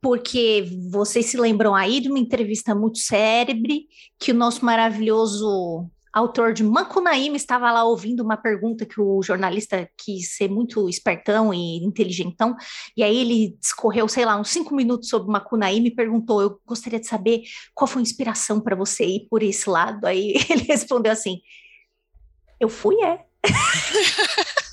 porque 0.00 0.64
vocês 0.90 1.24
se 1.26 1.38
lembram 1.38 1.74
aí 1.74 2.00
de 2.00 2.08
uma 2.10 2.18
entrevista 2.18 2.74
muito 2.74 2.98
cérebre 2.98 3.86
que 4.18 4.30
o 4.30 4.34
nosso 4.34 4.62
maravilhoso 4.64 5.88
autor 6.16 6.54
de 6.54 6.64
Macunaíma 6.64 7.36
estava 7.36 7.70
lá 7.70 7.84
ouvindo 7.84 8.22
uma 8.22 8.38
pergunta 8.38 8.86
que 8.86 8.98
o 8.98 9.22
jornalista 9.22 9.86
quis 9.98 10.34
ser 10.34 10.48
muito 10.48 10.88
espertão 10.88 11.52
e 11.52 11.84
inteligentão, 11.84 12.56
e 12.96 13.02
aí 13.02 13.18
ele 13.18 13.56
discorreu, 13.60 14.08
sei 14.08 14.24
lá, 14.24 14.40
uns 14.40 14.48
cinco 14.48 14.74
minutos 14.74 15.10
sobre 15.10 15.30
Macunaíma 15.30 15.88
e 15.88 15.94
perguntou: 15.94 16.40
Eu 16.40 16.58
gostaria 16.64 16.98
de 16.98 17.06
saber 17.06 17.42
qual 17.74 17.86
foi 17.86 18.00
a 18.00 18.02
inspiração 18.02 18.60
para 18.60 18.74
você 18.74 19.04
ir 19.04 19.26
por 19.28 19.42
esse 19.42 19.68
lado. 19.68 20.06
Aí 20.06 20.34
ele 20.48 20.62
respondeu 20.62 21.12
assim: 21.12 21.40
Eu 22.58 22.70
fui, 22.70 22.96
é. 23.02 23.26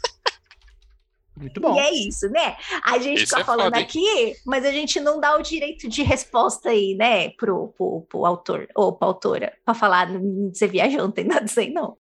Muito 1.36 1.60
bom. 1.60 1.76
E 1.76 1.80
é 1.80 1.92
isso, 1.92 2.30
né? 2.30 2.56
A 2.86 3.00
gente 3.00 3.24
Isso 3.24 3.34
tá 3.34 3.42
é 3.42 3.44
falando 3.44 3.74
foda, 3.74 3.80
aqui, 3.80 4.36
mas 4.46 4.66
a 4.66 4.72
gente 4.72 5.00
não 5.00 5.20
dá 5.20 5.36
o 5.36 5.42
direito 5.42 5.90
de 5.90 6.04
resposta 6.04 6.70
aí, 6.70 6.96
né, 6.96 7.30
pro, 7.32 7.70
pro, 7.70 8.02
pro 8.02 8.26
autor 8.26 8.68
ou 8.76 8.94
pra 8.94 9.08
autora, 9.08 9.54
pra 9.66 9.74
falar, 9.74 10.10
"Hum, 10.12 10.52
você 10.54 10.68
viajou, 10.68 11.02
não 11.02 11.12
tem 11.12 11.26
nada 11.26 11.42
a 11.42 11.46
dizer, 11.46 11.70
não. 11.72 11.98